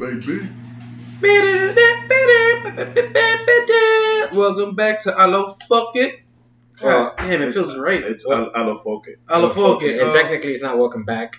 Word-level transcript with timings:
Baby. 0.00 0.48
Welcome 4.32 4.74
back 4.74 5.02
to 5.02 5.14
Allo 5.18 5.58
Fuck 5.68 5.96
It. 5.96 6.20
Well, 6.82 7.08
God 7.10 7.16
damn, 7.18 7.42
it 7.42 7.52
feels 7.52 7.76
right. 7.76 8.02
It's 8.02 8.26
Well- 8.26 8.50
Al- 8.54 8.76
Alofoke. 8.78 9.04
Allo 9.28 9.52
Fuck 9.52 9.82
It. 9.82 10.00
and 10.00 10.08
uh, 10.08 10.12
technically 10.12 10.52
it's 10.52 10.62
not 10.62 10.78
welcome 10.78 11.04
back 11.04 11.36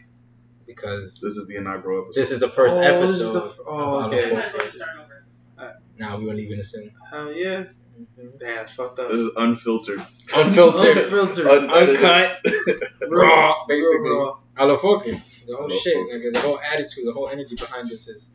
because 0.68 1.20
This 1.21 1.36
is 1.38 1.47
the 1.47 1.55
inaugural 1.55 2.04
episode. 2.05 2.21
this 2.21 2.32
is 2.32 2.39
the 2.39 2.50
first 2.50 2.76
Oh, 2.76 2.82
episode. 2.82 3.08
this 3.12 3.21
is 3.21 3.34
the 3.34 3.42
f- 3.46 3.58
oh, 3.66 4.00
of 4.00 4.13
okay. 4.13 4.26
Allo 4.26 4.34
Might 4.36 4.45
as 4.45 4.52
well 4.52 4.52
Focus. 4.52 4.64
just 4.64 4.75
start 4.78 4.91
over. 5.00 5.25
Uh, 5.57 5.71
now 5.98 6.18
we 6.20 6.25
were 6.25 6.34
leaving 6.36 6.57
this 6.57 6.73
in. 6.75 6.91
Hell 7.09 7.34
yeah. 7.34 7.64
Mm-hmm. 8.00 8.38
Damn, 8.39 8.64
it's 8.64 8.71
fucked 8.73 9.00
up. 9.00 9.09
This 9.09 9.20
is 9.20 9.32
unfiltered. 9.38 10.05
Unfiltered, 10.36 10.98
Unfiltered. 10.98 11.48
Unedited. 11.48 11.96
uncut, 11.98 12.38
raw, 13.09 13.66
basically. 13.68 14.09
Raw. 14.09 14.38
Alofoke. 14.59 15.21
The 15.48 15.55
whole 15.55 15.70
shit, 15.70 15.96
nigga, 15.96 16.34
the 16.34 16.39
whole 16.39 16.60
attitude, 16.60 17.05
the 17.08 17.14
whole 17.14 17.30
energy 17.30 17.55
behind 17.55 17.88
this 17.88 18.08
is 18.08 18.32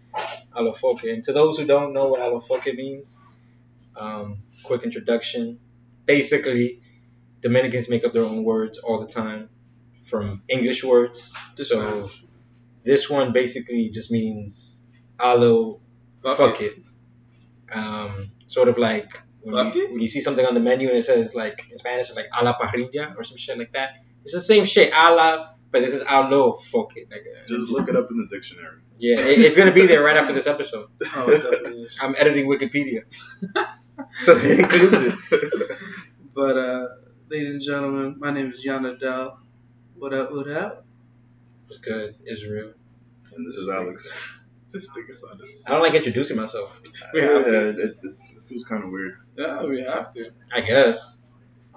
Alofoke. 0.55 1.13
And 1.13 1.23
to 1.25 1.33
those 1.33 1.59
who 1.59 1.65
don't 1.67 1.93
know 1.93 2.09
what 2.09 2.21
Alofoke 2.21 2.75
means, 2.75 3.19
um, 3.97 4.39
quick 4.63 4.83
introduction. 4.83 5.59
Basically, 6.05 6.83
Dominicans 7.41 7.89
make 7.89 8.05
up 8.05 8.13
their 8.13 8.23
own 8.25 8.45
words 8.45 8.79
all 8.79 9.01
the 9.01 9.07
time 9.07 9.49
from 10.05 10.43
English 10.49 10.85
words. 10.85 11.33
So 11.57 12.11
this 12.85 13.11
one 13.11 13.33
basically 13.33 13.91
just 13.91 14.11
means 14.11 14.83
alo 15.21 15.81
Fuck, 16.23 16.39
fuck 16.39 16.61
it. 16.61 16.73
it. 16.73 17.77
Um, 17.77 18.31
sort 18.47 18.69
of 18.69 18.79
like 18.79 19.09
when 19.43 19.73
you, 19.73 19.89
when 19.91 20.01
you 20.01 20.09
see 20.09 20.21
something 20.21 20.45
on 20.45 20.55
the 20.55 20.61
menu 20.61 20.89
and 20.89 20.99
it 20.99 21.05
says 21.05 21.35
like 21.35 21.67
in 21.71 21.79
Spanish 21.79 22.09
it's 22.09 22.17
like 22.17 22.27
a 22.37 22.45
la 22.45 22.57
parrilla 22.59 23.17
or 23.17 23.25
some 23.25 23.37
shit 23.37 23.59
like 23.59 23.73
that. 23.73 23.91
It's 24.25 24.33
the 24.33 24.41
same 24.41 24.65
shit, 24.65 24.93
a 24.93 25.15
la, 25.15 25.49
but 25.71 25.81
this 25.83 25.93
is 25.93 26.03
alo 26.03 26.53
fuck 26.57 26.97
it. 26.97 27.09
Like, 27.11 27.21
uh, 27.21 27.47
Just 27.47 27.69
look 27.69 27.89
it 27.89 27.97
up 27.97 28.09
in 28.11 28.17
the 28.19 28.27
dictionary. 28.35 28.81
yeah, 28.99 29.19
it, 29.19 29.39
it's 29.41 29.57
gonna 29.57 29.73
be 29.73 29.87
there 29.87 30.03
right 30.03 30.17
after 30.17 30.33
this 30.33 30.47
episode. 30.47 30.89
Oh, 31.17 31.29
it 31.31 31.43
definitely 31.43 31.83
is. 31.83 31.99
I'm 32.01 32.15
editing 32.19 32.47
Wikipedia, 32.47 33.03
so 34.21 34.33
it 34.37 34.59
includes 34.61 35.15
it. 35.33 35.79
But, 36.35 36.57
uh, 36.59 36.87
ladies 37.31 37.55
and 37.55 37.63
gentlemen, 37.63 38.17
my 38.19 38.31
name 38.31 38.51
is 38.51 38.65
Yana 38.65 38.99
Dell. 38.99 39.41
What 39.97 40.13
up, 40.13 40.31
what 40.33 40.51
up? 40.51 40.85
It's 41.71 41.79
good, 41.79 42.15
Israel. 42.27 42.73
and 43.35 43.47
this 43.47 43.55
is 43.55 43.69
Alex. 43.69 44.09
This 44.73 44.93
thing 44.93 45.07
is 45.09 45.23
on. 45.25 45.41
I 45.67 45.71
don't 45.71 45.83
like 45.83 45.95
introducing 45.95 46.37
myself. 46.37 46.79
We 47.15 47.23
yeah, 47.23 47.31
have 47.33 47.45
to. 47.47 47.69
it, 47.71 47.97
it's, 48.03 48.33
it 48.37 48.43
feels 48.49 48.65
kind 48.65 48.85
of 48.85 48.91
weird. 48.91 49.15
Yeah, 49.37 49.65
we 49.65 49.81
have 49.81 50.13
to. 50.15 50.31
I 50.55 50.61
guess. 50.61 51.19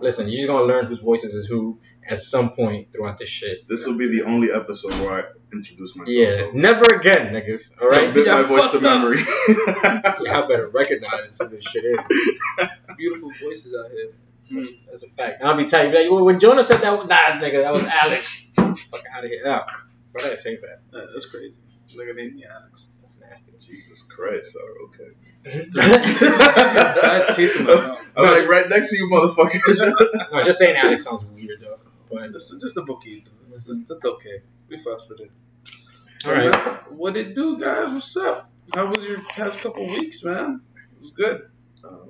Listen, 0.02 0.28
you're 0.28 0.38
just 0.38 0.48
gonna 0.48 0.66
learn 0.66 0.86
whose 0.88 1.00
voices 1.00 1.34
is 1.34 1.46
who 1.48 1.80
at 2.10 2.22
some 2.22 2.52
point 2.52 2.92
throughout 2.92 3.18
this 3.18 3.30
shit. 3.30 3.68
This 3.68 3.86
will 3.86 3.98
be 3.98 4.08
the 4.08 4.24
only 4.26 4.52
episode 4.52 4.92
where 5.02 5.12
I 5.12 5.24
introduce 5.56 5.96
myself. 5.96 6.16
Yeah, 6.16 6.32
So 6.32 6.52
never 6.54 6.84
again, 6.96 7.34
niggas. 7.34 7.72
All 7.82 7.88
right. 7.88 8.10
commit 8.10 8.26
Yeah, 8.28 8.42
my 8.42 8.44
voice 8.44 8.72
to 8.72 8.78
up. 8.78 8.84
memory. 8.84 9.20
Y'all 10.30 10.48
better 10.48 10.70
recognize 10.70 11.38
who 11.40 11.48
this 11.50 11.64
shit 11.66 11.86
is. 11.86 11.98
Beautiful 12.98 13.32
voices 13.42 13.74
out 13.76 13.92
here. 13.92 14.68
That's 14.90 15.04
a 15.04 15.08
fact. 15.10 15.44
I'll 15.44 15.56
be 15.56 15.66
telling 15.66 15.94
you, 15.94 16.12
like, 16.12 16.26
when 16.26 16.40
Jonah 16.40 16.64
said 16.64 16.82
that, 16.82 17.08
nah, 17.08 17.40
nigga, 17.42 17.62
that 17.64 17.72
was 17.74 17.84
Alex. 18.04 18.48
Fuck 18.56 19.04
out 19.16 19.24
of 19.24 19.30
here. 19.30 19.44
Nah, 19.46 19.66
why 20.12 20.22
did 20.24 20.34
I 20.34 20.36
say 20.36 20.56
that? 20.58 20.82
Uh, 20.98 21.06
that's 21.12 21.26
crazy. 21.28 21.60
Nigga 21.96 22.16
named 22.16 22.36
me 22.36 22.46
Alex. 22.50 22.88
That's 23.02 23.20
nasty. 23.22 23.52
Jesus 23.60 24.04
Christ. 24.04 24.56
Oh, 24.60 24.88
okay. 24.90 25.12
Bad 25.76 27.36
taste 27.36 27.56
in 27.58 27.66
my 27.66 27.74
mouth. 27.76 28.00
I'm 28.16 28.26
like 28.32 28.48
right 28.48 28.70
next 28.70 28.90
to 28.92 28.98
you, 28.98 29.10
motherfuckers. 29.10 29.80
no, 30.32 30.44
just 30.44 30.60
saying 30.60 30.76
Alex 30.76 31.04
sounds 31.04 31.24
weird 31.26 31.60
though. 31.62 31.78
But 32.12 32.34
This 32.34 32.52
is 32.52 32.62
just 32.62 32.78
a 32.78 32.82
bookie. 32.84 33.26
That's, 33.48 33.70
that's 33.88 34.06
okay. 34.06 34.42
We 34.68 34.78
fucked 34.78 35.10
with 35.10 35.22
it. 35.22 35.32
all 36.26 36.32
right. 36.34 36.92
What 36.92 37.16
it 37.18 37.36
do, 37.36 37.60
guys? 37.60 37.90
What's 37.92 38.16
up? 38.18 38.50
How 38.74 38.86
was 38.88 39.04
your 39.04 39.20
past 39.22 39.60
couple 39.60 39.88
weeks, 39.88 40.24
man? 40.24 40.62
It 40.96 41.02
was 41.02 41.12
good. 41.12 41.50
Um, 41.84 42.10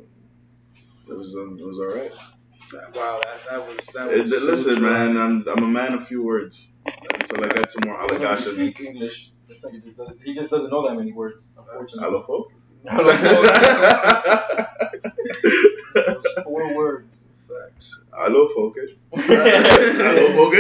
it 1.08 1.14
was 1.18 1.34
um, 1.36 1.58
it 1.60 1.66
was 1.66 1.80
all 1.80 1.88
right. 1.96 2.12
Wow, 2.96 3.20
that, 3.24 3.40
that 3.50 3.68
was 3.68 3.86
that 3.88 4.12
It- 4.12 4.22
was. 4.24 4.32
so 4.32 4.46
listen, 4.46 4.76
dry. 4.80 4.90
man, 5.08 5.18
I'm 5.18 5.44
I'm 5.48 5.64
a 5.64 5.68
man 5.68 5.94
of 5.96 6.08
few 6.08 6.22
words. 6.24 6.72
Until 7.14 7.44
I 7.46 7.50
get 7.50 7.70
to 7.72 7.86
more 7.86 8.00
allegations. 8.00 8.54
speak 8.56 8.80
English. 8.82 9.32
This 9.48 9.64
nigga 9.64 9.84
just 9.84 9.98
doesn't. 9.98 10.22
He 10.24 10.34
just 10.36 10.50
doesn't 10.52 10.70
know 10.70 10.88
that 10.88 10.96
many 10.96 11.12
words. 11.12 11.54
Unfortunately. 11.58 12.20
Allofolk? 12.20 12.52
Four 16.44 16.76
words. 16.76 17.26
Facts. 17.70 18.04
Allofolk. 18.12 18.76
Allofolk. 19.14 20.54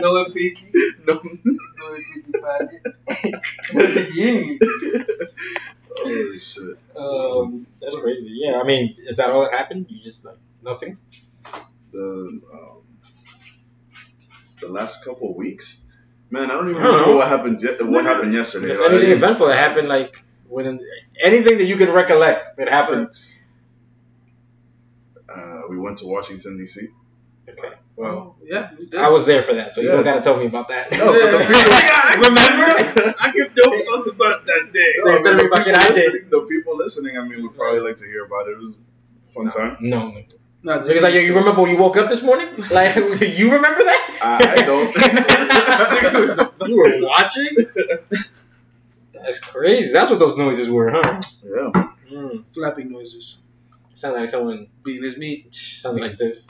no 0.00 0.24
picky. 0.26 0.56
No. 1.06 1.20
No 1.24 1.96
picky 1.96 2.32
pocket. 2.40 2.82
Holy 5.96 6.38
shit. 6.38 6.78
Um, 6.96 7.66
that's 7.80 7.96
crazy. 7.96 8.30
Yeah, 8.42 8.60
I 8.60 8.64
mean, 8.64 8.96
is 9.06 9.16
that 9.18 9.30
all 9.30 9.42
that 9.42 9.52
happened? 9.52 9.86
You 9.88 10.02
just 10.02 10.24
like 10.24 10.38
nothing? 10.62 10.96
The 11.92 12.02
um, 12.02 12.42
the 14.60 14.68
last 14.68 15.04
couple 15.04 15.34
weeks, 15.34 15.84
man, 16.30 16.50
I 16.50 16.54
don't 16.54 16.70
even 16.70 16.80
I 16.80 16.84
don't 16.84 16.92
remember 16.94 17.12
know. 17.12 17.16
what 17.18 17.28
happened. 17.28 17.60
Ye- 17.62 17.76
what 17.82 18.04
happened 18.04 18.32
yesterday? 18.32 18.68
Just 18.68 18.82
anything 18.82 19.10
eventful 19.10 19.48
that 19.48 19.58
happened, 19.58 19.88
like 19.88 20.22
within 20.48 20.80
anything 21.22 21.58
that 21.58 21.64
you 21.64 21.76
can 21.76 21.90
recollect 21.92 22.56
that 22.58 22.68
happened. 22.68 23.08
Uh, 25.34 25.62
we 25.68 25.78
went 25.78 25.98
to 25.98 26.06
Washington 26.06 26.58
D.C. 26.58 26.88
Okay. 27.48 27.68
Well, 27.96 28.12
Well, 28.14 28.36
yeah. 28.44 28.70
I 28.98 29.08
was 29.08 29.26
there 29.26 29.42
for 29.42 29.54
that, 29.54 29.74
so 29.74 29.80
you 29.80 29.88
Yeah. 29.88 29.94
don't 29.96 30.04
gotta 30.04 30.20
tell 30.22 30.36
me 30.38 30.46
about 30.46 30.68
that. 30.68 30.90
No, 30.92 31.06
but 31.06 31.30
the 31.32 31.38
people- 31.38 32.28
remember? 32.28 33.14
I 33.20 33.32
give 33.32 33.50
no 33.56 33.70
fucks 33.72 34.12
about 34.12 34.46
that 34.46 34.70
day. 34.72 34.92
So 35.02 35.10
instead 35.16 35.34
of 35.34 35.40
the, 35.40 35.44
people 35.44 35.58
I 35.58 35.88
did. 35.88 35.94
listening, 36.12 36.30
the 36.30 36.40
people 36.42 36.76
listening, 36.76 37.18
I 37.18 37.22
mean, 37.26 37.42
would 37.42 37.54
probably 37.56 37.80
like 37.80 37.96
to 37.98 38.04
hear 38.06 38.24
about 38.24 38.48
it. 38.48 38.52
It 38.52 38.58
was 38.58 38.74
a 38.74 39.32
fun 39.32 39.50
time. 39.50 39.76
No, 39.80 40.10
no. 40.10 40.22
No, 40.62 40.80
Because 40.80 41.02
like, 41.02 41.14
you 41.14 41.34
remember 41.34 41.62
when 41.62 41.70
you 41.70 41.78
woke 41.78 41.96
up 41.96 42.08
this 42.08 42.22
morning? 42.22 42.48
Like, 42.70 42.94
you 43.40 43.50
remember 43.52 43.82
that? 43.84 44.00
I- 44.22 44.54
I 44.58 44.62
don't. 44.70 46.68
you 46.68 46.76
were 46.76 47.06
watching? 47.06 47.56
That's 49.12 49.38
crazy. 49.40 49.92
That's 49.92 50.10
what 50.10 50.18
those 50.18 50.36
noises 50.36 50.68
were, 50.68 50.90
huh? 50.90 51.20
Yeah. 51.44 51.86
Mm. 52.10 52.44
flapping 52.54 52.90
noises. 52.90 53.40
Sound 54.00 54.14
like 54.14 54.30
someone 54.30 54.68
beating 54.82 55.02
his 55.02 55.18
meat. 55.18 55.54
sounded 55.54 56.00
like 56.00 56.16
this. 56.16 56.46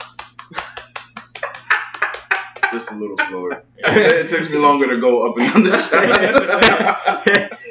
Just 2.71 2.91
a 2.91 2.95
little 2.95 3.17
slower. 3.17 3.65
It, 3.83 4.29
takes 4.29 4.49
me 4.49 4.55
longer 4.57 4.87
to 4.87 5.01
go 5.01 5.29
up 5.29 5.37
and 5.37 5.53
down 5.53 5.63
the 5.63 5.71
shaft. 7.49 7.61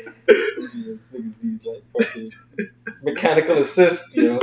These 1.43 1.65
like 1.65 1.83
fucking 1.99 2.31
mechanical 3.03 3.57
assist, 3.57 4.15
you 4.17 4.25
know. 4.25 4.41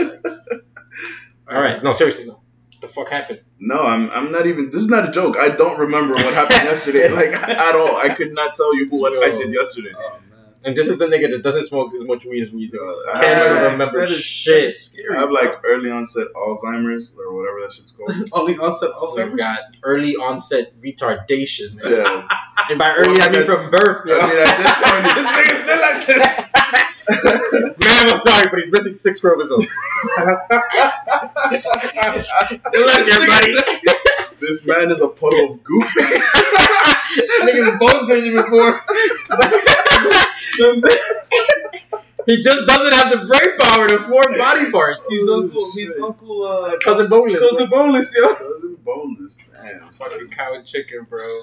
All 1.47 1.61
right, 1.61 1.83
no, 1.83 1.93
seriously, 1.93 2.25
no. 2.25 2.33
What 2.33 2.81
the 2.81 2.87
fuck 2.87 3.09
happened? 3.09 3.41
no, 3.59 3.81
I'm 3.81 4.09
I'm 4.09 4.31
not 4.31 4.47
even. 4.47 4.71
This 4.71 4.81
is 4.81 4.89
not 4.89 5.07
a 5.07 5.11
joke. 5.11 5.37
I 5.37 5.49
don't 5.49 5.77
remember 5.81 6.15
what 6.15 6.33
happened 6.33 6.63
yesterday, 6.63 7.09
like 7.09 7.33
at 7.33 7.75
all. 7.75 7.95
I 7.95 8.09
could 8.09 8.33
not 8.33 8.55
tell 8.55 8.75
you 8.75 8.87
what 8.89 9.23
I 9.23 9.37
did 9.37 9.53
yesterday. 9.53 9.91
Oh. 9.95 10.19
And 10.63 10.75
this 10.75 10.87
is 10.87 10.97
the 10.97 11.05
nigga 11.05 11.31
that 11.31 11.43
doesn't 11.43 11.65
smoke 11.67 11.93
as 11.93 12.03
much 12.03 12.25
weed 12.25 12.43
as 12.43 12.51
we 12.51 12.67
do. 12.67 12.83
Uh, 12.83 13.19
Can't 13.19 13.39
even 13.45 13.57
I, 13.57 13.71
remember 13.71 13.99
that 14.01 14.11
is, 14.11 14.21
shit. 14.23 14.61
That 14.63 14.67
is 14.67 14.81
scary. 14.85 15.15
I 15.15 15.19
have 15.19 15.31
like 15.31 15.61
early 15.63 15.89
onset 15.91 16.27
Alzheimer's 16.35 17.13
or 17.17 17.33
whatever 17.35 17.61
that 17.61 17.71
shit's 17.73 17.91
called. 17.93 18.11
only 18.33 18.57
onset 18.57 18.89
So 18.95 19.07
Alzheimer's. 19.07 19.29
he's 19.31 19.35
got 19.39 19.59
early 19.83 20.15
onset 20.15 20.73
retardation. 20.81 21.75
Man. 21.75 21.91
Yeah. 21.91 22.27
And 22.69 22.77
by 22.79 22.93
early, 22.95 23.21
I 23.21 23.29
mean 23.31 23.45
from 23.45 23.69
birth. 23.71 24.05
Yo. 24.07 24.19
I 24.19 24.27
mean, 24.27 24.37
at 24.39 24.57
this 24.57 24.73
point, 24.89 25.03
this 25.15 25.25
nigga 25.37 25.63
still 25.63 25.81
like 25.81 26.05
this. 26.07 27.43
Man, 27.97 28.09
I'm 28.13 28.19
sorry, 28.19 28.47
but 28.49 28.59
he's 28.59 28.71
missing 28.71 28.95
six 28.95 29.19
chromosomes. 29.19 29.65
Good 29.65 29.69
luck, 32.85 33.07
everybody. 33.07 33.57
this 34.39 34.65
man 34.65 34.91
is 34.91 35.01
a 35.01 35.07
puddle 35.07 35.53
of 35.53 35.63
goop. 35.63 35.83
Niggas 37.41 37.79
both 37.79 38.07
did 38.07 38.25
it 38.27 38.35
before. 38.35 38.81
he 42.27 42.41
just 42.41 42.67
doesn't 42.67 42.93
have 42.93 43.09
the 43.11 43.25
brain 43.25 43.57
power 43.61 43.87
to 43.87 43.99
form 44.07 44.37
body 44.37 44.69
parts. 44.71 45.01
He's 45.09 45.27
Oh, 45.27 45.41
uncle. 45.41 45.65
He's 45.73 45.95
uncle. 45.99 46.43
Uh, 46.43 46.77
cousin 46.79 47.07
boneless. 47.09 47.41
cousin 47.49 47.69
boneless, 47.69 48.13
yo. 48.15 48.35
Cousin 48.35 48.77
boneless. 48.83 49.37
Damn. 49.53 49.91
Fucking 49.91 50.29
cow 50.29 50.53
and 50.55 50.65
chicken, 50.65 51.05
bro. 51.09 51.41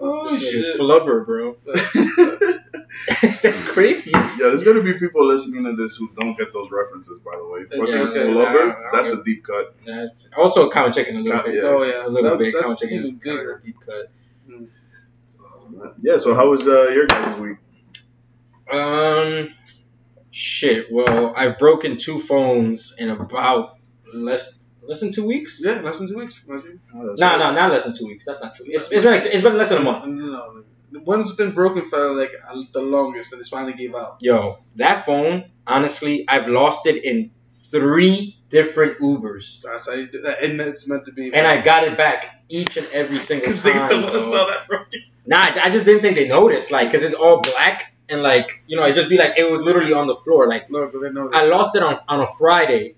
Oh 0.00 0.28
This 0.28 0.42
nigga's 0.42 0.50
shit. 0.66 0.80
flubber, 0.80 1.24
bro. 1.26 1.56
That's 3.42 3.62
crazy. 3.68 4.10
Yeah, 4.12 4.36
there's 4.38 4.62
gonna 4.64 4.82
be 4.82 4.92
people 4.94 5.24
listening 5.26 5.64
to 5.64 5.74
this 5.76 5.96
who 5.96 6.10
don't 6.18 6.36
get 6.36 6.52
those 6.52 6.70
references. 6.70 7.20
By 7.20 7.36
the 7.36 7.46
way, 7.46 7.64
What's 7.78 7.92
Yeah, 7.92 8.00
a 8.00 8.04
okay. 8.04 8.32
flubber? 8.32 8.70
I 8.76 8.82
don't 8.82 8.92
That's 8.92 9.10
get- 9.10 9.20
a 9.20 9.24
deep 9.24 9.44
cut. 9.44 9.74
That's 9.86 10.28
also 10.36 10.70
cow 10.70 10.86
and 10.86 10.94
chicken 10.94 11.16
a 11.16 11.20
little 11.20 11.38
Cow- 11.40 11.44
bit. 11.46 11.54
yeah. 11.56 11.60
Oh 11.62 11.82
yeah. 11.82 12.06
A 12.06 12.08
little 12.08 12.30
That's- 12.38 12.52
bit. 12.52 12.60
Cow 12.60 12.60
and 12.68 12.70
that's 12.72 12.80
chicken 12.80 13.00
is 13.00 13.08
even 13.08 13.20
kind 13.20 13.38
of 13.50 13.56
a 13.56 13.60
deep 13.60 13.76
cut. 13.80 14.10
Yeah. 16.02 16.18
So 16.18 16.34
how 16.34 16.50
was 16.50 16.66
uh, 16.66 16.88
your 16.90 17.06
guys' 17.06 17.38
week? 17.38 17.56
Um, 18.70 19.54
shit. 20.30 20.92
Well, 20.92 21.32
I've 21.36 21.58
broken 21.58 21.96
two 21.96 22.20
phones 22.20 22.94
in 22.98 23.08
about 23.10 23.78
less 24.12 24.57
less 24.88 25.00
than 25.00 25.12
two 25.12 25.24
weeks. 25.24 25.60
Yeah, 25.62 25.80
less 25.82 25.98
than 25.98 26.08
two 26.08 26.16
weeks. 26.16 26.42
Imagine. 26.48 26.80
Oh, 26.94 26.98
No, 26.98 27.08
right. 27.10 27.38
no, 27.38 27.52
not 27.52 27.70
less 27.70 27.84
than 27.84 27.94
two 27.96 28.06
weeks. 28.06 28.24
That's 28.24 28.40
not 28.42 28.56
true. 28.56 28.66
It's, 28.68 28.90
it's 28.90 29.04
been 29.04 29.12
like, 29.12 29.26
it's 29.26 29.42
been 29.42 29.56
less 29.56 29.68
than 29.68 29.78
a 29.78 29.84
month. 29.84 30.06
No, 30.06 30.64
no, 30.90 31.00
One's 31.04 31.34
been 31.36 31.52
broken 31.52 31.88
for 31.88 32.14
like 32.14 32.32
the 32.72 32.80
longest, 32.80 33.32
and 33.32 33.40
it's 33.40 33.50
finally 33.50 33.74
gave 33.74 33.94
out. 33.94 34.16
Yo, 34.20 34.58
that 34.76 35.04
phone, 35.04 35.50
honestly, 35.66 36.24
I've 36.26 36.48
lost 36.48 36.86
it 36.86 37.04
in 37.04 37.30
three 37.70 38.38
different 38.48 38.98
Ubers. 38.98 39.60
That's 39.62 39.86
how 39.86 39.92
you 39.94 40.06
do 40.06 40.22
that, 40.22 40.42
and 40.42 40.58
it's 40.60 40.88
meant 40.88 41.04
to 41.04 41.12
be. 41.12 41.32
And 41.32 41.46
I 41.46 41.60
got 41.60 41.84
it 41.84 41.98
back 41.98 42.42
each 42.48 42.78
and 42.78 42.86
every 42.88 43.18
single 43.18 43.52
time. 43.52 43.60
niggas 43.62 43.88
don't 43.90 44.02
want 44.02 44.14
to 44.14 44.22
sell 44.22 44.46
that 44.46 44.66
broken. 44.66 45.02
Nah, 45.26 45.42
I 45.44 45.60
I 45.64 45.70
just 45.70 45.84
didn't 45.84 46.00
think 46.00 46.16
they 46.16 46.26
noticed, 46.28 46.70
like, 46.70 46.90
cause 46.90 47.02
it's 47.02 47.14
all 47.14 47.42
black 47.42 47.92
and 48.08 48.22
like, 48.22 48.50
you 48.66 48.76
know, 48.78 48.84
it 48.84 48.94
just 48.94 49.10
be 49.10 49.18
like 49.18 49.34
it 49.36 49.50
was 49.50 49.60
literally 49.62 49.92
on 49.92 50.06
the 50.06 50.16
floor. 50.16 50.48
Like, 50.48 50.70
Look, 50.70 50.92
but 50.94 51.00
they. 51.02 51.38
I 51.38 51.44
lost 51.44 51.76
it 51.76 51.82
on 51.82 51.98
on 52.08 52.20
a 52.20 52.26
Friday, 52.38 52.94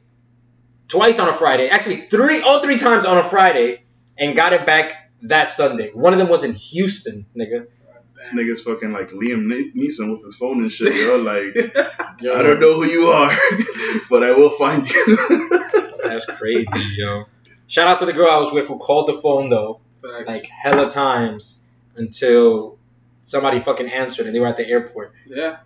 twice 0.91 1.19
on 1.19 1.29
a 1.29 1.33
Friday, 1.33 1.69
actually 1.69 2.03
three, 2.03 2.43
all 2.43 2.61
three 2.61 2.77
times 2.77 3.05
on 3.07 3.17
a 3.17 3.25
Friday, 3.25 3.83
and 4.19 4.37
got 4.37 4.53
it 4.53 4.67
back 4.67 5.11
that 5.23 5.49
Sunday. 5.49 5.91
One 5.93 6.13
of 6.13 6.19
them 6.19 6.29
was 6.29 6.45
in 6.45 6.55
Houston, 6.55 7.25
nigga. 7.37 7.67
This 8.15 8.35
nigga's 8.35 8.61
fucking 8.61 8.93
like 8.93 9.09
Liam 9.11 9.47
Neeson 9.75 10.13
with 10.13 10.23
his 10.23 10.37
phone 10.37 10.61
and 10.61 10.71
shit, 10.71 10.95
yo. 10.95 11.17
Like, 11.19 11.55
Yo, 12.21 12.35
I 12.35 12.43
don't 12.43 12.61
know 12.61 12.75
who 12.75 12.85
you 12.85 13.09
are, 13.09 13.35
but 14.11 14.23
I 14.23 14.33
will 14.33 14.51
find 14.51 14.87
you. 14.91 15.17
That's 16.03 16.27
crazy, 16.27 16.69
yo. 16.99 17.25
Shout 17.67 17.87
out 17.87 17.99
to 18.01 18.05
the 18.07 18.13
girl 18.13 18.31
I 18.31 18.37
was 18.37 18.53
with 18.53 18.67
who 18.67 18.79
called 18.79 19.09
the 19.09 19.23
phone 19.23 19.49
though, 19.49 19.81
Facts. 20.03 20.27
like 20.27 20.45
hella 20.45 20.91
times 20.91 21.61
until 21.97 22.79
somebody 23.25 23.61
fucking 23.61 23.89
answered 23.89 24.27
and 24.27 24.35
they 24.35 24.41
were 24.41 24.49
at 24.49 24.57
the 24.59 24.67
airport. 24.67 25.15
yeah. 25.27 25.59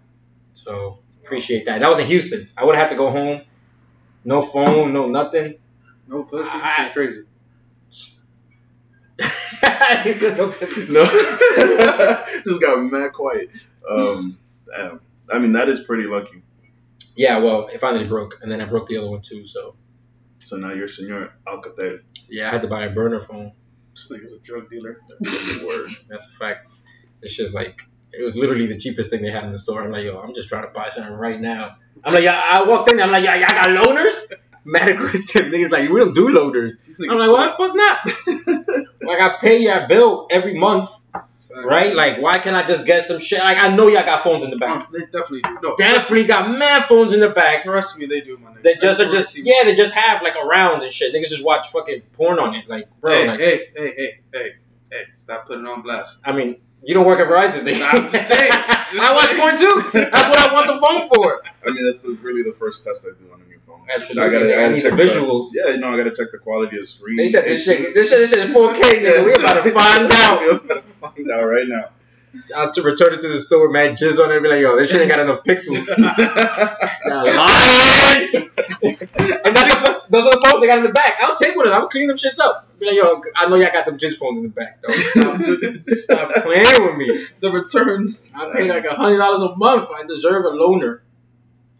So 0.52 0.98
appreciate 1.24 1.64
that. 1.66 1.80
That 1.80 1.88
was 1.90 1.98
in 1.98 2.06
Houston. 2.06 2.48
I 2.56 2.64
would 2.64 2.76
have 2.76 2.82
had 2.82 2.90
to 2.90 2.96
go 2.96 3.10
home. 3.10 3.40
No 4.24 4.42
phone, 4.42 4.92
no 4.92 5.08
nothing. 5.08 5.56
No 6.08 6.22
pussy. 6.24 6.50
I- 6.52 6.84
She's 6.84 6.92
crazy. 6.92 7.22
he 10.04 10.12
said 10.14 10.36
no 10.36 10.50
pussy. 10.50 10.86
no, 10.90 11.04
just 12.44 12.60
got 12.60 12.80
mad 12.82 13.12
quiet. 13.12 13.50
Um, 13.88 14.38
damn. 14.66 15.00
I 15.32 15.38
mean, 15.38 15.52
that 15.52 15.68
is 15.68 15.80
pretty 15.80 16.04
lucky. 16.04 16.42
Yeah, 17.16 17.38
well, 17.38 17.68
it 17.68 17.80
finally 17.80 18.06
broke, 18.06 18.38
and 18.42 18.50
then 18.50 18.60
I 18.60 18.64
broke 18.64 18.88
the 18.88 18.96
other 18.98 19.08
one 19.08 19.22
too. 19.22 19.46
So 19.46 19.76
So 20.40 20.56
now 20.56 20.72
you're 20.72 20.88
Senor 20.88 21.32
Alcatel. 21.46 22.00
yeah, 22.28 22.48
I 22.48 22.50
had 22.50 22.62
to 22.62 22.68
buy 22.68 22.84
a 22.84 22.90
burner 22.90 23.24
phone. 23.24 23.52
This 23.94 24.10
nigga's 24.10 24.32
a 24.32 24.38
drug 24.38 24.68
dealer. 24.68 25.00
Word. 25.64 25.90
That's 26.08 26.24
a 26.24 26.38
fact. 26.38 26.72
It's 27.22 27.34
just 27.36 27.54
like 27.54 27.80
it 28.18 28.22
was 28.22 28.36
literally 28.36 28.66
the 28.66 28.78
cheapest 28.78 29.10
thing 29.10 29.22
they 29.22 29.30
had 29.30 29.44
in 29.44 29.52
the 29.52 29.58
store. 29.58 29.82
I'm 29.82 29.90
like, 29.90 30.04
yo, 30.04 30.18
I'm 30.18 30.34
just 30.34 30.48
trying 30.48 30.64
to 30.64 30.70
buy 30.70 30.88
something 30.88 31.12
right 31.12 31.40
now. 31.40 31.76
I'm 32.04 32.12
like, 32.12 32.24
yeah, 32.24 32.38
I 32.38 32.64
walked 32.64 32.90
in. 32.90 33.00
I'm 33.00 33.10
like, 33.10 33.24
yeah, 33.24 33.36
y'all 33.36 33.48
got 33.48 33.66
loaners? 33.86 34.14
Mad 34.66 34.88
aggressive 34.88 35.42
niggas 35.42 35.70
like, 35.70 35.90
we 35.90 36.00
don't 36.00 36.14
do 36.14 36.28
loaders. 36.30 36.76
I'm 36.98 37.18
like, 37.18 37.30
why 37.30 37.46
the 37.46 37.54
fuck 37.58 37.76
not? 37.76 38.86
like, 39.02 39.20
I 39.20 39.36
pay 39.40 39.58
your 39.62 39.86
bill 39.86 40.26
every 40.30 40.58
month, 40.58 40.88
right? 41.64 41.94
Like, 41.94 42.20
why 42.20 42.34
can't 42.34 42.56
I 42.56 42.66
just 42.66 42.86
get 42.86 43.06
some 43.06 43.20
shit? 43.20 43.40
Like, 43.40 43.58
I 43.58 43.74
know 43.76 43.88
y'all 43.88 44.04
got 44.04 44.24
phones 44.24 44.42
in 44.42 44.48
the 44.50 44.56
back. 44.56 44.90
They 44.90 45.00
definitely 45.00 45.42
do. 45.42 45.58
No, 45.62 45.76
Definitely 45.76 46.24
got 46.24 46.50
mad 46.50 46.86
phones 46.86 47.12
in 47.12 47.20
the 47.20 47.28
back. 47.28 47.64
trust 47.64 47.98
me, 47.98 48.06
they 48.06 48.22
do, 48.22 48.38
my 48.38 48.52
nigga. 48.52 48.62
They 48.62 48.74
just 48.76 49.00
are 49.00 49.10
just 49.10 49.36
yeah, 49.36 49.64
they 49.64 49.76
just 49.76 49.92
have 49.92 50.22
like 50.22 50.36
around 50.36 50.82
and 50.82 50.92
shit. 50.92 51.14
Niggas 51.14 51.28
just 51.28 51.44
watch 51.44 51.70
fucking 51.70 52.00
porn 52.14 52.38
on 52.38 52.54
it, 52.54 52.66
like 52.66 52.88
bro. 53.02 53.12
Hey, 53.12 53.26
like 53.28 53.40
hey, 53.40 53.68
hey, 53.76 53.94
hey, 53.96 54.20
hey, 54.32 54.50
hey! 54.90 55.02
Stop 55.24 55.46
putting 55.46 55.66
on 55.66 55.82
blast. 55.82 56.18
I 56.24 56.32
mean, 56.32 56.56
you 56.86 56.94
don't 56.94 57.06
work 57.06 57.18
at 57.20 57.26
Verizon. 57.28 57.64
Then. 57.64 57.82
I'm 57.82 58.10
just 58.10 58.28
saying, 58.28 58.52
just 58.92 58.94
I 58.96 59.14
watch 59.14 59.24
saying. 59.24 59.40
porn 59.40 59.56
too. 59.58 59.90
That's 59.92 60.28
what 60.28 60.38
I 60.38 60.52
want 60.52 60.66
the 60.68 60.86
phone 60.86 61.08
for. 61.14 61.42
I 61.66 61.70
mean, 61.70 61.84
that's 61.84 62.04
uh, 62.06 62.12
really 62.22 62.42
the 62.42 62.52
first 62.56 62.84
test 62.84 63.06
I 63.06 63.10
do 63.22 63.32
on 63.32 63.40
a 63.40 63.44
new 63.44 63.58
phone. 63.66 63.86
Absolutely. 63.94 64.22
I 64.22 64.30
gotta, 64.30 64.44
I 64.44 64.48
I 64.48 64.54
gotta 64.62 64.74
need 64.74 64.82
check 64.82 64.96
the 64.96 65.02
visuals. 65.02 65.48
yeah, 65.54 65.70
you 65.72 65.78
know, 65.78 65.92
I 65.92 65.96
gotta 65.96 66.14
check 66.14 66.28
the 66.32 66.38
quality 66.38 66.76
of 66.76 66.82
the 66.82 66.86
screen. 66.86 67.16
They 67.16 67.28
said 67.28 67.44
this 67.44 67.64
shit, 67.64 67.94
this 67.94 68.10
shit, 68.10 68.18
this 68.18 68.30
shit 68.30 68.50
is 68.50 68.54
4K, 68.54 68.80
nigga. 69.02 69.24
We 69.24 69.32
about 69.34 69.62
to 69.64 69.70
find 69.72 70.12
out. 70.12 70.40
We're 70.42 70.56
about 70.56 70.86
to 70.86 70.92
find 71.00 71.30
out 71.30 71.44
right 71.44 71.66
now. 71.68 71.88
I'll 72.54 72.72
to 72.72 72.82
return 72.82 73.14
it 73.14 73.20
to 73.22 73.28
the 73.28 73.40
store, 73.40 73.70
man. 73.70 73.96
Jizz 73.96 74.18
on 74.18 74.30
it, 74.30 74.36
and 74.36 74.42
be 74.42 74.48
like, 74.48 74.60
yo, 74.60 74.76
this 74.76 74.90
shit 74.90 75.00
ain't 75.00 75.10
got 75.10 75.20
enough 75.20 75.44
pixels. 75.44 75.86
Y'all 77.06 77.24
lying. 77.24 78.50
and 78.82 79.56
that's 79.56 79.82
the, 79.82 80.02
those 80.10 80.26
are 80.26 80.32
the 80.32 80.40
phones 80.44 80.60
they 80.60 80.66
got 80.66 80.78
in 80.78 80.84
the 80.84 80.92
back. 80.92 81.16
I'll 81.20 81.36
take 81.36 81.56
one 81.56 81.66
of 81.66 81.72
them. 81.72 81.82
I'll 81.82 81.88
clean 81.88 82.08
them 82.08 82.16
shits 82.16 82.38
up. 82.38 82.68
Be 82.78 82.86
like, 82.86 82.96
yo, 82.96 83.22
I 83.36 83.48
know 83.48 83.56
y'all 83.56 83.72
got 83.72 83.86
them 83.86 83.98
jizz 83.98 84.16
phones 84.16 84.38
in 84.38 84.42
the 84.44 84.48
back, 84.48 84.80
though. 84.82 84.92
Stop, 84.92 85.40
stop 85.84 86.42
playing 86.42 86.84
with 86.84 86.96
me. 86.96 87.26
The 87.40 87.50
returns. 87.50 88.32
I 88.34 88.52
pay 88.52 88.68
like 88.68 88.84
a 88.84 88.94
hundred 88.94 89.18
dollars 89.18 89.42
a 89.42 89.56
month. 89.56 89.88
I 89.94 90.06
deserve 90.06 90.44
a 90.44 90.50
loaner. 90.50 91.00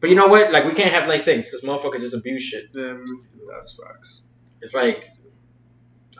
But 0.01 0.11
you 0.11 0.17
know 0.17 0.29
what? 0.29 0.53
Like 0.53 0.65
we 0.67 0.73
can't 0.73 0.93
have 0.93 1.09
nice 1.09 1.23
things 1.23 1.51
because 1.51 1.63
motherfuckers 1.63 2.01
just 2.01 2.15
abuse 2.15 2.43
shit. 2.43 2.67
Um, 2.77 3.05
That's 3.51 3.75
facts. 3.75 4.23
It's 4.61 4.75
like 4.75 5.11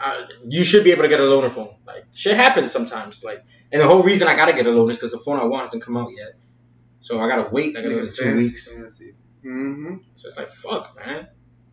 uh, 0.03 0.23
you 0.49 0.65
should 0.65 0.85
be 0.85 0.93
able 0.93 1.03
to 1.03 1.09
get 1.09 1.21
a 1.21 1.25
loaner 1.25 1.53
phone. 1.53 1.75
Like 1.87 2.05
shit 2.15 2.37
happens 2.37 2.73
sometimes. 2.73 3.23
Like 3.23 3.45
and 3.75 3.83
the 3.83 3.87
whole 3.87 4.03
reason 4.03 4.29
I 4.29 4.37
gotta 4.37 4.55
get 4.55 4.65
a 4.67 4.71
loan 4.71 4.91
is 4.91 4.97
because 4.97 5.11
the 5.11 5.19
phone 5.19 5.39
I 5.39 5.45
want 5.45 5.67
hasn't 5.67 5.83
come 5.83 5.97
out 5.97 6.11
yet. 6.17 6.33
So 7.01 7.21
I 7.21 7.29
gotta 7.29 7.51
wait 7.51 7.75
like 7.75 7.85
another 7.85 8.07
two 8.07 8.23
fancy, 8.25 8.43
weeks. 8.43 8.73
Fancy. 8.73 9.15
Mm-hmm. 9.45 9.97
So 10.15 10.29
it's 10.29 10.39
like 10.39 10.53
fuck, 10.53 10.97
man. 10.97 11.29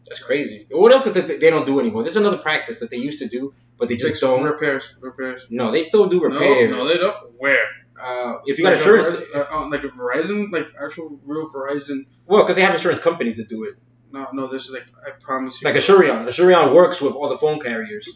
That's 0.07 0.19
crazy. 0.19 0.67
What 0.71 0.91
else 0.91 1.05
that 1.05 1.13
they, 1.13 1.49
don't 1.51 1.65
do 1.65 1.79
anymore? 1.79 2.03
There's 2.03 2.15
another 2.15 2.39
practice 2.39 2.79
that 2.79 2.89
they 2.89 2.97
used 2.97 3.19
to 3.19 3.29
do, 3.29 3.53
but 3.77 3.87
they 3.87 3.95
just 3.95 4.19
don't. 4.19 4.43
repairs. 4.43 4.83
Repairs. 4.99 5.45
No, 5.49 5.71
they 5.71 5.83
still 5.83 6.09
do 6.09 6.21
repairs. 6.21 6.71
No, 6.71 6.79
no, 6.79 6.87
they 6.87 6.97
don't. 6.97 7.15
Where? 7.37 7.65
Uh, 8.03 8.39
if 8.45 8.57
you 8.57 8.63
got 8.65 8.71
Like 8.71 8.79
a 8.79 8.83
insurance, 8.83 9.17
Verizon- 9.19 9.35
uh, 9.35 9.57
uh, 9.59 9.69
like 9.69 9.83
a 9.83 9.89
Verizon, 9.89 10.51
like 10.51 10.65
actual 10.83 11.19
real 11.23 11.49
Verizon. 11.51 12.07
well, 12.25 12.41
because 12.41 12.55
they 12.55 12.63
have 12.63 12.73
insurance 12.73 12.99
companies 12.99 13.37
that 13.37 13.47
do 13.47 13.63
it. 13.65 13.75
No, 14.11 14.27
no, 14.33 14.47
this 14.47 14.65
is 14.65 14.71
like 14.71 14.85
I 15.05 15.11
promise 15.21 15.61
you. 15.61 15.65
Like 15.67 15.75
Asurion. 15.75 16.25
Asurion 16.27 16.73
works 16.73 16.99
with 16.99 17.13
all 17.13 17.29
the 17.29 17.37
phone 17.37 17.59
carriers, 17.61 18.09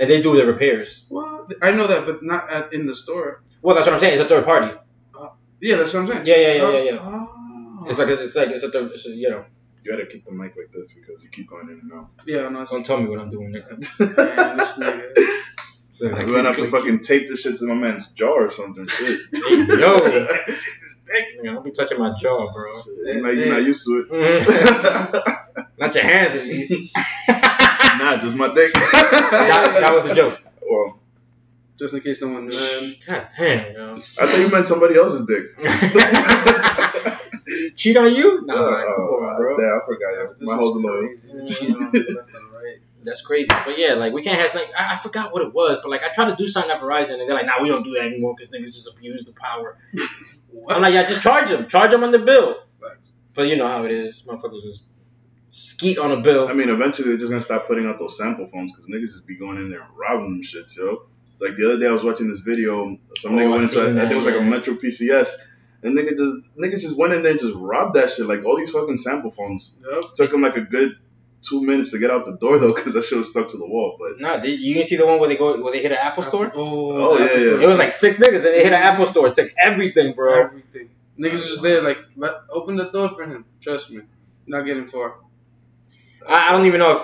and 0.00 0.10
they 0.10 0.20
do 0.22 0.34
the 0.36 0.46
repairs. 0.46 1.04
Well, 1.08 1.46
I 1.62 1.70
know 1.72 1.86
that, 1.86 2.06
but 2.06 2.22
not 2.22 2.50
at, 2.50 2.72
in 2.72 2.86
the 2.86 2.94
store. 2.94 3.42
Well, 3.62 3.76
that's 3.76 3.86
what 3.86 3.94
I'm 3.94 4.00
saying. 4.00 4.14
It's 4.14 4.22
a 4.22 4.28
third 4.28 4.44
party. 4.44 4.74
Yeah, 5.60 5.76
that's 5.76 5.92
what 5.92 6.00
I'm 6.00 6.08
saying. 6.08 6.26
Yeah, 6.26 6.36
yeah, 6.36 6.52
yeah, 6.54 6.70
yeah, 6.70 6.82
yeah. 6.92 6.98
Oh. 7.02 7.84
It's 7.86 7.98
like 7.98 8.08
a, 8.08 8.14
it's 8.20 8.34
like 8.34 8.48
it's 8.48 8.62
a 8.62 8.70
third. 8.70 8.90
It's 8.92 9.06
a, 9.06 9.10
you 9.10 9.28
know, 9.30 9.44
You 9.84 9.92
gotta 9.92 10.06
keep 10.06 10.24
the 10.24 10.32
mic 10.32 10.56
like 10.56 10.72
this 10.72 10.92
because 10.94 11.22
you 11.22 11.28
keep 11.28 11.50
going 11.50 11.68
in 11.68 11.80
and 11.82 11.92
out. 11.92 12.08
yeah, 12.26 12.48
no, 12.48 12.62
it's, 12.62 12.70
don't 12.70 12.84
tell 12.84 12.96
me 12.98 13.08
what 13.08 13.18
I'm 13.20 13.30
doing. 13.30 13.52
man, 13.52 13.62
this 13.68 14.72
nigga. 14.78 15.28
So 15.92 16.06
like, 16.06 16.26
We're 16.26 16.32
gonna 16.36 16.48
have 16.48 16.56
to 16.56 16.62
click, 16.62 16.70
click, 16.70 16.82
fucking 16.82 17.00
tape 17.00 17.28
this 17.28 17.42
shit 17.42 17.58
to 17.58 17.66
my 17.66 17.74
man's 17.74 18.06
jaw 18.08 18.32
or 18.32 18.50
something. 18.50 18.86
Shit. 18.86 19.20
Hey, 19.34 19.64
yo, 19.66 19.98
Nigga, 21.10 21.42
don't 21.44 21.64
be 21.64 21.72
touching 21.72 21.98
my 21.98 22.14
jaw, 22.18 22.50
bro. 22.52 22.80
You're 23.04 23.20
not, 23.20 23.34
you're 23.34 23.52
not 23.52 23.62
used 23.62 23.84
to 23.84 23.98
it. 23.98 24.10
Mhm. 24.10 25.36
Not 25.78 25.94
your 25.94 26.04
hands, 26.04 26.36
at 26.36 26.44
least. 26.46 26.72
That, 28.10 28.16
nah, 28.16 28.22
just 28.22 28.36
my 28.36 28.52
dick. 28.54 28.72
that 28.74 29.90
was 29.92 30.10
a 30.10 30.14
joke. 30.14 30.40
well, 30.68 30.98
Just 31.78 31.94
in 31.94 32.00
case 32.00 32.20
no 32.22 32.28
one 32.28 32.48
knew. 32.48 32.94
God 33.06 33.28
damn, 33.38 33.74
yo. 33.74 33.96
I 33.96 34.00
thought 34.26 34.38
you 34.38 34.48
meant 34.50 34.66
somebody 34.66 34.96
else's 34.96 35.26
dick. 35.26 35.58
Cheat 37.76 37.96
on 37.96 38.14
you? 38.14 38.44
Nah, 38.46 38.54
Uh, 38.54 38.70
man, 38.70 38.84
come 38.86 39.04
on, 39.04 39.36
bro. 39.36 39.56
Damn, 39.56 39.80
I 39.80 39.86
forgot. 39.86 40.10
Yes. 40.20 40.36
My 40.40 40.52
is 40.52 40.58
hoes 40.58 40.76
are 40.76 40.80
crazy. 40.88 41.54
Cheating 41.54 41.74
on 41.76 41.90
me 41.90 41.98
left 42.00 42.34
and 42.34 42.52
right. 42.52 42.78
That's 43.02 43.22
crazy. 43.22 43.48
But 43.48 43.78
yeah, 43.78 43.94
like 43.94 44.12
we 44.12 44.22
can't 44.22 44.38
have 44.38 44.54
like 44.54 44.68
I, 44.76 44.92
I 44.94 44.98
forgot 44.98 45.32
what 45.32 45.42
it 45.42 45.52
was, 45.54 45.78
but 45.82 45.90
like 45.90 46.02
I 46.02 46.12
tried 46.12 46.28
to 46.30 46.36
do 46.36 46.46
something 46.46 46.70
at 46.70 46.80
Verizon 46.80 47.12
and 47.12 47.20
they're 47.22 47.34
like, 47.34 47.46
nah, 47.46 47.60
we 47.62 47.68
don't 47.68 47.82
do 47.82 47.94
that 47.94 48.04
anymore 48.04 48.34
because 48.36 48.52
niggas 48.54 48.74
just 48.74 48.86
abuse 48.86 49.24
the 49.24 49.32
power. 49.32 49.78
I'm 50.68 50.82
like, 50.82 50.92
yeah, 50.92 51.08
just 51.08 51.22
charge 51.22 51.48
them, 51.48 51.66
charge 51.68 51.90
them 51.92 52.04
on 52.04 52.12
the 52.12 52.18
bill. 52.18 52.56
Facts. 52.80 53.12
But 53.34 53.48
you 53.48 53.56
know 53.56 53.66
how 53.66 53.84
it 53.84 53.90
is, 53.90 54.22
motherfuckers 54.22 54.62
just 54.62 54.82
skeet 55.50 55.98
on 55.98 56.12
a 56.12 56.20
bill. 56.20 56.48
I 56.48 56.52
mean, 56.52 56.68
eventually 56.68 57.08
they're 57.08 57.18
just 57.18 57.30
gonna 57.30 57.42
stop 57.42 57.66
putting 57.66 57.86
out 57.86 57.98
those 57.98 58.16
sample 58.16 58.48
phones 58.52 58.72
because 58.72 58.86
niggas 58.86 59.06
just 59.12 59.26
be 59.26 59.36
going 59.36 59.56
in 59.58 59.70
there 59.70 59.80
and 59.82 59.90
robbing 59.96 60.30
them 60.32 60.42
shit, 60.42 60.64
yo. 60.76 61.06
Like 61.40 61.56
the 61.56 61.66
other 61.66 61.78
day, 61.78 61.86
I 61.86 61.92
was 61.92 62.04
watching 62.04 62.28
this 62.30 62.40
video. 62.40 62.98
Some 63.16 63.34
Oh, 63.34 63.38
nigga 63.38 63.46
I 63.46 63.50
went 63.50 63.62
into, 63.62 63.74
seen 63.74 63.98
I 63.98 64.00
think 64.02 64.12
it 64.12 64.16
was 64.16 64.24
like 64.26 64.34
that, 64.34 64.42
a. 64.42 64.44
Metro 64.44 64.74
PCS, 64.74 65.32
and 65.82 65.96
nigga 65.96 66.10
just 66.16 66.50
niggas 66.56 66.82
just 66.82 66.96
went 66.98 67.14
in 67.14 67.22
there 67.22 67.32
and 67.32 67.40
just 67.40 67.54
robbed 67.54 67.96
that 67.96 68.10
shit. 68.10 68.26
Like 68.26 68.44
all 68.44 68.56
these 68.58 68.70
fucking 68.70 68.98
sample 68.98 69.30
phones. 69.30 69.74
Yep. 69.90 70.12
Took 70.14 70.30
them 70.32 70.42
like 70.42 70.56
a 70.56 70.60
good 70.62 70.92
two 71.42 71.62
minutes 71.62 71.92
to 71.92 71.98
get 71.98 72.10
out 72.10 72.26
the 72.26 72.36
door 72.36 72.58
though, 72.58 72.74
because 72.74 72.92
that 72.92 73.02
shit 73.04 73.16
was 73.16 73.30
stuck 73.30 73.48
to 73.48 73.56
the 73.56 73.64
wall. 73.66 73.96
But 73.98 74.20
Nah, 74.20 74.36
did, 74.36 74.60
you 74.60 74.74
didn't 74.74 74.88
see 74.90 74.96
the 74.96 75.06
one 75.06 75.18
where 75.18 75.30
they 75.30 75.36
go 75.38 75.58
where 75.62 75.72
they 75.72 75.80
hit 75.80 75.90
an 75.92 75.96
Apple 75.98 76.22
store? 76.22 76.52
Oh, 76.54 76.60
Oh, 76.92 76.94
oh 77.14 77.18
yeah, 77.18 77.24
Apple 77.24 77.38
yeah. 77.40 77.46
Store. 77.48 77.60
It 77.62 77.66
was 77.68 77.78
like 77.78 77.92
six 77.92 78.16
niggas 78.18 78.34
and 78.34 78.44
they 78.44 78.62
hit 78.62 78.66
an 78.74 78.82
Apple 78.82 79.06
store, 79.06 79.32
took 79.32 79.50
everything, 79.58 80.12
bro. 80.14 80.44
Everything. 80.44 80.90
Niggas 81.18 81.46
just 81.46 81.62
there, 81.62 81.80
like, 81.82 81.98
let, 82.16 82.32
open 82.50 82.76
the 82.76 82.90
door 82.90 83.10
for 83.16 83.24
him. 83.24 83.44
Trust 83.62 83.90
me. 83.90 84.02
Not 84.46 84.62
getting 84.66 84.88
far. 84.88 85.16
I, 86.28 86.48
I 86.48 86.52
don't 86.52 86.66
even 86.66 86.80
know 86.80 86.92
if 86.98 87.02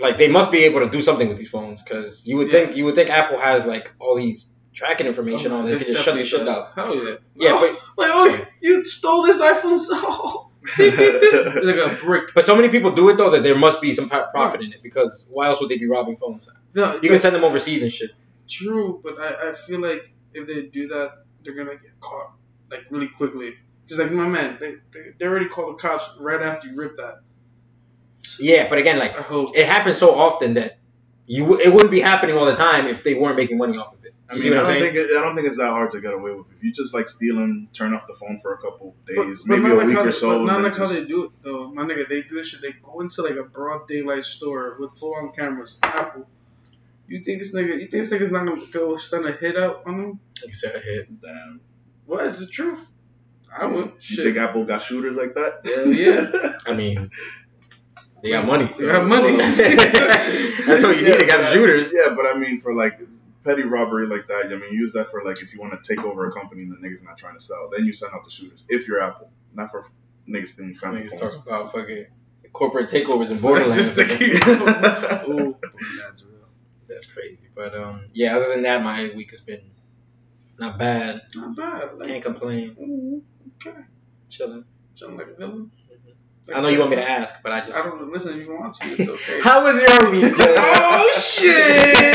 like 0.00 0.18
they 0.18 0.28
must 0.28 0.50
be 0.50 0.64
able 0.64 0.80
to 0.80 0.90
do 0.90 1.02
something 1.02 1.28
with 1.28 1.38
these 1.38 1.48
phones 1.48 1.82
because 1.82 2.26
you 2.26 2.36
would 2.38 2.48
Yeah. 2.52 2.64
think 2.66 2.76
you 2.76 2.84
would 2.84 2.94
think 2.94 3.10
Apple 3.10 3.38
has 3.38 3.64
like 3.64 3.92
all 3.98 4.16
these 4.16 4.52
tracking 4.74 5.06
information 5.06 5.52
oh, 5.52 5.58
on 5.60 5.68
it. 5.68 5.72
They 5.78 5.84
could 5.84 5.94
just 5.94 6.04
shut 6.04 6.14
the 6.16 6.24
shit 6.24 6.44
down. 6.44 6.66
Hell 6.74 6.94
yeah. 6.94 7.14
Yeah, 7.34 7.50
oh, 7.54 7.78
but 7.96 8.06
like, 8.06 8.10
oh, 8.14 8.46
you 8.60 8.84
stole 8.84 9.22
this 9.24 9.40
iPhone. 9.40 9.78
Oh. 9.90 10.42
Like 10.78 11.76
a 11.76 11.96
brick. 12.02 12.30
but 12.34 12.44
so 12.44 12.56
many 12.56 12.68
people 12.70 12.90
do 12.92 13.08
it 13.08 13.16
though 13.16 13.30
that 13.30 13.42
there 13.44 13.56
must 13.56 13.80
be 13.80 13.94
some 13.94 14.08
pro- 14.08 14.26
profit 14.32 14.62
in 14.62 14.72
it 14.72 14.82
because 14.82 15.24
why 15.30 15.46
else 15.46 15.60
would 15.60 15.70
they 15.70 15.78
be 15.78 15.86
robbing 15.86 16.16
phones? 16.16 16.48
No, 16.74 16.94
You 17.00 17.08
can 17.08 17.20
send 17.20 17.34
them 17.36 17.44
overseas 17.44 17.82
and 17.82 17.92
shit. 17.92 18.10
True, 18.48 19.00
but 19.02 19.18
I, 19.18 19.50
I 19.50 19.54
feel 19.54 19.80
like 19.80 20.12
if 20.34 20.46
they 20.48 20.62
do 20.66 20.88
that, 20.88 21.24
they're 21.44 21.54
gonna 21.54 21.76
get 21.76 21.98
caught 22.00 22.32
like 22.70 22.80
really 22.90 23.08
quickly. 23.08 23.54
Just 23.86 24.00
like 24.00 24.10
my 24.10 24.26
man, 24.28 24.58
they, 24.60 24.72
they, 24.92 25.10
they 25.18 25.26
already 25.26 25.48
called 25.48 25.78
the 25.78 25.80
cops 25.80 26.04
right 26.18 26.42
after 26.42 26.68
you 26.68 26.76
ripped 26.76 26.96
that. 26.98 27.20
Yeah, 28.38 28.68
but 28.68 28.78
again, 28.78 28.98
like 28.98 29.14
it 29.54 29.66
happens 29.66 29.98
so 29.98 30.14
often 30.14 30.54
that 30.54 30.78
You 31.26 31.58
it 31.60 31.72
wouldn't 31.72 31.90
be 31.90 32.00
happening 32.00 32.36
all 32.36 32.44
the 32.46 32.54
time 32.56 32.86
if 32.86 33.02
they 33.02 33.14
weren't 33.14 33.36
making 33.36 33.58
money 33.58 33.76
off 33.78 33.94
of 33.94 34.04
it. 34.04 34.12
I 34.28 34.34
You 34.36 34.42
mean, 34.44 34.52
I 34.54 34.56
don't 34.56 34.66
saying? 34.66 34.82
think 34.82 34.96
it, 34.96 35.16
I 35.16 35.22
don't 35.22 35.34
think 35.36 35.46
it's 35.46 35.56
that 35.56 35.70
hard 35.70 35.90
to 35.90 36.00
get 36.00 36.12
away 36.12 36.32
with. 36.32 36.46
If 36.56 36.62
you 36.62 36.72
just 36.72 36.92
like 36.94 37.08
steal 37.08 37.36
them, 37.36 37.68
turn 37.72 37.94
off 37.94 38.06
the 38.06 38.14
phone 38.14 38.38
for 38.40 38.54
a 38.54 38.58
couple 38.58 38.94
days, 39.06 39.16
But- 39.16 39.48
but 39.48 39.58
maybe 39.60 39.74
not 39.74 39.82
a 39.82 39.86
week 39.86 39.96
how 39.96 40.02
or 40.02 40.06
they- 40.06 40.10
so. 40.12 40.28
But 40.30 40.36
and 40.38 40.46
not 40.46 40.54
then 40.54 40.62
like 40.64 40.76
how 40.76 40.86
they 40.86 41.04
do 41.04 41.24
it 41.24 41.30
though, 41.42 41.70
my 41.72 41.82
nigga. 41.84 42.08
They 42.08 42.22
do 42.22 42.34
this 42.36 42.48
shit. 42.48 42.60
They 42.62 42.72
go 42.82 43.00
into 43.00 43.22
like 43.22 43.36
a 43.36 43.44
broad 43.44 43.86
daylight 43.88 44.24
store 44.24 44.76
with 44.78 44.96
full 44.98 45.14
on 45.14 45.32
cameras. 45.32 45.76
Apple. 45.82 46.28
You 47.08 47.20
think 47.22 47.40
this 47.42 47.54
nigga? 47.54 47.74
You 47.74 47.86
think 47.88 48.02
this 48.04 48.12
nigga's 48.12 48.32
not 48.32 48.46
gonna 48.46 48.66
go 48.72 48.96
send 48.96 49.26
a 49.26 49.32
hit 49.32 49.56
out 49.56 49.82
on 49.86 49.96
them? 50.00 50.20
Like 50.42 50.50
I 50.50 50.52
said, 50.52 50.82
hit. 50.82 51.20
Damn. 51.20 51.60
What 52.06 52.26
is 52.26 52.38
the 52.40 52.46
truth? 52.46 52.80
I 53.56 53.64
would. 53.66 53.86
You 53.86 53.92
Shit. 54.00 54.24
think 54.24 54.36
Apple 54.38 54.64
got 54.64 54.82
shooters 54.82 55.16
like 55.16 55.34
that? 55.34 55.60
Hell 55.64 55.86
yeah. 55.92 56.52
I 56.66 56.74
mean, 56.74 57.10
they 58.22 58.30
got 58.30 58.46
money. 58.46 58.66
They 58.66 58.86
got 58.86 59.06
money. 59.06 59.36
That's 59.36 60.82
what 60.82 60.96
you 60.96 61.02
need. 61.02 61.14
They 61.14 61.26
got 61.26 61.42
but- 61.42 61.52
shooters. 61.52 61.92
Yeah, 61.92 62.14
but 62.14 62.26
I 62.26 62.36
mean, 62.36 62.60
for 62.60 62.74
like 62.74 62.98
petty 63.44 63.62
robbery 63.62 64.08
like 64.08 64.26
that, 64.28 64.46
I 64.46 64.56
mean, 64.56 64.72
use 64.72 64.92
that 64.92 65.08
for 65.08 65.24
like 65.24 65.40
if 65.42 65.52
you 65.52 65.60
want 65.60 65.82
to 65.82 65.94
take 65.94 66.04
over 66.04 66.28
a 66.28 66.32
company 66.32 66.62
and 66.62 66.72
the 66.72 66.76
niggas 66.76 67.04
not 67.04 67.18
trying 67.18 67.36
to 67.36 67.42
sell, 67.42 67.70
then 67.74 67.84
you 67.86 67.92
send 67.92 68.12
out 68.14 68.24
the 68.24 68.30
shooters. 68.30 68.64
If 68.68 68.88
you're 68.88 69.02
Apple, 69.02 69.30
not 69.54 69.70
for 69.70 69.86
niggas 70.28 70.48
stealing 70.48 70.74
sound 70.74 70.98
Niggas 70.98 71.18
talk 71.18 71.34
about 71.36 71.72
fucking 71.72 72.06
corporate 72.52 72.90
takeovers 72.90 73.30
in 73.30 73.38
Borderlands. 73.38 73.94
That's 73.94 74.08
just 74.08 74.18
the 74.18 75.24
key. 75.26 75.32
Ooh. 75.32 75.56
That's 76.88 77.06
crazy. 77.06 77.44
But 77.54 77.76
um, 77.76 78.06
yeah. 78.12 78.36
Other 78.36 78.48
than 78.50 78.62
that, 78.62 78.82
my 78.82 79.10
week 79.14 79.30
has 79.30 79.40
been 79.40 79.60
not 80.58 80.78
bad. 80.78 81.22
Not 81.34 81.56
bad. 81.56 81.90
Can't 82.06 82.22
complain. 82.24 82.76
ooh, 82.80 83.22
okay. 83.56 83.78
Chilling. 84.28 84.64
Sound 84.94 85.18
like 85.18 85.28
a 85.28 85.34
villain. 85.34 85.70
I 86.54 86.60
know 86.60 86.68
you 86.68 86.78
want 86.78 86.90
me 86.90 86.96
to 86.96 87.08
ask, 87.08 87.34
but 87.42 87.52
I 87.52 87.60
just. 87.60 87.76
I 87.76 87.82
don't 87.82 88.12
listen. 88.12 88.40
If 88.40 88.46
you 88.46 88.54
want 88.54 88.76
to, 88.76 88.86
it's 88.86 89.08
okay. 89.08 89.40
How 89.42 89.64
was 89.64 89.76
your 89.80 90.10
week? 90.10 90.36
Jay? 90.36 90.54
Oh 90.58 91.20
shit! 91.20 92.14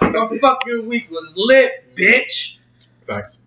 the 0.00 0.38
fucking 0.40 0.88
week 0.88 1.10
was 1.10 1.32
lit, 1.36 1.94
bitch. 1.94 2.58
Facts. 3.06 3.38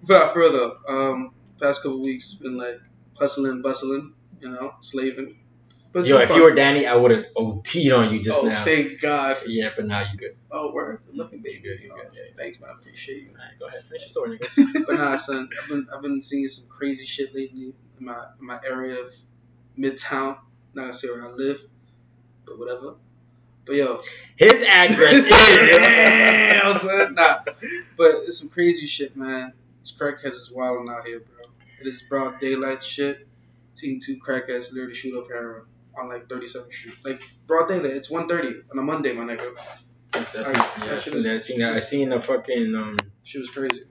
Without 0.00 0.32
further, 0.32 0.72
um, 0.88 1.32
past 1.60 1.82
couple 1.82 2.02
weeks 2.02 2.34
been 2.34 2.56
like 2.56 2.80
hustling, 3.18 3.62
bustling, 3.62 4.14
you 4.40 4.48
know, 4.48 4.74
slaving. 4.80 5.36
But 5.92 6.06
Yo, 6.06 6.18
if 6.18 6.28
fun. 6.28 6.36
you 6.36 6.42
were 6.42 6.54
Danny, 6.54 6.86
I 6.86 6.94
would 6.94 7.10
have 7.10 7.24
OT'd 7.36 7.90
on 7.90 8.12
you 8.12 8.22
just 8.22 8.38
oh, 8.38 8.46
now. 8.46 8.66
thank 8.66 9.00
God. 9.00 9.38
Yeah, 9.46 9.70
but 9.74 9.86
now 9.86 10.00
you 10.00 10.18
good. 10.18 10.36
Oh, 10.50 10.70
word. 10.70 11.00
Good 11.06 11.16
looking, 11.16 11.40
baby. 11.40 11.56
You 11.56 11.62
good, 11.62 11.82
you 11.82 11.90
Oh, 11.90 11.96
good, 11.96 12.10
yeah. 12.12 12.34
Thanks, 12.36 12.60
man. 12.60 12.70
I 12.70 12.74
appreciate 12.74 13.22
you. 13.22 13.30
Alright, 13.30 13.58
go 13.58 13.66
ahead. 13.66 13.84
Finish 13.88 14.02
your 14.02 14.08
story, 14.10 14.38
nigga. 14.38 14.86
but 14.86 14.96
nah, 14.96 15.16
son, 15.16 15.48
I've 15.62 15.68
been 15.70 15.86
I've 15.94 16.02
been 16.02 16.20
seeing 16.20 16.48
some 16.50 16.66
crazy 16.68 17.06
shit 17.06 17.34
lately 17.34 17.72
in 17.98 18.04
my 18.04 18.26
in 18.38 18.46
my 18.46 18.58
area 18.68 19.00
of 19.00 19.12
Midtown. 19.78 20.38
Not 20.74 20.82
gonna 20.82 20.92
say 20.92 21.08
where 21.08 21.26
I 21.26 21.30
live, 21.32 21.58
but 22.46 22.58
whatever. 22.58 22.94
But 23.66 23.76
yo, 23.76 24.00
His 24.36 24.62
address 24.62 25.14
is. 25.14 25.26
damn, 25.86 26.72
son, 26.78 27.14
nah. 27.14 27.40
But 27.96 28.12
it's 28.26 28.38
some 28.38 28.48
crazy 28.48 28.86
shit, 28.86 29.16
man. 29.16 29.52
These 29.82 29.94
crackheads 29.98 30.34
is 30.34 30.50
wilding 30.52 30.88
out 30.88 31.04
here, 31.06 31.20
bro. 31.20 31.44
It 31.80 31.86
is 31.88 32.02
broad 32.02 32.40
daylight 32.40 32.84
shit. 32.84 33.26
Seeing 33.74 34.00
two 34.00 34.18
crackheads 34.18 34.72
literally 34.72 34.94
shoot 34.94 35.18
up 35.18 35.28
heroin 35.28 35.62
on 35.98 36.08
like 36.08 36.28
37th 36.28 36.72
Street, 36.72 36.94
like 37.04 37.22
broad 37.46 37.68
daylight. 37.68 37.92
It's 37.92 38.08
1:30 38.10 38.62
on 38.70 38.78
a 38.78 38.82
Monday, 38.82 39.12
my 39.12 39.24
nigga. 39.24 39.54
I 40.14 40.24
seen, 40.24 40.44
Alright, 40.44 40.56
yeah, 40.78 40.84
I 40.84 40.88
that 40.88 41.02
shit 41.02 41.12
seen 41.12 41.16
is- 41.18 41.24
that. 41.24 41.34
I 41.34 41.38
seen 41.38 41.58
that. 41.60 41.74
I 41.74 41.80
seen 41.80 42.12
a 42.12 42.20
fucking 42.20 42.74
um. 42.74 42.96
Shit 43.24 43.40
was 43.40 43.50
crazy. 43.50 43.82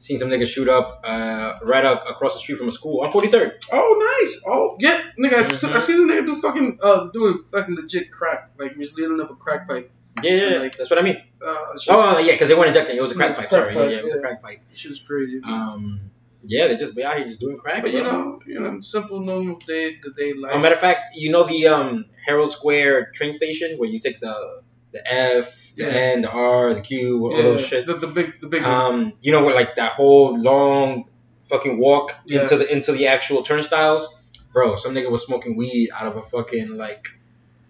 Seen 0.00 0.16
some 0.18 0.28
niggas 0.30 0.48
shoot 0.48 0.68
up 0.68 1.02
uh 1.04 1.58
right 1.62 1.84
up 1.84 2.04
across 2.08 2.32
the 2.34 2.40
street 2.40 2.56
from 2.58 2.68
a 2.68 2.72
school 2.72 3.02
on 3.04 3.12
43rd. 3.12 3.52
Oh, 3.70 4.18
nice. 4.20 4.42
Oh, 4.46 4.76
yeah, 4.80 5.00
nigga. 5.18 5.34
I 5.34 5.48
Mhm. 5.48 5.72
I 5.76 5.78
seen 5.78 6.06
the 6.08 6.12
nigga 6.14 6.26
do 6.26 6.40
fucking 6.40 6.78
uh 6.82 7.08
doing 7.12 7.44
fucking 7.52 7.74
legit 7.76 8.10
crack, 8.10 8.50
like 8.58 8.72
he 8.72 8.78
was 8.78 8.92
leading 8.94 9.20
up 9.20 9.30
a 9.30 9.34
crack 9.36 9.68
pipe. 9.68 9.90
Yeah, 10.22 10.32
yeah, 10.32 10.48
yeah, 10.54 10.58
Like- 10.58 10.76
that's 10.76 10.90
what 10.90 10.98
I 10.98 11.02
mean. 11.02 11.18
Uh, 11.40 11.76
Oh, 11.88 12.18
yeah, 12.18 12.32
because 12.32 12.48
they 12.48 12.54
weren't 12.54 12.68
injecting. 12.68 12.96
It 12.96 13.02
was 13.02 13.12
a 13.12 13.14
crack 13.14 13.36
pipe. 13.36 13.50
Sorry, 13.50 13.74
pipe, 13.74 13.90
yeah, 13.90 13.98
it 13.98 14.04
was 14.04 14.14
a 14.14 14.20
crack 14.20 14.42
pipe. 14.42 14.60
shit 14.74 14.90
was 14.90 15.00
crazy. 15.00 15.40
Um, 15.44 16.00
yeah, 16.42 16.66
they 16.68 16.76
just 16.76 16.94
be 16.96 17.04
out 17.04 17.16
here 17.18 17.28
just 17.28 17.40
doing 17.40 17.58
crack. 17.58 17.82
but 17.82 17.92
you 17.92 18.02
know, 18.02 18.40
you 18.46 18.58
know, 18.58 18.80
simple 18.80 19.20
normal 19.20 19.58
day 19.66 19.98
the 20.02 20.10
day 20.12 20.32
life. 20.32 20.52
As 20.52 20.56
a 20.56 20.60
matter 20.60 20.74
of 20.74 20.80
fact, 20.80 21.14
you 21.14 21.30
know 21.30 21.44
the 21.44 21.68
um 21.68 22.06
Herald 22.26 22.52
Square 22.52 23.12
train 23.14 23.34
station 23.34 23.76
where 23.78 23.88
you 23.90 23.98
take 23.98 24.18
the 24.20 24.62
the 24.92 25.00
F, 25.12 25.69
the 25.80 25.86
Yeah. 25.86 25.98
N, 26.14 26.22
the 26.22 26.30
R, 26.30 26.74
the 26.74 26.80
Q, 26.80 27.26
all 27.26 27.36
yeah, 27.36 27.42
those 27.42 27.64
shit. 27.66 27.86
The, 27.86 27.94
the 27.94 28.06
big, 28.06 28.40
the 28.40 28.46
big. 28.48 28.62
Um, 28.62 29.12
you 29.22 29.32
know, 29.32 29.44
with 29.44 29.54
like 29.54 29.76
that 29.76 29.92
whole 29.92 30.38
long 30.38 31.04
fucking 31.48 31.78
walk 31.80 32.14
Yeah. 32.24 32.42
into 32.42 32.56
the 32.56 32.70
into 32.70 32.92
the 32.92 33.08
actual 33.08 33.42
turnstiles, 33.42 34.08
bro. 34.52 34.76
Some 34.76 34.94
nigga 34.94 35.10
was 35.10 35.24
smoking 35.24 35.56
weed 35.56 35.90
out 35.94 36.06
of 36.06 36.16
a 36.16 36.22
fucking 36.22 36.76
like, 36.76 37.08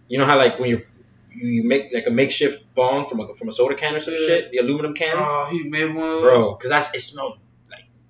you 0.09 0.19
know 0.19 0.25
how 0.27 0.37
like 0.37 0.59
when 0.61 0.71
you 0.71 0.83
you 1.33 1.63
make 1.63 1.93
like 1.95 2.07
a 2.07 2.11
makeshift 2.11 2.65
bong 2.75 3.09
from 3.09 3.21
a 3.21 3.35
from 3.35 3.49
a 3.49 3.53
soda 3.53 3.75
can 3.77 3.95
or 3.95 4.01
some 4.01 4.15
shit, 4.15 4.51
the 4.51 4.59
aluminum 4.59 4.95
cans, 4.95 5.27
Oh, 5.29 5.49
he 5.51 5.63
made 5.69 5.87
one 5.95 6.21
bro. 6.21 6.55
Cause 6.57 6.71
that's 6.71 6.93
it 6.95 7.01
smelled 7.01 7.39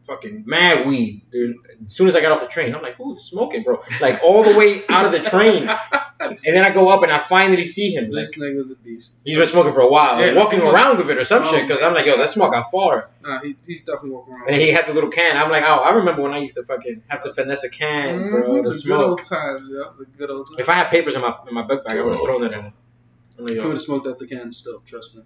fucking 0.07 0.45
mad 0.47 0.87
weed. 0.87 1.23
Dude. 1.31 1.57
As 1.83 1.93
soon 1.93 2.09
as 2.09 2.17
I 2.17 2.21
got 2.21 2.33
off 2.33 2.41
the 2.41 2.47
train, 2.47 2.75
I'm 2.75 2.83
like, 2.83 2.97
is 3.17 3.25
smoking, 3.25 3.63
bro? 3.63 3.83
Like 4.01 4.21
all 4.23 4.43
the 4.45 4.57
way 4.57 4.83
out 4.89 5.07
of 5.07 5.13
the 5.13 5.21
train, 5.29 5.69
and 6.21 6.37
then 6.45 6.65
I 6.65 6.71
go 6.71 6.89
up 6.91 7.03
and 7.03 7.11
I 7.13 7.21
finally 7.21 7.65
see 7.67 7.95
him. 7.95 8.11
Like, 8.11 8.27
this 8.27 8.39
nigga 8.39 8.57
was 8.59 8.71
a 8.71 8.75
beast. 8.77 9.21
He's 9.25 9.37
been 9.39 9.47
smoking 9.49 9.73
for 9.73 9.81
a 9.81 9.91
while, 9.91 10.21
Yeah, 10.21 10.27
like, 10.33 10.37
walking 10.37 10.61
around 10.61 10.99
with 10.99 11.11
it 11.11 11.17
or 11.19 11.25
some 11.25 11.43
Oh, 11.43 11.51
shit. 11.51 11.69
Cause 11.69 11.81
I'm 11.83 11.95
like, 11.95 12.07
yo, 12.07 12.17
that 12.19 12.31
smoke 12.31 12.53
got 12.53 12.71
far. 12.71 13.09
Nah, 13.23 13.41
he, 13.41 13.57
he's 13.67 13.81
definitely 13.85 14.11
walking 14.11 14.35
around. 14.35 14.49
And 14.51 14.61
he 14.61 14.71
had 14.71 14.87
the 14.87 14.93
little 14.93 15.11
can. 15.11 15.37
I'm 15.37 15.51
like, 15.51 15.63
oh, 15.65 15.77
I 15.77 15.91
remember 15.93 16.23
when 16.23 16.33
I 16.33 16.39
used 16.39 16.57
to 16.57 16.63
fucking 16.65 17.03
have 17.09 17.21
to 17.23 17.33
finesse 17.33 17.65
a 17.65 17.71
can, 17.71 18.31
bro, 18.31 18.43
Mhm, 18.43 18.63
to 18.65 18.71
the 18.77 18.83
good 18.83 19.01
old 19.01 19.23
times, 19.23 19.69
yeah, 19.71 19.85
the 19.99 20.05
good 20.19 20.31
old 20.31 20.49
times. 20.49 20.61
If 20.61 20.69
I 20.69 20.75
had 20.75 20.91
papers 20.91 21.15
in 21.15 21.21
my 21.23 21.35
in 21.49 21.55
my 21.55 21.63
book 21.63 21.85
bag, 21.85 21.97
I 21.99 22.03
would 22.03 22.13
have 22.17 22.25
thrown 22.25 22.45
it 22.45 22.53
in. 22.53 22.73
Like, 23.39 23.55
he 23.55 23.59
would 23.61 23.73
have 23.73 23.81
smoked 23.83 24.07
out 24.07 24.19
the 24.19 24.27
can 24.27 24.53
still. 24.53 24.83
Trust 24.87 25.15
me. 25.17 25.23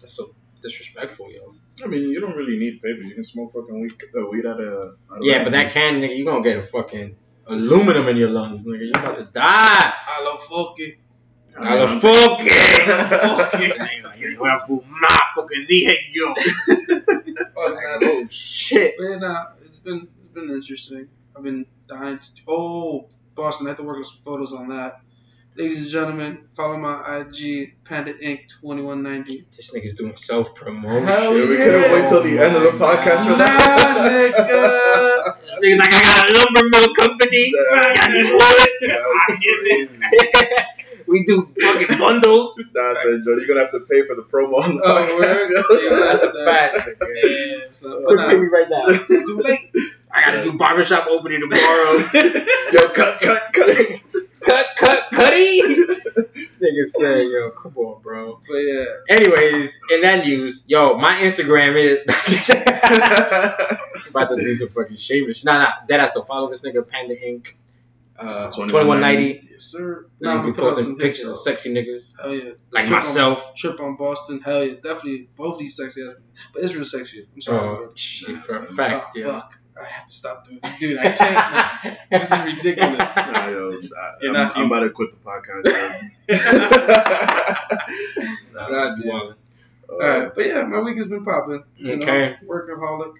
that's 0.00 0.14
so 0.14 0.34
disrespectful, 0.66 1.26
yo. 1.32 1.54
I 1.84 1.86
mean, 1.88 2.08
you 2.10 2.20
don't 2.20 2.36
really 2.36 2.58
need 2.58 2.80
papers. 2.82 3.06
You 3.06 3.14
can 3.14 3.24
smoke 3.24 3.52
fucking 3.52 3.80
weed, 3.80 3.92
uh, 4.16 4.26
weed 4.30 4.46
out 4.46 4.60
of. 4.60 4.96
Out 5.10 5.18
of 5.18 5.22
Yeah, 5.22 5.44
but 5.44 5.52
that 5.52 5.72
can, 5.72 6.00
nigga, 6.00 6.16
you 6.16 6.24
gonna 6.24 6.42
get 6.42 6.56
a 6.58 6.62
fucking 6.62 7.16
aluminum 7.46 8.08
in 8.08 8.16
your 8.16 8.30
lungs, 8.30 8.66
nigga. 8.66 8.86
You 8.86 8.90
about 8.90 9.16
to 9.16 9.28
die. 9.32 9.92
I 10.14 10.22
love 10.24 10.40
Folky. 10.50 10.96
A 11.58 11.74
lo 11.74 11.86
fucking. 12.00 12.48
Folky. 12.48 14.36
Voy 14.36 14.50
a 14.50 14.60
fumar 14.66 15.32
porque 15.34 15.64
dije 15.66 15.96
yo. 16.12 16.34
Oh 17.58 18.26
shit. 18.30 18.94
But 18.98 19.04
yeah, 19.04 19.16
nah, 19.16 19.44
it's 19.64 19.78
been 19.78 20.08
it's 20.20 20.32
been 20.34 20.50
interesting. 20.50 21.08
I've 21.34 21.42
been 21.42 21.66
dying 21.88 22.18
to. 22.18 22.28
Oh, 22.46 23.08
Boston, 23.34 23.66
I 23.66 23.70
have 23.70 23.78
to 23.78 23.84
work 23.84 23.98
on 23.98 24.04
some 24.04 24.20
photos 24.24 24.52
on 24.52 24.68
that. 24.68 25.00
Ladies 25.56 25.78
and 25.78 25.88
gentlemen, 25.88 26.38
follow 26.54 26.76
my 26.76 27.20
IG 27.20 27.76
Panda 27.84 28.12
Inc. 28.14 28.40
Twenty 28.60 28.82
One 28.82 29.02
Ninety. 29.02 29.46
This 29.56 29.70
nigga's 29.72 29.94
doing 29.94 30.14
self 30.16 30.54
promotion. 30.54 31.06
Hell 31.06 31.32
Shit, 31.32 31.48
we 31.48 31.56
couldn't 31.56 31.92
wait 31.92 32.08
till 32.08 32.22
the 32.22 32.38
end 32.38 32.56
of 32.56 32.62
the 32.62 32.70
podcast 32.72 33.24
for 33.24 33.30
Nah, 33.30 33.36
that. 33.38 34.34
nigga. 34.34 35.36
This 35.40 35.58
nigga's 35.60 35.78
like, 35.78 35.94
I 35.94 36.00
got 36.02 36.28
a 36.28 36.38
lumber 36.38 36.68
mill 36.68 36.94
company. 36.94 37.52
I 37.56 37.94
got 37.94 38.10
this 38.12 38.30
wallet. 38.38 38.70
That's 40.52 41.06
we 41.08 41.24
do 41.24 41.48
fucking 41.58 41.98
bundles. 41.98 42.58
Nah, 42.74 42.94
son, 42.94 43.22
Joe, 43.24 43.36
you're 43.36 43.46
gonna 43.46 43.60
have 43.60 43.70
to 43.70 43.80
pay 43.80 44.02
for 44.04 44.14
the 44.14 44.22
promo 44.24 44.62
on 44.62 44.76
the 44.76 44.82
Oh, 44.84 45.18
podcast. 45.18 45.82
Yeah, 45.82 45.88
that's 46.04 46.22
a 46.22 46.44
fact. 46.44 47.00
Damn, 47.00 47.74
son. 47.74 48.02
But 48.04 48.14
Quick 48.16 48.28
pay 48.28 48.36
me 48.36 48.46
right 48.46 48.68
now. 48.68 48.82
too 49.06 49.40
late. 49.42 49.70
I 50.12 50.20
gotta 50.22 50.44
do 50.44 50.52
barbershop 50.58 51.06
opening 51.08 51.40
tomorrow. 51.40 51.92
Yo, 52.72 52.88
cut, 52.90 53.20
cut, 53.22 53.52
cut. 53.54 54.00
Cut, 54.46 54.66
cut, 54.76 55.04
cutty. 55.12 55.60
Nigga 56.62 56.84
say, 56.86 57.26
yo, 57.26 57.50
come 57.50 57.76
on, 57.76 58.00
bro. 58.02 58.40
But 58.48 58.56
yeah, 58.58 58.84
Anyways, 59.10 59.78
in 59.90 60.00
that 60.02 60.24
news, 60.24 60.62
yo, 60.66 60.96
my 60.96 61.16
Instagram 61.20 61.76
is 61.76 62.00
about 64.08 64.28
to 64.30 64.36
do 64.36 64.56
some 64.56 64.68
fucking 64.70 64.96
shameless. 64.96 65.44
Nah, 65.44 65.58
nah, 65.58 65.70
that 65.88 66.00
has 66.00 66.12
to 66.12 66.22
follow 66.24 66.48
this 66.50 66.62
nigga 66.62 66.86
Panda 66.88 67.14
Inc. 67.16 67.48
Uh, 68.18 68.50
2190. 68.50 69.46
yes 69.50 69.62
sir. 69.64 70.06
Nah, 70.20 70.36
Nah, 70.36 70.42
we 70.44 70.50
we 70.50 70.56
put 70.56 70.64
out 70.64 70.68
posting 70.70 70.84
some 70.86 70.96
pictures 70.96 71.28
of 71.28 71.36
sexy 71.38 71.74
niggas. 71.74 72.14
Hell 72.18 72.34
yeah. 72.34 72.52
like 72.72 72.86
Trip 72.86 73.00
on- 73.02 73.06
myself. 73.06 73.54
Trip 73.56 73.78
on 73.78 73.96
Boston, 73.96 74.40
hell 74.40 74.64
yeah, 74.64 74.74
definitely 74.74 75.28
both 75.36 75.58
these 75.58 75.76
sexy 75.76 76.02
ass, 76.06 76.14
but 76.54 76.62
Israel's 76.62 76.90
sexy. 76.90 77.28
I'm 77.34 77.42
sorry. 77.42 77.68
Oh, 77.68 77.76
bro. 77.76 77.92
shit, 77.94 78.38
for 78.38 78.56
a 78.56 78.64
fact, 78.64 79.16
yeah. 79.16 79.26
Fuck. 79.26 79.55
I 79.80 79.84
have 79.84 80.06
to 80.08 80.14
stop 80.14 80.46
doing 80.46 80.58
this. 80.62 80.78
Dude, 80.78 80.98
I 80.98 81.12
can't. 81.12 81.84
man. 81.84 81.96
This 82.10 82.22
is 82.24 82.56
ridiculous. 82.56 82.98
Nah, 82.98 83.48
yo, 83.50 83.80
I, 83.96 84.26
I'm, 84.26 84.52
I'm 84.54 84.66
about 84.66 84.80
to 84.80 84.90
quit 84.90 85.10
the 85.10 85.16
podcast. 85.18 85.64
God 88.52 88.70
God, 88.70 88.96
damn. 89.02 89.08
wow. 89.08 89.34
Alright, 89.88 90.34
but 90.34 90.46
yeah, 90.46 90.62
my 90.62 90.80
week 90.80 90.96
has 90.98 91.08
been 91.08 91.24
popping. 91.24 91.62
You 91.76 91.92
Okay. 91.94 92.36
Know, 92.42 92.48
workaholic. 92.48 93.14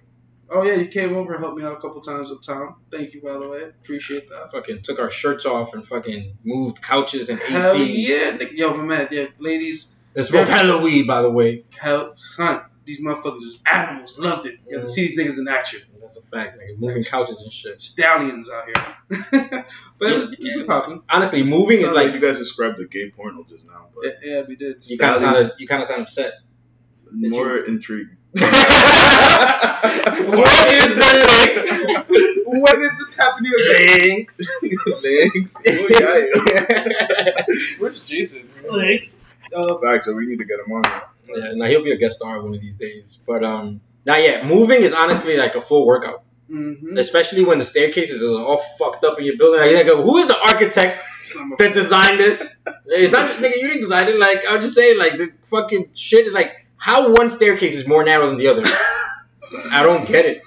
Oh 0.49 0.63
yeah, 0.63 0.75
you 0.75 0.87
came 0.89 1.17
over 1.17 1.35
and 1.35 1.43
helped 1.43 1.59
me 1.59 1.65
out 1.65 1.73
a 1.77 1.81
couple 1.81 2.01
times 2.01 2.31
uptown. 2.31 2.77
Thank 2.91 3.15
you, 3.15 3.21
by 3.21 3.33
the 3.35 3.49
way. 3.49 3.63
Appreciate 3.65 4.29
that. 4.31 4.51
Fucking 4.53 4.83
took 4.83 4.99
our 4.99 5.11
shirts 5.11 5.45
off 5.45 5.75
and 5.75 5.87
fucking 5.87 6.39
moved 6.45 6.81
couches 6.83 7.29
and 7.29 7.39
Hell 7.41 7.73
AC. 7.75 8.07
yeah, 8.09 8.39
yo, 8.53 8.77
my 8.77 8.85
man, 8.85 9.09
yeah, 9.11 9.27
ladies, 9.39 9.89
This 10.15 10.29
smoked 10.29 10.49
hella 10.51 10.81
weed, 10.83 11.07
by 11.07 11.23
the 11.23 11.31
way. 11.31 11.65
help, 11.79 12.19
son. 12.21 12.63
These 12.87 13.01
motherfuckers 13.03 13.43
is 13.43 13.59
animals. 13.67 14.17
Loved 14.19 14.47
it. 14.47 14.59
You 14.67 14.77
got 14.77 14.83
to 14.85 14.89
see 14.89 15.09
these 15.09 15.19
niggas 15.19 15.39
in 15.39 15.49
action. 15.49 15.81
That's 16.01 16.17
a 16.17 16.23
fact. 16.23 16.57
Like 16.59 16.79
moving 16.79 17.03
couches 17.05 17.41
and 17.41 17.53
shit. 17.53 17.83
Stallions 17.83 18.49
out 18.49 18.65
here. 18.67 19.67
but 19.99 20.13
it 20.13 20.15
was 20.17 20.31
Yeah. 20.39 20.55
yeah. 20.59 20.65
popping. 20.67 21.03
Honestly, 21.11 21.43
moving 21.43 21.79
is 21.79 21.85
like 21.85 21.95
like 22.07 22.15
you 22.15 22.21
guys 22.21 22.39
described 22.39 22.79
the 22.79 22.87
gay 22.87 23.11
porno 23.11 23.45
just 23.49 23.67
now, 23.67 23.87
Yeah, 24.03 24.11
but 24.13 24.27
yeah, 24.27 24.43
we 24.49 24.55
did. 24.57 24.89
you 24.89 24.97
kind 24.99 25.17
of 25.17 25.21
sound 25.21 25.53
you 25.59 25.67
kind 25.67 25.83
of 25.83 25.89
sound 25.89 26.03
upset. 26.03 26.35
more 27.13 27.57
intrigued. 27.59 28.13
what 28.37 28.47
is 30.73 30.95
the 30.95 32.07
link? 32.07 32.09
when 32.47 32.83
is 32.83 32.99
this 32.99 33.17
happening 33.17 33.53
again? 33.59 34.07
Links. 34.17 34.41
Links. 35.03 35.57
Oh, 35.67 35.89
yeah. 35.91 37.45
Where's 37.79 38.01
Jason? 38.01 38.49
Links. 38.71 39.25
Uh, 39.55 39.79
Facts, 39.79 40.05
so 40.07 40.13
we 40.15 40.27
need 40.27 40.39
to 40.39 40.45
get 40.45 40.59
him 40.61 40.73
on 40.73 40.85
here. 40.85 41.03
Yeah, 41.29 41.53
no, 41.55 41.67
he'll 41.67 41.85
be 41.85 41.93
a 41.93 41.97
guest 41.97 42.17
star 42.17 42.43
one 42.43 42.55
of 42.55 42.61
these 42.61 42.77
days. 42.77 43.19
But 43.27 43.45
um, 43.45 43.81
not 44.05 44.23
yet. 44.23 44.47
Moving 44.47 44.83
is 44.83 44.93
honestly 44.93 45.37
like 45.37 45.55
a 45.55 45.63
full 45.63 45.87
workout, 45.87 46.23
mm-hmm. 46.51 46.97
especially 46.97 47.45
when 47.45 47.59
the 47.59 47.65
staircases 47.65 48.23
are 48.23 48.41
all 48.41 48.63
fucked 48.79 49.05
up 49.05 49.19
in 49.19 49.25
your 49.25 49.37
building. 49.37 49.61
Like, 49.61 49.71
you 49.71 49.85
go, 49.85 50.03
who 50.03 50.19
is 50.19 50.29
the 50.29 50.39
architect 50.39 51.03
that 51.59 51.75
designed 51.75 52.21
this? 52.21 52.57
It's 52.87 53.13
not 53.13 53.37
nigga, 53.37 53.57
you 53.57 53.69
didn't 53.69 53.83
design 53.83 54.09
it. 54.09 54.19
Like 54.19 54.45
I'm 54.49 54.63
just 54.63 54.75
saying, 54.75 54.99
like 54.99 55.19
the 55.19 55.31
fucking 55.51 55.91
shit 55.95 56.27
is 56.27 56.33
like 56.33 56.67
how 56.77 57.13
one 57.13 57.31
staircase 57.31 57.75
is 57.75 57.87
more 57.87 58.05
narrow 58.05 58.29
than 58.29 58.39
the 58.39 58.49
other. 58.49 58.63
I 59.71 59.83
don't 59.83 60.07
get 60.07 60.25
it. 60.27 60.43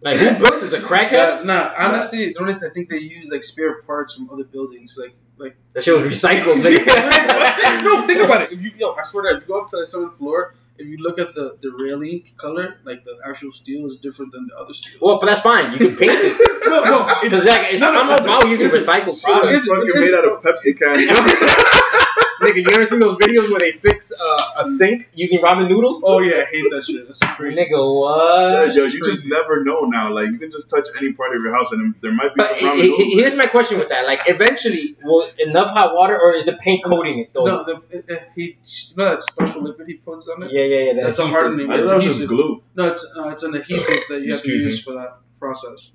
Like 0.00 0.18
who 0.18 0.38
built 0.38 0.60
this? 0.60 0.72
A 0.72 0.80
crackhead? 0.80 1.44
Nah, 1.44 1.54
nah, 1.54 1.74
honestly, 1.76 2.34
notice 2.38 2.62
I 2.62 2.70
think 2.70 2.88
they 2.88 2.98
use 2.98 3.30
like 3.32 3.42
spare 3.44 3.82
parts 3.82 4.14
from 4.14 4.30
other 4.30 4.44
buildings, 4.44 4.96
like 5.00 5.14
like. 5.38 5.56
That 5.74 5.82
shit 5.84 5.94
was 5.94 6.04
recycled. 6.04 6.56
nigga. 6.62 7.82
no, 7.84 8.06
think 8.06 8.20
about 8.20 8.42
it. 8.42 8.52
If 8.52 8.60
you 8.62 8.70
yo, 8.78 8.94
I 8.94 9.02
swear 9.02 9.24
to 9.24 9.28
God, 9.30 9.42
if 9.42 9.48
you 9.48 9.54
go 9.54 9.60
up 9.60 9.68
to 9.68 9.76
the 9.78 9.86
seventh 9.86 10.16
floor, 10.18 10.54
if 10.78 10.86
you 10.86 10.96
look 10.98 11.18
at 11.18 11.34
the 11.34 11.56
the 11.60 11.70
railing 11.72 12.22
color, 12.36 12.78
like 12.84 13.04
the 13.04 13.18
actual 13.28 13.50
steel 13.50 13.86
is 13.86 13.96
different 13.98 14.30
than 14.32 14.46
the 14.46 14.56
other 14.56 14.72
steel. 14.72 14.98
well, 15.00 15.18
but 15.18 15.26
that's 15.26 15.40
fine. 15.40 15.72
You 15.72 15.78
can 15.78 15.96
paint 15.96 16.12
it 16.14 16.38
no, 16.68 16.84
no, 16.84 17.20
because 17.22 17.44
like 17.44 17.72
it's, 17.72 17.80
No, 17.80 17.92
no, 17.92 18.02
I'm 18.02 18.10
all 18.10 18.18
about 18.18 18.48
using 18.48 18.68
recycled 18.68 19.16
So 19.16 19.32
products. 19.32 19.58
it's 19.58 19.66
fucking 19.66 20.00
made 20.00 20.14
out 20.14 20.24
of 20.30 20.42
Pepsi 20.42 20.78
cans. 20.78 21.02
Nigga, 22.48 22.56
you 22.64 22.70
ever 22.72 22.86
seen 22.86 23.00
those 23.00 23.18
videos 23.18 23.50
where 23.50 23.60
they 23.60 23.72
fix 23.72 24.10
uh, 24.12 24.42
a 24.56 24.64
sink 24.64 25.10
using 25.14 25.40
ramen 25.40 25.68
noodles? 25.68 26.02
Oh 26.04 26.20
yeah, 26.20 26.42
I 26.42 26.44
hate 26.46 26.64
that 26.70 26.84
shit. 26.86 27.06
That's 27.06 27.18
crazy. 27.36 27.56
Nigga, 27.56 27.70
Yo, 27.72 27.92
what? 27.92 28.74
yo, 28.74 28.84
you 28.84 29.02
just 29.04 29.26
never 29.26 29.62
know 29.64 29.80
now. 29.80 30.12
Like 30.12 30.28
you 30.30 30.38
can 30.38 30.50
just 30.50 30.70
touch 30.70 30.88
any 30.98 31.12
part 31.12 31.36
of 31.36 31.42
your 31.42 31.54
house, 31.54 31.72
and 31.72 31.94
there 32.00 32.12
might 32.12 32.34
be 32.34 32.38
But 32.38 32.48
some 32.48 32.58
he- 32.58 32.64
ramen 32.66 32.76
he- 32.82 32.88
noodles. 32.90 33.12
here's 33.14 33.34
my 33.34 33.44
question 33.46 33.78
with 33.78 33.90
that. 33.90 34.06
Like, 34.06 34.20
eventually, 34.26 34.96
will 35.02 35.28
enough 35.38 35.70
hot 35.70 35.94
water, 35.94 36.18
or 36.18 36.32
is 36.34 36.44
the 36.46 36.54
paint 36.54 36.84
coating 36.84 37.18
it 37.18 37.32
though? 37.34 37.44
No, 37.44 37.64
the, 37.64 37.82
it, 37.90 38.04
it, 38.08 38.22
he 38.34 38.42
you 38.64 38.96
know 38.96 39.04
that 39.10 39.22
special 39.22 39.62
liquid 39.62 39.86
he 39.86 39.94
puts 39.94 40.26
on 40.28 40.42
it. 40.44 40.50
Yeah, 40.52 40.62
yeah, 40.62 40.76
yeah. 40.84 40.92
the 40.94 41.00
That's 41.02 41.18
a 41.18 41.26
hardening. 41.26 41.70
I 41.70 41.78
thought 41.84 41.90
it 42.02 42.06
was 42.06 42.16
just 42.18 42.26
glue. 42.28 42.62
No, 42.74 42.88
it's 42.92 43.06
no, 43.14 43.28
it's 43.28 43.42
an 43.42 43.54
adhesive 43.54 44.04
that 44.08 44.22
you 44.22 44.32
have 44.32 44.42
to 44.42 44.48
Excuse 44.48 44.62
me. 44.62 44.70
use 44.70 44.82
for 44.82 44.92
that 44.94 45.18
process. 45.38 45.92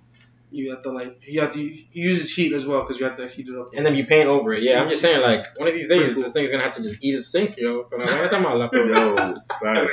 You 0.53 0.69
have 0.69 0.83
to 0.83 0.91
like 0.91 1.19
you 1.27 1.41
have 1.41 1.51
to 1.53 1.59
he 1.59 1.87
uses 1.99 2.31
heat 2.31 2.53
as 2.53 2.63
well 2.63 2.81
because 2.81 2.99
you 2.99 3.05
have 3.05 3.17
to 3.17 3.27
heat 3.27 3.47
it 3.47 3.59
up. 3.59 3.71
And 3.75 3.83
then 3.83 3.95
you 3.95 4.05
paint 4.05 4.27
over 4.27 4.53
it. 4.53 4.61
Yeah, 4.61 4.81
I'm 4.81 4.89
just 4.89 5.01
saying, 5.01 5.21
like, 5.21 5.57
one 5.57 5.67
of 5.67 5.73
these 5.73 5.87
days, 5.87 6.15
this 6.15 6.31
thing's 6.31 6.51
gonna 6.51 6.63
have 6.63 6.73
to 6.73 6.83
just 6.83 6.97
eat 7.01 7.13
his 7.15 7.31
sink, 7.31 7.55
yo. 7.57 7.83
Pero 7.89 8.03
what 8.03 8.33
am 8.33 8.45
I 8.45 8.53
like, 8.53 8.71
Yo. 8.71 9.35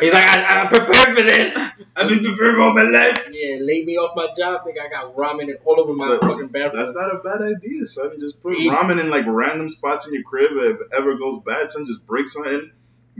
He's 0.01 0.13
like, 0.13 0.29
I, 0.29 0.61
I'm 0.61 0.69
prepared 0.69 1.17
for 1.17 1.23
this. 1.23 1.57
I've 1.97 2.09
been 2.09 2.23
prepared 2.23 2.61
all 2.61 2.75
my 2.75 2.83
life. 2.83 3.27
Yeah, 3.33 3.57
laid 3.61 3.87
me 3.87 3.97
off 3.97 4.15
my 4.15 4.29
job. 4.37 4.65
Think 4.65 4.77
I 4.79 4.91
got 4.91 5.17
ramen 5.17 5.49
all 5.65 5.81
over 5.81 5.95
my 5.95 6.07
So, 6.07 6.21
fucking 6.21 6.49
bathroom. 6.49 6.85
That's 6.85 6.95
not 6.95 7.15
a 7.15 7.19
bad 7.21 7.41
idea, 7.41 7.87
son. 7.87 8.21
Just 8.21 8.43
put 8.43 8.57
Eat. 8.59 8.71
ramen 8.71 9.01
in 9.01 9.09
like 9.09 9.25
random 9.27 9.71
spots 9.71 10.07
in 10.07 10.13
your 10.13 10.25
crib. 10.25 10.51
If 10.53 10.81
it 10.81 10.89
ever 10.93 11.17
goes 11.17 11.41
bad, 11.43 11.73
son, 11.73 11.87
just 11.87 12.07
break 12.07 12.29
something. 12.29 12.71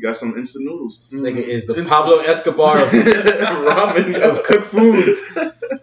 You 0.01 0.07
got 0.07 0.17
some 0.17 0.35
instant 0.39 0.65
noodles. 0.65 0.97
This 0.97 1.21
nigga 1.21 1.43
is 1.43 1.67
the 1.67 1.75
Instant. 1.75 1.89
Pablo 1.89 2.21
Escobar 2.21 2.79
of, 2.79 2.89
ramen. 2.89 4.19
of 4.23 4.43
cooked 4.45 4.69
foods. 4.69 5.21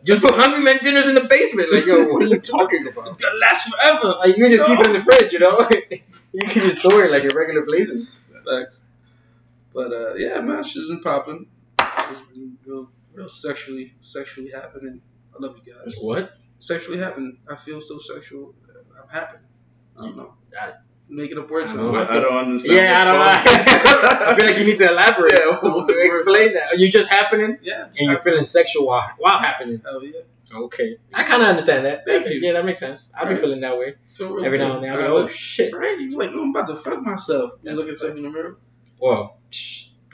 Just 0.04 0.24
put 0.24 0.34
Hungry 0.34 0.64
Man 0.64 0.80
dinners 0.84 1.06
in 1.06 1.14
the 1.14 1.26
basement. 1.26 1.72
Like, 1.72 1.86
yo, 1.86 2.06
what 2.06 2.24
are 2.24 2.26
you 2.26 2.40
talking 2.40 2.88
about? 2.88 3.10
It's 3.10 3.22
gonna 3.22 3.38
last 3.38 3.72
forever. 3.72 4.16
Like, 4.18 4.36
you 4.36 4.48
can 4.48 4.58
just 4.58 4.66
keep 4.66 4.80
it 4.80 4.88
in 4.88 4.94
the 4.94 5.04
fridge, 5.04 5.34
you 5.34 5.38
know? 5.38 5.70
you 6.34 6.48
can 6.48 6.64
just 6.64 6.80
store 6.80 7.04
it 7.04 7.12
like 7.12 7.26
in 7.26 7.36
regular 7.36 7.62
places. 7.62 8.16
Facts. 8.44 8.86
But 9.72 9.94
uh, 9.94 10.14
yeah, 10.16 10.42
man, 10.42 10.64
shit 10.64 10.82
isn't 10.86 11.04
popping. 11.04 11.46
It's 11.80 12.22
been 12.34 12.58
real, 12.66 12.90
real 13.14 13.30
sexually, 13.30 13.94
sexually 14.02 14.50
happening. 14.50 15.00
I 15.36 15.46
love 15.46 15.60
you 15.64 15.74
guys. 15.76 15.96
What? 16.02 16.34
Sexually 16.60 16.98
happening. 16.98 17.38
I 17.48 17.56
feel 17.56 17.82
so 17.82 18.00
sexual. 18.00 18.56
I'm 19.00 19.10
happy. 19.10 19.38
I 19.96 20.02
don't 20.02 20.18
know. 20.18 20.34
That- 21.10 21.14
Making 21.16 21.38
up 21.40 21.50
words 21.50 21.72
I 21.72 21.76
know. 21.78 21.96
I 21.96 22.20
don't 22.20 22.38
understand. 22.38 22.76
Yeah, 22.76 23.02
I 23.02 23.06
don't. 23.06 24.22
I 24.22 24.36
feel 24.36 24.48
like 24.50 24.58
you 24.58 24.66
need 24.66 24.78
to 24.80 24.90
elaborate. 24.92 25.34
Yeah, 25.34 25.64
word? 25.64 25.90
Explain 26.06 26.54
that. 26.56 26.74
Are 26.74 26.76
you 26.76 26.92
just 26.92 27.10
happening 27.10 27.58
Yeah. 27.62 27.86
and 27.86 28.10
you're 28.12 28.22
feeling 28.22 28.46
sexual 28.46 28.88
while, 28.88 29.10
while 29.18 29.40
happening? 29.40 29.82
Hell 29.86 30.04
yeah. 30.04 30.20
Okay. 30.54 30.98
I 31.14 31.24
kind 31.24 31.42
of 31.44 31.50
understand 31.50 31.86
that. 31.86 32.04
Thank 32.06 32.26
That- 32.26 32.34
you. 32.34 32.42
Yeah, 32.42 32.54
that 32.54 32.66
makes 32.66 32.80
sense. 32.82 33.10
I'll 33.16 33.26
be 33.26 33.32
Right. 33.34 33.40
feeling 33.40 33.62
that 33.62 33.78
way. 33.78 33.96
Feel 34.14 34.30
real 34.34 34.46
Every 34.46 34.58
good. 34.58 34.66
now 34.68 34.76
and 34.76 34.84
then. 34.84 34.96
Be 34.98 35.02
like, 35.04 35.10
oh, 35.12 35.28
shit. 35.28 35.74
Right? 35.76 35.98
You 36.00 36.18
like, 36.18 36.32
oh, 36.34 36.42
I'm 36.42 36.50
about 36.50 36.68
to 36.68 36.76
fuck 36.76 37.02
myself. 37.02 37.52
You 37.64 37.72
look 37.74 37.88
at 37.88 37.94
a 37.94 37.98
something 37.98 38.18
in 38.18 38.24
the 38.24 38.30
mirror. 38.30 38.58
Well, 39.00 39.38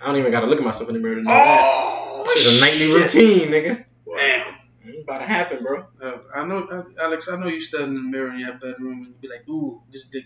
I 0.02 0.08
don't 0.08 0.18
even 0.18 0.32
got 0.32 0.42
to 0.42 0.48
look 0.48 0.60
at 0.60 0.66
myself 0.66 0.90
in 0.90 0.96
the 0.96 1.02
mirror 1.02 1.16
to 1.16 1.22
know 1.24 1.30
that. 1.32 1.60
Oh, 1.64 2.24
It's 2.28 2.48
a 2.48 2.60
nightly 2.60 2.92
routine, 2.92 3.50
nigga. 3.50 3.86
Damn. 4.06 4.56
It's 4.86 5.04
about 5.04 5.20
to 5.20 5.26
happen, 5.26 5.60
bro. 5.62 5.86
Uh, 6.02 6.18
I 6.36 6.46
know, 6.46 6.86
Alex. 7.00 7.30
I 7.30 7.38
know 7.40 7.48
you 7.48 7.62
stand 7.62 7.86
in 7.86 7.96
the 7.96 8.02
mirror 8.02 8.32
in 8.34 8.40
your 8.40 8.54
bedroom 8.54 9.04
and 9.04 9.08
you 9.08 9.14
be 9.22 9.28
like, 9.30 9.48
"Ooh, 9.48 9.82
this 9.92 10.06
dick 10.08 10.26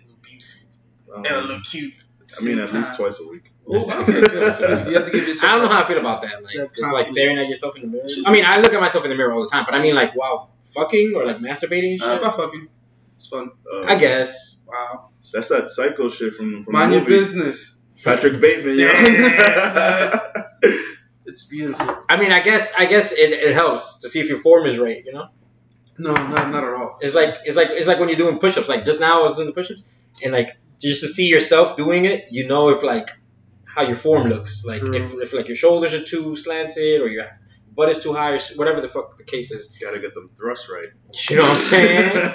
Um, 1.14 1.26
and 1.26 1.36
it 1.36 1.44
look 1.46 1.64
cute." 1.64 1.94
I 2.40 2.44
mean, 2.44 2.60
at 2.60 2.74
least 2.74 2.96
twice 2.96 3.20
a 3.20 3.28
week. 3.28 3.52
Ooh, 3.70 3.78
okay, 3.78 4.22
good. 4.22 4.56
So 4.56 4.90
you 4.90 4.96
have 4.96 5.06
to 5.06 5.12
give 5.12 5.28
yourself. 5.28 5.44
I 5.50 5.56
don't 5.56 5.64
know 5.64 5.70
how 5.70 5.84
I 5.84 5.88
feel 5.88 5.98
about 5.98 6.22
that. 6.24 6.44
Like, 6.44 6.56
That 6.58 6.76
just 6.76 6.92
like 6.94 7.08
staring 7.08 7.38
at 7.38 7.48
yourself 7.48 7.76
in 7.78 7.84
the 7.84 7.88
mirror. 7.88 8.08
I 8.26 8.32
mean, 8.32 8.44
I 8.46 8.60
look 8.60 8.74
at 8.74 8.82
myself 8.82 9.04
in 9.06 9.10
the 9.10 9.16
mirror 9.16 9.34
all 9.34 9.42
the 9.44 9.50
time, 9.50 9.64
but 9.66 9.74
I 9.76 9.82
mean, 9.82 9.96
like, 9.96 10.16
wow, 10.16 10.50
fucking 10.74 11.14
or 11.16 11.26
like 11.26 11.38
masturbating 11.38 11.94
and 11.94 12.04
Uh, 12.04 12.18
about 12.20 12.36
fucking. 12.36 12.68
It's 13.16 13.28
fun. 13.28 13.52
Uh, 13.72 13.84
I 13.84 13.96
guess. 13.96 14.58
Wow. 14.68 15.10
That's 15.34 15.48
that 15.50 15.70
psycho 15.70 16.10
shit 16.10 16.36
from, 16.36 16.64
from 16.66 16.74
Mind 16.74 16.92
the 16.92 16.98
your 16.98 17.06
business. 17.06 17.78
Patrick 18.04 18.40
Bateman, 18.42 18.78
yo. 18.78 18.88
Yeah, 18.88 20.20
It's 21.26 21.44
beautiful. 21.46 21.98
I 22.08 22.18
mean, 22.18 22.32
I 22.32 22.42
guess, 22.42 22.72
I 22.78 22.86
guess 22.86 23.12
it, 23.12 23.32
it 23.32 23.54
helps 23.54 24.00
to 24.00 24.10
see 24.10 24.20
if 24.20 24.30
your 24.30 24.40
form 24.40 24.66
is 24.68 24.78
right. 24.78 25.04
You 25.06 25.14
know, 25.14 25.28
No, 25.98 26.14
not 26.14 26.52
not 26.52 26.64
at 26.64 26.74
all. 26.74 27.00
it's 27.02 27.16
like 27.16 27.30
it's 27.46 27.56
like 27.58 27.68
it's 27.72 27.88
like 27.88 28.00
when 28.00 28.08
you're 28.10 28.18
doing 28.18 28.40
push-ups. 28.40 28.70
Like 28.70 28.86
just 28.86 29.00
now, 29.00 29.22
I 29.22 29.24
was 29.24 29.34
doing 29.36 29.48
the 29.48 29.54
push-ups, 29.54 29.84
and 30.24 30.32
like 30.32 30.58
just 30.80 31.02
to 31.02 31.08
see 31.08 31.28
yourself 31.28 31.76
doing 31.78 32.06
it, 32.06 32.26
you 32.32 32.48
know 32.48 32.70
if 32.70 32.84
like 32.84 33.10
how 33.66 33.84
your 33.84 33.96
form 33.98 34.28
looks. 34.30 34.64
Like 34.66 34.82
True. 34.82 34.94
if, 34.96 35.14
if 35.14 35.34
like 35.34 35.48
your 35.48 35.56
shoulders 35.56 35.94
are 35.94 36.04
too 36.04 36.36
slanted 36.36 37.02
or 37.02 37.08
your 37.08 37.26
butt 37.76 37.90
is 37.90 38.02
too 38.02 38.14
high 38.14 38.32
or 38.32 38.40
whatever 38.56 38.82
the 38.82 38.90
fuck 38.90 39.18
the 39.18 39.24
case 39.24 39.52
is. 39.52 39.70
You 39.80 39.86
Gotta 39.86 40.00
get 40.00 40.14
them 40.16 40.30
thrusts 40.36 40.70
right. 40.70 40.88
You 41.30 41.36
know 41.38 41.44
what 41.44 41.58
I'm 41.58 41.64
saying? 41.64 42.32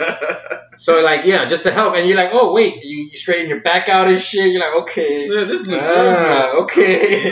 So 0.78 1.00
like 1.00 1.24
yeah, 1.26 1.44
just 1.44 1.62
to 1.64 1.70
help, 1.70 1.94
and 1.94 2.08
you're 2.08 2.16
like, 2.16 2.30
oh 2.32 2.52
wait, 2.52 2.82
you, 2.82 3.08
you 3.12 3.16
straighten 3.16 3.48
your 3.48 3.60
back 3.60 3.88
out 3.88 4.08
and 4.08 4.20
shit. 4.20 4.50
You're 4.50 4.60
like, 4.60 4.82
okay, 4.82 5.28
Yeah, 5.28 5.44
this 5.44 5.64
looks 5.66 5.84
ah, 5.86 6.50
good. 6.52 6.62
okay, 6.62 7.30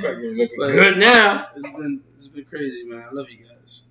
Fucking 0.00 0.36
looking 0.36 0.56
But- 0.56 0.72
good 0.72 0.98
now. 0.98 1.48
It's 1.56 1.66
been 1.68 2.00
it's 2.16 2.28
been 2.28 2.44
crazy, 2.46 2.84
man. 2.84 3.04
I 3.10 3.12
love 3.12 3.26
you 3.28 3.44
guys. 3.44 3.82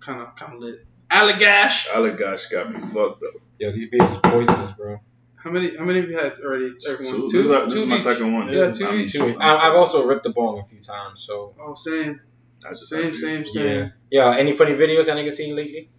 Kind 0.00 0.20
of 0.20 0.36
kind 0.36 0.54
of 0.54 0.60
lit. 0.60 0.84
Allagash. 1.10 1.86
Allagash 1.86 2.50
got 2.50 2.70
me 2.72 2.80
fucked 2.80 3.22
up. 3.22 3.34
Yo, 3.58 3.72
these 3.72 3.88
beers 3.88 4.10
is 4.10 4.18
poisonous, 4.22 4.72
bro. 4.72 5.00
How 5.42 5.50
many 5.50 5.76
how 5.76 5.84
many 5.84 6.00
have 6.00 6.10
you 6.10 6.16
had 6.18 6.32
already? 6.44 6.74
Everyone. 6.88 7.30
Two. 7.30 7.42
This 7.42 7.46
is, 7.46 7.48
this 7.72 7.74
is 7.82 7.86
my 7.86 7.96
each? 7.96 8.02
second 8.02 8.32
one. 8.34 8.48
Yeah, 8.52 8.72
two 8.72 8.86
I'm- 8.86 8.94
each. 9.00 9.12
Two. 9.12 9.38
I, 9.40 9.68
I've 9.68 9.74
also 9.74 10.04
ripped 10.04 10.24
the 10.24 10.30
bong 10.30 10.58
a 10.58 10.64
few 10.64 10.80
times, 10.80 11.22
so 11.22 11.54
Oh, 11.60 11.74
same, 11.74 12.20
I 12.66 12.70
just 12.70 12.88
same, 12.88 13.16
same, 13.16 13.46
same. 13.46 13.66
yeah. 13.66 13.88
Yeah, 14.10 14.36
any 14.36 14.52
funny 14.56 14.72
videos 14.72 15.06
that 15.06 15.16
niggas 15.16 15.32
seen 15.32 15.54
lately? 15.54 15.90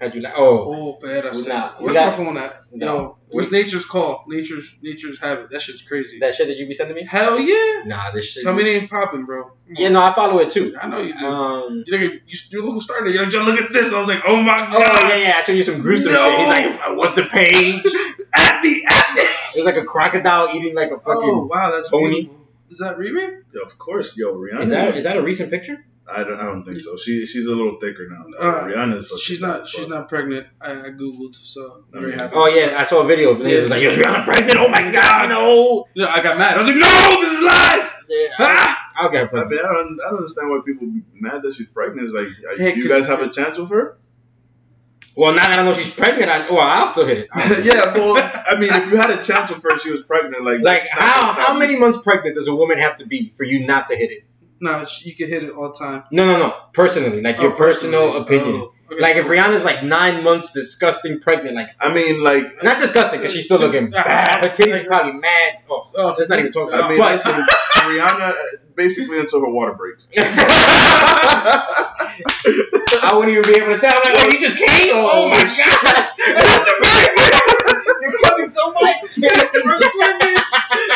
How'd 0.00 0.14
you 0.14 0.20
like? 0.20 0.34
Oh, 0.36 0.74
Oh, 0.74 0.98
bad. 1.00 1.24
We 1.34 1.46
not- 1.46 1.78
we 1.80 1.84
Where's 1.86 1.94
got- 1.94 2.18
my 2.18 2.24
phone 2.24 2.36
at? 2.38 2.62
No. 2.72 2.86
Yo, 2.86 3.15
where's 3.30 3.50
Nature's 3.50 3.84
Call? 3.84 4.24
Nature's 4.28 4.74
Nature's 4.82 5.18
Habit. 5.20 5.50
That 5.50 5.62
shit's 5.62 5.82
crazy. 5.82 6.18
that 6.20 6.34
shit 6.34 6.48
that 6.48 6.56
you 6.56 6.66
be 6.66 6.74
sending 6.74 6.94
me? 6.96 7.04
Hell 7.04 7.38
yeah. 7.40 7.82
Nah, 7.84 8.10
this 8.12 8.26
shit. 8.26 8.42
Tell 8.44 8.54
me 8.54 8.62
they 8.64 8.76
ain't 8.76 8.90
popping, 8.90 9.24
bro. 9.24 9.44
Come 9.44 9.52
Yeah, 9.76 9.86
on. 9.88 9.92
no, 9.94 10.02
I 10.02 10.14
follow 10.14 10.38
it 10.38 10.50
too. 10.50 10.76
I 10.80 10.86
know 10.88 11.00
you 11.00 11.12
do. 11.18 11.26
Um. 11.26 11.84
you 11.86 11.92
nigga, 11.92 12.20
you, 12.26 12.38
you 12.50 12.62
look 12.64 12.74
who 12.74 12.80
started. 12.80 13.14
You're 13.14 13.24
like, 13.24 13.32
yo, 13.32 13.42
look 13.42 13.60
at 13.60 13.72
this. 13.72 13.92
I 13.92 13.98
was 13.98 14.08
like, 14.08 14.22
oh 14.26 14.36
my 14.36 14.60
god. 14.70 14.74
Oh 14.76 14.82
god. 14.84 15.08
yeah, 15.08 15.16
yeah. 15.16 15.34
I 15.38 15.44
showed 15.44 15.54
you 15.56 15.64
some 15.64 15.80
gruesome 15.82 16.12
No. 16.12 16.24
shit. 16.30 16.38
He's 16.38 16.48
like, 16.78 16.96
what's 16.96 17.14
the 17.16 17.24
page? 17.24 17.84
At 18.38 18.62
me, 18.62 18.84
at 18.86 19.14
me. 19.14 19.22
It 19.22 19.56
was 19.56 19.64
like 19.64 19.76
a 19.76 19.84
crocodile 19.84 20.54
eating 20.54 20.74
like 20.74 20.90
a 20.90 20.98
fucking. 20.98 21.22
Oh 21.22 21.48
wow, 21.50 21.70
that's 21.70 21.88
Tony. 21.88 22.22
beautiful. 22.24 22.46
Is 22.70 22.78
that 22.78 22.98
Riri? 22.98 23.42
Yeah, 23.54 23.62
of 23.64 23.78
course, 23.78 24.14
yo, 24.16 24.34
Rihanna. 24.34 24.62
Is 24.64 24.68
that 24.70 24.96
is 24.98 25.04
that 25.04 25.16
a 25.16 25.22
recent 25.22 25.50
picture? 25.50 25.84
I 26.08 26.22
don't. 26.24 26.38
I 26.38 26.44
don't 26.44 26.64
think 26.64 26.80
so. 26.80 26.96
She 26.96 27.26
she's 27.26 27.46
a 27.46 27.54
little 27.54 27.78
thicker 27.80 28.08
now. 28.08 28.24
Uh, 28.38 28.64
Rihanna's. 28.64 29.06
fucking 29.06 29.18
She's 29.18 29.40
not. 29.40 29.60
as 29.60 29.68
She's 29.68 29.88
not 29.88 30.08
pregnant. 30.08 30.46
I, 30.60 30.70
I 30.72 30.90
googled, 30.90 31.34
so 31.34 31.84
I'm 31.92 32.00
very 32.00 32.12
happy. 32.12 32.32
Oh 32.36 32.46
yeah, 32.46 32.76
I 32.78 32.84
saw 32.84 33.02
a 33.02 33.06
video. 33.06 33.34
And 33.34 33.46
he 33.46 33.54
was 33.54 33.70
like, 33.70 33.82
"Yo, 33.82 33.90
is 33.90 33.98
Rihanna 33.98 34.24
pregnant? 34.24 34.56
Oh 34.58 34.68
my 34.68 34.90
god, 34.90 35.28
no!" 35.28 35.86
You 35.94 36.02
know, 36.04 36.08
I 36.08 36.22
got 36.22 36.38
mad. 36.38 36.54
I 36.54 36.58
was 36.58 36.66
like, 36.68 36.76
no, 36.76 37.20
this 37.22 37.32
is 37.32 37.42
lies. 37.44 37.92
Yeah, 38.08 38.28
Ah! 38.38 38.88
I'll 38.98 39.08
I 39.08 39.12
mean, 39.12 39.58
I 39.58 39.72
don't, 39.72 40.00
I 40.00 40.10
don't 40.10 40.18
understand 40.18 40.48
why 40.48 40.60
people 40.64 40.86
be 40.86 41.02
mad 41.14 41.42
that 41.42 41.54
she's 41.54 41.66
pregnant. 41.66 42.04
It's 42.08 42.14
like, 42.14 42.28
uh, 42.50 42.56
Hey, 42.56 42.72
do 42.72 42.80
you 42.80 42.88
'cause- 42.88 43.00
guys 43.00 43.08
have 43.08 43.20
a 43.20 43.28
chance 43.30 43.58
with 43.58 43.68
her? 43.70 43.98
Well, 45.16 45.32
now 45.32 45.46
that 45.46 45.58
I 45.58 45.62
know 45.64 45.72
she's 45.74 45.90
pregnant, 45.92 46.30
I, 46.30 46.48
well, 46.50 46.60
I'll 46.60 46.88
still 46.88 47.06
hit 47.06 47.18
it. 47.18 47.28
yeah, 47.64 47.94
well, 47.94 48.16
I 48.46 48.54
mean, 48.60 48.70
if 48.72 48.90
you 48.90 48.96
had 48.96 49.10
a 49.10 49.22
chance 49.22 49.50
with 49.50 49.62
her 49.62 49.70
and 49.70 49.80
she 49.80 49.90
was 49.90 50.02
pregnant, 50.02 50.44
like, 50.44 50.60
Like 50.60 50.82
that's 50.82 50.90
not 50.94 51.20
gonna 51.20 51.32
how 51.32 51.46
how 51.54 51.58
many 51.58 51.74
months 51.76 51.98
pregnant 52.02 52.36
does 52.36 52.48
a 52.48 52.54
woman 52.54 52.78
have 52.78 52.96
to 52.98 53.06
be 53.06 53.32
for 53.36 53.44
you 53.44 53.66
not 53.66 53.86
to 53.86 53.96
hit 53.96 54.10
it? 54.12 54.24
No, 54.60 54.84
she- 54.86 55.10
you 55.10 55.16
can 55.16 55.28
hit 55.28 55.42
it 55.44 55.50
all 55.50 55.72
the 55.72 55.78
time. 55.78 56.04
No, 56.10 56.24
no, 56.26 56.38
no. 56.38 56.54
Personally, 56.72 57.20
like 57.22 57.38
your 57.40 57.52
Oh, 57.52 57.56
personal 57.56 58.12
personally. 58.12 58.38
opinion. 58.38 58.60
Oh, 58.62 58.72
okay. 58.92 59.00
Like 59.02 59.16
if 59.16 59.26
Rihanna's 59.26 59.64
like 59.64 59.82
nine 59.82 60.22
months 60.24 60.52
disgusting 60.52 61.18
pregnant, 61.20 61.56
like 61.56 61.70
I 61.80 61.92
mean, 61.92 62.22
like, 62.22 62.62
not 62.62 62.78
disgusting 62.78 63.20
because 63.20 63.34
she's 63.34 63.44
still 63.46 63.58
looking 63.58 63.90
bad. 63.90 64.44
Her 64.44 64.50
titties 64.52 64.84
are 64.84 64.86
probably 64.86 65.12
mad. 65.14 65.52
Oh, 65.68 65.90
Oh. 65.96 66.14
let's 66.18 66.30
not 66.30 66.38
even 66.38 66.52
talk 66.52 66.72
I 66.72 66.88
mean, 66.88 66.98
but, 66.98 67.12
listen, 67.12 67.32
Rihanna 67.32 68.30
uh, 68.30 68.34
basically 68.76 69.18
until 69.20 69.40
her 69.40 69.48
water 69.50 69.72
breaks. 69.74 70.08
I 70.18 70.22
wouldn't 73.14 73.32
even 73.36 73.42
be 73.52 73.56
able 73.60 73.74
to 73.74 73.80
tell. 73.80 73.92
I'm 73.92 74.00
like, 74.14 74.24
oh, 74.24 74.28
you 74.30 74.38
just 74.40 74.56
came? 74.56 74.94
Oh, 74.94 75.10
Oh, 75.12 75.28
my 75.30 75.44
shit. 75.46 75.66
god, 75.82 76.06
that's 76.16 76.68
amazing. 76.78 77.30
You're 78.00 78.18
coming 78.24 78.50
so 78.52 78.64
much. 78.72 78.96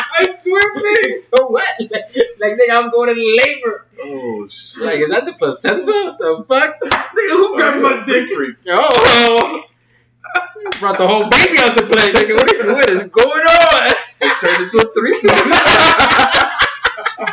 I'm 0.27 0.33
swimming. 0.41 1.19
So 1.21 1.49
wet. 1.51 1.65
Like, 1.91 2.15
like, 2.39 2.53
nigga, 2.59 2.73
I'm 2.77 2.89
going 2.91 3.09
into 3.09 3.39
labor. 3.43 3.85
Oh 4.01 4.47
shit! 4.47 4.83
Like, 4.83 4.99
is 4.99 5.09
that 5.09 5.25
the 5.25 5.33
placenta? 5.33 5.91
What 5.91 6.17
the 6.19 6.45
fuck? 6.47 6.79
Nigga, 6.81 7.29
who 7.29 7.55
grabbed 7.55 7.81
my 7.81 8.05
dick? 8.05 8.29
Oh. 8.67 9.63
Brought 10.79 10.97
the 10.97 11.07
whole 11.07 11.27
baby 11.29 11.57
out 11.59 11.75
to 11.77 11.85
play, 11.85 12.11
nigga. 12.13 12.35
What 12.35 12.51
is, 12.53 12.65
what 12.65 12.89
is 12.89 13.03
going 13.11 13.45
on? 13.45 13.93
Just 14.19 14.41
turned 14.41 14.57
into 14.63 14.77
a 14.77 14.93
threesome. 14.93 15.31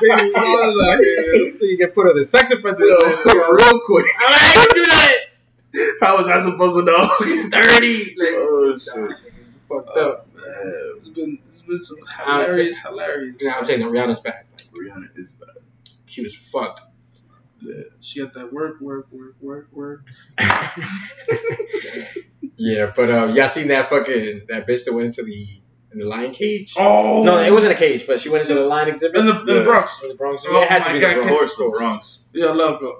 Baby, 0.01 0.33
all 0.35 0.83
out 0.85 0.98
here. 1.01 1.51
so 1.53 1.64
you 1.64 1.77
get 1.79 1.94
put 1.94 2.07
on 2.09 2.16
the 2.16 2.24
sex 2.24 2.51
offender 2.51 2.85
Yo, 2.85 2.96
list. 3.09 3.24
real 3.27 3.81
quick. 3.87 4.07
I'm 4.20 4.33
like, 4.33 4.74
do 4.74 4.85
that? 4.85 5.12
How 6.01 6.16
was 6.16 6.27
I 6.27 6.40
supposed 6.40 6.77
to 6.77 6.83
know? 6.85 7.09
Thirty. 7.51 8.14
Like, 8.18 8.29
oh 8.35 8.79
shit! 8.79 9.16
fucked 9.68 9.96
up. 9.96 10.27
Oh, 10.37 10.40
man, 10.40 10.94
It's 10.98 11.09
been, 11.09 11.38
it's 11.70 11.88
some 11.88 11.98
I'm 12.18 12.46
hilarious, 12.46 12.81
hilarious. 12.81 13.37
You 13.42 13.48
know 13.48 13.54
I'm 13.59 13.64
saying? 13.64 13.81
No, 13.81 13.90
Rihanna's 13.90 14.20
back. 14.20 14.46
Rihanna 14.72 15.09
is 15.16 15.31
back. 15.33 15.48
She 16.07 16.22
was 16.22 16.35
fucked. 16.52 16.81
She 18.00 18.20
got 18.20 18.35
that 18.35 18.52
work, 18.52 18.81
work, 18.81 19.07
work, 19.11 19.35
work, 19.40 19.68
work. 19.72 20.04
yeah, 22.57 22.92
but 22.94 23.11
uh, 23.11 23.26
y'all 23.35 23.48
seen 23.48 23.68
that 23.68 23.90
fucking 23.90 24.42
that 24.48 24.66
bitch 24.66 24.85
that 24.85 24.92
went 24.92 25.07
into 25.07 25.22
the 25.22 25.46
in 25.92 25.98
the 25.98 26.04
lion 26.04 26.33
cage? 26.33 26.74
Oh 26.76 27.22
No, 27.24 27.38
it 27.42 27.50
wasn't 27.52 27.72
a 27.72 27.76
cage, 27.76 28.07
but 28.07 28.20
she 28.20 28.28
went 28.28 28.42
into 28.42 28.54
the 28.54 28.66
lion 28.66 28.88
exhibit 28.88 29.16
in 29.20 29.26
the, 29.26 29.40
in 29.40 29.46
the 29.46 29.54
Yeah. 29.57 29.64
Bronx. 29.64 30.02
in 30.02 30.09
the 30.11 30.14
Bronx. 30.14 30.44
Oh 30.46 30.62
it 30.62 30.68
had 30.68 30.85
to 30.85 30.92
be 30.92 31.00
God, 31.00 31.16
the 31.16 31.20
Of 31.20 31.26
Bronx. 31.26 31.38
course, 31.40 31.57
the 31.57 31.70
Bronx. 31.76 32.24
Yeah, 32.33 32.46
I 32.46 32.52
love 32.54 32.83
it. 32.83 32.94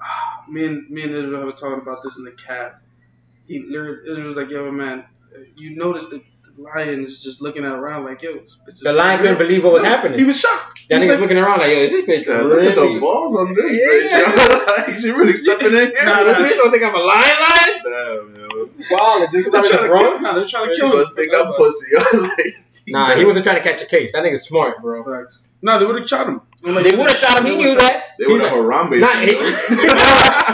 Me 0.50 0.64
and 0.66 0.90
me 0.90 1.02
and 1.04 1.14
Israel 1.14 1.44
were 1.46 1.52
talking 1.52 1.80
about 1.80 1.98
this 2.02 2.16
in 2.16 2.24
the 2.24 2.32
cat. 2.32 2.80
He 3.46 3.60
literally 3.60 4.10
Israel 4.10 4.26
was 4.26 4.36
like, 4.36 4.50
"Yo, 4.50 4.68
man, 4.72 5.04
you 5.56 5.76
noticed 5.76 6.10
that 6.10 6.22
the 6.56 6.62
lion 6.62 7.04
is 7.04 7.22
just 7.22 7.40
looking 7.42 7.64
around 7.64 8.04
like, 8.04 8.22
yo, 8.22 8.30
it's, 8.34 8.60
it's 8.66 8.80
The 8.82 8.92
lion 8.92 9.20
couldn't 9.20 9.38
believe 9.38 9.64
what 9.64 9.72
was 9.74 9.82
No, 9.82 9.88
happening. 9.88 10.18
He 10.18 10.24
was 10.24 10.38
shocked. 10.38 10.86
that 10.88 11.00
nigga's 11.00 11.10
like, 11.10 11.20
looking 11.20 11.36
around 11.38 11.60
like, 11.60 11.70
yo, 11.70 11.76
is 11.78 11.90
this 11.90 12.04
bitch 12.04 12.26
Yeah, 12.26 12.40
really? 12.42 12.68
look 12.68 12.76
at 12.78 12.92
the 12.94 13.00
balls 13.00 13.36
on 13.36 13.54
this 13.54 13.72
Yeah. 13.72 14.18
bitch. 14.18 14.88
yo. 14.88 14.94
she 15.00 15.10
really 15.10 15.32
stepping 15.34 15.68
in 15.68 15.72
here. 15.72 16.04
Nah, 16.04 16.22
this 16.24 16.36
bitch 16.36 16.56
don't 16.56 16.70
think 16.70 16.84
I'm 16.84 16.94
a 16.94 16.98
lion 16.98 17.38
lion. 17.40 17.80
Damn, 17.84 18.40
yo. 18.40 18.70
Wow, 18.90 19.26
the 19.26 19.28
because 19.32 19.54
I'm 19.54 19.64
in 19.64 19.70
they're 19.70 19.72
the 19.72 19.76
trying 19.78 19.82
to 19.82 19.88
Bronx. 19.88 20.24
kill- 20.24 20.32
no, 20.32 20.38
they're 20.38 20.48
trying 20.48 20.70
to 20.70 20.76
kill 20.76 20.92
him. 20.92 20.98
must 20.98 21.16
think 21.16 21.34
I'm 21.34 21.52
pussy. 21.54 21.86
Like, 22.20 22.64
Nah, 22.88 23.14
he 23.14 23.24
wasn't 23.24 23.44
trying 23.44 23.56
to 23.56 23.62
catch 23.62 23.80
a 23.82 23.86
case. 23.86 24.12
That 24.12 24.24
nigga's 24.24 24.42
smart, 24.42 24.80
bro. 24.82 25.04
Facts. 25.04 25.42
No, 25.62 25.78
they 25.78 25.84
would 25.84 26.00
have 26.00 26.08
shot 26.08 26.26
him. 26.26 26.40
Like, 26.64 26.82
They 26.90 26.96
would 26.96 27.08
have 27.10 27.20
shot 27.20 27.38
him. 27.38 27.46
He 27.46 27.56
knew 27.56 27.74
that. 27.76 27.89
They 28.20 28.26
He's 28.26 28.32
would 28.32 28.42
have 28.42 28.52
like, 28.52 28.60
Harambe. 28.60 29.00
Nah, 29.00 29.20
he, 29.24 29.32
you 29.32 29.40
know? 29.40 29.50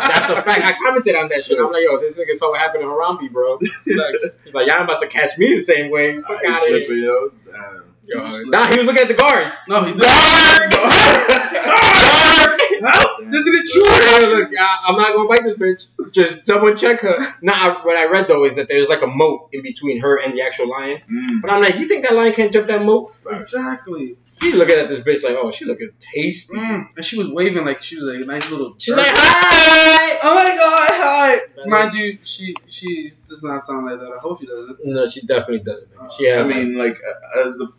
that's 0.06 0.30
a 0.30 0.36
fact. 0.40 0.60
I 0.62 0.72
commented 0.80 1.16
on 1.16 1.28
that 1.30 1.44
shit. 1.44 1.58
I'm 1.58 1.72
like, 1.72 1.82
yo, 1.82 1.98
this 1.98 2.16
nigga 2.16 2.36
saw 2.38 2.50
what 2.52 2.60
happened 2.60 2.84
in 2.84 2.88
Harambe, 2.88 3.28
bro. 3.32 3.58
He's 3.84 4.54
like, 4.54 4.68
y'all 4.68 4.84
about 4.84 5.00
to 5.00 5.08
catch 5.08 5.36
me 5.36 5.56
the 5.56 5.62
same 5.64 5.90
way. 5.90 6.16
Fuck 6.20 6.44
out 6.44 6.62
of 6.62 6.68
here. 6.68 6.92
yo. 6.92 7.30
Damn. 7.44 7.82
Yo, 8.06 8.18
nah, 8.44 8.68
he 8.70 8.78
was 8.78 8.86
looking 8.86 9.02
at 9.02 9.08
the 9.08 9.14
guards. 9.14 9.52
No, 9.66 9.80
he 9.82 9.94
didn't. 9.94 10.02
Guard! 10.02 10.70
Guard! 10.70 12.60
Help! 12.80 13.18
This 13.32 13.44
is 13.44 13.72
the 13.72 13.80
Hey, 13.82 14.22
truth. 14.22 14.50
look, 14.50 14.50
I, 14.60 14.78
I'm 14.86 14.96
not 14.96 15.12
gonna 15.12 15.28
bite 15.28 15.42
this 15.42 15.56
bitch. 15.56 15.86
Just 16.12 16.44
someone 16.44 16.76
check 16.76 17.00
her. 17.00 17.18
Nah, 17.42 17.52
I, 17.52 17.80
what 17.84 17.96
I 17.96 18.06
read 18.06 18.28
though 18.28 18.44
is 18.44 18.56
that 18.56 18.68
there's 18.68 18.88
like 18.88 19.02
a 19.02 19.06
moat 19.06 19.50
in 19.52 19.62
between 19.62 20.00
her 20.00 20.16
and 20.20 20.36
the 20.36 20.42
actual 20.42 20.68
lion. 20.70 21.00
Mm, 21.10 21.40
But 21.42 21.50
I'm 21.50 21.62
like, 21.62 21.76
you 21.76 21.88
think 21.88 22.02
that 22.04 22.14
lion 22.14 22.32
can't 22.32 22.52
jump 22.52 22.66
that 22.68 22.82
moat? 22.82 23.14
Exactly. 23.30 24.16
She's 24.40 24.54
looking 24.54 24.74
at 24.76 24.88
this 24.90 25.00
bitch 25.00 25.22
like, 25.24 25.36
oh, 25.38 25.50
she 25.50 25.64
looking 25.64 25.90
tasty. 25.98 26.56
Mm. 26.56 26.88
And 26.96 27.04
she 27.04 27.16
was 27.18 27.30
waving 27.30 27.64
like 27.64 27.82
she 27.82 27.96
was 27.96 28.04
like 28.04 28.22
a 28.22 28.26
nice 28.26 28.50
little. 28.50 28.74
She's 28.78 28.94
bird. 28.94 29.02
like, 29.02 29.12
hi. 29.14 30.18
Oh 30.22 30.34
my 30.34 30.46
god, 30.56 30.88
hi! 30.90 31.38
Mind 31.66 31.96
you, 31.96 32.18
she 32.24 32.54
she 32.68 33.12
does 33.28 33.42
not 33.42 33.64
sound 33.64 33.86
like 33.86 33.98
that. 34.00 34.12
I 34.12 34.18
hope 34.18 34.40
she 34.40 34.46
doesn't. 34.46 34.84
No, 34.84 35.08
she 35.08 35.20
definitely 35.26 35.60
doesn't. 35.60 35.88
She 36.16 36.26
had 36.26 36.38
I 36.40 36.44
mean, 36.44 36.76
like, 36.76 36.98
as 37.44 37.56
the. 37.58 37.72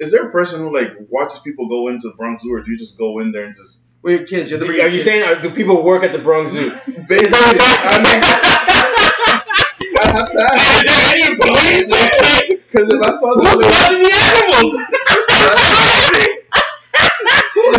Is 0.00 0.10
there 0.12 0.26
a 0.26 0.30
person 0.30 0.60
who 0.60 0.72
like 0.72 0.92
watches 1.10 1.38
people 1.40 1.68
go 1.68 1.88
into 1.88 2.08
the 2.08 2.14
Bronx 2.16 2.42
Zoo, 2.42 2.52
or 2.52 2.60
do 2.62 2.70
you 2.70 2.78
just 2.78 2.96
go 2.96 3.18
in 3.20 3.32
there 3.32 3.44
and 3.44 3.54
just 3.54 3.78
With 4.02 4.18
your 4.18 4.26
kids, 4.26 4.50
you 4.50 4.56
have 4.58 4.66
to 4.66 4.72
bring 4.72 4.80
are 4.80 4.88
you 4.88 4.94
kids. 4.98 5.04
saying, 5.04 5.22
are, 5.22 5.40
do 5.40 5.50
people 5.50 5.84
work 5.84 6.02
at 6.02 6.12
the 6.12 6.18
Bronx 6.18 6.52
Zoo? 6.52 6.70
basically? 7.08 7.38
I 7.38 7.98
mean, 8.02 8.20
I 9.98 10.10
have 10.10 10.26
to 10.26 10.42
ask 10.42 10.58
Is 10.76 10.84
there 10.90 11.02
any 11.12 11.22
employees 11.32 11.86
there? 11.88 12.10
because 12.72 12.88
if 12.90 13.00
I 13.00 13.10
saw 13.16 13.34
Who's 13.34 13.58
this, 13.58 13.90
lady- 13.90 14.04
the 14.04 14.12
animals? 14.26 14.74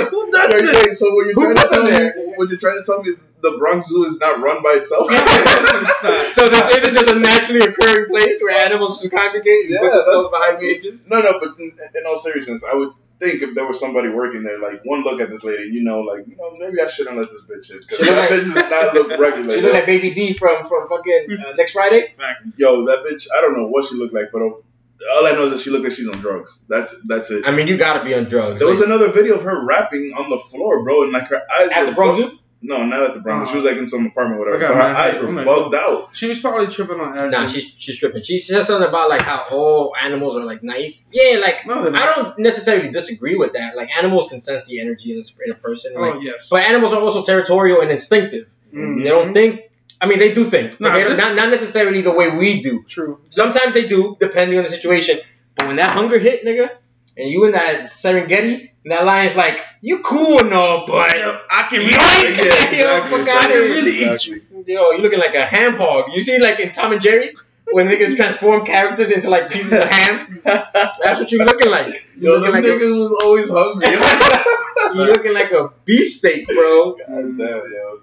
Who 0.09 0.31
does 0.31 0.49
Wait, 0.51 0.61
this? 0.73 0.99
so 0.99 1.13
what 1.13 1.25
you're 1.25 1.33
Who 1.35 1.41
trying 1.53 1.55
to 1.55 1.67
tell 1.69 1.83
me? 1.83 2.11
What 2.37 2.49
you're 2.49 2.57
trying 2.59 2.77
to 2.77 2.83
tell 2.85 3.01
me 3.03 3.09
is 3.09 3.17
the 3.41 3.55
Bronx 3.59 3.87
Zoo 3.87 4.05
is 4.05 4.17
not 4.19 4.39
run 4.39 4.63
by 4.63 4.73
itself? 4.79 5.09
so 5.11 6.47
this 6.47 6.77
isn't 6.77 6.93
just 6.93 7.09
a 7.13 7.19
naturally 7.19 7.59
occurring 7.61 8.07
place 8.09 8.39
where 8.41 8.65
animals 8.65 8.99
just 9.01 9.11
congregate 9.11 9.65
and 9.65 9.71
Yeah, 9.73 9.79
put 9.81 9.91
themselves 9.93 10.29
behind 10.31 10.59
cages? 10.61 11.01
No, 11.07 11.19
no, 11.21 11.39
but 11.39 11.59
in, 11.59 11.71
in 11.95 12.05
all 12.07 12.17
seriousness, 12.17 12.63
I 12.63 12.73
would 12.75 12.93
think 13.23 13.41
if 13.41 13.55
there 13.55 13.65
was 13.65 13.79
somebody 13.79 14.09
working 14.09 14.43
there, 14.43 14.59
like 14.59 14.81
one 14.83 15.03
look 15.03 15.21
at 15.21 15.29
this 15.29 15.43
lady, 15.43 15.69
you 15.69 15.83
know, 15.83 15.99
like 16.01 16.27
you 16.27 16.35
know, 16.35 16.55
maybe 16.57 16.81
I 16.81 16.87
shouldn't 16.87 17.17
let 17.17 17.29
this 17.31 17.41
bitch 17.49 17.71
in 17.71 17.79
because 17.79 17.97
She 17.99 18.05
look 18.05 18.15
that 18.15 18.31
like- 18.31 18.39
bitch 18.41 18.53
does 18.53 18.69
not 18.69 18.93
look 18.93 19.19
regular. 19.19 19.55
She 19.55 19.59
yo. 19.61 19.65
look 19.67 19.73
like 19.73 19.85
Baby 19.85 20.13
D 20.13 20.33
from 20.33 20.67
from 20.67 20.87
fucking 20.89 21.27
uh, 21.45 21.53
next 21.57 21.71
Friday. 21.73 22.13
Yo, 22.57 22.85
that 22.85 23.05
bitch, 23.09 23.27
I 23.35 23.41
don't 23.41 23.57
know 23.57 23.67
what 23.67 23.85
she 23.85 23.95
looked 23.95 24.13
like, 24.13 24.29
but 24.31 24.41
all 24.41 25.25
I 25.25 25.31
know 25.33 25.45
is 25.47 25.51
that 25.51 25.59
she 25.59 25.69
looked 25.69 25.83
like 25.83 25.93
she's 25.93 26.07
on 26.07 26.19
drugs. 26.21 26.59
That's 26.69 26.93
that's 27.07 27.29
it. 27.31 27.43
I 27.45 27.51
mean, 27.51 27.67
you 27.67 27.77
gotta 27.77 28.03
be 28.05 28.13
on 28.13 28.25
drugs. 28.25 28.59
There 28.59 28.69
was 28.69 28.81
another 28.81 29.11
video 29.11 29.35
of 29.35 29.43
her 29.43 29.65
rapping 29.65 30.13
on 30.17 30.29
the 30.29 30.37
floor, 30.37 30.83
bro, 30.83 31.03
and 31.03 31.11
like 31.11 31.27
her 31.27 31.41
eyes 31.51 31.69
at 31.71 31.81
were 31.81 31.85
the 31.87 31.91
Bronx 31.93 32.17
Zoo. 32.19 32.37
No, 32.65 32.85
not 32.85 33.03
at 33.03 33.13
the 33.13 33.19
Bronx. 33.19 33.49
She 33.49 33.57
was 33.57 33.65
like 33.65 33.75
in 33.75 33.89
some 33.89 34.05
apartment, 34.07 34.39
whatever. 34.39 34.57
But 34.59 34.73
her 34.75 34.81
eyes 34.81 35.21
were 35.21 35.27
I'm 35.27 35.43
bugged 35.43 35.75
out. 35.75 36.11
She 36.13 36.27
was 36.27 36.39
probably 36.39 36.67
tripping 36.73 36.97
on 36.99 37.17
acid. 37.17 37.31
Nah, 37.31 37.47
she's 37.47 37.65
she's 37.77 37.97
tripping. 37.99 38.23
She 38.23 38.39
said 38.39 38.63
something 38.65 38.87
about 38.87 39.09
like 39.09 39.21
how 39.21 39.45
all 39.51 39.93
animals 40.01 40.37
are 40.37 40.45
like 40.45 40.63
nice. 40.63 41.05
Yeah, 41.11 41.39
like 41.39 41.67
No, 41.67 41.91
I 41.93 42.15
don't 42.15 42.39
necessarily 42.39 42.89
disagree 42.89 43.35
with 43.35 43.51
that. 43.53 43.75
Like 43.75 43.89
animals 43.97 44.29
can 44.29 44.39
sense 44.39 44.63
the 44.65 44.79
energy 44.79 45.11
in 45.11 45.17
a, 45.19 45.23
in 45.45 45.51
a 45.51 45.55
person. 45.55 45.93
Like, 45.93 46.15
Oh 46.15 46.19
yes. 46.21 46.47
but 46.49 46.63
animals 46.63 46.93
are 46.93 47.01
also 47.01 47.23
territorial 47.25 47.81
and 47.81 47.91
instinctive. 47.91 48.47
Mhm. 48.73 49.03
They 49.03 49.09
don't 49.09 49.33
think. 49.33 49.59
I 49.99 50.05
mean, 50.05 50.19
they 50.19 50.33
do 50.33 50.45
think, 50.45 50.79
but 50.79 50.89
Nah, 50.89 50.93
they 50.95 51.03
this- 51.03 51.17
not 51.17 51.35
not 51.35 51.49
necessarily 51.49 52.01
the 52.01 52.11
way 52.11 52.29
we 52.29 52.63
do. 52.63 52.83
True. 52.87 53.19
Sometimes 53.29 53.73
they 53.73 53.87
do, 53.89 54.15
depending 54.19 54.57
on 54.57 54.63
the 54.63 54.69
situation. 54.69 55.19
But 55.55 55.67
when 55.67 55.75
that 55.77 55.93
hunger 55.97 56.17
hit, 56.17 56.45
nigga, 56.45 56.71
and 57.17 57.29
you 57.29 57.45
in 57.45 57.51
that 57.51 57.83
Serengeti, 57.83 58.71
and 58.83 58.91
that 58.91 59.05
lion's 59.05 59.35
like, 59.35 59.63
you 59.81 59.99
cool 59.99 60.39
and 60.39 60.53
all, 60.53 60.87
but 60.87 61.13
I 61.13 61.67
can! 61.69 61.81
Yo, 62.77 63.17
fuck 63.17 63.27
outta 63.27 63.53
here. 63.53 63.61
Really 63.63 64.03
exactly. 64.03 64.41
yo, 64.67 64.91
you 64.91 65.01
looking 65.01 65.19
like 65.19 65.35
a 65.35 65.45
ham 65.45 65.75
hog. 65.75 66.11
You 66.13 66.21
see, 66.21 66.39
like 66.39 66.59
in 66.59 66.71
Tom 66.71 66.91
and 66.91 67.01
Jerry, 67.01 67.35
when 67.71 67.87
niggas 67.87 68.15
transform 68.17 68.65
characters 68.65 69.11
into 69.11 69.29
like 69.29 69.49
pieces 69.49 69.73
of 69.73 69.83
ham. 69.83 70.41
That's 70.43 71.19
what 71.19 71.31
you're 71.31 71.45
looking 71.45 71.71
like. 71.71 72.07
You're 72.17 72.33
Yo, 72.33 72.39
looking 72.39 72.53
like 72.53 72.63
a, 72.63 72.67
niggas 72.67 72.99
was 72.99 73.19
always 73.23 73.49
hungry. 73.49 73.87
you're 74.95 75.07
looking 75.07 75.33
like 75.33 75.51
a 75.51 75.69
beefsteak, 75.85 76.47
bro. 76.47 76.95
God 76.95 77.07
damn, 77.07 77.37
yo. 77.37 77.99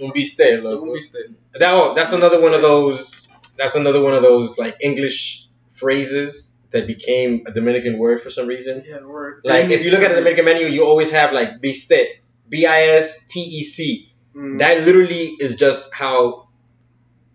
Un 0.00 0.12
beefsteak, 0.12 0.62
look. 0.62 0.80
Don't. 0.80 1.36
That 1.58 1.74
oh, 1.74 1.94
that's 1.94 2.12
another 2.12 2.40
one 2.40 2.54
of 2.54 2.62
those. 2.62 3.28
That's 3.56 3.74
another 3.74 4.00
one 4.02 4.14
of 4.14 4.22
those 4.22 4.56
like 4.56 4.76
English 4.80 5.48
phrases 5.70 6.47
that 6.70 6.86
became 6.86 7.44
a 7.46 7.52
Dominican 7.52 7.98
word 7.98 8.22
for 8.22 8.30
some 8.30 8.46
reason. 8.46 8.84
Yeah, 8.86 9.00
word. 9.04 9.40
Like 9.44 9.70
if 9.70 9.84
you 9.84 9.90
look 9.90 10.02
at 10.02 10.08
the 10.10 10.16
Dominican 10.16 10.44
menu, 10.44 10.66
you 10.66 10.84
always 10.84 11.10
have 11.10 11.32
like 11.32 11.60
bistec, 11.60 12.06
B 12.48 12.66
I 12.66 12.82
S 13.00 13.26
T 13.28 13.40
E 13.40 13.62
C. 13.64 14.12
Mm. 14.36 14.58
That 14.58 14.84
literally 14.84 15.36
is 15.40 15.56
just 15.56 15.92
how. 15.94 16.48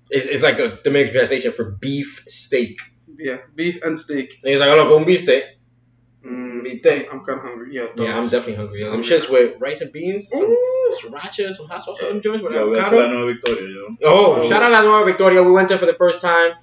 It's, 0.09 0.25
it's 0.27 0.43
like 0.43 0.59
a 0.59 0.79
Dominican 0.83 1.13
translation 1.13 1.51
for 1.53 1.65
beef 1.71 2.23
steak. 2.27 2.79
yeah, 3.17 3.37
beef 3.55 3.79
and 3.83 3.99
steak. 3.99 4.39
And 4.43 4.51
he's 4.51 4.59
like, 4.59 4.69
"Hola, 4.69 4.87
con 4.89 5.05
bistec." 5.05 5.43
Mm, 6.25 6.61
Bistec. 6.63 7.07
I'm 7.11 7.25
kind 7.25 7.39
of 7.39 7.45
hungry. 7.45 7.75
Yeah, 7.75 7.87
Yeah, 7.97 8.15
I'm 8.17 8.23
definitely 8.29 8.55
hungry. 8.55 8.79
Yo. 8.81 8.91
Them 8.91 9.01
shits 9.03 9.29
with 9.29 9.59
rice 9.59 9.81
and 9.81 9.91
beans, 9.91 10.29
some 10.29 10.55
sriracha, 11.01 11.53
some 11.53 11.67
hot 11.67 11.83
sauce, 11.83 11.99
some 11.99 12.21
joints 12.21 12.43
with 12.43 12.53
Yo, 12.53 12.69
we 12.69 12.77
went 12.77 12.87
to. 12.87 12.95
La 12.97 13.07
Nueva 13.11 13.33
Victoria, 13.33 13.67
yo. 13.67 13.87
Oh, 14.05 14.35
Oh. 14.37 14.47
shout 14.49 14.63
out 14.63 14.71
La 14.71 14.81
Nueva 14.83 15.03
Victoria. 15.05 15.43
We 15.43 15.51
went 15.51 15.67
there 15.67 15.77
for 15.77 15.85
the 15.85 15.95
first 15.95 16.21
time. 16.21 16.53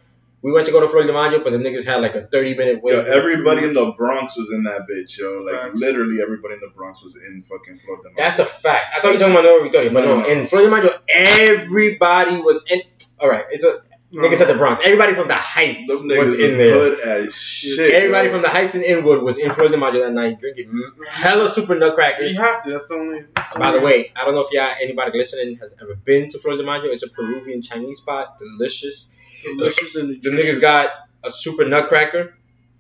We 0.43 0.53
went 0.53 0.65
to 0.67 0.73
go 0.73 0.81
to 0.81 0.89
Flor 0.89 1.03
de 1.03 1.13
Mayo, 1.13 1.45
but 1.45 1.51
the 1.51 1.59
niggas 1.59 1.85
had 1.85 1.97
like 1.97 2.15
a 2.15 2.27
30 2.27 2.55
minute 2.57 2.83
wait. 2.83 2.95
Yo, 2.95 3.03
everybody 3.03 3.65
in 3.65 3.75
the 3.75 3.93
Bronx 3.93 4.37
was 4.39 4.51
in 4.51 4.63
that 4.63 4.87
bitch, 4.91 5.19
yo. 5.19 5.43
Like 5.43 5.55
Facts. 5.55 5.79
literally 5.81 6.23
everybody 6.23 6.55
in 6.55 6.61
the 6.61 6.71
Bronx 6.75 7.03
was 7.03 7.17
in 7.17 7.43
fucking 7.43 7.79
Florida. 7.85 8.09
That's 8.17 8.39
a 8.39 8.47
fact. 8.47 8.87
I 8.97 9.01
thought 9.01 9.09
you 9.09 9.13
were 9.15 9.19
talking 9.19 9.33
about 9.35 9.45
Nueva 9.45 9.63
Victoria, 9.65 9.91
but 9.91 10.01
No, 10.05 10.17
no, 10.17 10.21
no, 10.21 10.23
no. 10.23 10.29
in 10.41 10.47
Flor 10.47 10.63
de 10.63 10.71
Mayo, 10.71 10.91
everybody 11.09 12.37
was 12.39 12.63
in. 12.69 12.83
All 13.19 13.29
right, 13.29 13.45
it's 13.51 13.65
a 13.65 13.83
No. 14.13 14.23
Niggas 14.23 14.41
at 14.41 14.49
the 14.49 14.55
Bronx. 14.55 14.81
Everybody 14.85 15.15
from 15.15 15.29
the 15.29 15.35
Heights 15.37 15.87
Them 15.87 16.09
was 16.09 16.17
niggas 16.19 16.35
in 16.35 16.41
is 16.41 16.57
there. 16.57 16.75
hood 16.75 17.01
as 17.01 17.35
shit. 17.35 17.95
Everybody 17.95 18.27
yo. 18.29 18.33
from 18.33 18.43
the 18.43 18.49
Heights 18.49 18.75
and 18.75 18.83
Inwood 18.83 19.23
was 19.23 19.39
in 19.39 19.53
Flor 19.53 19.69
de 19.69 19.77
Mayo 19.77 20.03
that 20.03 20.13
night 20.13 20.41
drinking 20.41 20.73
hella 21.09 21.53
super 21.53 21.77
nutcrackers. 21.79 22.33
You 22.33 22.41
have 22.41 22.65
to. 22.65 22.71
That's 22.71 22.89
the 22.89 22.95
only. 22.95 23.25
that's 23.37 23.55
By 23.55 23.71
the 23.73 23.77
only- 23.79 23.85
way, 23.85 24.13
I 24.17 24.25
don't 24.25 24.35
know 24.35 24.41
if 24.41 24.49
y'all 24.53 24.75
anybody 24.83 25.17
listening 25.17 25.59
has 25.61 25.73
ever 25.81 25.95
been 25.95 26.29
to 26.31 26.39
Flor 26.41 26.57
de 26.57 26.65
Mayo. 26.65 26.87
It's 26.87 27.03
a 27.05 27.09
Peruvian 27.11 27.63
Chinese 27.63 27.99
spot, 27.99 28.39
delicious. 28.41 29.09
Delicious 29.43 29.97
and 29.97 30.23
The 30.23 30.31
niggas 30.31 30.61
got 30.61 30.91
a 31.25 31.31
super 31.31 31.67
nutcracker. 31.67 32.35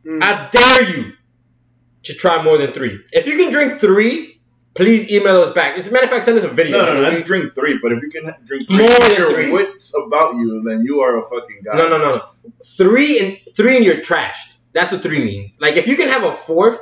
Mm. 0.04 0.22
I 0.22 0.48
dare 0.50 0.96
you 0.96 1.12
to 2.04 2.14
try 2.14 2.42
more 2.42 2.58
than 2.58 2.72
three. 2.72 3.00
If 3.12 3.26
you 3.26 3.36
can 3.36 3.52
drink 3.52 3.80
three, 3.80 4.40
please 4.74 5.10
email 5.10 5.42
us 5.42 5.54
back. 5.54 5.76
As 5.76 5.88
a 5.88 5.92
matter 5.92 6.04
of 6.04 6.10
fact, 6.10 6.24
send 6.24 6.38
us 6.38 6.44
a 6.44 6.48
video. 6.48 6.78
No, 6.78 6.94
no, 6.94 7.02
no. 7.02 7.18
I 7.18 7.20
drink 7.22 7.54
three, 7.54 7.78
but 7.82 7.92
if 7.92 8.02
you 8.02 8.10
can 8.10 8.34
drink 8.44 8.66
three, 8.66 8.78
More 8.78 8.88
than 8.88 9.16
your 9.16 9.32
three. 9.32 9.50
wits 9.50 9.94
about 9.94 10.36
you, 10.36 10.62
then 10.66 10.84
you 10.84 11.00
are 11.00 11.20
a 11.20 11.24
fucking 11.24 11.60
guy. 11.64 11.76
No, 11.76 11.88
no, 11.88 11.98
no, 11.98 12.16
no. 12.16 12.24
Three 12.76 13.18
and 13.20 13.54
three 13.56 13.76
and 13.76 13.84
you're 13.84 14.00
trashed. 14.00 14.56
That's 14.72 14.92
what 14.92 15.02
three 15.02 15.24
means. 15.24 15.56
Like 15.60 15.76
if 15.76 15.86
you 15.86 15.96
can 15.96 16.08
have 16.08 16.24
a 16.24 16.32
fourth, 16.32 16.80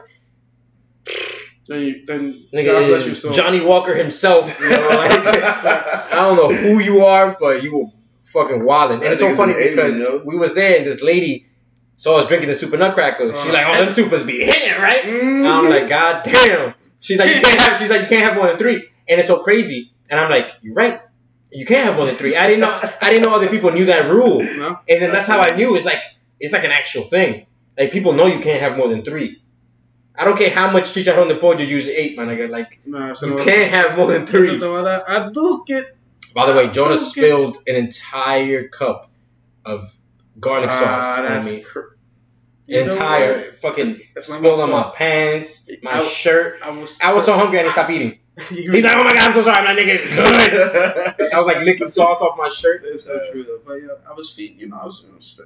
Then, 1.66 1.80
you, 1.80 2.06
then 2.06 2.46
nigga 2.52 2.66
God 2.66 2.86
bless 2.86 3.06
you. 3.06 3.14
So 3.14 3.32
Johnnie 3.32 3.60
Walker 3.60 3.94
himself. 3.94 4.58
You 4.60 4.70
know, 4.70 4.88
like, 4.88 5.12
I 5.26 6.08
don't 6.12 6.36
know 6.36 6.54
who 6.54 6.78
you 6.78 7.04
are, 7.04 7.36
but 7.40 7.62
you 7.62 7.76
were 7.76 7.86
fucking 8.32 8.60
wildin'. 8.60 8.94
And 8.94 9.04
it's 9.04 9.20
so 9.20 9.34
funny 9.34 9.54
because 9.54 9.98
yo. 9.98 10.22
we 10.24 10.36
was 10.36 10.54
there 10.54 10.76
and 10.78 10.86
this 10.86 11.02
lady 11.02 11.46
saw 11.96 12.18
us 12.18 12.28
drinking 12.28 12.48
the 12.48 12.54
super 12.56 12.76
nutcracker. 12.76 13.34
She's 13.34 13.46
Uh. 13.50 13.52
like, 13.52 13.66
"Oh, 13.68 13.84
them 13.84 13.92
supers 13.92 14.22
be 14.22 14.44
hitting, 14.44 14.80
right?" 14.80 15.02
Mm. 15.04 15.20
And 15.40 15.48
I'm 15.48 15.68
like, 15.68 15.88
God 15.88 16.22
damn. 16.24 16.74
She's 17.00 17.18
like, 17.18 17.34
you 17.34 17.40
can't 17.40 17.60
have. 17.60 17.78
She's 17.78 17.90
like, 17.90 18.02
you 18.02 18.08
can't 18.08 18.24
have 18.24 18.34
more 18.34 18.48
than 18.48 18.56
three, 18.58 18.76
and 19.08 19.18
it's 19.20 19.28
so 19.28 19.38
crazy. 19.38 19.92
And 20.10 20.18
I'm 20.18 20.30
like, 20.30 20.50
you're 20.62 20.74
right. 20.74 21.00
You 21.50 21.64
can't 21.64 21.86
have 21.86 21.96
more 21.96 22.06
than 22.06 22.16
three. 22.16 22.36
I 22.36 22.46
didn't 22.46 22.60
know. 22.60 22.80
I 23.00 23.10
didn't 23.10 23.24
know 23.24 23.34
other 23.34 23.48
people 23.48 23.70
knew 23.70 23.86
that 23.86 24.10
rule. 24.10 24.42
no. 24.42 24.78
And 24.88 25.02
then 25.02 25.12
that's 25.12 25.26
how 25.26 25.40
I 25.40 25.54
knew. 25.56 25.76
It's 25.76 25.84
like 25.84 26.02
it's 26.40 26.52
like 26.52 26.64
an 26.64 26.72
actual 26.72 27.02
thing. 27.04 27.46
Like 27.78 27.92
people 27.92 28.12
know 28.12 28.26
you 28.26 28.40
can't 28.40 28.60
have 28.60 28.76
more 28.76 28.88
than 28.88 29.02
three. 29.02 29.40
I 30.20 30.24
don't 30.24 30.36
care 30.36 30.50
how 30.50 30.70
much 30.72 30.92
chicharrón 30.94 31.28
de 31.28 31.36
pollo 31.36 31.58
you 31.60 31.66
use 31.66 31.86
eight, 31.86 32.16
man. 32.18 32.26
Nigga. 32.26 32.50
Like 32.50 32.80
No, 32.84 33.12
eso 33.12 33.26
you 33.28 33.44
can't 33.44 33.70
have 33.70 33.96
more 33.96 34.12
than 34.12 34.26
three. 34.26 34.50
te 34.58 34.66
va 34.66 34.80
a 34.80 34.82
dar 34.82 35.04
a 35.06 35.30
Duque. 35.30 35.80
By 36.34 36.50
the 36.50 36.56
way, 36.58 36.68
Jonah 36.70 36.92
Okay. 36.92 37.04
spilled 37.04 37.58
an 37.66 37.74
entire 37.76 38.68
cup 38.68 39.10
of 39.64 39.90
garlic 40.40 40.70
sauce 40.70 40.82
Ah, 40.84 41.36
on 41.38 41.44
me. 41.44 41.60
cr- 41.62 41.80
Entire 42.68 43.36
what? 43.38 43.60
fucking 43.62 43.86
That's- 43.86 44.02
that's 44.14 44.26
spilled 44.32 44.60
on 44.60 44.70
my 44.70 44.92
pants, 44.94 45.68
my 45.82 46.00
I- 46.00 46.08
shirt. 46.08 46.60
I 46.62 46.70
was. 46.70 46.98
I 47.02 47.14
was 47.14 47.24
so 47.24 47.34
hungry 47.34 47.58
I 47.58 47.62
didn't 47.62 47.72
stop 47.72 47.88
eating. 47.90 48.18
He's 48.50 48.84
like, 48.84 48.94
oh 48.94 49.02
my 49.04 49.10
god, 49.10 49.30
I'm 49.30 49.34
so 49.34 49.42
sorry. 49.42 49.56
I'm 49.56 49.64
like, 49.76 49.84
nigga, 49.84 49.94
it's 49.98 51.16
good. 51.18 51.32
I 51.32 51.38
was 51.38 51.46
like 51.46 51.64
licking 51.64 51.90
sauce 51.90 52.20
off 52.20 52.36
my 52.38 52.48
shirt. 52.50 52.82
It's 52.84 53.04
so 53.04 53.18
true 53.32 53.42
though, 53.42 53.58
but 53.66 53.74
yeah, 53.82 53.88
I 54.08 54.12
was 54.12 54.30
feeding. 54.30 54.60
You 54.60 54.68
know, 54.68 54.78
I 54.80 54.84
was, 54.84 55.02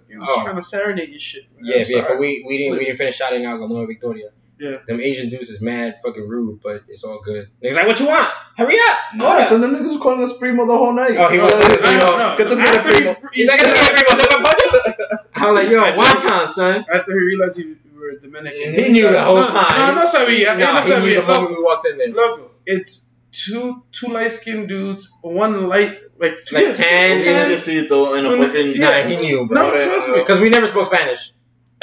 you 0.08 0.18
know, 0.18 0.26
Oh. 0.28 0.42
trying 0.42 0.56
to 0.56 0.62
serenade 0.62 1.08
your 1.10 1.18
shit. 1.20 1.44
man. 1.58 1.70
Yeah, 1.72 1.84
yeah, 1.86 2.02
but 2.08 2.18
we, 2.18 2.44
we 2.46 2.58
didn't 2.58 2.78
we 2.78 2.84
didn't 2.86 2.98
finish 2.98 3.16
shouting 3.16 3.46
out 3.46 3.60
La 3.60 3.66
Nueva 3.68 3.86
Victoria. 3.86 4.30
Yeah. 4.58 4.76
Them 4.86 5.00
Asian 5.00 5.28
dudes 5.28 5.50
is 5.50 5.60
mad 5.60 5.96
fucking 6.04 6.28
rude, 6.28 6.60
but 6.62 6.84
it's 6.88 7.02
all 7.04 7.20
good. 7.24 7.48
Niggas 7.62 7.74
like, 7.74 7.86
what 7.88 7.98
you 7.98 8.06
want? 8.06 8.28
Hurry 8.56 8.78
up! 8.78 8.98
No, 9.16 9.26
Oh, 9.38 9.42
so 9.44 9.58
them 9.58 9.74
niggas 9.74 9.94
were 9.94 9.98
calling 10.00 10.22
us 10.22 10.36
primo 10.38 10.66
the 10.66 10.76
whole 10.76 10.92
night. 10.92 11.16
Oh, 11.16 11.28
he 11.28 11.38
was- 11.38 11.52
Uh, 11.52 11.90
you 11.90 11.98
know, 11.98 12.16
no, 12.16 12.36
que 12.36 12.44
tú 12.44 12.56
no, 12.56 12.64
quieres, 12.64 12.82
primo? 12.84 13.16
He's 13.32 13.48
like, 13.48 13.60
"Get 13.60 13.74
the 13.74 13.92
primo, 13.92 14.22
sopa 14.22 14.42
pollo?" 14.46 15.22
I 15.34 15.50
was 15.50 15.62
like, 15.62 15.70
yo, 15.70 15.82
wonton, 15.96 16.48
son. 16.50 16.84
After 16.92 17.12
he 17.18 17.24
realized 17.26 17.58
you 17.58 17.76
were 17.96 18.12
Dominican, 18.22 18.74
He 18.74 18.88
knew 18.90 19.08
the 19.08 19.22
whole 19.24 19.46
time. 19.46 19.94
No, 19.96 20.02
no 20.02 20.06
sabía. 20.06 20.56
Nah, 20.56 20.80
no 20.80 20.82
he 20.82 21.00
knew 21.10 21.20
the 21.20 21.26
moment 21.26 21.50
we 21.50 21.62
walked 21.64 21.86
in 21.88 21.98
there. 21.98 22.08
Loco, 22.12 22.50
it's 22.64 23.10
two 23.32 23.82
two 23.90 24.08
light 24.08 24.30
skinned 24.30 24.68
dudes, 24.68 25.10
one 25.22 25.66
light 25.68 25.98
like 26.20 26.34
Like 26.52 26.66
yeah, 26.66 26.72
tan, 26.72 27.12
Un 27.18 27.24
tan. 27.24 27.50
limpiecito 27.50 28.16
and 28.16 28.26
a 28.28 28.46
fucking. 28.46 28.78
Nah, 28.78 29.02
he 29.02 29.16
knew, 29.16 29.46
bro. 29.48 29.62
No, 29.62 29.70
trust 29.72 30.08
me. 30.10 30.14
Because 30.18 30.40
we 30.40 30.50
never 30.50 30.68
spoke 30.68 30.86
Spanish. 30.86 31.32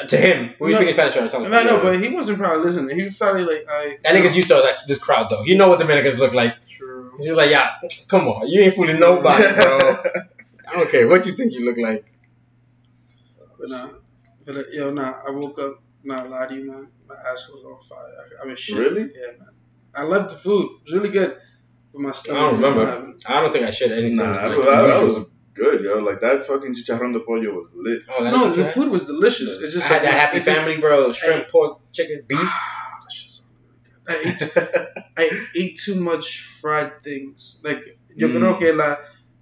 To 0.08 0.18
him. 0.18 0.54
We 0.60 0.68
were 0.68 0.72
No. 0.72 0.78
speaking 0.78 0.94
Spanish 0.96 1.14
to 1.16 1.22
ourselves. 1.24 1.46
And 1.46 1.56
I 1.56 1.64
know, 1.64 1.82
but 1.82 2.02
he 2.02 2.10
wasn't 2.10 2.38
probably 2.40 2.64
listening. 2.66 2.98
He 2.98 3.04
was 3.06 3.18
probably 3.18 3.44
like, 3.44 3.66
I. 3.70 3.98
That 4.04 4.16
nigga's 4.16 4.36
used 4.36 4.48
to 4.48 4.58
us, 4.58 4.86
this 4.86 4.98
crowd, 5.00 5.28
though. 5.30 5.44
You 5.44 5.58
know 5.58 5.68
what 5.68 5.80
Dominicans 5.80 6.20
look 6.20 6.34
like. 6.34 6.56
True. 6.70 7.18
He's 7.20 7.32
like, 7.32 7.50
yeah, 7.52 7.72
come 8.08 8.28
on. 8.28 8.48
You 8.48 8.62
ain't 8.62 8.76
fooling 8.76 9.00
nobody, 9.00 9.44
bro. 9.44 9.80
I 10.68 10.74
don't 10.74 10.90
care 10.90 11.08
what 11.08 11.26
you 11.26 11.34
think 11.34 11.52
you 11.52 11.66
look 11.66 11.78
like. 11.78 12.06
But 13.60 13.70
nah, 13.70 13.90
but 14.46 14.56
uh, 14.56 14.64
yo, 14.72 14.92
nah, 14.92 15.16
I 15.28 15.32
woke 15.32 15.60
up. 15.60 15.82
Not 16.02 16.30
lie 16.30 16.48
to 16.48 16.56
you, 16.56 16.72
man. 16.72 16.88
My 17.10 17.16
ass 17.16 17.50
was 17.54 17.66
on 17.66 17.78
fire. 17.90 18.00
I, 18.40 18.44
I 18.44 18.48
mean, 18.48 18.56
shit. 18.56 18.78
Really? 18.78 19.02
Yeah, 19.02 19.38
man. 19.38 19.50
I 19.94 20.04
loved 20.04 20.32
the 20.34 20.38
food. 20.38 20.64
It 20.64 20.84
was 20.86 20.94
really 20.94 21.10
good. 21.10 21.36
But 21.92 22.02
my 22.02 22.12
stomach. 22.14 22.40
I 22.42 22.46
don't 22.46 22.62
remember. 22.62 23.14
I 23.26 23.42
don't 23.42 23.52
think 23.52 23.66
I 23.66 23.70
shared 23.72 23.92
anything. 23.92 24.16
Nah, 24.16 24.32
like, 24.32 24.42
I, 24.42 24.46
I, 24.46 24.80
I 24.80 24.98
unusual. 25.02 25.22
was 25.22 25.30
good, 25.64 25.84
yo. 25.84 26.00
Like 26.00 26.22
that 26.22 26.46
fucking 26.48 26.74
chicharrón 26.76 27.12
de 27.14 27.20
pollo 27.20 27.50
was 27.60 27.68
lit. 27.76 28.02
Oh, 28.10 28.24
that's 28.24 28.36
No, 28.36 28.52
the 28.54 28.72
food 28.74 28.90
was 28.90 29.06
delicious. 29.06 29.60
It's 29.62 29.74
just 29.74 29.86
I 29.86 29.94
had 29.94 30.04
like 30.04 30.12
that 30.12 30.20
happy 30.24 30.38
it 30.38 30.46
just- 30.46 30.60
family, 30.60 30.78
bro. 30.78 31.12
Shrimp, 31.12 31.50
pork, 31.50 31.80
chicken, 31.94 32.24
beef. 32.28 32.40
Ah, 32.42 33.00
that 33.04 33.12
shit's 33.12 33.36
so 33.38 33.44
good. 33.58 34.58
I 35.18 35.26
ate, 35.26 35.30
I 35.32 35.46
ate 35.56 35.80
too 35.86 35.96
much 35.96 36.26
fried 36.62 36.92
things. 37.04 37.62
Like 37.64 37.82
yo 38.16 38.28
Mm. 38.28 38.34
creo 38.38 38.60
que 38.60 38.74
la 38.74 38.98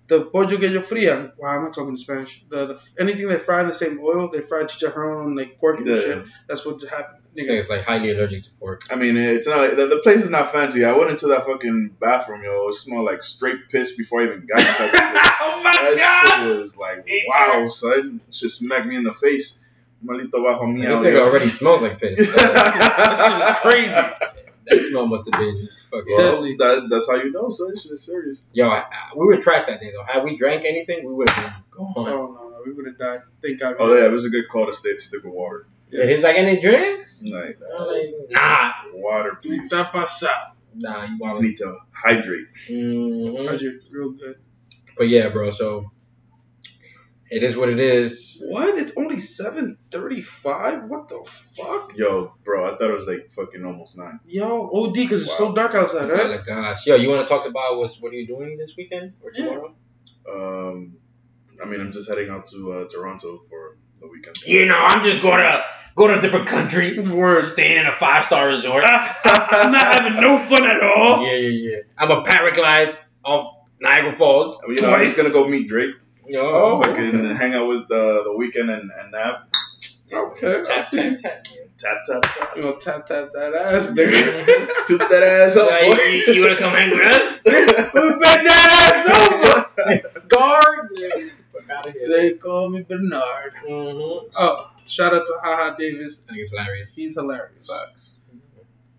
the 0.10 0.22
pollo 0.34 0.58
que 0.58 0.70
yo 0.70 0.82
frían. 0.82 1.32
Wow, 1.38 1.50
I'm 1.56 1.64
not 1.66 1.74
talking 1.76 1.92
in 1.92 1.98
Spanish. 1.98 2.44
The, 2.50 2.66
the 2.70 2.76
anything 3.00 3.28
they 3.28 3.38
fry 3.40 3.62
in 3.62 3.68
the 3.68 3.74
same 3.74 4.00
oil, 4.02 4.30
they 4.32 4.42
fry 4.42 4.64
chicharrón, 4.64 5.38
like 5.38 5.60
pork 5.60 5.78
and 5.80 5.88
Yeah. 5.88 6.02
shit. 6.06 6.24
That's 6.48 6.66
what 6.66 6.82
happened. 6.90 7.24
This 7.38 7.48
Nigga, 7.48 7.60
nigga's 7.62 7.70
like 7.70 7.84
highly 7.86 8.10
allergic 8.12 8.44
to 8.44 8.50
pork. 8.60 8.82
I 8.90 8.96
mean, 8.96 9.16
it's 9.16 9.48
not 9.48 9.60
like 9.60 9.76
the, 9.76 9.86
the 9.88 10.00
place 10.00 10.24
is 10.24 10.30
not 10.32 10.52
fancy. 10.52 10.84
I 10.84 10.94
went 10.98 11.12
into 11.12 11.28
that 11.28 11.46
fucking 11.46 11.96
bathroom, 12.00 12.44
yo. 12.44 12.68
It 12.70 12.74
smelled 12.74 13.06
like 13.06 13.22
straight 13.22 13.70
piss 13.72 13.96
before 13.96 14.22
I 14.22 14.26
even 14.26 14.48
got 14.48 14.60
inside. 14.60 14.88
the 14.92 14.98
place. 14.98 15.32
oh 15.42 15.62
my 15.64 15.72
that 15.72 15.98
god! 16.32 16.48
shit 16.48 16.58
was 16.60 16.78
like, 16.78 17.06
wow, 17.28 17.68
son. 17.68 18.22
It 18.28 18.32
just 18.34 18.58
smacked 18.60 18.88
me 18.88 18.96
in 18.96 19.04
the 19.04 19.14
face. 19.14 19.64
Malito 20.04 20.32
bajo 20.44 20.64
And 20.64 20.78
mía. 20.78 20.90
this 20.90 21.00
yo. 21.00 21.04
nigga 21.04 21.22
already 21.26 21.50
smells 21.50 21.82
like 21.82 22.00
piss. 22.00 22.18
So 22.20 22.26
That 22.38 23.18
shit 23.18 23.50
is 23.50 23.72
crazy. 23.74 24.34
that 24.66 24.90
smell 24.90 25.08
must 25.08 25.30
have 25.32 25.40
been 25.40 25.70
fucking. 25.92 26.14
Well, 26.16 26.42
that, 26.42 26.88
that's 26.90 27.08
how 27.08 27.16
you 27.18 27.32
know, 27.32 27.50
son. 27.50 27.70
This 27.72 27.84
shit 27.84 27.92
is 27.94 28.04
serious. 28.04 28.44
Yo, 28.54 28.68
I, 28.68 28.80
I- 28.80 29.16
we 29.16 29.26
were 29.26 29.38
trash 29.38 29.66
that 29.66 29.80
day 29.80 29.92
though. 29.92 30.04
Had 30.12 30.24
we 30.24 30.38
drank 30.38 30.66
anything, 30.66 31.06
we 31.06 31.14
would 31.14 31.30
have 31.30 31.44
been 31.46 31.54
Oh 31.80 31.94
gone. 31.94 32.06
no, 32.06 32.28
no, 32.34 32.62
we 32.66 32.74
would 32.74 32.88
have 32.88 32.98
died. 32.98 33.22
Thank 33.44 33.60
God. 33.60 33.76
Oh, 33.80 33.96
yeah, 33.96 34.06
it 34.06 34.12
was 34.12 34.26
a 34.26 34.30
good 34.30 34.50
call 34.50 34.66
to 34.66 34.74
stay 34.74 34.94
to 34.96 35.00
stick 35.02 35.24
with 35.24 35.34
water. 35.34 35.68
Yeah, 35.90 36.06
he's 36.06 36.22
like, 36.22 36.36
any 36.38 36.60
drinks? 36.62 37.24
Like, 37.24 37.58
I'm 37.78 37.88
like, 37.88 38.14
nah, 38.30 38.72
water, 38.94 39.38
please. 39.42 39.72
Está 39.72 39.90
pasado. 39.92 40.52
nah, 40.76 41.06
you 41.06 41.18
want 41.20 41.42
Need 41.42 41.58
to 41.58 41.78
hydrate. 41.92 42.48
hmm 42.68 43.36
Hydrate 43.48 43.82
real 43.90 44.12
good. 44.12 44.36
But 44.98 45.08
yeah, 45.10 45.30
bro. 45.30 45.52
So 45.52 45.92
it 47.30 47.44
is 47.44 47.56
what 47.58 47.70
it 47.70 47.80
is. 47.80 48.42
What? 48.48 48.78
It's 48.78 48.94
only 48.98 49.20
seven 49.20 49.78
thirty-five. 49.92 50.86
What 50.86 51.08
the 51.10 51.24
fuck? 51.26 51.94
Yo, 51.96 52.34
bro, 52.44 52.66
I 52.66 52.78
thought 52.78 52.90
it 52.90 52.94
was 52.94 53.08
like 53.08 53.32
fucking 53.36 53.64
almost 53.66 53.98
nine. 53.98 54.20
Yo, 54.26 54.70
OD, 54.74 54.94
because 54.94 55.24
it's 55.24 55.38
so 55.38 55.54
dark 55.54 55.76
outside, 55.76 56.10
Oh 56.10 56.14
right? 56.16 56.40
my 56.40 56.46
gosh, 56.46 56.86
yo, 56.88 56.96
you 56.96 57.10
want 57.10 57.28
to 57.28 57.34
talk 57.34 57.46
about 57.48 57.78
what's 57.78 58.00
what 58.02 58.12
are 58.12 58.16
you 58.16 58.28
doing 58.28 58.58
this 58.58 58.74
weekend 58.78 59.14
or 59.22 59.32
Yeah. 59.34 59.46
tomorrow? 59.46 59.76
Um, 60.30 60.98
I 61.62 61.66
mean, 61.66 61.80
I'm 61.82 61.92
just 61.92 62.08
heading 62.10 62.30
out 62.30 62.48
to 62.48 62.74
uh, 62.74 62.88
Toronto 62.90 63.42
for 63.50 63.78
the 64.00 64.08
weekend. 64.08 64.38
You 64.46 64.66
know, 64.66 64.78
I'm 64.78 65.04
just 65.04 65.22
gonna 65.22 65.64
go 65.98 66.08
to 66.08 66.20
a 66.20 66.22
different 66.22 66.48
country. 66.48 66.98
Word. 67.00 67.44
Staying 67.44 67.80
in 67.82 67.86
a 67.88 67.96
five 67.98 68.24
star 68.26 68.48
resort. 68.48 68.86
I'm 68.90 69.72
not 69.72 70.00
having 70.00 70.22
no 70.22 70.38
fun 70.40 70.64
at 70.66 70.82
all. 70.82 71.26
Yeah, 71.26 71.34
yeah, 71.36 71.70
yeah. 71.72 71.78
I'm 71.98 72.12
a 72.12 72.24
paraglide 72.24 72.96
off 73.26 73.54
Niagara 73.82 74.14
Falls. 74.14 74.58
You 74.68 74.80
know, 74.82 74.92
I'm 74.92 75.14
gonna 75.18 75.32
go 75.32 75.48
meet 75.48 75.68
Drake. 75.68 75.96
Yo, 76.26 76.42
Oh, 76.42 76.82
fucking 76.82 77.36
hang 77.36 77.54
out 77.54 77.68
with 77.68 77.84
uh, 77.84 78.24
the 78.24 78.36
Weeknd 78.38 78.70
and, 78.70 78.92
and 78.92 79.12
nap. 79.12 79.50
Okay, 80.12 80.62
tap, 80.64 80.90
tap, 80.90 81.18
tap. 81.22 81.44
Tap, 81.78 81.98
tap, 82.08 82.22
tap. 82.24 82.54
You 82.56 82.62
know, 82.64 82.74
tap 82.76 83.06
tap 83.08 83.30
that 83.34 83.54
ass, 83.54 83.88
nigga. 83.92 84.86
Toot 84.88 85.00
that 85.00 85.24
ass 85.24 85.56
up, 85.58 85.70
Yeah, 85.70 85.94
boy. 85.96 86.02
you, 86.04 86.34
you 86.34 86.42
wanna 86.42 86.56
come 86.56 86.74
hang 86.74 86.90
with 86.92 87.00
us? 87.00 87.40
Who 87.94 88.20
bent 88.20 88.44
that 88.48 88.70
ass 88.96 89.92
over? 89.92 90.20
Guard. 90.28 90.90
Yeah, 90.96 91.10
fuck 91.54 91.70
out 91.70 91.88
of 91.88 91.94
here. 91.94 92.10
They 92.10 92.34
call 92.36 92.70
me 92.70 92.82
Bernard. 92.84 93.54
Mm-hmm. 93.68 94.28
Oh, 94.38 94.72
shout 94.88 95.14
out 95.14 95.26
to 95.26 95.40
Haha 95.44 95.76
Davis. 95.76 96.26
I 96.28 96.34
think 96.34 96.42
it's 96.42 96.52
hilarious. 96.52 96.94
He's 96.94 97.16
hilarious. 97.16 98.18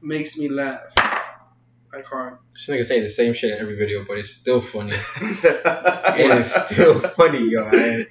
Makes 0.00 0.38
me 0.38 0.48
laugh. 0.48 0.82
Like 1.92 2.04
hard. 2.04 2.38
This 2.52 2.68
nigga 2.68 2.84
saying 2.84 3.02
the 3.02 3.08
same 3.08 3.32
shit 3.32 3.52
in 3.52 3.58
every 3.58 3.76
video, 3.76 4.04
but 4.06 4.18
it's 4.18 4.30
still 4.30 4.60
funny. 4.60 4.94
it 5.20 6.38
is 6.38 6.52
still 6.52 7.00
funny, 7.00 7.48
yo. 7.50 7.64
I- 7.66 8.06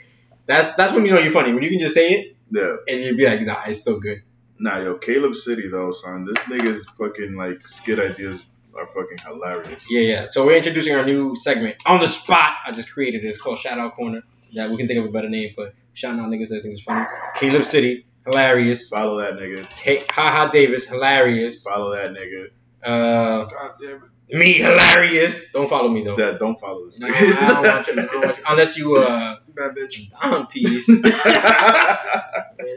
that's 0.48 0.76
that's 0.76 0.94
when 0.94 1.06
you 1.06 1.12
know 1.12 1.20
you're 1.20 1.34
funny. 1.34 1.54
When 1.54 1.62
you 1.62 1.70
can 1.70 1.80
just 1.80 1.94
say 1.94 2.10
it 2.10 2.38
yeah. 2.50 2.78
and 2.88 3.02
you'd 3.02 3.18
be 3.18 3.28
like, 3.28 3.42
nah, 3.42 3.64
it's 3.68 3.82
still 3.82 4.00
good. 4.00 4.24
Nah, 4.60 4.80
yo, 4.80 4.96
Caleb 4.96 5.36
City 5.36 5.68
though, 5.68 5.92
son. 5.92 6.26
This 6.26 6.42
nigga's 6.46 6.88
fucking 6.98 7.36
like 7.36 7.68
skit 7.68 8.00
ideas 8.00 8.40
are 8.76 8.88
fucking 8.88 9.18
hilarious. 9.26 9.86
Yeah, 9.92 10.02
yeah. 10.02 10.28
So 10.30 10.46
we're 10.46 10.58
introducing 10.58 10.96
our 10.96 11.06
new 11.06 11.38
segment 11.38 11.76
on 11.86 12.00
the 12.00 12.08
spot. 12.08 12.54
I 12.66 12.72
just 12.72 12.92
created 12.92 13.24
it. 13.24 13.28
It's 13.28 13.42
called 13.42 13.60
Shout 13.60 13.78
Out 13.78 13.96
Corner. 13.96 14.22
Yeah, 14.50 14.70
we 14.70 14.78
can 14.78 14.88
think 14.88 15.04
of 15.04 15.10
a 15.10 15.12
better 15.12 15.30
name, 15.30 15.54
but 15.56 15.76
shout 15.98 16.20
out 16.20 16.30
niggas 16.30 16.50
that 16.50 16.62
think 16.62 16.76
it's 16.76 16.84
funny. 16.84 17.06
Caleb 17.40 17.66
City, 17.66 18.06
hilarious. 18.26 18.88
Follow 18.88 19.20
that 19.20 19.34
nigga. 19.34 19.66
Hey, 19.66 20.06
Ha 20.12 20.50
Davis, 20.54 20.86
hilarious. 20.86 21.64
Follow 21.64 21.96
that 21.96 22.12
nigga. 22.12 22.48
Uh, 22.84 23.46
God 23.46 23.72
damn 23.82 24.04
it. 24.30 24.38
me, 24.38 24.54
hilarious. 24.54 25.52
Don't 25.52 25.68
follow 25.68 25.90
me 25.90 26.04
though. 26.04 26.16
That 26.16 26.38
don't 26.40 26.60
follow 26.60 26.86
this 26.86 27.00
No, 27.00 27.08
nigga. 27.08 27.36
I 27.36 27.48
don't 27.48 27.64
want 27.66 27.88
you. 27.88 27.94
I 27.94 28.06
don't 28.06 28.22
want 28.26 28.38
you. 28.38 28.44
Unless 28.48 28.78
you 28.78 28.96
uh 28.98 29.38
bad 29.56 29.72
bitch. 29.76 30.12
Don 30.12 30.46
Peace. 30.48 30.88
Man, 31.04 31.04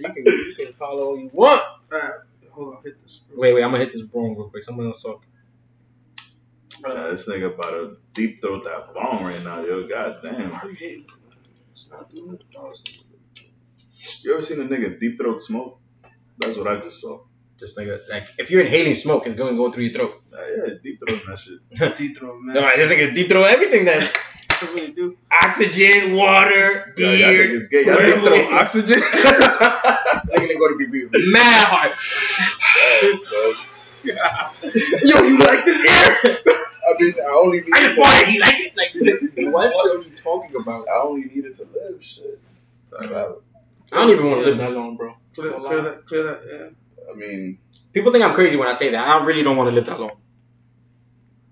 you 0.00 0.12
can 0.14 0.24
you 0.24 0.54
can 0.56 0.72
follow 0.78 1.08
all 1.08 1.18
you 1.18 1.30
want. 1.32 1.62
Uh, 1.92 2.00
hold 2.50 2.76
on, 2.76 2.82
hit 2.82 3.02
this. 3.02 3.24
Wait, 3.34 3.52
wait, 3.52 3.62
I'm 3.62 3.70
gonna 3.70 3.84
hit 3.84 3.92
this 3.92 4.02
wrong 4.14 4.34
real 4.34 4.48
quick. 4.48 4.64
Someone 4.64 4.86
else 4.86 5.02
talk. 5.02 5.22
Yeah, 6.86 7.08
this 7.08 7.28
nigga 7.28 7.54
about 7.54 7.70
to 7.72 7.98
deep 8.14 8.40
throat 8.40 8.64
that 8.64 8.94
bomb 8.94 9.24
right 9.24 9.42
now, 9.44 9.62
yo. 9.62 9.86
God 9.86 10.20
damn. 10.22 10.50
Why 10.50 10.60
are 10.60 10.70
you 10.70 10.76
hating? 10.76 11.06
Stop 11.74 12.10
doing 12.14 12.34
it. 12.34 13.09
It's- 14.00 14.18
You 14.24 14.34
ever 14.34 14.42
seen 14.42 14.60
a 14.60 14.64
nigga 14.64 14.98
deep 15.00 15.18
throat 15.18 15.42
smoke? 15.42 15.78
That's 16.38 16.56
what 16.56 16.66
I 16.68 16.76
just 16.80 17.00
saw. 17.00 17.20
This 17.58 17.76
nigga, 17.76 18.00
like, 18.08 18.24
if 18.38 18.50
you're 18.50 18.62
inhaling 18.62 18.94
smoke, 18.94 19.26
it's 19.26 19.36
going 19.36 19.50
to 19.52 19.56
go 19.56 19.70
through 19.70 19.84
your 19.84 19.92
throat. 19.92 20.22
Uh, 20.32 20.38
yeah, 20.56 20.74
deep 20.82 20.98
throat 21.06 21.20
that 21.28 21.38
shit. 21.38 21.96
Deep 21.98 22.16
throat, 22.16 22.38
man. 22.40 22.54
No, 22.54 22.62
this 22.62 22.90
nigga 22.90 23.14
deep 23.14 23.28
throat 23.28 23.44
everything 23.44 23.84
then. 23.84 24.08
I 24.50 24.66
really 24.74 24.92
do. 24.92 25.16
Oxygen, 25.30 26.14
water, 26.14 26.94
Yeah, 26.96 27.12
y'all 27.12 27.30
beer. 27.32 27.48
niggas 27.48 27.70
gay. 27.70 27.84
Y'all 27.84 27.96
deep 27.98 28.14
throat 28.14 28.22
whatever. 28.30 28.54
oxygen? 28.54 29.00
Nigga 29.02 30.40
didn't 30.48 30.58
go 30.58 30.68
to 30.68 30.76
be 30.78 31.30
mad 31.32 31.66
hard. 31.68 31.92
Damn, 33.02 33.18
son. 33.30 33.54
Yo, 35.02 35.22
you 35.28 35.38
like 35.38 35.64
this 35.66 35.80
air? 35.90 36.38
I 36.88 37.02
mean, 37.02 37.14
I 37.20 37.30
only 37.42 37.60
need 37.60 37.70
I 37.74 37.80
just 37.80 37.94
to, 37.96 38.00
wanted 38.00 38.32
you 38.34 38.40
like 38.40 38.54
it. 38.58 38.76
Like, 38.76 39.52
what 39.52 39.66
are 39.74 39.94
you 40.02 40.16
talking 40.22 40.56
about? 40.60 40.88
I 40.88 41.02
only 41.02 41.24
needed 41.28 41.54
to 41.56 41.64
live. 41.74 42.02
Shit. 42.02 42.40
So, 42.98 43.42
I 43.92 43.96
don't 43.96 44.10
even 44.10 44.30
want 44.30 44.44
to 44.44 44.50
live 44.50 44.58
that 44.58 44.72
long, 44.72 44.96
bro. 44.96 45.14
Clear, 45.34 45.52
clear 45.52 45.82
that, 45.82 46.06
clear 46.06 46.22
that, 46.24 46.40
yeah. 46.50 47.10
I 47.12 47.16
mean, 47.16 47.58
People 47.92 48.12
think 48.12 48.24
I'm 48.24 48.34
crazy 48.34 48.56
when 48.56 48.68
I 48.68 48.72
say 48.74 48.90
that. 48.90 49.06
I 49.08 49.24
really 49.24 49.42
don't 49.42 49.56
want 49.56 49.68
to 49.68 49.74
live 49.74 49.86
that 49.86 49.98
long. 49.98 50.12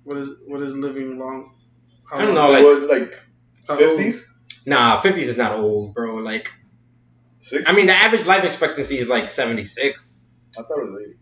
What 0.04 0.18
is 0.18 0.28
what 0.46 0.62
is 0.62 0.74
living 0.74 1.18
long? 1.18 1.54
How 2.08 2.18
I 2.18 2.24
don't 2.24 2.34
long? 2.34 2.46
know, 2.46 2.52
like- 2.52 2.64
what, 2.64 2.82
like 2.82 3.78
fifties, 3.78 4.24
Nah, 4.66 5.00
50s 5.02 5.16
is 5.18 5.36
not 5.36 5.58
old, 5.58 5.94
bro. 5.94 6.16
Like, 6.16 6.48
sixties. 7.38 7.66
I 7.68 7.72
mean, 7.72 7.86
the 7.86 7.94
average 7.94 8.24
life 8.26 8.44
expectancy 8.44 8.98
is 8.98 9.08
like 9.08 9.30
76. 9.30 10.22
I 10.58 10.62
thought 10.62 10.78
it 10.78 10.90
was 10.90 11.02
eighty. 11.02 11.18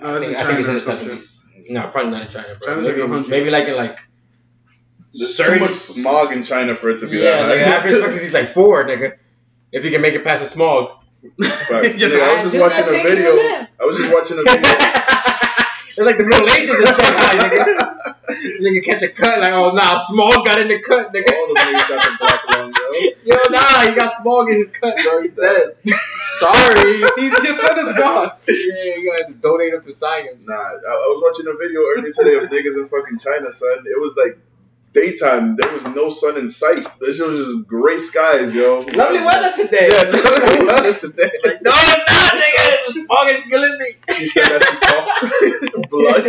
No, 0.00 0.16
I 0.16 0.20
think, 0.20 0.32
in 0.32 0.36
I 0.38 0.46
think 0.46 0.60
it's 0.60 0.68
in 0.68 0.80
China 0.80 1.04
the 1.04 1.16
70s. 1.16 1.36
No, 1.70 1.88
probably 1.88 2.10
not 2.10 2.22
in 2.22 2.28
China, 2.28 2.56
bro. 2.60 2.66
China's 2.74 2.86
like 2.86 2.96
maybe, 2.96 3.08
100. 3.08 3.28
maybe 3.30 3.50
like 3.50 3.68
in 3.68 3.76
like 3.76 3.98
There's 5.12 5.36
too 5.36 5.58
much 5.60 5.72
smog 5.72 6.32
in 6.32 6.42
China 6.44 6.74
for 6.76 6.90
it 6.90 6.98
to 6.98 7.06
be 7.06 7.18
Yeah, 7.18 7.42
that 7.46 7.48
like 7.48 7.58
high. 7.60 7.64
average 7.76 7.94
expectancy 7.96 8.26
is 8.26 8.32
like 8.32 8.52
four, 8.54 8.84
nigga. 8.84 9.16
If 9.74 9.84
you 9.84 9.90
can 9.90 10.02
make 10.02 10.14
it 10.14 10.22
past 10.22 10.40
the 10.40 10.48
smog. 10.48 11.02
Facts. 11.42 11.94
Japan. 11.98 12.20
I 12.22 12.34
was 12.34 12.52
just 12.52 12.62
watching 12.62 12.94
a 12.94 13.02
video. 13.02 13.30
I 13.74 13.82
was 13.82 13.98
just 13.98 14.14
watching 14.14 14.38
a 14.38 14.44
video. 14.46 14.70
it's 15.90 15.98
like 15.98 16.16
the 16.16 16.22
Middle 16.22 16.48
Ages 16.54 16.78
in 16.78 16.86
Shanghai, 16.86 17.34
nigga. 17.50 17.74
nigga 18.62 18.84
catch 18.84 19.02
a 19.02 19.08
cut, 19.08 19.40
like, 19.40 19.52
oh 19.52 19.72
nah, 19.72 19.98
smog 20.06 20.46
got 20.46 20.60
in 20.60 20.68
the 20.68 20.78
cut, 20.78 21.12
nigga. 21.12 21.26
All 21.26 21.48
the 21.48 21.58
niggas 21.58 21.88
got 21.88 22.04
the 22.06 22.16
black 22.20 22.40
lung, 22.54 22.70
yo. 22.70 22.86
Yo, 23.34 23.36
nah, 23.50 23.90
he 23.90 23.94
got 23.98 24.14
smog 24.22 24.48
in 24.50 24.56
his 24.58 24.68
cut, 24.68 24.94
bro. 25.02 25.22
He's 25.22 25.34
dead. 25.34 25.74
Sorry. 26.38 26.94
He's 27.18 27.34
your 27.42 27.58
son 27.58 27.88
is 27.88 27.98
gone. 27.98 28.30
Yeah, 28.46 28.94
you 28.94 29.10
gotta 29.10 29.34
donate 29.34 29.74
him 29.74 29.82
to 29.82 29.92
science. 29.92 30.46
Nah, 30.46 30.54
I, 30.54 30.70
I 30.86 31.06
was 31.10 31.18
watching 31.18 31.50
a 31.50 31.58
video 31.58 31.80
earlier 31.82 32.12
today 32.12 32.38
of 32.38 32.48
niggas 32.48 32.78
in 32.78 32.86
fucking 32.86 33.18
China, 33.18 33.52
son. 33.52 33.82
It 33.90 33.98
was 33.98 34.14
like 34.14 34.38
daytime. 34.94 35.56
There 35.56 35.72
was 35.72 35.82
no 35.84 36.08
sun 36.08 36.38
in 36.38 36.48
sight. 36.48 36.86
This 37.00 37.20
was 37.20 37.38
just 37.46 37.66
gray 37.68 37.98
skies, 37.98 38.54
yo. 38.54 38.80
Lovely 38.80 39.20
weather 39.22 39.52
today. 39.54 39.88
Yeah, 39.90 40.02
lovely 40.10 40.66
weather 40.66 40.94
today. 40.94 41.30
Like, 41.44 41.60
no, 41.62 41.70
it's 41.74 42.10
not, 42.10 42.32
nigga. 42.32 42.86
The 42.86 42.92
smog 43.04 43.30
is 43.32 43.44
killing 43.48 43.78
me. 43.78 44.14
She 44.14 44.26
said 44.26 44.46
that 44.46 44.62
she 44.64 44.76
coughed 45.72 45.90
blood. 45.90 46.24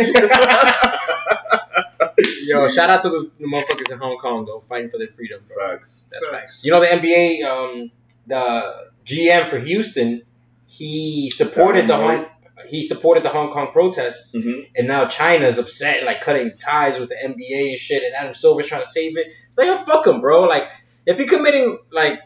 Yo, 2.46 2.68
shout 2.68 2.90
out 2.90 3.02
to 3.02 3.08
the, 3.10 3.30
the 3.40 3.46
motherfuckers 3.46 3.90
in 3.92 3.98
Hong 3.98 4.16
Kong 4.18 4.44
though, 4.46 4.60
fighting 4.60 4.90
for 4.90 4.98
their 4.98 5.08
freedom, 5.08 5.42
bro. 5.48 5.56
Facts. 5.76 6.04
That's 6.10 6.24
Facts. 6.24 6.36
facts. 6.36 6.64
You 6.64 6.72
know 6.72 6.80
the 6.80 6.86
NBA, 6.86 7.44
um, 7.44 7.90
the 8.26 8.90
GM 9.04 9.48
for 9.50 9.58
Houston, 9.58 10.22
he 10.66 11.30
supported 11.30 11.88
the 11.88 11.94
Darren 11.94 12.16
Hong, 12.24 12.26
he 12.68 12.86
supported 12.86 13.22
the 13.22 13.28
Hong 13.28 13.52
Kong 13.52 13.68
protests, 13.72 14.32
hmm 14.32 14.60
and 14.74 14.88
now 14.88 15.06
China's 15.06 15.58
upset, 15.58 16.04
like 16.04 16.20
cutting 16.20 16.52
ties 16.58 16.98
with 16.98 17.08
the 17.08 17.16
NBA 17.16 17.70
and 17.70 17.78
shit, 17.78 18.02
and 18.02 18.14
Adam 18.14 18.34
Silver's 18.34 18.66
trying 18.66 18.82
to 18.82 18.88
save 18.88 19.16
it. 19.16 19.26
It's 19.48 19.58
like, 19.58 19.68
oh, 19.68 19.76
fuck 19.76 20.06
him, 20.06 20.20
bro. 20.20 20.42
Like, 20.42 20.68
if 21.06 21.18
you're 21.18 21.28
committing 21.28 21.78
like 21.92 22.20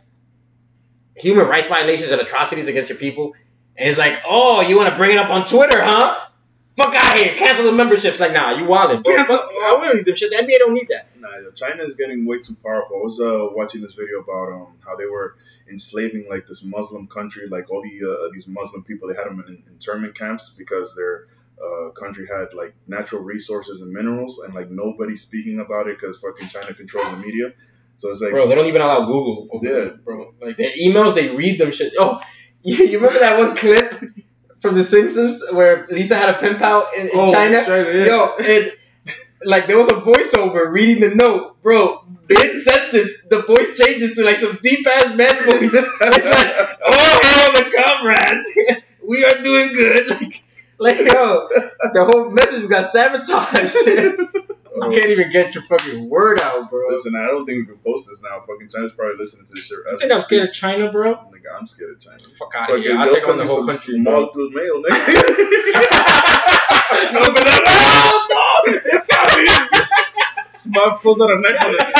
human 1.16 1.47
rights 1.47 1.66
violations 1.66 2.11
and 2.11 2.21
atrocities 2.21 2.69
against 2.69 2.90
your 2.90 2.99
people, 2.99 3.35
and 3.77 3.88
it's 3.88 3.99
like, 3.99 4.23
oh, 4.27 4.61
you 4.61 4.77
want 4.77 4.90
to 4.90 4.97
bring 4.97 5.12
it 5.12 5.19
up 5.19 5.31
on 5.31 5.47
Twitter, 5.47 5.83
huh? 5.83 6.16
Fuck 6.83 6.95
out 6.95 7.19
here, 7.21 7.35
cancel 7.35 7.64
the 7.66 7.73
memberships. 7.73 8.19
Like, 8.21 8.33
nah, 8.33 8.53
you 8.53 8.64
wildin'. 8.64 9.03
Bro, 9.05 9.16
Cancel- 9.16 9.37
fuck, 9.37 9.51
I 9.51 9.77
don't 9.81 9.97
need 9.97 10.07
them 10.07 10.14
shit. 10.16 10.31
The 10.31 10.37
NBA 10.37 10.59
don't 10.59 10.73
need 10.75 10.88
that. 10.88 11.09
Nah, 11.19 11.29
yo, 11.38 11.51
China 11.51 11.83
is 11.83 11.97
getting 11.97 12.25
way 12.25 12.38
too 12.40 12.57
powerful. 12.64 12.97
I 12.97 13.01
was 13.03 13.21
uh, 13.21 13.49
watching 13.55 13.83
this 13.83 13.95
video 13.95 14.21
about 14.21 14.53
um 14.53 14.69
how 14.85 14.97
they 14.97 15.07
were 15.07 15.37
enslaving 15.71 16.27
like 16.31 16.47
this 16.47 16.64
Muslim 16.64 17.07
country, 17.07 17.49
like 17.49 17.71
all 17.71 17.83
the 17.83 18.11
uh, 18.11 18.29
these 18.33 18.47
Muslim 18.47 18.83
people. 18.85 19.09
They 19.09 19.14
had 19.14 19.27
them 19.27 19.45
in 19.47 19.62
internment 19.71 20.14
camps 20.16 20.55
because 20.57 20.95
their 20.97 21.27
uh, 21.62 21.90
country 21.90 22.27
had 22.27 22.55
like 22.55 22.75
natural 22.88 23.23
resources 23.23 23.83
and 23.83 23.93
minerals, 23.93 24.40
and 24.43 24.55
like 24.55 24.71
nobody's 24.71 25.21
speaking 25.23 25.61
about 25.61 25.87
it 25.88 25.99
because 26.01 26.16
fucking 26.19 26.49
China 26.49 26.73
controls 26.73 27.11
the 27.11 27.19
media. 27.19 27.53
So 27.97 28.09
it's 28.11 28.23
like, 28.23 28.31
Bro, 28.31 28.49
they 28.49 28.55
don't 28.55 28.66
even 28.66 28.81
allow 28.81 29.01
Google. 29.05 29.49
over 29.53 29.66
Yeah. 29.66 29.90
bro. 30.03 30.33
Like 30.40 30.57
their 30.57 30.71
emails, 30.73 31.14
they 31.14 31.29
read 31.29 31.61
them 31.61 31.71
shit. 31.73 31.93
Oh, 31.99 32.21
you, 32.62 32.77
you 32.90 32.99
remember 32.99 33.19
that 33.19 33.38
one 33.38 33.55
clip 33.55 34.03
from 34.61 34.75
The 34.75 34.85
Simpsons 34.85 35.42
where 35.53 35.87
Lisa 35.90 36.16
had 36.16 36.31
a 36.31 36.38
pen 36.38 36.57
pal 36.57 36.88
in, 36.96 37.09
in 37.09 37.11
Oh, 37.14 37.33
China? 37.33 37.64
China, 37.64 37.90
yeah. 37.90 38.05
Yo, 38.07 38.35
and 38.38 38.73
like 39.44 39.66
there 39.66 39.79
was 39.79 39.88
a 39.88 39.94
voiceover 39.94 40.70
reading 40.70 41.01
the 41.09 41.14
note, 41.14 41.62
bro. 41.62 42.05
Mid 42.29 42.62
sentence, 42.62 43.11
the 43.29 43.42
voice 43.42 43.77
changes 43.77 44.14
to 44.14 44.25
like 44.25 44.38
some 44.38 44.59
deep 44.62 44.87
ass 44.87 45.16
man's 45.16 45.40
voice. 45.42 45.73
It's 46.03 46.27
like, 46.27 46.79
oh 46.87 47.20
hell, 47.23 47.53
the 47.53 47.70
comrades, 47.77 48.83
we 49.09 49.25
are 49.25 49.42
doing 49.42 49.73
good. 49.73 50.09
Like, 50.81 50.99
like 50.99 51.12
yo, 51.12 51.46
the 51.92 52.07
whole 52.11 52.31
message 52.31 52.66
got 52.70 52.87
sabotaged. 52.90 53.77
You 54.81 54.87
oh, 54.87 54.90
can't 54.90 55.11
even 55.11 55.31
get 55.31 55.55
your 55.55 55.62
fucking 55.64 56.09
word 56.09 56.40
out, 56.40 56.71
bro. 56.71 56.88
listen, 56.88 57.14
I 57.14 57.27
don't 57.27 57.45
think 57.45 57.59
we 57.59 57.75
can 57.75 57.83
post 57.85 58.09
this 58.09 58.23
now. 58.23 58.40
Fucking 58.47 58.69
China's 58.69 58.93
probably 58.97 59.16
listening 59.19 59.47
to 59.47 59.53
this 59.55 59.64
shit. 59.64 59.79
You 59.90 59.99
think 59.99 60.12
I'm 60.12 60.23
scared 60.23 60.49
of 60.49 60.55
China, 60.55 60.90
bro? 60.90 61.14
Nigga, 61.14 61.59
I'm 61.59 61.66
scared 61.66 61.93
of 61.93 62.01
China. 62.01 62.19
Fuck 62.38 62.55
out 62.57 62.71
of 62.71 62.81
here. 62.83 62.97
I'll 62.97 63.12
take 63.12 63.29
on 63.29 63.38
the 63.38 63.47
whole 63.47 63.66
country, 63.66 63.97
small 63.97 64.33
through 64.33 64.51
mail, 64.51 64.83
nigga. 64.83 66.31
No, 67.12 67.21
but 67.21 67.45
that- 67.45 67.62
no, 68.66 68.73
no, 68.73 68.81
it's 68.85 69.07
coming. 69.07 69.47
Smart 70.55 71.03
pulls 71.03 71.21
out 71.21 71.31
a 71.31 71.40
necklace. 71.40 71.93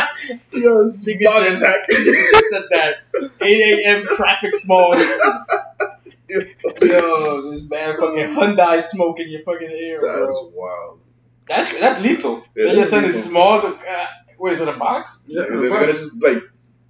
Yo, 0.53 0.85
Nigga 0.85 1.25
dog 1.25 1.45
just- 1.45 1.62
attack. 1.62 1.87
said 2.51 2.64
that 2.71 2.97
8 3.40 3.85
a.m. 3.85 4.05
traffic 4.16 4.55
smog. 4.55 4.99
Yo, 6.29 7.51
this 7.51 7.62
man 7.71 7.97
fucking 7.97 8.35
Hyundai 8.35 8.83
smoke 8.83 9.19
in 9.21 9.31
your 9.31 9.43
fucking 9.43 9.71
ear, 9.71 10.01
bro. 10.01 10.27
That's 10.27 10.55
wild. 10.55 11.01
That's 11.50 11.68
that's 11.80 12.00
lethal. 12.00 12.44
Yeah, 12.54 12.66
they 12.66 12.76
just 12.76 12.76
that's 12.76 12.90
sending 12.90 13.10
lethal. 13.12 13.28
smog. 13.28 13.64
Uh, 13.64 14.06
what 14.38 14.52
is 14.52 14.60
it, 14.60 14.68
a 14.68 14.72
box? 14.72 15.24
Yeah, 15.26 15.46
They're 15.50 15.68
gonna 15.68 15.92
just 15.92 16.22
like 16.22 16.38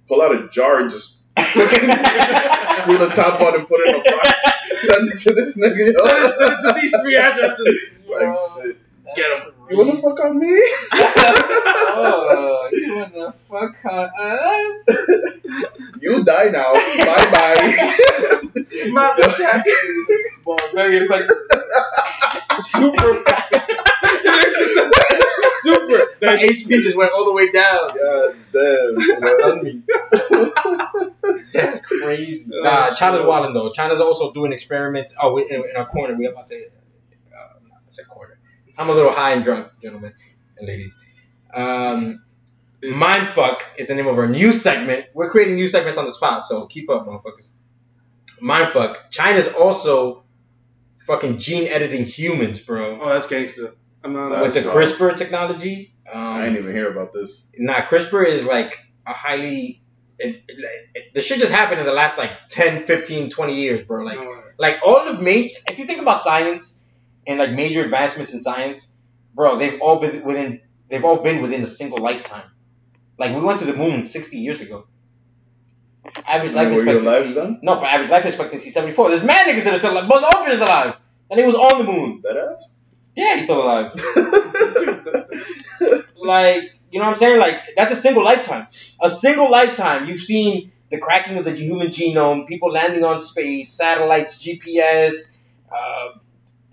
pull 0.07 0.21
out 0.21 0.35
a 0.35 0.47
jar 0.49 0.79
and 0.79 0.89
just 0.91 1.21
screw 1.39 2.97
the 2.99 3.11
top 3.15 3.41
on 3.41 3.55
and 3.59 3.67
put 3.67 3.79
it 3.81 3.95
in 3.95 4.01
a 4.01 4.03
box. 4.17 4.29
Send 4.83 5.09
it 5.09 5.19
to 5.21 5.33
this 5.33 5.57
nigga. 5.57 5.93
Yo. 5.93 6.05
Send 6.05 6.25
it, 6.25 6.35
send 6.37 6.53
it 6.53 6.61
to 6.61 6.79
these 6.79 7.01
three 7.01 7.17
addresses. 7.17 7.89
like 8.07 8.37
shit. 8.55 8.77
Get 9.15 9.31
'em. 9.31 9.51
You 9.69 9.77
wanna 9.79 9.95
fuck 9.95 10.19
on 10.23 10.37
me? 10.39 10.61
oh, 10.93 12.69
you 12.71 12.95
wanna 12.95 13.33
fuck 13.49 13.85
on 13.85 14.09
us? 14.19 14.85
You 15.99 16.23
die 16.23 16.49
now. 16.51 16.73
Bye 16.73 17.31
bye. 17.31 18.63
Smart 18.63 19.19
attack. 19.19 19.65
Small, 20.43 20.57
very 20.73 21.07
fucking 21.07 21.27
super. 22.61 23.23
super. 25.61 26.15
The 26.19 26.27
HP 26.27 26.69
just 26.69 26.97
went 26.97 27.11
all 27.13 27.25
the 27.25 27.33
way 27.33 27.51
down. 27.51 27.97
God 27.97 28.35
damn. 28.53 29.01
son. 29.19 29.83
That's 31.53 31.79
crazy. 31.85 32.51
Oh, 32.53 32.63
Nah, 32.63 32.89
shit. 32.89 32.97
China's 32.97 33.25
wilding 33.25 33.53
though. 33.53 33.71
China's 33.71 34.01
also 34.01 34.31
doing 34.33 34.53
experiments. 34.53 35.15
Oh, 35.21 35.33
we, 35.33 35.43
in, 35.49 35.63
in 35.69 35.75
our 35.75 35.85
corner, 35.85 36.15
we 36.15 36.25
about 36.27 36.47
to. 36.49 36.55
Uh, 36.55 37.37
I 37.37 37.89
said 37.89 38.07
corner. 38.07 38.39
I'm 38.77 38.89
a 38.89 38.93
little 38.93 39.11
high 39.11 39.33
and 39.33 39.43
drunk, 39.43 39.67
gentlemen 39.81 40.13
and 40.57 40.67
ladies. 40.67 40.97
Um, 41.53 42.23
Mindfuck 42.83 43.59
is 43.77 43.87
the 43.87 43.95
name 43.95 44.07
of 44.07 44.17
our 44.17 44.27
new 44.27 44.53
segment. 44.53 45.05
We're 45.13 45.29
creating 45.29 45.55
new 45.55 45.67
segments 45.67 45.97
on 45.97 46.05
the 46.05 46.13
spot, 46.13 46.43
so 46.43 46.65
keep 46.65 46.89
up, 46.89 47.05
motherfuckers. 47.05 47.47
Mindfuck. 48.41 49.11
China's 49.11 49.47
also 49.53 50.23
fucking 51.05 51.37
gene 51.37 51.67
editing 51.67 52.05
humans, 52.05 52.59
bro. 52.59 52.99
Oh, 53.01 53.09
that's 53.09 53.27
gangster. 53.27 53.75
I'm 54.03 54.13
not. 54.13 54.41
With 54.41 54.53
the. 54.53 54.61
CRISPR 54.61 55.15
technology. 55.15 55.93
Um, 56.11 56.21
I 56.21 56.45
didn't 56.45 56.57
even 56.59 56.73
hear 56.75 56.91
about 56.91 57.13
this. 57.13 57.45
Nah, 57.57 57.85
CRISPR 57.85 58.25
is 58.27 58.45
like 58.45 58.79
a 59.07 59.13
highly. 59.13 59.81
It, 60.19 60.43
it, 60.47 60.57
it, 60.93 61.13
the 61.15 61.21
shit 61.21 61.39
just 61.39 61.51
happened 61.51 61.79
in 61.79 61.85
the 61.87 61.93
last 61.93 62.17
like 62.17 62.31
10, 62.49 62.85
15, 62.85 63.31
20 63.31 63.55
years, 63.55 63.87
bro. 63.87 64.03
Like, 64.03 64.19
No. 64.19 64.43
like 64.59 64.79
all 64.85 65.07
of 65.07 65.19
major. 65.21 65.55
If 65.71 65.79
you 65.79 65.85
think 65.87 65.99
about 66.01 66.21
science 66.21 66.83
and 67.25 67.39
like 67.39 67.51
major 67.51 67.83
advancements 67.83 68.31
in 68.33 68.39
science, 68.39 68.93
bro, 69.33 69.57
they've 69.57 69.79
all 69.81 69.99
been 69.99 70.23
within. 70.23 70.61
They've 70.89 71.03
all 71.05 71.23
been 71.23 71.41
within 71.41 71.63
a 71.63 71.67
single 71.67 71.99
lifetime. 71.99 72.49
Like 73.17 73.33
we 73.35 73.41
went 73.41 73.59
to 73.59 73.65
the 73.65 73.73
moon 73.73 74.05
sixty 74.05 74.37
years 74.39 74.61
ago. 74.61 74.85
Average 76.27 76.53
life 76.53 76.67
alive 76.67 76.87
expectancy. 76.87 77.33
then? 77.33 77.59
No, 77.61 77.75
but 77.75 77.83
average 77.85 78.09
life 78.09 78.25
expectancy 78.25 78.71
74. 78.71 79.09
There's 79.09 79.23
mad 79.23 79.47
niggas 79.47 79.63
that 79.63 79.73
are 79.75 79.77
still 79.77 79.91
alive. 79.93 80.09
Buzz 80.09 80.23
Aldrin 80.23 80.51
is 80.53 80.59
alive. 80.59 80.95
And 81.29 81.39
he 81.39 81.45
was 81.45 81.55
on 81.55 81.77
the 81.85 81.91
moon. 81.91 82.21
That 82.23 82.37
ass? 82.37 82.77
Yeah, 83.15 83.35
he's 83.35 83.43
still 83.45 83.61
alive. 83.61 83.93
like, 86.17 86.71
you 86.91 86.99
know 86.99 87.05
what 87.05 87.13
I'm 87.13 87.17
saying? 87.17 87.39
Like, 87.39 87.59
that's 87.75 87.91
a 87.91 87.95
single 87.95 88.23
lifetime. 88.23 88.67
A 89.01 89.09
single 89.09 89.51
lifetime. 89.51 90.07
You've 90.07 90.21
seen 90.21 90.71
the 90.89 90.97
cracking 90.97 91.37
of 91.37 91.45
the 91.45 91.51
human 91.51 91.87
genome, 91.87 92.47
people 92.47 92.71
landing 92.71 93.03
on 93.03 93.23
space, 93.23 93.73
satellites, 93.73 94.37
GPS, 94.43 95.13
uh, 95.71 96.17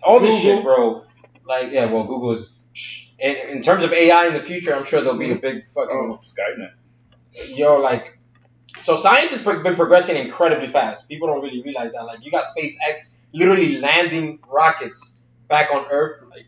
all 0.02 0.20
this 0.20 0.34
Google. 0.34 0.40
shit, 0.40 0.62
bro. 0.62 1.04
Like, 1.46 1.72
yeah, 1.72 1.86
well, 1.90 2.04
Google 2.04 2.32
is. 2.32 2.54
In, 3.18 3.34
in 3.34 3.62
terms 3.62 3.82
of 3.82 3.92
AI 3.92 4.26
in 4.28 4.34
the 4.34 4.42
future, 4.42 4.74
I'm 4.74 4.84
sure 4.84 5.00
there'll 5.00 5.18
be 5.18 5.32
a 5.32 5.36
big 5.36 5.64
fucking 5.74 6.12
oh, 6.12 6.18
Skynet. 6.18 6.70
yo, 7.56 7.78
like, 7.78 8.16
so 8.82 8.96
science 8.96 9.32
has 9.32 9.42
been 9.42 9.74
progressing 9.74 10.16
incredibly 10.16 10.68
fast. 10.68 11.08
People 11.08 11.26
don't 11.26 11.42
really 11.42 11.62
realize 11.62 11.90
that. 11.92 12.04
Like, 12.04 12.20
you 12.22 12.30
got 12.30 12.44
SpaceX 12.56 13.14
literally 13.32 13.78
landing 13.78 14.38
rockets 14.48 15.17
back 15.48 15.70
on 15.72 15.86
Earth, 15.90 16.22
like 16.30 16.46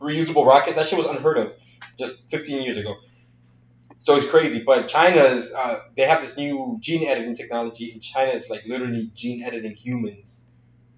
reusable 0.00 0.46
rockets. 0.46 0.76
That 0.76 0.86
shit 0.86 0.98
was 0.98 1.06
unheard 1.06 1.38
of 1.38 1.52
just 1.98 2.28
15 2.30 2.62
years 2.62 2.78
ago. 2.78 2.94
So 4.00 4.16
it's 4.16 4.26
crazy. 4.26 4.62
But 4.62 4.88
China's, 4.88 5.52
uh, 5.52 5.80
they 5.96 6.02
have 6.02 6.20
this 6.20 6.36
new 6.36 6.76
gene 6.80 7.08
editing 7.08 7.34
technology, 7.34 7.90
and 7.92 8.02
China 8.02 8.32
is 8.32 8.50
like 8.50 8.62
literally 8.66 9.10
gene 9.14 9.42
editing 9.42 9.74
humans, 9.74 10.44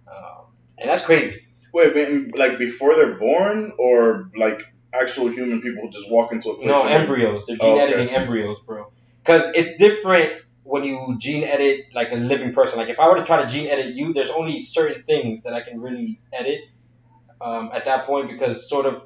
um, 0.08 0.46
and 0.78 0.90
that's 0.90 1.02
crazy. 1.02 1.46
Wait, 1.72 2.34
like 2.34 2.58
before 2.58 2.94
they're 2.96 3.18
born, 3.18 3.72
or 3.78 4.30
like 4.36 4.62
actual 4.92 5.28
human 5.30 5.60
people 5.60 5.88
just 5.90 6.10
walk 6.10 6.32
into 6.32 6.50
a 6.50 6.54
place? 6.56 6.66
No, 6.66 6.84
embryos. 6.84 7.44
They're 7.46 7.56
gene 7.56 7.66
Oh, 7.66 7.74
okay. 7.74 7.94
editing 7.94 8.14
embryos, 8.14 8.58
bro. 8.66 8.90
Because 9.22 9.52
it's 9.54 9.76
different 9.76 10.42
when 10.62 10.84
you 10.84 11.16
gene 11.18 11.44
edit 11.44 11.86
like 11.94 12.10
a 12.12 12.16
living 12.16 12.52
person. 12.54 12.78
Like 12.78 12.88
if 12.88 12.98
I 12.98 13.08
were 13.08 13.16
to 13.16 13.24
try 13.24 13.42
to 13.42 13.48
gene 13.48 13.68
edit 13.68 13.94
you, 13.94 14.12
there's 14.14 14.30
only 14.30 14.58
certain 14.60 15.04
things 15.04 15.44
that 15.44 15.52
I 15.52 15.60
can 15.62 15.80
really 15.80 16.18
edit 16.32 16.60
um, 17.40 17.70
at 17.74 17.84
that 17.84 18.06
point 18.06 18.30
because 18.30 18.68
sort 18.68 18.86
of. 18.86 19.02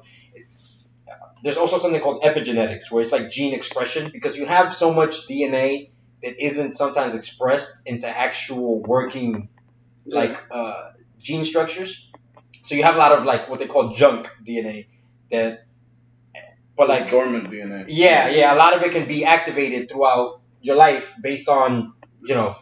There's 1.43 1.57
also 1.57 1.79
something 1.79 1.99
called 2.01 2.21
epigenetics, 2.21 2.91
where 2.91 3.01
it's 3.01 3.11
like 3.11 3.31
gene 3.31 3.55
expression, 3.55 4.11
because 4.13 4.35
you 4.35 4.45
have 4.45 4.75
so 4.75 4.93
much 4.93 5.27
DNA 5.27 5.89
that 6.21 6.39
isn't 6.39 6.75
sometimes 6.75 7.15
expressed 7.15 7.81
into 7.87 8.07
actual 8.07 8.79
working 8.83 9.49
like 10.05 10.43
uh, 10.51 10.91
gene 11.19 11.43
structures. 11.43 12.09
So 12.65 12.75
you 12.75 12.83
have 12.83 12.95
a 12.95 12.99
lot 12.99 13.11
of 13.11 13.25
like 13.25 13.49
what 13.49 13.59
they 13.59 13.67
call 13.67 13.93
junk 13.93 14.29
DNA 14.45 14.87
that, 15.31 15.65
but 16.77 16.89
like 16.89 17.09
dormant 17.09 17.49
DNA. 17.49 17.85
yeah, 17.87 18.29
yeah, 18.29 18.53
a 18.53 18.57
lot 18.57 18.75
of 18.75 18.83
it 18.83 18.91
can 18.91 19.07
be 19.07 19.25
activated 19.25 19.89
throughout 19.89 20.41
your 20.61 20.75
life 20.75 21.11
based 21.21 21.47
on 21.47 21.93
you 22.23 22.35
know 22.35 22.55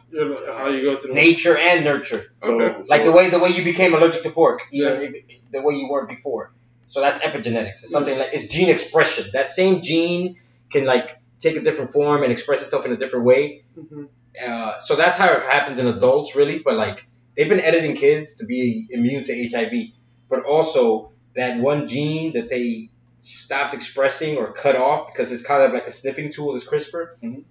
how 0.58 0.70
you 0.70 0.82
go 0.84 1.02
through. 1.02 1.14
nature 1.14 1.58
and 1.58 1.84
nurture. 1.84 2.32
So, 2.44 2.60
Okay. 2.62 2.84
Like 2.88 3.04
the 3.04 3.12
way 3.12 3.30
the 3.30 3.40
way 3.40 3.50
you 3.50 3.64
became 3.64 3.94
allergic 3.94 4.24
to 4.24 4.30
pork, 4.32 4.62
even 4.72 4.94
Yeah. 5.02 5.10
if, 5.10 5.52
the 5.52 5.62
way 5.62 5.76
you 5.76 5.90
weren't 5.90 6.10
before. 6.10 6.52
So 6.88 7.02
that's 7.02 7.20
epigenetics. 7.22 7.84
It's 7.84 7.92
something 7.92 8.18
like 8.18 8.30
it's 8.34 8.48
gene 8.54 8.70
expression. 8.70 9.30
That 9.34 9.52
same 9.52 9.82
gene 9.82 10.38
can 10.72 10.86
like 10.86 11.20
take 11.40 11.56
a 11.56 11.62
different 11.62 11.92
form 11.92 12.24
and 12.24 12.32
express 12.32 12.62
itself 12.62 12.86
in 12.86 12.92
a 12.94 12.98
different 12.98 13.26
way. 13.26 13.64
Mhm. 13.78 14.08
Uh, 14.48 14.80
so 14.80 14.96
that's 14.96 15.18
how 15.18 15.32
it 15.34 15.44
happens 15.44 15.78
in 15.80 15.88
adults, 15.88 16.36
really. 16.36 16.60
But 16.60 16.76
like 16.76 17.06
they've 17.36 17.50
been 17.50 17.60
editing 17.62 17.96
kids 17.96 18.36
to 18.38 18.46
be 18.46 18.88
immune 18.90 19.24
to 19.26 19.50
HIV, 19.50 19.74
but 20.30 20.44
also 20.46 21.12
that 21.36 21.60
one 21.60 21.88
gene 21.88 22.34
that 22.34 22.50
they 22.50 22.90
stopped 23.20 23.74
expressing 23.74 24.38
or 24.38 24.54
cut 24.54 24.76
off 24.76 25.08
because 25.12 25.32
it's 25.32 25.44
kind 25.44 25.62
of 25.64 25.74
like 25.74 25.88
a 25.88 25.92
snipping 25.92 26.32
tool, 26.32 26.56
is 26.56 26.64
CRISPR. 26.64 27.10
Mhm. 27.24 27.44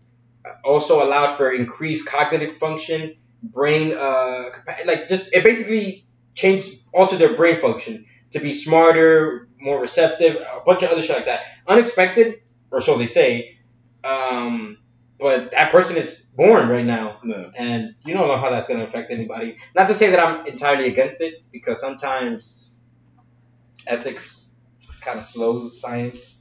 Also 0.65 1.03
allowed 1.03 1.37
for 1.37 1.53
increased 1.53 2.07
cognitive 2.07 2.59
function, 2.59 3.17
brain, 3.43 3.97
uh, 3.97 4.45
like 4.87 5.09
just 5.09 5.33
it 5.35 5.45
basically 5.45 6.07
changed, 6.35 6.69
altered 6.93 7.19
their 7.19 7.37
brain 7.37 7.61
function 7.61 8.07
to 8.33 8.41
be 8.41 8.53
smarter, 8.53 9.49
more 9.61 9.81
receptive, 9.81 10.37
a 10.37 10.61
bunch 10.65 10.83
of 10.83 10.91
other 10.91 11.03
shit 11.03 11.17
like 11.17 11.25
that. 11.27 11.41
Unexpected, 11.67 12.43
or 12.71 12.81
so 12.83 12.99
they 12.99 13.07
say. 13.07 13.59
Um, 14.05 14.79
but 15.19 15.51
that 15.53 15.73
person 15.73 15.97
is 15.97 16.15
born 16.37 16.69
right 16.69 16.85
now 16.85 17.19
Yeah. 17.25 17.51
and 17.57 17.95
you 18.05 18.15
don't 18.15 18.29
know 18.29 18.37
how 18.37 18.51
that's 18.51 18.69
going 18.69 18.79
to 18.79 18.87
affect 18.87 19.11
anybody. 19.11 19.57
Not 19.75 19.89
to 19.89 19.95
say 19.95 20.11
that 20.11 20.21
I'm 20.21 20.47
entirely 20.47 20.89
against 20.89 21.21
it, 21.21 21.43
because 21.51 21.81
sometimes 21.81 22.79
ethics 23.87 24.55
kind 25.01 25.19
of 25.19 25.25
slows 25.25 25.81
science, 25.81 26.38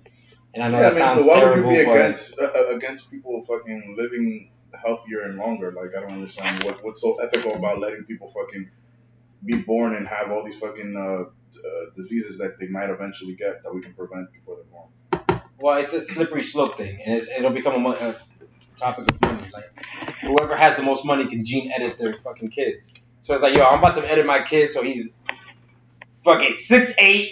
and 0.58 0.64
I 0.64 0.70
know 0.70 0.80
Yeah, 0.80 0.88
I 0.88 0.90
mean, 0.90 0.98
sounds 1.00 1.26
but 1.26 1.28
why 1.28 1.40
terrible. 1.40 1.70
would 1.70 1.78
you 1.78 1.86
be 1.86 1.90
against 1.92 2.40
uh, 2.40 2.46
uh, 2.46 2.76
against 2.76 3.12
people 3.12 3.46
fucking 3.48 3.96
living 3.98 4.52
healthier 4.74 5.22
and 5.22 5.38
longer? 5.38 5.72
Like, 5.72 5.92
I 5.96 6.02
don't 6.02 6.14
understand 6.14 6.64
what 6.64 6.84
what's 6.84 7.02
so 7.02 7.16
ethical 7.22 7.56
about 7.56 7.80
letting 7.80 8.04
people 8.06 8.30
fucking 8.32 8.70
be 9.46 9.56
born 9.58 9.96
and 9.96 10.08
have 10.08 10.32
all 10.32 10.44
these 10.44 10.58
fucking 10.58 10.96
uh, 10.98 11.30
uh, 11.60 11.86
diseases 11.96 12.40
that 12.40 12.60
they 12.60 12.68
might 12.68 12.90
eventually 12.90 13.36
get 13.36 13.64
that 13.64 13.74
we 13.74 13.82
can 13.82 13.94
prevent 13.94 14.34
before 14.34 14.58
they're 14.58 15.20
born. 15.30 15.42
well, 15.60 15.78
it's 15.78 15.94
a 15.94 16.04
slippery 16.06 16.44
slope 16.44 16.78
thing, 16.78 17.00
and 17.06 17.16
it's, 17.18 17.30
it'll 17.30 17.52
become 17.52 17.86
a, 17.86 17.90
a 17.90 18.16
topic 18.78 19.12
of 19.12 19.22
money. 19.22 19.50
Like 19.54 19.86
whoever 20.22 20.58
has 20.58 20.76
the 20.76 20.84
most 20.84 21.06
money 21.06 21.28
can 21.28 21.46
gene 21.46 21.72
edit 21.72 21.98
their 21.98 22.14
fucking 22.24 22.50
kids. 22.50 22.94
So 23.24 23.34
it's 23.34 23.44
like, 23.44 23.56
yo, 23.56 23.64
I'm 23.66 23.80
about 23.80 23.96
to 23.96 24.10
edit 24.10 24.26
my 24.26 24.42
kid 24.44 24.72
so 24.72 24.82
he's 24.84 25.10
fucking 26.24 26.56
six 26.56 26.94
eight 27.00 27.32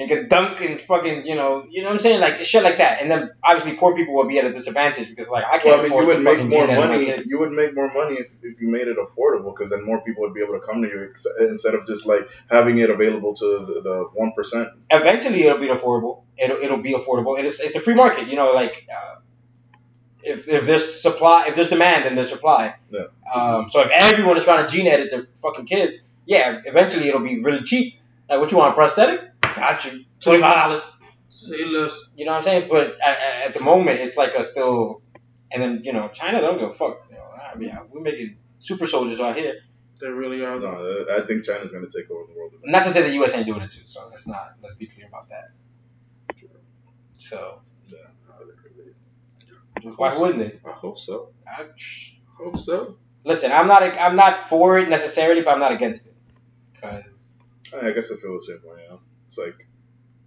and 0.00 0.08
can 0.08 0.28
dunk 0.28 0.62
and 0.62 0.80
fucking, 0.80 1.26
you 1.26 1.34
know, 1.34 1.66
you 1.70 1.82
know 1.82 1.88
what 1.88 1.96
I'm 1.96 2.00
saying, 2.00 2.20
like 2.20 2.42
shit 2.42 2.62
like 2.62 2.78
that. 2.78 3.02
And 3.02 3.10
then 3.10 3.30
obviously 3.44 3.74
poor 3.76 3.94
people 3.94 4.14
will 4.14 4.26
be 4.26 4.38
at 4.38 4.46
a 4.46 4.52
disadvantage 4.52 5.10
because 5.10 5.28
like 5.28 5.44
I 5.44 5.58
can't 5.58 5.64
Well, 5.66 5.74
I 5.74 5.82
mean, 5.82 5.86
afford 5.92 6.02
you 6.04 6.08
would 6.08 6.14
to 6.16 6.20
make 6.22 6.38
more 6.38 6.48
gene 6.66 6.70
edit 6.70 6.78
my 6.78 6.86
money. 6.86 7.22
You 7.26 7.38
would 7.38 7.52
make 7.52 7.74
more 7.74 7.92
money 7.92 8.14
if, 8.16 8.28
if 8.42 8.60
you 8.62 8.68
made 8.68 8.88
it 8.88 8.96
affordable, 8.96 9.54
because 9.54 9.68
then 9.70 9.84
more 9.84 10.00
people 10.00 10.22
would 10.22 10.32
be 10.32 10.40
able 10.42 10.54
to 10.58 10.66
come 10.66 10.80
to 10.80 10.88
you 10.88 11.06
ex- 11.10 11.26
instead 11.40 11.74
of 11.74 11.86
just 11.86 12.06
like 12.06 12.26
having 12.50 12.78
it 12.78 12.88
available 12.88 13.34
to 13.34 13.46
the- 13.68 13.80
the 13.82 14.08
one 14.14 14.32
percent. 14.32 14.68
eventually 14.90 15.42
it'll 15.42 15.58
be 15.60 15.68
affordable. 15.68 16.22
It'll, 16.38 16.56
it'll 16.56 16.82
be 16.82 16.94
affordable. 16.94 17.36
And 17.38 17.46
it's, 17.46 17.60
it's 17.60 17.74
the 17.74 17.80
free 17.80 17.94
market, 17.94 18.26
you 18.28 18.36
know, 18.36 18.52
like 18.52 18.86
uh, 18.90 19.16
if, 20.22 20.48
if 20.48 20.64
there's 20.64 21.00
supply, 21.02 21.46
if 21.48 21.56
there's 21.56 21.68
demand, 21.68 22.04
then 22.06 22.14
there's 22.14 22.30
supply. 22.30 22.74
Yeah. 22.90 23.04
Um, 23.34 23.68
so 23.70 23.80
if 23.80 23.90
everyone 23.90 24.38
is 24.38 24.44
trying 24.44 24.66
to 24.66 24.72
gene 24.74 24.86
edit 24.86 25.10
their 25.10 25.28
fucking 25.36 25.66
kids, 25.66 25.98
yeah, 26.26 26.60
eventually 26.64 27.08
it'll 27.08 27.20
be 27.20 27.42
really 27.42 27.62
cheap. 27.64 27.96
Like 28.28 28.40
what 28.40 28.50
you 28.50 28.58
want, 28.58 28.74
prosthetic? 28.74 29.20
Got 29.60 29.84
you, 29.84 30.04
twenty 30.20 30.40
five 30.40 30.54
dollars. 30.56 30.82
Say 31.30 31.64
less. 31.64 31.96
You 32.16 32.24
know 32.24 32.32
what 32.32 32.38
I'm 32.38 32.44
saying? 32.44 32.68
But 32.70 32.96
at, 33.06 33.18
at- 33.18 33.46
at 33.48 33.54
the 33.54 33.60
moment, 33.60 34.00
it's 34.00 34.16
like 34.16 34.34
a 34.34 34.42
still, 34.42 35.02
and 35.52 35.62
then 35.62 35.82
you 35.84 35.92
know, 35.92 36.08
China 36.12 36.40
don't 36.40 36.58
give 36.58 36.70
a 36.70 36.74
fuck. 36.74 37.06
You 37.10 37.16
know, 37.16 37.22
I 37.52 37.56
mean, 37.56 37.76
we're 37.90 38.00
making 38.00 38.36
super 38.58 38.86
soldiers 38.86 39.20
out 39.20 39.36
here. 39.36 39.54
They 40.00 40.08
really 40.08 40.42
are. 40.44 40.58
No, 40.58 41.04
I 41.14 41.26
think 41.26 41.44
China's 41.44 41.72
going 41.72 41.86
to 41.88 41.90
take 41.90 42.10
over 42.10 42.24
the 42.26 42.38
world. 42.38 42.52
eventually. 42.54 42.72
Not 42.72 42.84
to 42.84 42.92
say 42.92 43.02
the 43.02 43.12
U.S. 43.20 43.34
ain't 43.34 43.44
doing 43.46 43.60
it 43.60 43.70
too. 43.70 43.82
So 43.86 44.08
let's 44.10 44.26
not 44.26 44.54
let's 44.62 44.74
be 44.76 44.86
clear 44.86 45.06
about 45.06 45.28
that. 45.28 45.50
So 47.18 47.60
why 49.96 50.16
wouldn't 50.16 50.38
they? 50.38 50.58
I 50.68 50.72
hope 50.72 50.98
so. 50.98 51.30
I, 51.46 51.66
Hope 52.38 52.58
so. 52.58 52.96
listen, 53.24 53.52
I'm 53.52 53.66
not 53.68 53.82
I'm 53.82 54.16
not 54.16 54.48
for 54.48 54.78
it 54.78 54.88
necessarily, 54.88 55.42
but 55.42 55.50
I'm 55.52 55.60
not 55.60 55.72
against 55.72 56.06
it. 56.06 56.14
Cause 56.80 57.38
I 57.74 57.90
guess 57.92 58.10
I 58.10 58.16
feel 58.16 58.34
the 58.34 58.42
same 58.46 58.60
way. 58.64 58.82
You 58.84 58.88
know, 58.90 59.00
it's 59.30 59.38
like, 59.38 59.68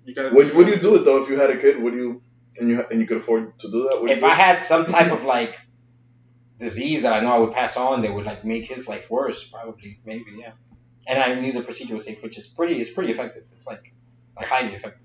You 0.06 0.16
gotta. 0.16 0.34
would, 0.34 0.56
would 0.56 0.70
you 0.70 0.78
do 0.78 0.96
it 0.96 1.04
though 1.04 1.22
if 1.22 1.30
you 1.30 1.38
had 1.38 1.50
a 1.50 1.58
kid? 1.58 1.82
Would 1.82 1.94
you 1.94 2.22
and 2.58 2.70
you 2.70 2.86
and 2.90 3.02
you 3.02 3.06
could 3.06 3.18
afford 3.18 3.60
to 3.60 3.70
do 3.70 3.90
that? 3.90 4.02
Would 4.02 4.12
if 4.12 4.22
you 4.22 4.26
I 4.26 4.34
had 4.34 4.64
some 4.64 4.86
type 4.86 5.12
of 5.12 5.26
like 5.26 5.60
disease 6.58 7.02
that 7.02 7.12
I 7.12 7.20
know 7.20 7.34
I 7.34 7.38
would 7.40 7.52
pass 7.52 7.76
on 7.76 8.02
that 8.04 8.14
would 8.14 8.26
like 8.26 8.46
make 8.46 8.70
his 8.70 8.88
life 8.88 9.10
worse, 9.10 9.44
probably, 9.44 10.00
maybe, 10.06 10.24
yeah. 10.40 10.54
And 11.06 11.22
I 11.22 11.38
knew 11.38 11.52
the 11.52 11.64
procedure 11.64 11.96
was 11.96 12.06
safe, 12.06 12.24
which 12.24 12.38
is 12.38 12.48
pretty 12.48 12.80
it's 12.80 12.92
pretty 12.92 13.12
effective. 13.12 13.44
It's 13.54 13.68
like 13.68 13.94
like 14.38 14.48
highly 14.48 14.74
effective. 14.74 15.02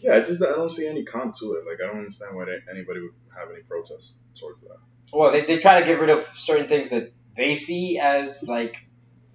Yeah, 0.00 0.16
I 0.16 0.20
just 0.22 0.42
I 0.42 0.46
don't 0.46 0.70
see 0.70 0.88
any 0.88 1.04
con 1.04 1.32
to 1.38 1.52
it. 1.52 1.66
Like 1.70 1.78
I 1.80 1.86
don't 1.86 1.98
understand 1.98 2.34
why 2.34 2.46
they, 2.46 2.58
anybody 2.68 2.98
would 2.98 3.14
have 3.38 3.48
any 3.52 3.62
protest 3.62 4.18
towards 4.40 4.60
that. 4.62 4.78
Well, 5.12 5.30
they, 5.30 5.42
they 5.42 5.60
try 5.60 5.78
to 5.78 5.86
get 5.86 6.00
rid 6.00 6.10
of 6.10 6.26
certain 6.36 6.66
things 6.66 6.90
that 6.90 7.12
they 7.36 7.54
see 7.54 8.00
as 8.00 8.42
like 8.42 8.76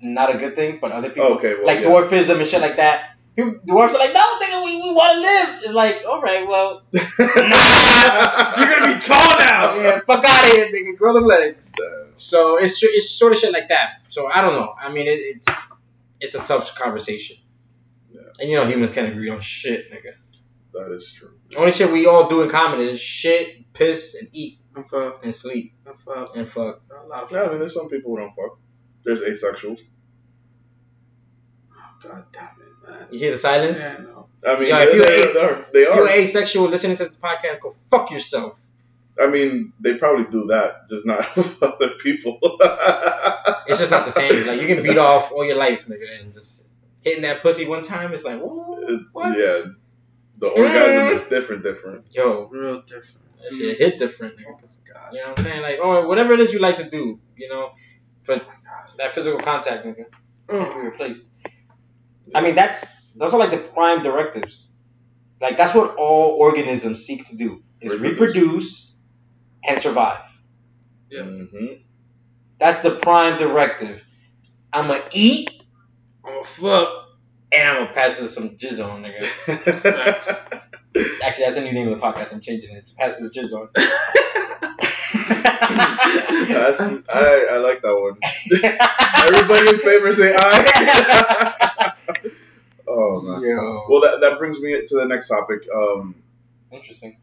not 0.01 0.35
a 0.35 0.37
good 0.37 0.55
thing, 0.55 0.79
but 0.81 0.91
other 0.91 1.09
people 1.09 1.29
oh, 1.29 1.35
okay, 1.35 1.53
well, 1.53 1.65
like 1.65 1.79
yeah. 1.79 1.85
dwarfism 1.85 2.39
and 2.39 2.47
shit 2.47 2.61
like 2.61 2.75
that. 2.75 3.10
People, 3.35 3.59
dwarfs 3.65 3.93
are 3.93 3.99
like, 3.99 4.13
no, 4.13 4.21
nigga, 4.41 4.65
we, 4.65 4.75
we 4.75 4.93
want 4.93 5.13
to 5.13 5.21
live. 5.21 5.63
It's 5.63 5.73
like, 5.73 6.03
all 6.07 6.21
right, 6.21 6.45
well, 6.47 6.83
Nah, 6.93 7.01
you're 8.57 8.69
gonna 8.79 8.93
be 8.93 9.01
tall 9.01 9.39
now. 9.39 9.75
yeah, 9.81 9.99
fuck 10.05 10.23
out 10.25 10.43
of 10.45 10.51
here, 10.51 10.67
nigga, 10.71 10.97
grow 10.97 11.13
them 11.13 11.25
legs. 11.25 11.71
So 12.17 12.57
it's 12.57 12.81
it's 12.83 13.09
sort 13.11 13.31
of 13.33 13.39
shit 13.39 13.51
like 13.53 13.69
that. 13.69 14.01
So 14.09 14.27
I 14.27 14.41
don't 14.41 14.53
know. 14.53 14.73
I 14.79 14.91
mean, 14.91 15.07
it, 15.07 15.19
it's 15.19 15.47
it's 16.19 16.35
a 16.35 16.39
tough 16.39 16.75
conversation. 16.75 17.37
Yeah. 18.13 18.21
And 18.39 18.49
you 18.49 18.57
know, 18.57 18.67
humans 18.67 18.91
can't 18.91 19.11
agree 19.11 19.29
on 19.29 19.39
shit, 19.41 19.91
nigga. 19.91 20.13
that 20.73 20.93
is 20.93 21.11
true. 21.11 21.31
The 21.49 21.55
only 21.57 21.71
shit 21.71 21.91
we 21.91 22.05
all 22.07 22.27
do 22.29 22.41
in 22.43 22.49
common 22.49 22.81
is 22.81 22.99
shit, 22.99 23.73
piss, 23.73 24.15
and 24.15 24.27
eat, 24.33 24.59
I'm 24.75 24.83
fucked. 24.83 25.23
and 25.23 25.33
sleep, 25.33 25.73
I'm 25.87 25.97
fucked. 26.05 26.35
and 26.37 26.47
fuck. 26.49 26.81
I 27.13 27.27
Yeah, 27.31 27.43
I 27.43 27.49
mean, 27.49 27.59
there's 27.59 27.73
some 27.73 27.89
people 27.89 28.11
who 28.11 28.17
don't 28.19 28.33
fuck. 28.35 28.59
There's 29.03 29.21
asexuals. 29.21 29.79
Oh, 31.73 32.07
God 32.07 32.25
damn 32.33 32.43
it, 32.43 32.59
man. 32.59 32.70
You 33.11 33.19
hear 33.19 33.31
the 33.31 33.37
silence? 33.37 33.79
Yeah, 33.79 33.97
no. 34.03 34.27
I 34.45 34.59
mean, 34.59 34.69
Yeah, 34.69 34.83
if 34.83 34.91
they, 34.91 34.97
you 34.97 35.33
they, 35.33 35.39
are, 35.39 35.65
They 35.73 35.81
If 35.83 35.95
you're 35.95 36.09
asexual 36.09 36.67
listening 36.69 36.97
to 36.97 37.05
this 37.05 37.17
podcast, 37.17 37.61
go 37.61 37.75
fuck 37.89 38.11
yourself. 38.11 38.55
I 39.19 39.27
mean, 39.27 39.73
they 39.79 39.95
probably 39.95 40.25
do 40.31 40.47
that, 40.47 40.89
just 40.89 41.05
not 41.05 41.35
with 41.35 41.61
other 41.61 41.91
people. 42.01 42.39
It's 43.67 43.79
just 43.79 43.91
not 43.91 44.05
the 44.05 44.11
same. 44.11 44.47
Like 44.47 44.59
you 44.59 44.67
can 44.67 44.83
beat 44.83 44.97
off 44.97 45.31
all 45.31 45.45
your 45.45 45.55
life, 45.55 45.85
nigga, 45.85 46.19
and 46.19 46.33
just 46.33 46.65
hitting 47.01 47.21
that 47.21 47.41
pussy 47.41 47.65
one 47.65 47.83
time, 47.83 48.13
it's 48.13 48.23
like, 48.23 48.39
whoa, 48.41 48.99
what? 49.13 49.37
Yeah, 49.37 49.61
the 50.39 50.47
orgasm 50.47 51.07
is 51.13 51.21
different, 51.29 51.63
different. 51.63 52.05
Yo, 52.11 52.47
Real 52.51 52.81
different. 52.81 53.17
that 53.43 53.55
shit 53.57 53.77
hit 53.77 53.99
different, 53.99 54.37
nigga. 54.37 54.45
Oh 54.49 54.59
my 54.61 54.93
god. 54.93 55.13
You 55.13 55.21
know 55.21 55.29
what 55.29 55.39
I'm 55.39 55.45
saying? 55.45 55.61
Like, 55.61 55.79
or 55.81 56.07
whatever 56.07 56.33
it 56.33 56.39
is 56.41 56.51
you 56.51 56.59
like 56.59 56.77
to 56.77 56.89
do, 56.89 57.19
you 57.37 57.47
know, 57.49 57.71
but 58.25 58.45
that 58.97 59.13
physical 59.15 59.39
contact, 59.39 59.85
nigga, 59.85 60.05
can't 60.49 60.73
be 60.73 60.79
replaced. 60.81 61.29
I 62.35 62.41
mean, 62.41 62.55
that's 62.55 62.85
those 63.15 63.33
are 63.33 63.39
like 63.39 63.51
the 63.51 63.57
prime 63.57 64.03
directives. 64.03 64.71
Like 65.41 65.57
that's 65.57 65.73
what 65.75 65.95
all 65.95 66.37
organisms 66.39 67.05
seek 67.05 67.27
to 67.29 67.35
do 67.35 67.63
is 67.81 67.91
Reproduce. 67.99 68.11
reproduce 68.35 68.93
and 69.67 69.81
survive. 69.81 70.21
Yeah. 71.09 71.23
hmm 71.23 71.65
That's 72.59 72.81
the 72.81 72.95
prime 72.97 73.37
directive. 73.39 74.01
I'm 74.71 74.87
gonna 74.87 75.03
eat 75.11 75.51
I'ma 76.23 76.43
fuck. 76.43 76.89
and 77.51 77.67
I'm 77.69 77.83
gonna 77.83 77.93
pass 77.93 78.17
this 78.17 78.33
some 78.33 78.57
jizz 78.57 78.79
on, 78.85 79.03
nigga. 79.03 79.27
Actually, 81.23 81.45
that's 81.45 81.55
the 81.55 81.61
new 81.61 81.73
name 81.73 81.87
of 81.91 81.99
the 81.99 82.05
podcast. 82.05 82.31
I'm 82.33 82.41
changing 82.41 82.69
it. 82.71 82.77
It's 82.79 82.91
pass 82.93 83.19
this 83.19 83.31
jizz 83.35 83.51
on. 83.51 83.69
That's, 86.53 86.79
I, 87.09 87.47
I 87.51 87.57
like 87.57 87.81
that 87.81 87.97
one. 87.97 88.17
Everybody 89.35 89.75
in 89.75 89.79
favor 89.79 90.11
say 90.13 90.35
aye. 90.37 91.93
oh 92.87 93.21
man. 93.21 93.41
Yo. 93.43 93.85
Well, 93.89 94.01
that, 94.01 94.19
that 94.21 94.39
brings 94.39 94.59
me 94.59 94.83
to 94.85 94.95
the 94.95 95.05
next 95.05 95.29
topic. 95.29 95.67
Um, 95.73 96.15
Interesting. 96.71 97.17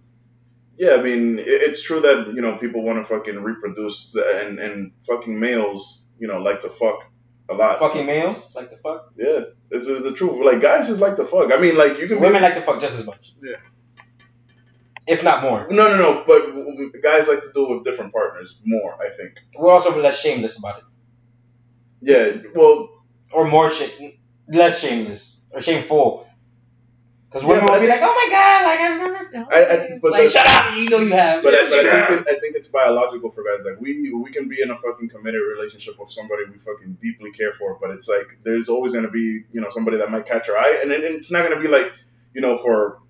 yeah, 0.77 0.95
I 0.95 1.03
mean, 1.03 1.39
it, 1.39 1.47
it's 1.49 1.83
true 1.83 2.01
that 2.01 2.33
you 2.35 2.41
know 2.41 2.57
people 2.57 2.83
want 2.83 3.07
to 3.07 3.15
fucking 3.15 3.37
reproduce, 3.43 4.11
the, 4.13 4.41
and 4.47 4.59
and 4.59 4.93
fucking 5.07 5.39
males, 5.39 6.07
you 6.19 6.29
know, 6.29 6.39
like 6.39 6.61
to 6.61 6.69
fuck 6.69 7.05
a 7.49 7.55
lot. 7.55 7.79
Fucking 7.79 8.07
males 8.07 8.55
like 8.55 8.71
to 8.71 8.77
fuck. 8.79 9.13
Yeah, 9.17 9.41
this 9.71 9.87
is 9.87 10.03
the 10.05 10.13
truth. 10.13 10.45
Like 10.45 10.61
guys 10.63 10.89
just 10.89 11.01
like 11.01 11.17
to 11.17 11.25
fuck. 11.25 11.53
I 11.53 11.59
mean, 11.59 11.77
like 11.77 11.99
you 11.99 12.09
can. 12.09 12.21
Women 12.21 12.43
like 12.43 12.55
to 12.55 12.63
fuck 12.63 12.81
just 12.81 12.99
as 12.99 13.05
much. 13.05 13.35
Yeah. 13.43 13.57
If 15.09 15.23
not 15.25 15.43
more. 15.43 15.67
No, 15.71 15.89
no, 15.89 15.97
no. 15.97 16.25
But 16.27 17.03
guys 17.03 17.29
like 17.29 17.41
to 17.41 17.51
do 17.55 17.65
it 17.65 17.75
with 17.77 17.85
different 17.85 18.13
partners 18.13 18.59
more. 18.65 18.95
I 19.03 19.11
think. 19.17 19.33
We're 19.57 19.73
also 19.73 19.99
less 20.01 20.21
shameless 20.21 20.59
about 20.59 20.79
it. 20.81 20.85
Yeah. 22.03 22.51
Well, 22.55 22.91
Or 23.33 23.47
more 23.47 23.71
shame, 23.71 24.19
less 24.49 24.81
shameless 24.81 25.41
or 25.51 25.61
shameful. 25.63 26.27
Because 27.29 27.43
Yeah, 27.43 27.49
women 27.51 27.67
but 27.67 27.75
will 27.75 27.81
be 27.81 27.87
like, 27.89 28.01
oh 28.03 28.15
my 28.21 28.29
god, 28.31 28.65
like 28.65 28.81
I've 28.81 28.99
never 28.99 29.31
done 29.31 29.47
I- 29.51 29.67
I- 29.95 29.99
but 30.01 30.13
like, 30.13 30.31
shut 30.31 30.47
up, 30.47 30.75
you 30.77 30.89
know 30.89 31.01
you 31.01 31.13
have. 31.13 31.43
But, 31.43 31.53
I, 31.55 31.57
Yes, 31.59 31.71
but 31.71 31.85
you 31.85 31.91
I 31.91 32.07
think 32.07 32.21
it, 32.21 32.37
I 32.37 32.41
think 32.41 32.57
it's 32.57 32.69
biological 32.69 33.31
for 33.33 33.45
guys. 33.45 33.67
Like 33.67 33.79
we 33.81 34.11
we 34.15 34.31
can 34.33 34.49
be 34.49 34.63
in 34.63 34.71
a 34.71 34.79
fucking 34.79 35.11
committed 35.11 35.43
relationship 35.55 35.95
with 36.01 36.11
somebody 36.11 36.45
we 36.53 36.57
fucking 36.59 36.97
deeply 37.03 37.33
care 37.33 37.53
for, 37.59 37.77
but 37.81 37.91
it's 37.91 38.09
like 38.09 38.39
there's 38.45 38.71
always 38.71 38.95
gonna 38.95 39.11
be 39.11 39.43
you 39.53 39.61
know 39.61 39.69
somebody 39.71 39.99
that 39.99 40.11
might 40.11 40.25
catch 40.25 40.47
your 40.49 40.57
eye, 40.59 40.79
and, 40.83 40.91
it, 40.91 41.05
it's 41.05 41.31
not 41.31 41.43
gonna 41.47 41.61
be 41.61 41.69
like 41.69 41.93
you 42.35 42.41
know 42.41 42.57
for 42.57 43.01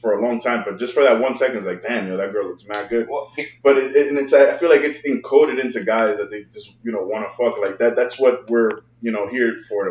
for 0.00 0.12
a 0.12 0.22
long 0.22 0.40
time, 0.40 0.62
but 0.64 0.78
just 0.78 0.94
for 0.94 1.02
that 1.02 1.20
one 1.20 1.36
second, 1.36 1.56
it's 1.56 1.66
like 1.66 1.82
damn, 1.82 2.06
yo, 2.08 2.16
that 2.16 2.32
girl 2.32 2.48
looks 2.48 2.64
mad 2.66 2.88
good. 2.88 3.08
Well, 3.10 3.32
But 3.62 3.78
it, 3.78 3.96
it, 3.96 4.08
and 4.08 4.18
it's 4.18 4.32
I 4.32 4.56
feel 4.56 4.68
like 4.68 4.82
it's 4.82 5.06
encoded 5.06 5.60
into 5.60 5.84
guys 5.84 6.18
that 6.18 6.30
they 6.30 6.44
just 6.52 6.70
you 6.82 6.92
know 6.92 7.02
want 7.02 7.26
to 7.26 7.36
fuck 7.36 7.58
like 7.58 7.78
that. 7.78 7.96
That's 7.96 8.18
what 8.18 8.48
we're 8.48 8.80
you 9.00 9.10
know 9.10 9.28
here 9.28 9.62
for 9.68 9.84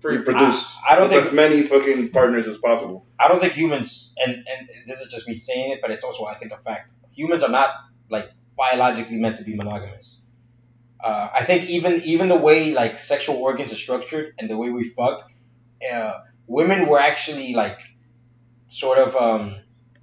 to 0.00 0.08
reproduce 0.08 0.64
I, 0.88 0.92
I 0.92 0.96
don't 0.96 1.08
think 1.08 1.24
as 1.24 1.32
many 1.32 1.62
fucking 1.62 2.10
partners 2.10 2.46
as 2.46 2.58
possible. 2.58 3.06
I 3.18 3.28
don't 3.28 3.40
think 3.40 3.52
humans, 3.52 4.14
and 4.16 4.32
and 4.32 4.68
this 4.86 5.00
is 5.00 5.10
just 5.10 5.26
me 5.26 5.34
saying 5.34 5.72
it, 5.72 5.80
but 5.80 5.90
it's 5.90 6.04
also 6.04 6.24
I 6.24 6.36
think 6.36 6.52
a 6.52 6.58
fact. 6.58 6.92
Humans 7.12 7.42
are 7.42 7.50
not 7.50 7.70
like 8.10 8.30
biologically 8.56 9.16
meant 9.16 9.36
to 9.38 9.44
be 9.44 9.56
monogamous. 9.56 10.22
Uh, 11.02 11.28
I 11.32 11.44
think 11.44 11.70
even 11.70 12.02
even 12.02 12.28
the 12.28 12.36
way 12.36 12.72
like 12.72 12.98
sexual 12.98 13.36
organs 13.36 13.72
are 13.72 13.76
structured 13.76 14.34
and 14.38 14.48
the 14.50 14.56
way 14.56 14.70
we 14.70 14.90
fuck, 14.90 15.30
uh, 15.92 16.14
women 16.46 16.88
were 16.88 16.98
actually 16.98 17.54
like 17.54 17.80
sort 18.68 18.98
of 18.98 19.16
um, 19.16 19.56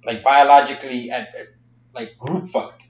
like 0.04 0.22
biologically 0.22 1.10
at, 1.10 1.34
at 1.34 1.46
like 1.94 2.18
group 2.18 2.46
fucked 2.46 2.82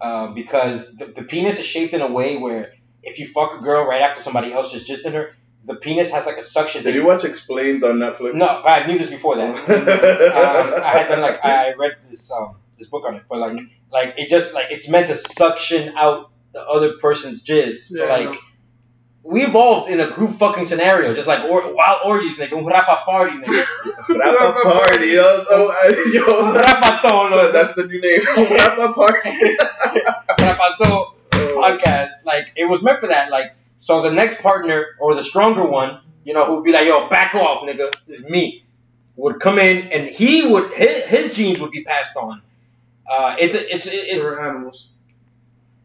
uh, 0.00 0.28
because 0.28 0.94
the, 0.96 1.06
the 1.06 1.24
penis 1.24 1.58
is 1.58 1.66
shaped 1.66 1.94
in 1.94 2.00
a 2.00 2.10
way 2.10 2.36
where 2.36 2.74
if 3.02 3.18
you 3.18 3.26
fuck 3.26 3.58
a 3.58 3.62
girl 3.62 3.84
right 3.86 4.02
after 4.02 4.22
somebody 4.22 4.52
else 4.52 4.70
just 4.70 4.88
jizzed 4.88 5.04
in 5.04 5.12
her, 5.14 5.36
the 5.64 5.76
penis 5.76 6.10
has 6.10 6.26
like 6.26 6.38
a 6.38 6.42
suction. 6.42 6.82
Did 6.82 6.94
you 6.94 7.04
watch 7.04 7.24
Explained 7.24 7.84
on 7.84 7.98
Netflix? 7.98 8.34
No, 8.34 8.46
I 8.46 8.86
knew 8.86 8.98
this 8.98 9.10
before 9.10 9.36
that. 9.36 9.54
um, 9.56 10.82
I 10.82 10.90
had 10.98 11.08
done 11.08 11.20
like 11.20 11.44
I 11.44 11.70
I 11.70 11.74
read 11.74 11.92
this 12.10 12.30
um 12.32 12.56
this 12.78 12.88
book 12.88 13.04
on 13.06 13.16
it, 13.16 13.22
but 13.28 13.38
like 13.38 13.58
like 13.92 14.14
it 14.16 14.28
just 14.28 14.54
like 14.54 14.66
it's 14.70 14.88
meant 14.88 15.06
to 15.08 15.14
suction 15.14 15.94
out 15.96 16.32
the 16.52 16.60
other 16.60 16.94
person's 16.98 17.44
jizz. 17.44 17.74
So 17.74 18.04
Yeah, 18.04 18.12
like 18.12 18.30
know. 18.32 18.38
We 19.24 19.44
evolved 19.44 19.88
in 19.90 20.00
a 20.00 20.10
group 20.10 20.32
fucking 20.36 20.66
scenario, 20.66 21.14
just 21.14 21.28
like 21.28 21.44
or, 21.44 21.72
wild 21.74 22.00
orgies, 22.04 22.36
nigga, 22.38 22.54
un 22.54 22.64
rapa 22.64 23.04
party, 23.04 23.36
nigga, 23.36 23.64
Rapa 24.08 24.62
party, 24.62 25.06
yo. 25.10 25.44
Oh, 25.48 25.70
I- 25.70 26.10
yo. 26.12 26.52
rapa 26.60 27.00
So 27.30 27.52
that's 27.52 27.74
the 27.74 27.86
new 27.86 28.00
name. 28.00 28.20
Rapa 28.20 28.94
party. 28.94 29.30
rapa 30.42 30.76
todo 30.82 31.14
podcast. 31.30 32.10
Like 32.24 32.52
it 32.56 32.64
was 32.64 32.82
meant 32.82 33.00
for 33.00 33.08
that. 33.08 33.30
Like 33.30 33.54
so, 33.78 34.02
the 34.02 34.10
next 34.12 34.40
partner 34.42 34.86
or 35.00 35.14
the 35.14 35.22
stronger 35.22 35.64
one, 35.64 36.00
you 36.24 36.34
know, 36.34 36.44
who'd 36.46 36.64
be 36.64 36.72
like, 36.72 36.86
"Yo, 36.86 37.08
back 37.08 37.34
off, 37.34 37.62
nigga, 37.64 37.92
it's 38.08 38.28
me," 38.28 38.64
would 39.16 39.38
come 39.40 39.58
in 39.58 39.92
and 39.92 40.08
he 40.08 40.46
would 40.46 40.72
his, 40.72 41.04
his 41.04 41.34
genes 41.36 41.60
would 41.60 41.70
be 41.70 41.84
passed 41.84 42.16
on. 42.16 42.42
Uh, 43.10 43.36
it's 43.38 43.54
a, 43.54 43.74
it's 43.74 43.84
So 43.86 43.90
it's. 43.92 44.24
we're 44.24 44.40
animals. 44.48 44.88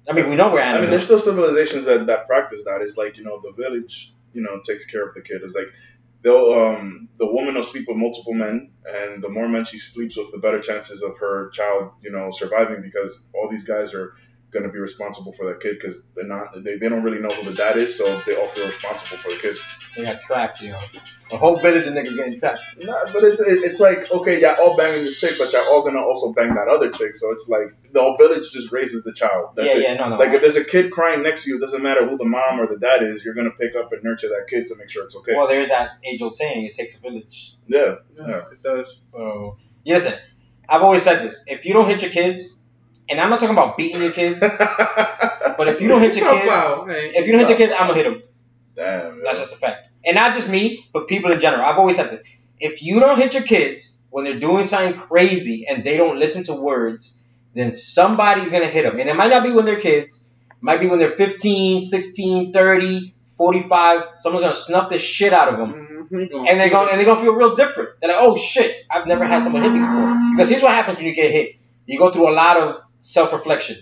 I 0.10 0.14
mean, 0.14 0.30
we 0.30 0.36
know 0.36 0.52
we're 0.52 0.60
animals. 0.60 0.78
I 0.78 0.82
mean, 0.82 0.92
there's 0.92 1.06
still 1.06 1.20
civilizations 1.20 1.86
that, 1.86 2.08
that 2.08 2.28
practice 2.28 2.64
that. 2.66 2.82
It's 2.82 2.98
like 2.98 3.18
you 3.18 3.24
know 3.24 3.42
the 3.42 3.52
village, 3.52 4.14
you 4.34 4.42
know, 4.42 4.62
takes 4.66 4.86
care 4.86 5.08
of 5.08 5.14
the 5.14 5.22
kid. 5.22 5.42
It's 5.44 5.56
like 5.56 5.68
they'll 6.24 6.54
um 6.54 7.10
the 7.18 7.26
woman 7.26 7.56
will 7.56 7.64
sleep 7.64 7.88
with 7.88 7.98
multiple 7.98 8.34
men, 8.34 8.72
and 8.86 9.22
the 9.22 9.30
more 9.30 9.48
men 9.48 9.66
she 9.66 9.80
sleeps 9.80 10.18
with, 10.18 10.32
the 10.32 10.38
better 10.38 10.62
chances 10.62 11.04
of 11.04 11.18
her 11.18 11.50
child, 11.50 11.92
you 12.02 12.12
know, 12.12 12.32
surviving 12.32 12.82
because 12.82 13.20
all 13.34 13.50
these 13.50 13.66
guys 13.66 13.94
are 13.94 14.14
going 14.58 14.70
to 14.70 14.74
be 14.74 14.80
responsible 14.80 15.34
for 15.34 15.48
that 15.48 15.62
kid 15.62 15.78
because 15.80 15.98
they're 16.16 16.26
not 16.26 16.64
they, 16.64 16.78
they 16.78 16.90
don't 16.90 17.04
really 17.04 17.20
know 17.20 17.30
who 17.30 17.50
the 17.50 17.56
dad 17.56 17.78
is, 17.78 17.96
so 17.98 18.22
they 18.26 18.36
all 18.36 18.48
feel 18.50 18.68
responsible 18.68 19.18
for 19.18 19.32
the 19.32 19.40
kid. 19.40 19.56
They 19.96 20.04
got 20.04 20.22
trapped, 20.22 20.62
yo. 20.62 20.80
The 21.30 21.38
whole 21.38 21.60
village 21.60 21.86
of 21.88 21.94
niggas 21.94 22.16
getting 22.16 22.40
trapped. 22.40 22.62
Nah, 22.78 23.12
but 23.12 23.24
it's 23.24 23.40
it, 23.40 23.64
it's 23.64 23.80
like 23.80 24.10
okay, 24.12 24.42
y'all 24.42 24.56
all 24.60 24.78
banging 24.78 25.04
this 25.04 25.20
chick, 25.20 25.36
but 25.38 25.52
y'all 25.52 25.68
all 25.68 25.84
gonna 25.84 26.00
also 26.02 26.34
bang 26.34 26.56
that 26.56 26.68
other 26.68 26.90
chick. 26.90 27.16
So 27.16 27.32
it's 27.32 27.48
like 27.50 27.76
the 27.92 28.02
whole 28.02 28.18
village 28.18 28.52
just 28.52 28.72
raises 28.72 29.04
the 29.04 29.14
child. 29.14 29.52
That's 29.56 29.74
yeah, 29.74 29.80
it. 29.80 29.84
yeah, 29.84 29.94
no, 29.96 30.10
no. 30.10 30.18
Like 30.18 30.34
if 30.34 30.42
there's 30.42 30.56
a 30.56 30.64
kid 30.64 30.92
crying 30.92 31.24
next 31.24 31.44
to 31.44 31.52
you, 31.52 31.58
it 31.58 31.62
doesn't 31.62 31.84
matter 31.84 32.08
who 32.08 32.18
the 32.18 32.26
mom 32.26 32.60
or 32.60 32.68
the 32.68 32.80
dad 32.80 33.04
is. 33.04 33.26
You're 33.26 33.34
gonna 33.34 33.52
pick 33.52 33.76
up 33.76 33.92
and 33.92 34.04
nurture 34.04 34.30
that 34.30 34.46
kid 34.50 34.68
to 34.68 34.76
make 34.76 34.90
sure 34.90 35.06
it's 35.06 35.16
okay. 35.16 35.36
Well, 35.36 35.48
there's 35.48 35.70
that 35.70 35.92
age-old 36.06 36.36
saying: 36.36 36.66
"It 36.66 36.76
takes 36.76 36.96
a 36.96 37.00
village." 37.00 37.56
yeah, 37.68 37.96
yeah. 38.14 38.38
It 38.38 38.64
does. 38.64 39.10
So, 39.12 39.58
yeah, 39.84 39.96
listen, 39.96 40.14
I've 40.70 40.82
always 40.82 41.04
said 41.04 41.24
this: 41.24 41.44
if 41.48 41.66
you 41.66 41.74
don't 41.74 41.90
hit 41.90 42.02
your 42.02 42.12
kids, 42.12 42.58
and 43.10 43.20
I'm 43.20 43.30
not 43.30 43.40
talking 43.40 43.56
about 43.56 43.78
beating 43.78 44.02
your 44.02 44.12
kids, 44.12 44.40
but 44.42 45.68
if 45.68 45.82
you 45.82 45.88
don't 45.88 46.02
hit 46.02 46.16
your 46.16 46.30
kids, 46.32 46.48
Wow, 46.48 46.86
if 46.88 47.26
you 47.26 47.32
don't 47.32 47.42
hit 47.42 47.50
your 47.50 47.58
kids, 47.58 47.72
I'm 47.74 47.88
gonna 47.88 47.94
hit 47.96 48.04
them. 48.04 48.24
Damn. 48.76 49.24
That's 49.24 49.40
just 49.40 49.54
a 49.54 49.58
fact. 49.58 49.90
And 50.06 50.16
not 50.16 50.36
just 50.36 50.48
me, 50.48 50.86
but 50.94 51.08
people 51.08 51.32
in 51.32 51.40
general. 51.40 51.66
I've 51.66 51.78
always 51.78 51.96
said 51.96 52.12
this. 52.12 52.22
If 52.60 52.82
you 52.84 53.00
don't 53.00 53.18
hit 53.18 53.34
your 53.34 53.44
kids 53.44 54.00
when 54.10 54.24
they're 54.26 54.40
doing 54.40 54.66
something 54.66 55.00
crazy 55.00 55.66
and 55.68 55.84
they 55.84 55.98
don't 55.98 56.18
listen 56.20 56.44
to 56.46 56.54
words, 56.54 57.16
then 57.56 57.76
somebody's 57.76 58.50
going 58.50 58.64
to 58.64 58.70
hit 58.70 58.84
them. 58.84 59.00
And 59.00 59.10
it 59.10 59.16
might 59.16 59.30
not 59.30 59.44
be 59.44 59.52
when 59.52 59.66
they're 59.66 59.80
kids. 59.82 60.24
It 60.52 60.56
might 60.62 60.80
be 60.80 60.88
when 60.88 61.00
they're 61.00 61.16
15, 61.18 61.82
16, 61.82 62.54
30, 62.54 63.14
45. 63.38 64.02
Someone's 64.22 64.44
going 64.44 64.56
to 64.56 64.62
snuff 64.62 64.90
the 64.90 64.98
shit 64.98 65.34
out 65.34 65.50
of 65.54 65.58
them. 65.60 66.08
Mhm. 66.12 66.50
And 66.50 66.60
they're 66.60 66.70
going 66.70 66.90
and 66.90 66.98
they're 67.00 67.06
gonna 67.06 67.20
feel 67.22 67.34
real 67.34 67.56
different. 67.56 67.90
They're 68.00 68.10
like, 68.12 68.20
oh 68.22 68.38
shit, 68.38 68.86
I've 68.90 69.08
never 69.08 69.26
had 69.26 69.44
someone 69.44 69.62
hit 69.62 69.74
me 69.74 69.80
before. 69.80 70.16
Because 70.36 70.50
here's 70.50 70.64
what 70.64 70.72
happens 70.72 70.98
when 70.98 71.06
you 71.06 71.14
get 71.14 71.32
hit. 71.32 71.56
You 71.86 71.98
go 72.00 72.12
through 72.12 72.30
a 72.30 72.32
lot 72.32 72.56
of 72.58 72.82
self-reflection. 73.08 73.78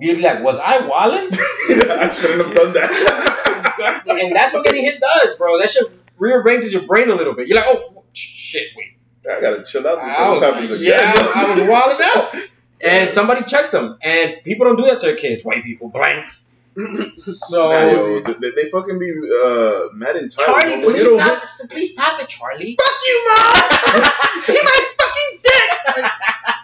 You'll 0.00 0.16
be 0.16 0.22
like, 0.22 0.42
was 0.42 0.56
I 0.58 0.78
wildin'? 0.78 1.30
I 1.90 2.14
shouldn't 2.14 2.46
have 2.46 2.54
done 2.54 2.72
that. 2.74 3.34
Exactly. 3.78 4.20
and 4.22 4.34
that's 4.34 4.52
what 4.54 4.64
getting 4.64 4.84
hit 4.84 5.00
does, 5.00 5.36
bro. 5.36 5.58
That 5.60 5.70
shit 5.70 5.84
rearranges 6.16 6.72
your 6.72 6.82
brain 6.82 7.10
a 7.10 7.14
little 7.14 7.34
bit. 7.34 7.46
You're 7.48 7.56
like, 7.58 7.66
oh 7.68 8.02
shit, 8.12 8.68
wait. 8.76 8.96
I 9.30 9.40
gotta 9.40 9.62
chill 9.64 9.86
out 9.86 9.98
before 10.00 10.34
this 10.34 10.42
happens 10.42 10.70
again. 10.72 10.98
yeah, 11.00 11.32
I 11.34 11.54
was 11.54 11.68
wilding 11.68 12.06
out. 12.16 12.34
And 12.80 13.14
somebody 13.14 13.44
checked 13.44 13.70
them. 13.72 13.98
And 14.02 14.36
people 14.44 14.66
don't 14.66 14.76
do 14.76 14.84
that 14.86 15.00
to 15.00 15.06
their 15.06 15.16
kids. 15.16 15.44
White 15.44 15.62
people, 15.64 15.88
blanks. 15.90 16.50
So 17.18 17.70
Nah, 17.70 17.90
yo, 17.90 18.20
they, 18.20 18.50
they- 18.50 18.68
fucking 18.70 18.98
be 18.98 19.10
uh, 19.12 19.88
mad 19.94 20.16
entitled. 20.16 20.60
Charlie, 20.60 20.84
When 20.86 20.94
please 20.94 21.22
stop, 21.22 21.70
please 21.70 21.92
stop 21.92 22.20
it, 22.20 22.28
Charlie. 22.28 22.76
Fuck 22.80 22.96
you, 23.06 23.24
mom. 23.28 24.02
you 24.48 24.62
my 24.64 24.80
fucking 25.00 25.40
dick. 25.44 26.04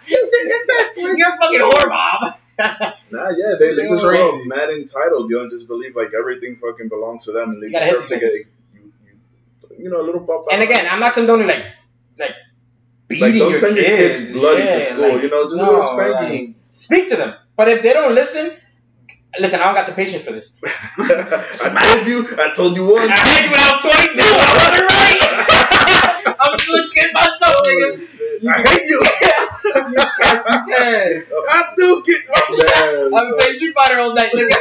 You're 1.17 1.33
a 1.33 1.37
fucking 1.37 1.59
whore, 1.59 1.89
mom. 1.89 2.33
Nah, 3.11 3.29
yeah, 3.35 3.55
they, 3.59 3.73
they 3.75 3.87
just 3.87 4.03
are 4.03 4.15
all 4.17 4.43
mad 4.45 4.69
entitled, 4.69 5.29
yo, 5.29 5.41
and 5.41 5.51
just 5.51 5.67
believe 5.67 5.95
like 5.95 6.11
everything 6.17 6.55
fucking 6.55 6.87
belongs 6.89 7.25
to 7.25 7.31
them, 7.33 7.49
and 7.51 7.61
they 7.61 7.67
You 7.67 7.73
gotta 7.73 7.85
deserve 7.87 8.07
to 8.07 8.19
get, 8.19 8.33
you, 8.33 8.43
you, 8.73 9.83
you 9.83 9.89
know, 9.89 10.01
a 10.01 10.03
little 10.05 10.21
pop. 10.21 10.45
And 10.51 10.61
again, 10.61 10.87
I'm 10.89 10.99
not 11.01 11.13
condoning 11.13 11.47
like 11.47 11.65
like 12.17 12.35
beating 13.09 13.23
like 13.27 13.39
don't 13.39 13.51
your 13.51 13.59
send 13.59 13.75
your 13.75 13.85
kids. 13.85 14.19
kids 14.21 14.31
bloody 14.33 14.63
Yeah, 14.63 14.79
to 14.79 14.85
school, 14.85 15.01
like, 15.13 15.21
you 15.23 15.29
know, 15.29 15.43
just 15.43 15.55
no, 15.57 15.63
a 15.63 15.71
little 15.75 15.83
spanking. 15.83 16.47
like, 16.47 16.55
speak 16.73 17.09
to 17.09 17.15
them. 17.17 17.35
But 17.57 17.69
if 17.69 17.83
they 17.83 17.93
don't 17.93 18.15
listen, 18.15 18.57
listen, 19.39 19.59
I 19.59 19.65
don't 19.65 19.75
got 19.75 19.87
the 19.87 19.93
patience 19.93 20.23
for 20.23 20.31
this. 20.31 20.53
I 20.63 21.93
told 21.95 22.07
you. 22.07 22.35
I 22.39 22.53
told 22.53 22.75
you 22.77 22.85
once. 22.85 23.11
I 23.11 23.17
had 23.17 23.43
you 23.45 23.51
when 23.51 23.59
I 23.59 23.67
was 23.75 23.81
22. 23.83 24.21
I 24.23 24.53
wasn't 24.55 24.89
right. 24.89 26.35
I'm 26.39 26.57
still 26.59 26.75
a 26.79 26.89
kid 26.93 27.11
myself, 27.13 27.33
Oh, 27.34 27.34
nigga. 27.67 28.17
shit. 28.17 28.47
I 28.47 28.61
hate 28.61 28.87
you. 28.87 29.01
Catch 30.21 30.45
his 30.47 30.65
head. 30.77 31.25
I 31.49 31.73
do 31.75 32.03
get. 32.05 32.21
Man, 32.27 33.13
I'm 33.13 33.37
playing 33.37 33.55
Street 33.57 33.73
Fighter 33.73 33.99
all 33.99 34.13
night, 34.13 34.31
nigga. 34.33 34.55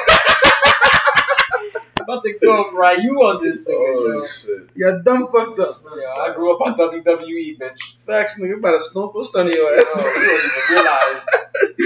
About 2.00 2.22
to 2.22 2.32
go 2.38 2.70
right, 2.72 2.98
you 3.02 3.16
on 3.22 3.42
this 3.42 3.62
nigga, 3.64 3.72
Oh 3.72 4.07
yo. 4.20 4.26
shit. 4.26 4.68
Yeah, 4.76 4.98
dumb 5.02 5.28
fucked 5.32 5.59
up. 5.59 5.82
Man. 5.86 5.94
Yeah, 6.02 6.22
I 6.22 6.34
grew 6.34 6.55
up 6.55 6.61
on 6.61 6.76
WWE, 6.76 7.59
bitch. 7.59 7.78
Facts, 8.00 8.38
nigga. 8.38 8.59
About 8.59 8.72
to 8.78 8.82
stomp 8.84 9.14
a 9.16 9.24
stun 9.24 9.46
your 9.46 9.57
Yo, 9.57 9.78
ass. 9.78 9.86
you 9.96 10.05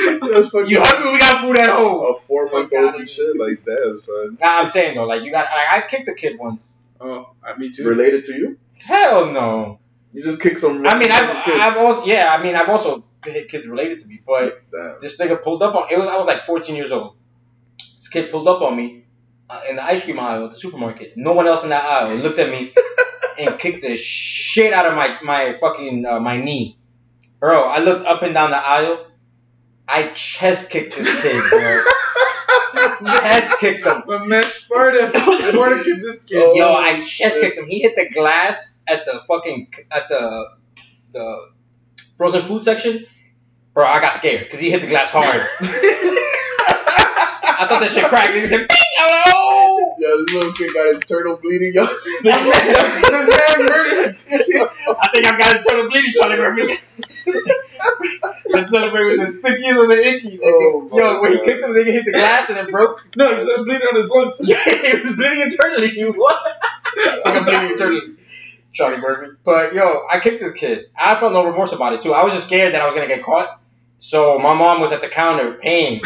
don't 0.00 0.18
even 0.18 0.28
realize. 0.40 0.70
You 0.70 0.80
hungry? 0.82 1.12
We 1.12 1.18
got 1.20 1.40
food 1.42 1.58
at 1.60 1.68
home. 1.68 2.16
a 2.16 2.20
four 2.26 2.50
month 2.50 2.72
old 2.72 2.94
and 2.96 3.08
shit 3.08 3.36
like 3.38 3.64
that, 3.64 4.00
son. 4.04 4.38
Nah, 4.40 4.62
I'm 4.62 4.68
saying 4.68 4.96
though, 4.96 5.04
like 5.04 5.22
you 5.22 5.30
got. 5.30 5.44
Like, 5.44 5.84
I 5.84 5.86
kicked 5.88 6.06
the 6.06 6.14
kid 6.14 6.36
once. 6.38 6.74
Oh, 7.00 7.30
I, 7.44 7.56
me 7.56 7.70
too. 7.70 7.88
Related 7.88 8.24
to 8.24 8.32
you? 8.34 8.58
Hell 8.74 9.30
no. 9.32 9.78
You 10.12 10.22
just 10.22 10.40
kick 10.40 10.58
some. 10.58 10.86
I 10.86 10.98
mean, 10.98 11.10
I've. 11.12 11.30
I've 11.46 11.76
also, 11.76 12.06
yeah, 12.06 12.34
I 12.34 12.42
mean, 12.42 12.54
I've 12.54 12.68
also 12.68 13.04
hit 13.24 13.48
kids 13.48 13.66
related 13.66 13.98
to 14.00 14.06
me, 14.06 14.20
but 14.26 14.62
Damn. 14.70 14.96
this 15.00 15.18
nigga 15.18 15.42
pulled 15.42 15.62
up 15.62 15.74
on. 15.74 15.88
It 15.90 15.98
was 15.98 16.08
I 16.08 16.16
was 16.16 16.26
like 16.26 16.46
14 16.46 16.74
years 16.74 16.90
old. 16.90 17.16
This 17.96 18.08
kid 18.08 18.30
pulled 18.30 18.48
up 18.48 18.62
on 18.62 18.76
me 18.76 19.04
uh, 19.50 19.60
in 19.68 19.76
the 19.76 19.84
ice 19.84 20.04
cream 20.04 20.18
aisle 20.18 20.46
at 20.46 20.52
the 20.52 20.58
supermarket. 20.58 21.16
No 21.16 21.32
one 21.32 21.46
else 21.46 21.62
in 21.62 21.70
that 21.70 21.84
aisle 21.84 22.16
looked 22.16 22.38
at 22.38 22.50
me 22.50 22.72
and 23.38 23.58
kicked 23.58 23.82
the 23.82 23.96
shit 23.96 24.72
out 24.72 24.86
of 24.86 24.94
my 24.94 25.18
my 25.22 25.58
fucking 25.60 26.06
uh, 26.06 26.20
my 26.20 26.40
knee, 26.40 26.78
bro. 27.38 27.64
I 27.64 27.78
looked 27.78 28.06
up 28.06 28.22
and 28.22 28.34
down 28.34 28.50
the 28.50 28.56
aisle. 28.56 29.06
I 29.86 30.08
chest 30.08 30.70
kicked 30.70 30.96
this 30.96 31.22
kid, 31.22 31.42
bro. 31.50 31.82
chest 32.72 33.58
kicked 33.60 33.84
him. 33.86 34.02
My 34.06 34.26
man 34.26 34.42
Sparta. 34.44 35.10
Sparta 35.18 35.80
kid 35.84 36.02
this 36.02 36.22
kid. 36.22 36.42
Oh, 36.42 36.54
Yo, 36.54 36.72
I 36.72 37.00
chest 37.00 37.10
shit. 37.10 37.40
kicked 37.42 37.58
him. 37.58 37.66
He 37.66 37.80
hit 37.80 37.94
the 37.96 38.08
glass 38.14 38.74
at 38.86 39.04
the 39.06 39.20
fucking 39.28 39.72
at 39.90 40.08
the 40.08 40.50
the 41.12 41.48
frozen 42.16 42.42
food 42.42 42.64
section. 42.64 43.06
Bro, 43.74 43.86
I 43.86 44.00
got 44.00 44.14
scared 44.14 44.44
because 44.44 44.60
he 44.60 44.70
hit 44.70 44.80
the 44.82 44.88
glass 44.88 45.10
hard. 45.10 45.46
I 45.60 47.66
thought 47.68 47.80
that 47.80 47.90
shit 47.90 48.04
cracked. 48.04 48.30
He 48.30 48.46
said, 48.46 48.68
"Bing!" 48.68 48.78
I'm 49.00 49.10
like! 49.10 49.26
Yeah, 49.26 49.32
this 50.26 50.34
little 50.34 50.52
kid 50.52 50.74
got 50.74 50.94
internal 50.94 51.36
bleeding. 51.36 51.72
Yo, 51.74 51.84
The 51.86 52.30
man 53.58 53.66
murdered. 53.66 54.16
I 54.30 55.08
think 55.14 55.26
I 55.26 55.38
got 55.38 55.56
a 55.56 55.62
ton 55.62 55.80
of 55.80 55.90
bleeding 55.90 56.12
trying 56.16 56.30
to 56.30 56.36
grab 56.36 56.54
me. 56.54 56.78
The 58.50 58.66
celebrate 58.68 59.04
with 59.04 59.18
the 59.20 59.48
stickies 59.48 59.82
and 59.82 59.90
the 59.90 60.08
icky. 60.08 60.40
Oh, 60.42 60.88
my 60.90 60.98
Yo, 60.98 61.20
when 61.20 61.32
he 61.32 61.38
kicked 61.44 61.62
him, 61.62 61.70
nigga 61.70 61.92
hit 61.92 62.04
the 62.06 62.12
glass 62.12 62.48
and 62.48 62.58
it 62.58 62.70
broke. 62.70 63.06
No, 63.14 63.36
he 63.36 63.42
started 63.42 63.64
bleeding 63.66 63.86
on 63.86 63.96
his 63.96 64.08
lungs. 64.08 64.40
Yeah, 64.42 64.64
he 64.64 65.02
was 65.02 65.16
bleeding 65.16 65.40
internally. 65.42 65.88
He 65.88 66.04
was 66.04 66.16
what? 66.16 66.42
I'm 67.26 67.44
bleeding 67.44 67.70
internally. 67.72 68.16
Charlie 68.72 68.98
Murphy. 68.98 69.36
But 69.44 69.74
yo, 69.74 70.06
I 70.10 70.18
kicked 70.20 70.40
this 70.40 70.54
kid. 70.54 70.86
I 70.96 71.14
felt 71.16 71.32
no 71.34 71.44
remorse 71.46 71.72
about 71.72 71.92
it 71.92 72.02
too. 72.02 72.14
I 72.14 72.24
was 72.24 72.32
just 72.32 72.46
scared 72.46 72.74
that 72.74 72.80
I 72.80 72.86
was 72.86 72.94
gonna 72.94 73.06
get 73.06 73.22
caught. 73.22 73.60
So 74.00 74.38
my 74.38 74.54
mom 74.54 74.80
was 74.80 74.92
at 74.92 75.00
the 75.02 75.08
counter 75.08 75.52
paying. 75.54 76.00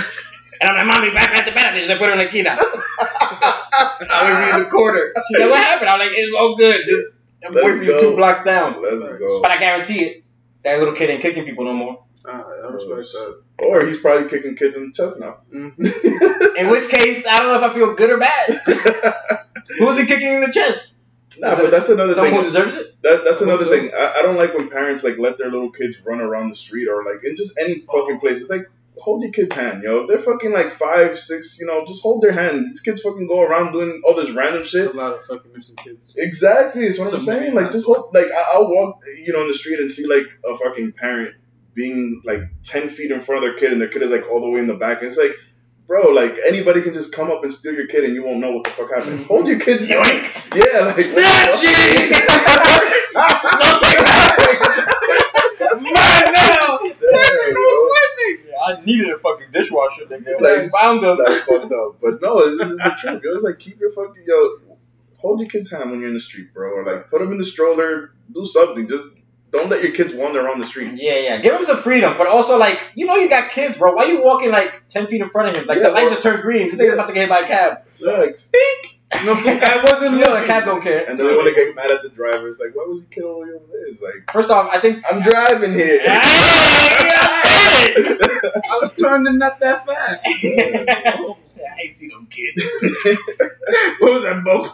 And 0.62 0.70
I'm 0.70 0.86
like, 0.86 0.94
mommy, 0.96 1.12
back 1.12 1.36
at 1.36 1.44
the 1.44 1.50
back. 1.50 1.74
They 1.74 1.88
put 1.98 2.06
her 2.06 2.12
in 2.12 2.18
the 2.18 2.26
quina. 2.26 2.54
I 2.56 4.52
was 4.54 4.54
in 4.58 4.64
the 4.64 4.70
corner. 4.70 5.12
She 5.28 5.38
like, 5.38 5.50
what 5.50 5.58
happened? 5.60 5.90
I'm 5.90 5.98
like, 5.98 6.10
it's 6.12 6.32
all 6.34 6.54
good. 6.56 6.86
Just 6.86 7.06
I'm 7.44 7.52
Let's 7.52 7.64
waiting 7.64 7.78
for 7.80 7.84
you 7.84 7.90
go. 7.90 8.00
two 8.10 8.16
blocks 8.16 8.44
down. 8.44 8.80
Let's 8.80 9.18
go. 9.18 9.42
But 9.42 9.50
I 9.50 9.58
guarantee 9.58 10.04
it, 10.04 10.24
that 10.62 10.78
little 10.78 10.94
kid 10.94 11.10
ain't 11.10 11.20
kicking 11.20 11.44
people 11.44 11.64
no 11.64 11.72
more. 11.74 12.04
Ah, 12.24 12.44
I 12.64 12.68
respect 12.68 13.08
that. 13.12 13.42
Or 13.58 13.84
he's 13.84 13.98
probably 13.98 14.28
kicking 14.28 14.54
kids 14.54 14.76
in 14.76 14.86
the 14.86 14.92
chest 14.92 15.18
now. 15.18 15.38
Mhm. 15.52 16.56
In 16.56 16.70
which 16.70 16.88
case, 16.88 17.26
I 17.26 17.36
don't 17.38 17.48
know 17.48 17.56
if 17.56 17.70
I 17.70 17.74
feel 17.74 17.94
good 17.94 18.10
or 18.10 18.18
bad. 18.18 18.60
Who's 19.78 19.98
he 19.98 20.06
kicking 20.06 20.28
in 20.32 20.40
the 20.42 20.52
chest? 20.52 20.90
nah, 21.38 21.56
but 21.56 21.72
that's 21.72 21.88
another 21.88 22.14
thing. 22.14 22.26
Someone 22.26 22.44
deserves 22.44 22.76
it? 22.76 22.94
That, 23.02 23.22
that's 23.24 23.40
another 23.40 23.64
thing. 23.64 23.90
I, 23.92 24.18
I 24.18 24.22
don't 24.22 24.36
like 24.36 24.54
when 24.54 24.68
parents 24.70 25.02
like 25.02 25.18
let 25.18 25.38
their 25.38 25.50
little 25.50 25.70
kids 25.70 25.98
run 26.04 26.20
around 26.20 26.50
the 26.50 26.56
street 26.56 26.86
or 26.88 27.04
like 27.04 27.24
in 27.24 27.34
just 27.34 27.58
any 27.58 27.80
fucking 27.80 28.20
place. 28.20 28.40
It's 28.40 28.50
like 28.50 28.70
hold 28.98 29.22
your 29.22 29.32
kid's 29.32 29.54
hand, 29.54 29.82
yo. 29.82 30.02
If 30.02 30.08
they're 30.08 30.18
fucking 30.18 30.52
like 30.52 30.70
five, 30.70 31.18
six, 31.18 31.58
you 31.58 31.66
know, 31.66 31.84
just 31.86 32.02
hold 32.02 32.22
their 32.22 32.32
hand. 32.32 32.66
These 32.66 32.80
kids 32.80 33.00
fucking 33.02 33.26
go 33.26 33.42
around 33.42 33.72
doing 33.72 34.02
all 34.04 34.14
this 34.14 34.30
random 34.30 34.58
There's 34.60 34.68
shit. 34.70 34.94
a 34.94 34.96
lot 34.96 35.14
of 35.14 35.24
fucking 35.26 35.52
missing 35.52 35.76
kids. 35.76 36.14
Exactly, 36.16 36.86
that's 36.86 36.98
what 36.98 37.12
I'm 37.14 37.20
saying. 37.20 37.54
maybe 37.54 37.56
Like, 37.56 37.70
just 37.72 37.86
hold, 37.86 38.10
like 38.14 38.26
I, 38.26 38.52
I'll 38.54 38.68
walk, 38.70 39.00
you 39.24 39.32
know, 39.32 39.42
in 39.42 39.48
the 39.48 39.54
street 39.54 39.78
and 39.80 39.90
see 39.90 40.06
like 40.06 40.26
a 40.44 40.56
fucking 40.56 40.92
parent 40.92 41.36
being 41.74 42.20
like 42.24 42.40
ten 42.64 42.90
feet 42.90 43.10
in 43.10 43.20
front 43.20 43.42
of 43.44 43.50
their 43.50 43.58
kid, 43.58 43.72
and 43.72 43.80
their 43.80 43.88
kid 43.88 44.02
is 44.02 44.10
like 44.10 44.28
all 44.30 44.40
the 44.42 44.50
way 44.50 44.60
in 44.60 44.66
the 44.66 44.74
back, 44.74 44.98
and 44.98 45.08
it's 45.08 45.16
like, 45.16 45.32
bro, 45.86 46.10
like 46.10 46.36
anybody 46.46 46.82
can 46.82 46.92
just 46.92 47.12
come 47.14 47.30
up 47.30 47.42
and 47.44 47.52
steal 47.52 47.72
your 47.74 47.86
kid, 47.86 48.04
and 48.04 48.14
you 48.14 48.24
won't 48.24 48.40
know 48.40 48.52
what 48.52 48.64
the 48.64 48.70
fuck 48.70 48.90
happened. 48.94 49.20
Mm-hmm. 49.20 49.28
Hold 49.28 49.48
your 49.48 49.58
kid's 49.58 49.86
hand. 49.86 50.04
Yoink. 50.04 50.54
Yeah, 50.54 50.80
like 50.84 51.04
Snatch 51.04 51.60
it! 51.64 52.28
Don't 53.14 53.82
take 53.82 53.98
that! 54.04 54.48
Mine 55.80 56.32
now! 56.34 56.78
Damn, 56.82 57.54
yo. 57.54 57.66
Yeah, 58.44 58.51
I 58.62 58.80
needed 58.84 59.10
a 59.10 59.18
fucking 59.18 59.48
dishwasher, 59.52 60.04
nigga. 60.06 60.40
Like, 60.40 60.58
I 60.62 60.68
found 60.68 61.02
them. 61.04 61.18
That's 61.24 61.40
fucked 61.44 61.72
up. 61.72 61.96
But 62.00 62.22
no, 62.22 62.48
this 62.56 62.68
is 62.68 62.76
the 62.76 62.94
truth. 62.98 63.22
Yo, 63.24 63.34
it's 63.34 63.44
like 63.44 63.58
keep 63.58 63.80
your 63.80 63.90
fucking 63.92 64.22
yo, 64.26 64.58
hold 65.16 65.40
your 65.40 65.48
kid's 65.48 65.70
hand 65.70 65.90
when 65.90 66.00
you're 66.00 66.08
in 66.08 66.14
the 66.14 66.20
street, 66.20 66.52
bro, 66.54 66.70
or 66.70 66.84
like 66.84 67.10
put 67.10 67.20
them 67.20 67.32
in 67.32 67.38
the 67.38 67.44
stroller, 67.44 68.12
do 68.32 68.44
something. 68.46 68.88
Just 68.88 69.06
don't 69.50 69.68
let 69.68 69.82
your 69.82 69.92
kids 69.92 70.14
wander 70.14 70.40
around 70.40 70.60
the 70.60 70.66
street. 70.66 70.92
Yeah, 70.94 71.18
yeah. 71.18 71.36
Give 71.38 71.52
them 71.52 71.64
some 71.66 71.76
freedom, 71.78 72.14
but 72.16 72.26
also 72.26 72.56
like, 72.56 72.80
you 72.94 73.04
know, 73.06 73.16
you 73.16 73.28
got 73.28 73.50
kids, 73.50 73.76
bro. 73.76 73.92
Why 73.94 74.04
you 74.06 74.22
walking 74.22 74.50
like 74.50 74.86
ten 74.88 75.06
feet 75.06 75.20
in 75.20 75.28
front 75.28 75.50
of 75.50 75.56
him? 75.62 75.66
Like 75.66 75.78
Yeah, 75.78 75.88
the 75.88 75.90
light 75.92 76.06
or- 76.06 76.10
just 76.10 76.22
turned 76.22 76.42
green. 76.42 76.70
This 76.70 76.76
nigga's 76.78 76.86
Yeah. 76.86 76.92
about 76.94 77.06
to 77.08 77.12
get 77.12 77.20
hit 77.22 77.28
by 77.28 77.40
a 77.40 77.46
cab. 77.46 77.78
Facts. 77.94 78.50
No, 79.24 79.32
I 79.34 79.82
wasn't 79.84 80.16
You 80.18 80.24
know, 80.24 80.24
the 80.24 80.30
looking. 80.32 80.46
cab 80.46 80.64
don't 80.64 80.82
care. 80.82 81.04
And 81.08 81.18
then 81.18 81.26
they 81.26 81.34
want 81.36 81.48
to 81.48 81.54
get 81.54 81.74
mad 81.76 81.90
at 81.90 82.02
the 82.02 82.08
driver. 82.08 82.48
It's 82.48 82.58
like, 82.60 82.74
why 82.74 82.84
was 82.88 83.00
he 83.02 83.06
killing 83.14 83.50
over 83.54 83.66
there? 83.70 83.86
It's 83.86 84.00
like, 84.02 84.30
First 84.32 84.50
off, 84.50 84.68
I 84.72 84.80
think. 84.80 85.04
I'm 85.08 85.22
driving 85.22 85.72
here. 85.74 85.98
Hey, 85.98 86.08
I 88.70 88.78
was 88.80 88.92
turning 88.98 89.38
not 89.38 89.60
that 89.60 89.86
fast. 89.86 90.20
I 90.26 91.36
ain't 91.84 91.96
see 91.96 92.08
no 92.08 92.24
kid. 92.30 92.54
What 94.00 94.12
was 94.14 94.22
that, 94.24 94.42
Bo? 94.44 94.64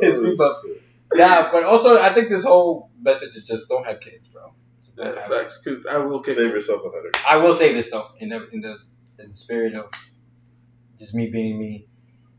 His 0.00 0.18
Oh, 0.18 0.22
beep 0.22 0.40
up. 0.40 0.56
shit. 0.64 0.82
Yeah, 1.14 1.48
but 1.52 1.64
also 1.64 2.00
I 2.00 2.10
think 2.14 2.28
this 2.30 2.44
whole 2.44 2.90
message 3.00 3.36
is 3.36 3.44
just 3.44 3.68
don't 3.68 3.84
have 3.86 4.00
kids, 4.00 4.26
bro. 4.28 4.52
Yeah, 4.96 5.26
facts, 5.28 5.60
because 5.62 5.84
I 5.86 5.98
will 5.98 6.20
kick 6.22 6.34
Save 6.34 6.46
him. 6.46 6.52
yourself 6.52 6.82
a 6.84 6.90
headache. 6.96 7.20
I 7.28 7.36
will 7.38 7.54
say 7.54 7.72
this 7.74 7.90
though, 7.90 8.08
in 8.18 8.28
the 8.30 8.48
in 8.50 8.60
the 8.60 8.76
in 9.18 9.28
the 9.28 9.34
spirit 9.34 9.74
of 9.74 9.86
just 10.98 11.14
me 11.14 11.30
being 11.30 11.58
me, 11.58 11.86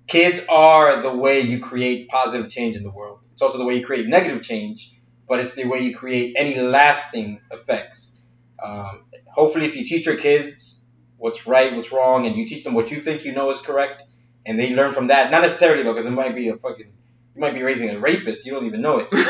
kids 0.08 0.42
are 0.50 1.02
the 1.02 1.14
way 1.14 1.42
you 1.42 1.60
create 1.60 2.08
positive 2.10 2.50
change 2.50 2.76
in 2.76 2.84
the 2.84 2.92
world. 2.92 3.20
It's 3.34 3.42
also 3.42 3.58
the 3.58 3.66
way 3.66 3.76
you 3.76 3.86
create 3.86 4.08
negative 4.08 4.44
change, 4.44 4.94
but 5.28 5.40
it's 5.40 5.54
the 5.54 5.66
way 5.66 5.80
you 5.80 5.96
create 5.96 6.36
any 6.38 6.60
lasting 6.60 7.42
effects. 7.52 8.18
Um, 8.64 9.06
hopefully, 9.34 9.66
if 9.66 9.76
you 9.76 9.86
teach 9.86 10.06
your 10.06 10.18
kids 10.18 10.84
what's 11.18 11.48
right, 11.48 11.76
what's 11.76 11.92
wrong, 11.92 12.26
and 12.26 12.36
you 12.36 12.46
teach 12.48 12.64
them 12.64 12.74
what 12.74 12.92
you 12.92 13.02
think 13.02 13.26
you 13.26 13.34
know 13.34 13.50
is 13.50 13.60
correct, 13.60 14.04
and 14.46 14.60
they 14.60 14.74
learn 14.74 14.94
from 14.94 15.08
that. 15.08 15.32
Not 15.32 15.42
necessarily 15.42 15.84
though, 15.84 15.94
because 15.94 16.06
it 16.06 16.12
might 16.12 16.36
be 16.36 16.50
a 16.50 16.58
fucking 16.58 16.88
you 17.36 17.42
might 17.42 17.54
be 17.54 17.64
raising 17.64 17.90
a 17.90 18.00
rapist. 18.00 18.46
You 18.46 18.54
don't 18.54 18.66
even 18.66 18.82
know 18.82 19.00
it. 19.00 19.10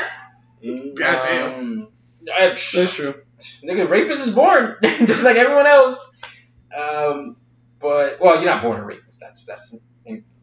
Goddamn. 0.95 1.53
Um, 1.53 1.87
I- 2.33 2.49
That's 2.49 2.93
true. 2.93 3.15
Nigga, 3.63 3.89
rapist 3.89 4.27
is 4.27 4.33
born 4.33 4.77
just 4.83 5.23
like 5.23 5.35
everyone 5.35 5.67
else. 5.67 5.99
Um, 6.75 7.35
but 7.79 8.19
well, 8.21 8.35
you're 8.37 8.45
not 8.45 8.63
born 8.63 8.79
a 8.79 8.85
rapist. 8.85 9.19
That's 9.19 9.45
that's 9.45 9.75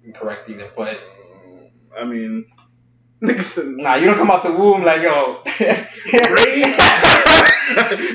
in- 0.04 0.08
incorrect 0.08 0.48
either. 0.50 0.70
But 0.76 1.00
I 1.98 2.04
mean, 2.04 2.46
Nigga 3.22 3.42
said, 3.52 3.66
nah, 3.66 3.94
you 3.96 4.06
don't 4.06 4.16
come 4.16 4.30
out 4.30 4.42
the 4.42 4.52
womb 4.52 4.82
like 4.82 5.02
yo. 5.02 5.42
Rape? 5.60 6.76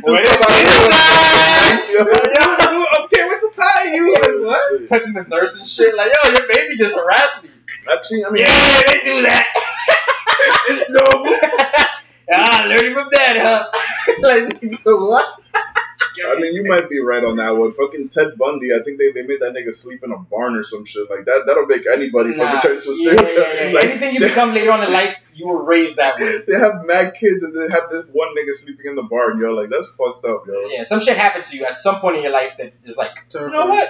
What 0.03 0.23
Just 0.23 0.31
is 0.31 0.37
come 0.37 0.43
out 0.43 0.49
that? 0.49 1.83
here 1.89 2.05
with 2.05 2.17
a 2.17 2.27
knife, 2.27 2.35
yo. 2.67 2.75
Yo, 2.75 3.05
okay, 3.05 3.23
what's 3.25 3.43
the 3.55 3.61
time? 3.61 3.93
You 3.93 4.13
like 4.13 4.23
Oh, 4.25 4.45
what? 4.45 4.79
shit. 4.79 4.89
Touching 4.89 5.13
the 5.13 5.23
nurse 5.23 5.57
and 5.57 5.67
shit. 5.67 5.95
Like 5.95 6.11
yo, 6.23 6.29
your 6.31 6.47
baby 6.47 6.77
just 6.77 6.95
harassed 6.95 7.43
me. 7.43 7.49
Actually, 7.91 8.25
I 8.25 8.29
mean, 8.29 8.43
Yeah, 8.45 8.81
they 8.87 8.99
do 9.03 9.21
that. 9.23 9.45
it's 10.69 10.89
normal. 10.89 11.35
ah, 12.33 12.65
learning 12.67 12.93
from 12.93 13.09
dad, 13.09 13.37
huh? 13.37 13.71
like 14.21 14.61
what? 14.85 15.39
I 16.25 16.39
mean, 16.39 16.53
you 16.55 16.63
might 16.63 16.89
be 16.89 16.99
right 16.99 17.23
on 17.23 17.35
that 17.37 17.51
one. 17.57 17.73
Fucking 17.73 18.09
Ted 18.09 18.37
Bundy, 18.37 18.73
I 18.73 18.83
think 18.83 18.97
they, 18.97 19.11
they 19.11 19.23
made 19.23 19.41
that 19.41 19.53
nigga 19.53 19.73
sleep 19.73 20.03
in 20.03 20.11
a 20.11 20.17
barn 20.17 20.55
or 20.55 20.63
some 20.63 20.85
shit 20.85 21.09
like 21.09 21.25
that. 21.25 21.43
That'll 21.45 21.65
make 21.65 21.85
anybody 21.87 22.35
Nah, 22.35 22.59
fucking 22.59 22.71
turn 22.71 22.81
to 22.81 22.89
a 22.91 22.95
yeah, 22.95 23.13
yeah, 23.21 23.67
yeah. 23.69 23.73
Like, 23.73 23.85
Anything 23.85 24.13
you 24.13 24.19
they- 24.21 24.27
become 24.29 24.53
later 24.53 24.71
on 24.71 24.83
in 24.83 24.91
life, 24.91 25.17
you 25.35 25.47
were 25.47 25.63
raised 25.63 25.97
that 25.97 26.19
way. 26.19 26.39
They 26.47 26.57
have 26.57 26.83
mad 26.85 27.13
kids 27.19 27.43
and 27.43 27.55
they 27.55 27.69
have 27.73 27.89
this 27.91 28.05
one 28.11 28.29
nigga 28.35 28.53
sleeping 28.55 28.87
in 28.87 28.95
the 28.95 29.03
barn, 29.03 29.39
yo. 29.39 29.51
Like 29.53 29.69
that's 29.69 29.87
fucked 29.97 30.25
up, 30.25 30.47
yo. 30.47 30.65
Yeah, 30.67 30.83
some 30.85 30.99
shit 31.01 31.15
happened 31.17 31.45
to 31.45 31.55
you 31.57 31.65
at 31.65 31.79
some 31.79 31.99
point 32.01 32.17
in 32.17 32.23
your 32.23 32.31
life 32.31 32.53
that 32.57 32.73
is 32.85 32.97
like, 32.97 33.11
you 33.33 33.49
know 33.49 33.67
what? 33.67 33.89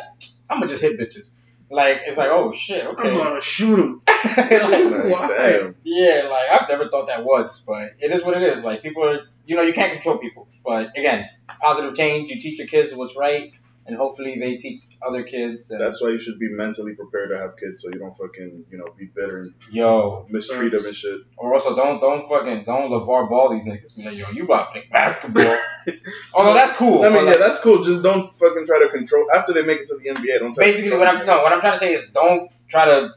I'm 0.50 0.60
gonna 0.60 0.70
just 0.70 0.82
hit 0.82 1.00
bitches. 1.00 1.30
Like 1.70 2.02
it's 2.06 2.18
like, 2.18 2.30
oh 2.32 2.54
shit, 2.54 2.86
okay. 2.86 3.10
I'm 3.10 3.18
gonna 3.18 3.42
shoot 3.42 3.80
him. 3.80 4.02
Like, 4.38 4.50
Like, 4.52 5.12
Why? 5.12 5.28
damn. 5.28 5.76
yeah, 5.84 6.28
like 6.30 6.62
I've 6.62 6.68
never 6.70 6.90
thought 6.90 7.08
that 7.08 7.24
once, 7.24 7.60
but 7.66 7.94
it 8.00 8.12
is 8.12 8.24
what 8.24 8.36
it 8.36 8.44
is. 8.44 8.64
Like 8.64 8.82
people 8.82 9.04
are, 9.06 9.20
you 9.48 9.56
know, 9.56 9.62
you 9.64 9.74
can't 9.74 9.94
control 9.94 10.18
people. 10.18 10.48
But 10.64 10.98
again, 10.98 11.28
positive 11.62 11.96
change. 11.96 12.30
You 12.30 12.40
teach 12.40 12.60
your 12.60 12.68
kids 12.68 12.94
what's 12.94 13.16
right, 13.16 13.52
and 13.86 13.96
hopefully 13.96 14.38
they 14.38 14.58
teach 14.58 14.82
other 15.02 15.24
kids. 15.24 15.72
And, 15.72 15.80
That's 15.80 16.02
why 16.02 16.10
you 16.10 16.20
should 16.20 16.38
be 16.38 16.50
mentally 16.50 16.94
prepared 16.96 17.30
to 17.30 17.38
have 17.38 17.58
kids, 17.58 17.82
so 17.82 17.90
you 17.94 18.00
don't 18.00 18.16
fucking 18.18 18.66
you 18.70 18.78
know 18.78 18.94
be 18.98 19.06
bitter 19.06 19.38
and 19.40 19.54
yo, 19.72 20.28
mistreat 20.30 20.74
them 20.74 20.86
and 20.86 20.96
shit. 20.96 21.22
or 21.38 21.54
also 21.54 21.76
don't 21.76 22.02
don't 22.02 22.28
fucking 22.28 22.66
don't 22.66 22.92
LeVar 22.92 23.30
Ball 23.30 23.50
these 23.54 23.64
niggas. 23.64 23.96
Be 23.96 24.04
like, 24.04 24.18
yo, 24.18 24.30
you 24.32 24.44
about 24.44 24.74
to 24.74 24.82
play 24.82 24.90
basketball? 24.92 25.58
Although 26.34 26.54
that's 26.54 26.78
cool. 26.78 27.04
I 27.04 27.10
mean, 27.10 27.24
yeah, 27.24 27.32
like, 27.32 27.40
that's 27.40 27.60
cool. 27.62 27.82
Just 27.82 28.04
don't 28.04 28.38
fucking 28.38 28.66
try 28.68 28.80
to 28.80 28.90
control 28.90 29.26
after 29.34 29.54
they 29.54 29.64
make 29.64 29.80
it 29.80 29.88
to 29.88 29.98
the 29.98 30.10
NBA. 30.10 30.40
Don't 30.40 30.54
try 30.54 30.66
basically 30.66 30.98
what 30.98 31.08
I'm 31.08 31.26
no 31.26 31.38
what 31.38 31.54
I'm 31.54 31.62
trying 31.62 31.74
to 31.74 31.80
say 31.80 31.94
is 31.94 32.06
don't 32.08 32.52
try 32.68 32.86
to 32.86 33.16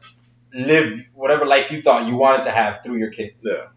live 0.53 0.99
whatever 1.13 1.45
life 1.45 1.71
you 1.71 1.81
thought 1.81 2.07
you 2.07 2.15
wanted 2.15 2.43
to 2.43 2.51
have 2.51 2.83
through 2.83 2.97
your 2.97 3.11
kids. 3.11 3.45
Yeah. 3.45 3.67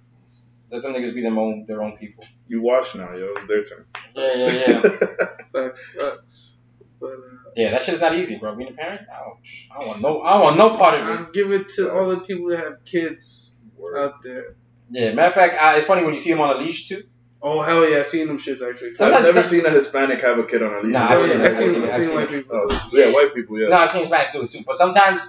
Let 0.75 0.83
them 0.83 0.93
niggas 0.93 1.15
be 1.15 1.21
their 1.23 1.39
own 1.39 1.67
their 1.69 1.85
own 1.85 1.97
people. 1.97 2.25
You 2.49 2.61
watch 2.61 2.97
now, 2.97 3.15
yo. 3.15 3.33
It's 3.37 3.47
their 3.47 3.63
turn. 3.63 3.87
Yeah, 4.17 4.35
yeah, 4.35 4.67
yeah. 4.67 4.81
Facts, 5.53 5.89
facts. 5.97 6.57
But 7.01 7.11
uh, 7.13 7.53
yeah, 7.55 7.71
that 7.71 7.83
shit's 7.83 8.01
not 8.01 8.17
easy, 8.17 8.39
bro. 8.39 8.57
Being 8.57 8.71
a 8.71 8.73
parent, 8.73 9.03
I 9.09 9.21
don't, 9.21 9.39
I 9.71 9.79
don't 9.79 9.87
want 9.89 10.01
no 10.03 10.23
I 10.23 10.33
don't 10.33 10.43
want 10.43 10.57
no 10.57 10.77
part 10.77 11.01
of 11.01 11.09
it. 11.09 11.13
I'll 11.13 11.31
give 11.31 11.53
it 11.53 11.69
to 11.77 11.95
all 11.95 12.09
the 12.09 12.17
people 12.17 12.49
that 12.49 12.59
have 12.59 12.85
kids 12.85 13.55
Word. 13.77 13.99
out 13.99 14.21
there. 14.25 14.57
Yeah, 14.91 15.13
matter 15.13 15.29
of 15.29 15.35
fact, 15.35 15.63
uh, 15.63 15.79
it's 15.79 15.87
funny 15.87 16.03
when 16.05 16.15
you 16.15 16.21
see 16.21 16.33
them 16.33 16.41
on 16.41 16.57
a 16.57 16.59
leash 16.59 16.89
too. 16.89 17.05
Oh 17.41 17.63
hell 17.63 17.89
yeah, 17.89 17.99
I've 17.99 18.09
seen 18.09 18.27
them 18.27 18.39
shits 18.39 18.69
actually. 18.69 18.97
Sometimes- 18.97 19.27
I've 19.27 19.35
never 19.37 19.47
seen 19.47 19.65
a 19.65 19.71
Hispanic 19.71 20.21
have 20.23 20.41
a 20.41 20.45
kid 20.45 20.61
on 20.61 20.73
a 20.73 20.81
leash. 20.81 20.93
Nah, 20.93 21.07
I've 21.07 21.31
seen 21.31 21.41
I've 21.41 21.57
seen, 21.57 21.75
seen 21.89 21.91
seen 22.07 22.15
white 22.17 22.29
people. 22.31 22.67
Oh, 22.69 22.91
yeah, 22.93 23.13
white 23.13 23.33
people, 23.33 23.61
yeah. 23.61 23.69
No, 23.69 23.77
I've 23.77 23.93
seen 23.93 24.07
Spanish 24.07 24.33
do 24.33 24.43
it 24.43 24.51
too. 24.51 24.65
But 24.67 24.77
sometimes, 24.77 25.23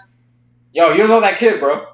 yo, 0.74 0.90
you 0.94 0.98
don't 0.98 1.10
know 1.10 1.22
that 1.22 1.38
kid, 1.38 1.60
bro. 1.60 1.86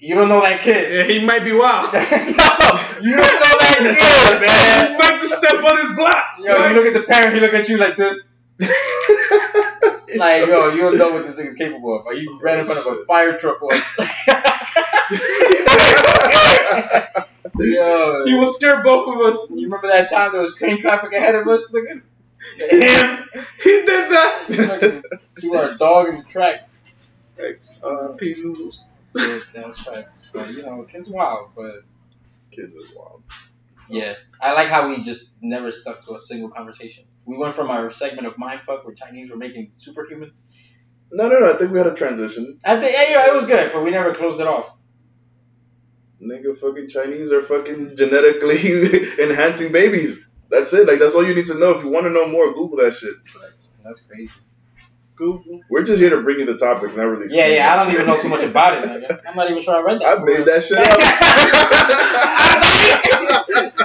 You 0.00 0.14
don't 0.14 0.28
know 0.28 0.40
that 0.42 0.60
kid. 0.60 0.92
Yeah, 0.92 1.12
he 1.12 1.24
might 1.24 1.44
be 1.44 1.52
wild. 1.52 1.92
Yo, 1.94 2.00
you 2.00 3.16
don't 3.16 3.40
know 3.40 3.54
that 3.58 3.78
kid, 3.98 4.40
man. 4.46 4.92
He 4.92 4.96
might 4.96 5.20
just 5.20 5.36
step 5.38 5.62
on 5.62 5.78
his 5.86 5.96
block. 5.96 6.24
Yo, 6.40 6.68
you 6.68 6.74
look 6.74 6.86
at 6.86 7.00
the 7.00 7.06
parent, 7.10 7.34
he 7.34 7.40
look 7.40 7.54
at 7.54 7.68
you 7.68 7.78
like 7.78 7.96
this. 7.96 8.20
Like, 10.16 10.46
yo, 10.46 10.70
you 10.70 10.80
don't 10.80 10.96
know 10.96 11.12
what 11.12 11.26
this 11.26 11.34
nigga's 11.34 11.54
capable 11.54 12.00
of. 12.00 12.06
Like, 12.06 12.16
you 12.16 12.40
ran 12.40 12.60
in 12.60 12.66
front 12.66 12.80
of 12.80 12.86
a 12.86 13.04
fire 13.04 13.36
truck 13.38 13.60
once. 13.60 13.84
yo, 17.58 18.24
He 18.24 18.34
will 18.34 18.52
scare 18.52 18.82
both 18.82 19.14
of 19.14 19.20
us. 19.20 19.50
you 19.50 19.64
remember 19.64 19.88
that 19.88 20.08
time 20.10 20.32
there 20.32 20.40
was 20.40 20.54
train 20.54 20.80
traffic 20.80 21.12
ahead 21.12 21.34
of 21.34 21.46
us, 21.46 21.70
nigga? 21.72 22.00
Him, 22.56 23.24
he 23.62 23.70
did 23.70 24.10
that. 24.10 25.02
You 25.42 25.54
are 25.54 25.72
a 25.72 25.78
dog 25.78 26.08
in 26.08 26.16
the 26.18 26.24
tracks. 26.24 26.76
Thanks. 27.36 27.70
Uh, 27.82 28.08
P 28.16 28.34
noodles. 28.42 28.86
Yeah, 29.14 29.38
that's 29.54 29.80
facts. 29.80 30.30
But, 30.32 30.50
you 30.50 30.62
know, 30.62 30.86
it's 30.92 31.08
wild, 31.08 31.50
but 31.56 31.82
Kids 32.50 32.74
is 32.74 32.90
wild. 32.94 33.22
yeah. 33.88 34.14
I 34.40 34.52
like 34.52 34.68
how 34.68 34.88
we 34.88 35.02
just 35.02 35.30
never 35.40 35.72
stuck 35.72 36.04
to 36.06 36.14
a 36.14 36.18
single 36.18 36.50
conversation. 36.50 37.04
We 37.24 37.36
went 37.36 37.54
from 37.54 37.70
our 37.70 37.92
segment 37.92 38.26
of 38.26 38.34
mindfuck 38.36 38.84
where 38.84 38.94
Chinese 38.94 39.30
were 39.30 39.36
making 39.36 39.72
superhumans. 39.84 40.44
No, 41.10 41.28
no, 41.28 41.38
no. 41.40 41.52
I 41.52 41.58
think 41.58 41.72
we 41.72 41.78
had 41.78 41.86
a 41.86 41.94
transition. 41.94 42.58
I 42.64 42.78
think, 42.78 42.92
yeah, 42.92 43.10
yeah, 43.10 43.28
it 43.28 43.34
was 43.34 43.46
good, 43.46 43.72
but 43.72 43.82
we 43.84 43.90
never 43.90 44.14
closed 44.14 44.40
it 44.40 44.46
off. 44.46 44.72
Nigga, 46.22 46.58
fucking 46.58 46.88
Chinese 46.88 47.32
are 47.32 47.42
fucking 47.42 47.96
genetically 47.96 48.58
enhancing 49.22 49.72
babies. 49.72 50.28
That's 50.50 50.72
it. 50.72 50.86
Like 50.88 50.98
that's 50.98 51.14
all 51.14 51.26
you 51.26 51.34
need 51.34 51.46
to 51.46 51.58
know. 51.58 51.72
If 51.72 51.84
you 51.84 51.90
want 51.90 52.06
to 52.06 52.10
know 52.10 52.26
more, 52.26 52.52
Google 52.52 52.78
that 52.78 52.94
shit. 52.94 53.14
That's 53.82 54.00
crazy. 54.00 54.32
Google. 55.18 55.60
We're 55.68 55.82
just 55.82 56.00
here 56.00 56.10
to 56.10 56.20
bring 56.22 56.38
you 56.38 56.46
the 56.46 56.56
topics, 56.56 56.94
not 56.96 57.02
really. 57.04 57.26
Yeah, 57.34 57.42
explain 57.42 57.54
yeah, 57.56 57.72
I 57.74 57.76
don't 57.84 57.92
even 57.92 58.06
know 58.06 58.20
too 58.22 58.28
much 58.28 58.44
about 58.44 58.78
it. 58.78 58.84
Nigga. 58.88 59.20
I'm 59.28 59.36
not 59.36 59.50
even 59.50 59.62
sure 59.62 59.74
I 59.76 59.80
read 59.82 60.00
that. 60.00 60.18
I 60.18 60.22
made 60.24 60.44
that 60.46 60.64
shit 60.64 60.78
up. 60.78 60.86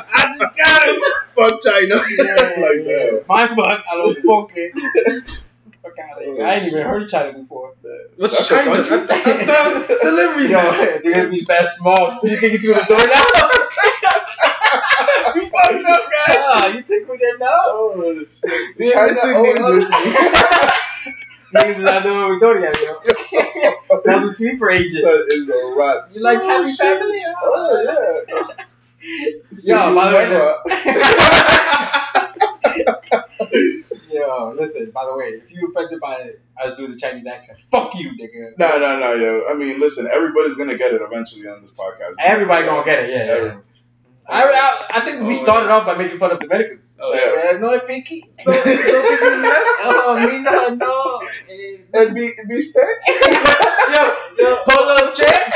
I 0.06 0.34
just 0.38 0.56
got 0.56 0.84
it. 0.86 1.04
Fuck 1.36 1.62
China. 1.64 2.04
Yeah, 2.18 2.62
like 2.62 2.86
yeah. 2.86 3.18
that. 3.18 3.26
My 3.28 3.54
butt, 3.56 3.84
I 3.92 3.96
don't 3.96 4.16
fuck 4.18 4.52
it. 4.56 4.72
Fuck 5.82 6.00
out 6.00 6.22
of 6.22 6.36
here. 6.36 6.46
I 6.46 6.56
ain't 6.56 6.68
even 6.68 6.84
heard 6.84 7.04
of 7.04 7.10
China 7.10 7.34
before. 7.40 7.74
What's 8.18 8.36
That's 8.38 8.52
a 8.52 8.56
China? 8.56 8.76
country. 8.84 8.98
I 8.98 9.00
thought- 9.08 9.28
I 9.28 9.46
thought 9.88 10.02
delivery 10.02 10.48
Yo, 10.52 10.58
man. 10.62 11.02
they're 11.04 11.14
gonna 11.16 11.30
be 11.30 11.44
fast 11.46 11.78
small. 11.78 12.20
You 12.24 12.38
think 12.38 12.54
you 12.54 12.60
through 12.60 12.76
the 12.76 12.86
door 12.88 12.98
now? 13.08 13.26
You 15.36 15.50
fucked 15.50 15.86
up, 15.86 16.10
guys. 16.12 16.38
Ah, 16.38 16.68
you 16.68 16.82
think 16.84 17.08
we 17.10 17.18
didn't 17.18 17.40
know? 17.40 17.48
Oh, 17.52 18.26
shit. 18.46 18.76
Yeah, 18.78 18.94
China 18.94 19.08
listen, 19.14 19.34
always 19.36 19.62
listening. 19.62 20.14
Niggas 21.54 21.78
is 21.78 21.84
not 21.84 22.04
doing 22.04 22.18
what 22.20 22.30
we 22.32 22.40
doing 22.40 22.62
yet, 22.64 22.78
yo. 22.82 24.02
That's 24.06 24.26
a 24.26 24.34
sleeper 24.34 24.72
agent. 24.72 25.04
That 25.04 25.28
is 25.30 25.50
a 25.50 25.74
rap. 25.78 26.10
You 26.14 26.22
like 26.22 26.40
Oh, 26.40 26.48
Happy 26.50 26.72
shit. 26.72 26.80
Family? 26.80 27.22
Oh 27.44 28.26
yeah. 28.26 28.66
Yo, 29.66 29.94
by 29.96 30.10
the 30.10 30.16
way, 30.16 30.24
Cinderella. 30.84 31.24
Yo, 34.12 34.54
listen, 34.58 34.92
by 34.92 35.06
the 35.06 35.16
way, 35.16 35.26
if 35.44 35.52
you 35.52 35.68
offended 35.70 36.00
by 36.00 36.32
us 36.64 36.76
doing 36.78 36.92
the 36.92 36.98
Chinese 36.98 37.28
accent, 37.28 37.60
fuck 37.72 37.94
you, 37.96 38.12
nigga. 38.12 38.58
No, 38.58 38.78
no, 38.80 39.00
no, 39.00 39.14
yo. 39.14 39.48
I 39.50 39.54
mean, 39.56 39.80
listen, 39.80 40.08
everybody's 40.08 40.56
gonna 40.56 40.78
get 40.78 40.94
it 40.94 41.02
eventually 41.02 41.48
on 41.48 41.62
this 41.62 41.72
podcast. 41.72 42.16
Everybody 42.20 42.66
gonna 42.66 42.86
get 42.86 43.04
it, 43.04 43.10
yeah, 43.10 43.26
yeah. 43.26 43.58
Every- 44.30 44.56
I, 44.56 44.60
I, 44.60 45.02
I 45.02 45.06
think 45.06 45.28
we 45.28 45.38
Oh, 45.40 45.44
started 45.44 45.68
yeah. 45.68 45.76
off 45.78 45.86
by 45.86 45.96
making 45.96 46.18
fun 46.18 46.32
of 46.32 46.40
Dominicans. 46.40 46.98
Oh, 47.02 47.14
yeah. 47.14 47.58
no 47.60 47.72
es 47.72 47.84
piqui. 47.84 48.24
Don't- 48.46 48.64
don't 48.64 48.66
be 48.66 48.72
doing 48.72 49.42
that. 49.42 49.64
Oh, 49.86 50.16
me 50.16 50.40
no, 50.44 50.76
no. 50.76 51.22
Eh, 51.50 51.78
And 51.94 52.16
be 52.16 52.30
be 52.48 52.62
stand. 52.62 52.98
Yo, 53.08 54.04
yo, 54.40 54.58
polo 54.66 55.14
check. 55.14 55.54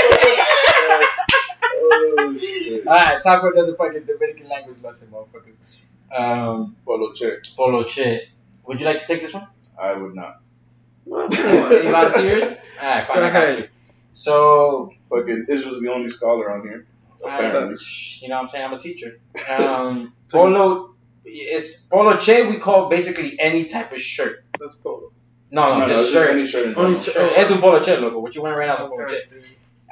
oh 1.79 2.37
shit. 2.39 2.85
Alright, 2.87 3.23
time 3.23 3.39
for 3.41 3.51
another 3.53 3.75
fucking 3.75 4.03
Dominican 4.05 4.47
language 4.49 4.77
lesson, 4.83 5.07
motherfuckers. 5.11 5.57
Um, 6.15 6.75
Polo 6.85 7.13
check. 7.13 7.39
polo 7.55 7.83
che. 7.85 8.27
Would 8.65 8.79
you 8.79 8.85
like 8.85 8.99
to 9.01 9.07
take 9.07 9.21
this 9.21 9.33
one? 9.33 9.47
I 9.79 9.93
would 9.93 10.15
not. 10.15 10.39
Any 11.07 11.89
volunteers? 11.91 12.57
Alright, 12.81 13.07
fine, 13.07 13.17
Go 13.17 13.23
I 13.25 13.31
got 13.31 13.59
you. 13.59 13.67
So, 14.13 14.91
Fucking 15.09 15.45
Israel's 15.49 15.79
the 15.81 15.91
only 15.93 16.09
scholar 16.09 16.51
on 16.51 16.67
here. 16.67 16.85
Apparently. 17.35 17.73
uh, 17.73 17.77
you 18.21 18.27
know 18.29 18.35
what 18.35 18.41
I'm 18.43 18.49
saying? 18.49 18.65
I'm 18.65 18.73
a 18.73 18.79
teacher. 18.79 19.19
Um, 19.49 20.13
polo, 20.29 20.95
it's 21.25 21.81
polo 21.83 22.17
che. 22.17 22.43
We 22.49 22.57
call 22.57 22.89
basically 22.89 23.39
any 23.39 23.65
type 23.65 23.91
of 23.93 24.01
shirt. 24.01 24.43
That's 24.59 24.75
polo. 24.77 25.11
No, 25.49 25.79
no, 25.79 25.79
no, 25.79 25.87
no, 25.87 25.87
just 25.87 26.11
just 26.11 26.13
shirt. 26.13 26.31
any 26.31 26.45
shirt 26.45 26.65
in 26.67 26.75
Only 26.75 26.99
general. 26.99 27.03
shirt. 27.03 27.47
Sure, 27.47 27.55
es 27.55 27.61
polo 27.61 27.79
che, 27.79 27.95
loco. 27.97 28.19
What 28.19 28.35
you 28.35 28.41
wearing 28.41 28.59
right 28.59 28.67
now 28.67 28.83
is 28.85 28.89
polo 28.89 29.05
che. 29.07 29.21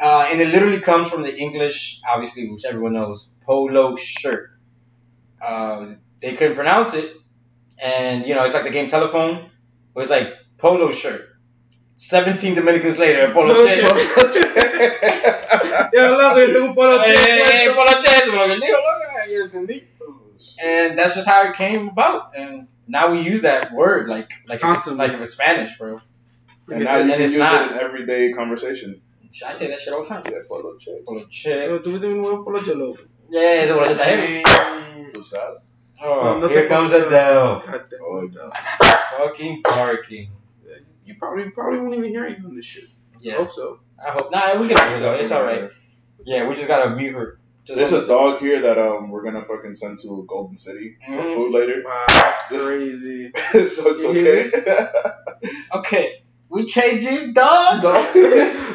Uh, 0.02 0.28
and 0.30 0.42
it 0.42 0.50
literally 0.50 0.82
comes 0.82 1.10
from 1.10 1.24
the 1.24 1.34
English, 1.38 2.02
obviously, 2.08 2.50
which 2.50 2.66
everyone 2.66 2.94
knows, 2.94 3.28
polo 3.46 3.96
shirt. 3.96 4.52
Um, 5.46 6.00
they 6.20 6.34
couldn't 6.34 6.56
pronounce 6.56 6.94
it, 6.94 7.14
and 7.78 8.26
you 8.26 8.34
know 8.36 8.44
it's 8.44 8.54
like 8.54 8.64
the 8.66 8.72
game 8.72 8.88
telephone. 8.90 9.46
It 9.46 10.00
was 10.00 10.10
like 10.10 10.34
polo 10.58 10.92
shirt. 10.92 11.30
Seventeen 11.98 12.56
Dominicans 12.56 12.98
later, 12.98 13.32
polo 13.32 13.54
Polo 13.54 13.68
che. 13.68 13.82
Yo, 15.94 16.18
loco, 16.18 16.40
yo 16.40 16.48
tengo 16.54 16.66
un 16.66 16.76
polo 16.76 17.02
Eh, 17.04 17.14
eh, 17.14 17.72
polo 17.76 17.88
che, 18.02 18.08
eso 18.08 18.32
lo 18.32 18.48
que 18.48 18.56
dijo, 18.60 18.78
loco, 18.78 19.30
yo 19.30 19.44
entendí. 19.46 19.84
And 20.62 20.98
that's 20.98 21.16
just 21.16 21.28
how 21.28 21.44
it 21.50 21.56
came 21.56 21.88
about. 21.90 22.36
And 22.36 22.68
now 22.88 23.12
we 23.12 23.22
use 23.22 23.42
that 23.44 23.72
word 23.74 24.08
like 24.10 24.30
like 24.48 24.58
if 24.58 24.64
it's, 24.64 24.64
Constantly. 24.64 25.08
like 25.08 25.16
if 25.18 25.22
it's 25.22 25.34
Spanish, 25.34 25.78
bro. 25.78 26.00
and 26.70 26.84
now 26.84 26.96
you 26.98 27.02
And 27.04 27.12
can 27.14 27.22
it's 27.22 27.34
use 27.34 27.40
not. 27.40 27.72
it 27.72 27.72
in 27.74 27.80
everyday 27.80 28.32
conversation. 28.34 29.02
I 29.46 29.54
say 29.54 29.68
that 29.68 29.80
shit 29.82 29.94
all 29.94 30.04
the 30.04 30.10
time. 30.10 30.24
Yeah, 30.26 30.40
polo 30.48 30.78
check. 30.78 31.04
Polo 31.06 31.26
che. 31.30 31.66
Yo, 31.66 31.80
tú 31.80 31.90
me 31.92 32.08
un 32.08 32.18
nuevo 32.22 32.44
polo 32.44 32.62
che, 32.62 32.74
loco. 32.74 33.00
Yeah, 33.30 33.64
eso 33.64 33.74
polo 33.76 33.88
che 33.88 33.94
está 33.94 34.06
heavy. 34.06 34.44
Tú 35.12 35.22
sabes. 35.22 35.62
Oh, 36.02 36.38
No 36.40 36.48
here 36.48 36.68
comes 36.68 36.92
pongas- 36.92 37.08
Adele. 37.08 37.64
God 37.66 37.86
damn. 37.90 38.02
Oh, 38.02 38.52
Fucking 39.18 39.62
barking. 39.64 40.30
You 41.06 41.16
probably 41.20 41.50
probably 41.52 41.80
won't 41.80 41.96
even 41.96 42.10
hear 42.10 42.28
you 42.28 42.44
on 42.46 42.56
this 42.56 42.66
shit. 42.66 42.86
I 43.26 43.30
Yeah, 43.30 43.38
hope 43.38 43.52
so. 43.54 43.80
I 43.98 44.12
hope. 44.12 44.32
Nah, 44.32 44.60
we 44.62 44.68
can 44.68 44.78
hear 44.78 44.88
her 44.88 45.00
though. 45.00 45.14
It's 45.14 45.32
alright. 45.32 45.70
Yeah, 46.26 46.48
we 46.48 46.56
just 46.56 46.68
gotta 46.68 46.96
mute 46.96 47.14
her. 47.14 47.40
Just 47.66 47.78
There's 47.78 47.92
one- 47.92 48.04
a 48.04 48.08
dog 48.08 48.40
here 48.40 48.62
that 48.62 48.78
um 48.78 49.10
we're 49.10 49.24
gonna 49.24 49.44
fucking 49.44 49.74
send 49.74 49.98
to 50.04 50.24
Golden 50.28 50.58
City 50.58 50.98
for 51.06 51.12
Mhm. 51.14 51.34
food 51.36 51.52
later. 51.52 51.82
Wow, 51.84 52.06
that's 52.10 52.42
crazy. 52.48 53.32
so 53.52 53.90
it's 53.96 54.04
You 54.04 54.12
hear 54.14 54.52
okay. 54.54 54.88
Okay, 55.76 56.22
we 56.50 56.68
trade 56.70 57.02
you, 57.04 57.34
dog. 57.34 57.82
dog. 57.82 58.14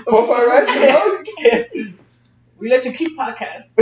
Profile 0.06 0.46
right, 0.46 0.66
dog. 0.90 1.26
we 2.58 2.68
let 2.68 2.84
you 2.84 2.92
keep 2.92 3.16
podcast. 3.18 3.76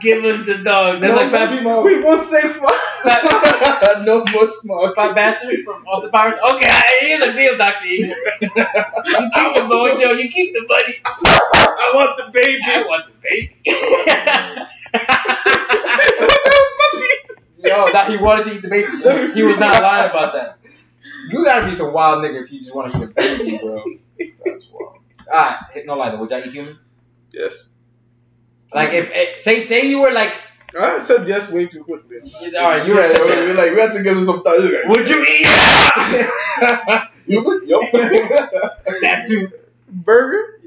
Give 0.00 0.24
us 0.24 0.44
the 0.46 0.60
dog. 0.62 1.00
That's 1.00 1.12
No 1.14 1.16
like 1.16 1.30
more 1.30 1.46
Fat, 1.46 1.60
smoke. 1.60 1.84
We 1.84 2.00
won't 2.02 2.28
say 2.28 2.48
fuck. 2.50 2.74
Fat, 3.04 4.02
no 4.04 4.24
more 4.32 4.48
smoke. 4.48 4.94
fat 4.96 5.14
bastard 5.14 5.54
from 5.64 5.86
off 5.86 6.02
the 6.02 6.08
Pirates. 6.10 6.40
Okay, 6.52 6.68
here's 7.00 7.22
a 7.22 7.32
deal, 7.32 7.56
Doctor. 7.56 7.86
You 7.86 8.06
keep 8.08 9.54
the 9.54 9.60
mojo. 9.70 10.18
You 10.22 10.28
keep 10.30 10.52
the 10.52 10.62
money. 10.66 10.94
I 11.04 11.92
want 11.94 12.16
the 12.16 12.24
baby. 12.32 12.60
I 12.64 12.82
want 12.82 13.06
the 13.06 13.12
baby. 13.22 13.54
Yo, 17.58 17.90
that 17.92 18.10
he 18.10 18.16
wanted 18.18 18.44
to 18.44 18.54
eat 18.54 18.62
the 18.62 18.68
baby. 18.68 18.88
He 19.34 19.42
was 19.42 19.58
not 19.58 19.82
lying 19.82 20.10
about 20.10 20.32
that. 20.34 20.58
You 21.30 21.44
gotta 21.44 21.66
be 21.66 21.74
some 21.74 21.92
wild 21.92 22.22
nigga 22.22 22.44
if 22.44 22.52
you 22.52 22.60
just 22.60 22.74
want 22.74 22.92
to 22.92 22.98
eat 22.98 23.04
a 23.04 23.06
baby, 23.08 23.58
bro. 23.58 23.82
That's 24.44 24.68
wild. 24.70 24.98
Alright, 25.26 25.86
no 25.86 25.94
lie 25.94 26.10
though. 26.10 26.18
Would 26.18 26.30
y'all 26.30 26.40
eat 26.40 26.52
human? 26.52 26.78
Yes. 27.32 27.72
Like 28.72 28.92
if, 28.92 29.10
if 29.12 29.40
say 29.40 29.64
say 29.64 29.88
you 29.88 30.00
were 30.00 30.12
like 30.12 30.34
I 30.76 30.98
said 30.98 31.28
yes 31.28 31.50
way 31.50 31.66
too 31.66 31.84
quickly. 31.84 32.18
All 32.58 32.68
right, 32.70 32.86
you 32.86 32.94
yeah, 32.94 33.18
were 33.18 33.26
we, 33.26 33.46
we 33.46 33.52
like 33.52 33.72
we 33.72 33.80
had 33.80 33.92
to 33.92 34.02
give 34.02 34.16
him 34.16 34.24
some 34.24 34.42
time. 34.42 34.60
Like, 34.60 34.84
Would 34.86 35.08
you 35.08 35.22
eat 35.22 35.46
you 37.26 37.42
would? 37.42 37.68
Yup. 37.68 37.92
that 37.92 39.24
too? 39.26 39.50
Burger? 39.88 40.60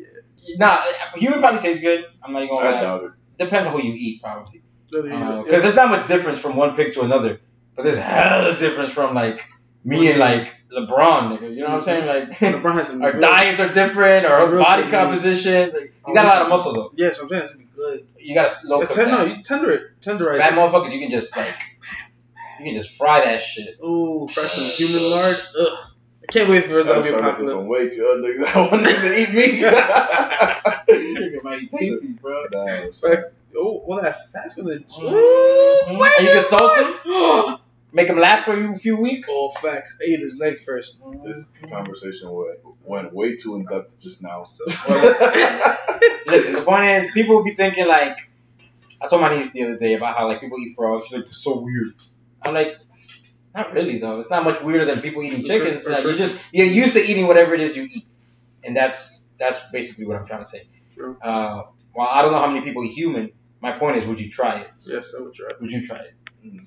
Nah, 0.56 0.82
human 1.16 1.40
probably 1.40 1.60
tastes 1.60 1.82
good. 1.82 2.06
I'm 2.24 2.34
not 2.34 2.44
even 2.44 2.56
gonna 2.56 2.70
I 2.70 2.82
doubt 2.82 3.04
it. 3.04 3.12
Depends 3.38 3.68
on 3.68 3.74
who 3.74 3.86
you 3.86 3.94
eat, 3.94 4.22
probably. 4.22 4.62
Because 4.90 5.06
uh, 5.06 5.44
yeah. 5.50 5.60
there's 5.60 5.76
not 5.76 5.90
much 5.90 6.08
difference 6.08 6.40
from 6.40 6.56
one 6.56 6.76
pig 6.76 6.94
to 6.94 7.02
another, 7.02 7.42
but 7.76 7.84
there's 7.84 7.98
hella 7.98 8.58
difference 8.58 8.94
from 8.94 9.14
like 9.14 9.46
me 9.84 10.10
and 10.10 10.20
like 10.20 10.54
LeBron. 10.72 11.38
Nigga, 11.40 11.50
you 11.54 11.62
know 11.62 11.70
what 11.70 11.76
I'm 11.78 11.82
saying? 11.84 12.06
Like 12.06 12.38
LeBron 12.40 12.74
has 12.74 12.90
to 12.92 13.02
our 13.02 13.12
good. 13.14 13.22
diets 13.22 13.60
are 13.60 13.74
different, 13.74 14.26
our 14.26 14.50
Real 14.52 14.64
body 14.64 14.84
good. 14.84 14.92
composition. 14.92 15.72
Like, 15.74 15.94
he's 16.06 16.14
got 16.16 16.26
a 16.26 16.28
lot 16.28 16.42
of 16.44 16.50
muscle 16.50 16.74
though. 16.74 16.92
Yes, 16.96 17.20
I'm 17.20 17.30
saying 17.30 17.44
it's 17.44 17.54
gonna 17.54 17.64
be 17.66 17.70
good. 17.76 18.08
You 18.20 18.34
gotta 18.34 18.50
slow 18.50 18.82
Yeah, 18.82 18.88
cook 18.88 18.96
ten, 18.96 19.10
no, 19.12 19.26
that. 19.26 19.38
you 19.38 19.44
tender 19.44 19.72
it, 19.72 19.82
tenderize 20.04 20.38
Fat 20.40 20.54
it. 20.54 20.56
motherfuckers, 20.56 20.94
you 20.94 21.00
can 21.00 21.10
just 21.12 21.36
like, 21.38 21.56
you 22.60 22.66
can 22.66 22.76
just 22.76 22.98
fry 22.98 23.22
that 23.26 23.40
shit. 23.40 23.78
Ooh, 23.84 24.28
fresh 24.30 24.48
some 24.52 24.64
human 24.66 25.10
lard. 25.12 25.38
Ugh. 25.60 25.78
I 26.30 26.32
can't 26.34 26.50
wait 26.50 26.66
for 26.66 26.80
I 26.80 26.82
it 26.82 26.84
to 26.84 26.96
be 27.02 27.08
started 27.08 27.14
making 27.14 27.22
popular. 27.22 27.50
some 27.52 27.68
weight 27.68 27.92
too. 27.94 28.06
Uh, 28.06 28.16
niggas, 28.18 28.46
I 28.56 28.60
want 28.60 28.86
niggas 28.86 29.02
to 29.02 29.18
eat 29.18 29.34
me. 29.34 29.62
Nigga 30.88 31.44
mighty 31.44 31.68
tasty, 31.68 32.08
bro. 32.22 32.48
Damn, 32.52 32.92
Facts. 32.92 33.28
Oh, 33.58 33.82
well, 33.88 34.02
that 34.02 34.30
fast 34.32 34.58
gonna. 34.58 34.76
Mm-hmm. 34.76 36.02
And 36.02 36.28
you 36.28 36.34
can 36.34 36.44
salt 36.46 36.76
them, 36.76 37.58
make 37.92 38.08
them 38.08 38.20
last 38.20 38.46
for 38.46 38.56
you 38.60 38.74
a 38.74 38.78
few 38.78 38.98
weeks. 38.98 39.30
Oh, 39.32 39.52
facts. 39.62 39.98
I 40.02 40.06
ate 40.12 40.20
his 40.20 40.38
leg 40.38 40.60
first. 40.62 41.00
This 41.26 41.52
conversation 41.70 42.30
went, 42.32 42.60
went 42.84 43.14
way 43.14 43.36
too 43.38 43.56
in 43.56 43.66
depth 43.66 44.00
just 44.00 44.22
now. 44.24 44.42
Listen, 46.28 46.54
the 46.54 46.64
point 46.66 46.86
is, 46.86 47.12
people 47.12 47.36
will 47.36 47.44
be 47.44 47.56
thinking 47.56 47.88
like, 47.88 48.30
I 49.02 49.08
told 49.08 49.22
my 49.22 49.36
niece 49.38 49.52
the 49.52 49.64
other 49.64 49.78
day 49.78 49.94
about 49.94 50.18
how 50.18 50.28
like 50.28 50.42
people 50.42 50.58
eat 50.60 50.76
frogs. 50.76 51.08
She's 51.08 51.18
like, 51.18 51.26
they're 51.26 51.34
so 51.34 51.60
weird. 51.60 51.94
I'm 52.42 52.54
like, 52.54 52.78
not 53.56 53.74
really 53.74 54.00
though. 54.00 54.20
It's 54.20 54.30
not 54.30 54.44
much 54.44 54.62
weirder 54.62 54.86
than 54.86 55.02
people 55.02 55.24
eating 55.24 55.44
chickens. 55.44 55.84
For 55.84 55.92
Like, 55.92 56.02
sure. 56.02 56.12
you 56.12 56.18
just 56.18 56.36
you're 56.52 56.66
used 56.68 56.94
to 56.94 57.00
eating 57.02 57.28
whatever 57.28 57.54
it 57.54 57.62
is 57.62 57.76
you 57.76 57.84
eat, 57.84 58.06
and 58.64 58.76
that's 58.76 59.28
that's 59.40 59.60
basically 59.72 60.06
what 60.06 60.18
I'm 60.18 60.26
trying 60.28 60.44
to 60.44 60.50
say. 60.50 60.68
True. 60.96 61.18
Uh, 61.22 61.64
while 61.94 62.08
I 62.12 62.22
don't 62.22 62.32
know 62.32 62.40
how 62.40 62.48
many 62.48 62.62
people 62.62 62.84
eat 62.84 62.94
human, 62.94 63.32
my 63.62 63.72
point 63.78 63.98
is, 63.98 64.06
would 64.08 64.20
you 64.20 64.30
try 64.30 64.62
it? 64.62 64.70
Yes, 64.86 65.14
I 65.18 65.22
would 65.22 65.34
try. 65.34 65.50
Would 65.60 65.72
you 65.72 65.86
try 65.86 65.98
it? 66.00 66.14
No, 66.44 66.62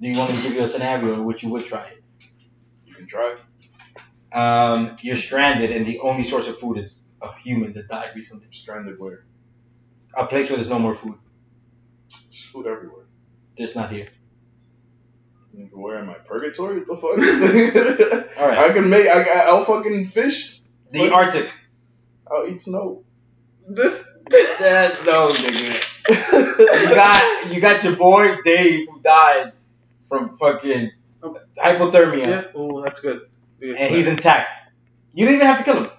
Do 0.00 0.08
you 0.08 0.16
want 0.18 0.30
me 0.30 0.36
to 0.36 0.42
give 0.42 0.52
you 0.52 0.62
a 0.62 0.68
scenario 0.68 1.14
in 1.14 1.24
which 1.24 1.42
you 1.42 1.50
would 1.50 1.64
try 1.64 1.86
it? 1.86 2.02
you 2.84 2.94
can 2.94 3.06
try. 3.06 3.36
Um, 4.32 4.96
you're 5.00 5.16
stranded, 5.16 5.70
and 5.70 5.86
the 5.86 6.00
only 6.00 6.24
source 6.24 6.46
of 6.46 6.58
food 6.58 6.78
is 6.78 7.08
a 7.22 7.28
human 7.42 7.72
that 7.74 7.88
died 7.88 8.10
recently. 8.14 8.46
Stranded 8.50 8.98
where? 8.98 9.24
A 10.16 10.26
place 10.26 10.48
where 10.48 10.56
there's 10.56 10.68
no 10.68 10.78
more 10.78 10.94
food. 10.94 11.18
Just 12.30 12.46
food 12.46 12.66
everywhere. 12.66 13.04
Just 13.56 13.74
not 13.76 13.90
here. 13.92 14.08
Where 15.72 15.98
am 15.98 16.10
I? 16.10 16.14
Purgatory? 16.14 16.80
What 16.80 16.88
the 16.88 16.96
fuck? 16.96 18.38
All 18.38 18.48
right. 18.48 18.58
I 18.58 18.72
can 18.72 18.90
make. 18.90 19.06
I, 19.06 19.22
I- 19.22 19.46
I'll 19.48 19.64
fucking 19.64 20.04
fish. 20.06 20.60
The 20.90 21.10
Arctic. 21.10 21.50
I'll 22.30 22.46
eat 22.46 22.60
snow. 22.60 23.04
This. 23.66 24.06
That's 24.30 25.04
no 25.06 25.30
nigga. 25.30 25.82
You 26.08 26.94
got 26.94 27.52
you 27.54 27.60
got 27.60 27.82
your 27.84 27.96
boy 27.96 28.36
Dave 28.44 28.86
who 28.90 29.00
died 29.00 29.52
from 30.08 30.36
fucking 30.38 30.90
hypothermia, 31.56 32.26
Yeah. 32.26 32.44
Oh, 32.54 32.82
that's 32.82 33.00
good. 33.00 33.22
Yeah. 33.60 33.74
and 33.78 33.94
he's 33.94 34.06
intact. 34.06 34.70
You 35.14 35.24
didn't 35.24 35.36
even 35.36 35.46
have 35.46 35.58
to 35.58 35.64
kill 35.64 35.84
him. 35.84 35.90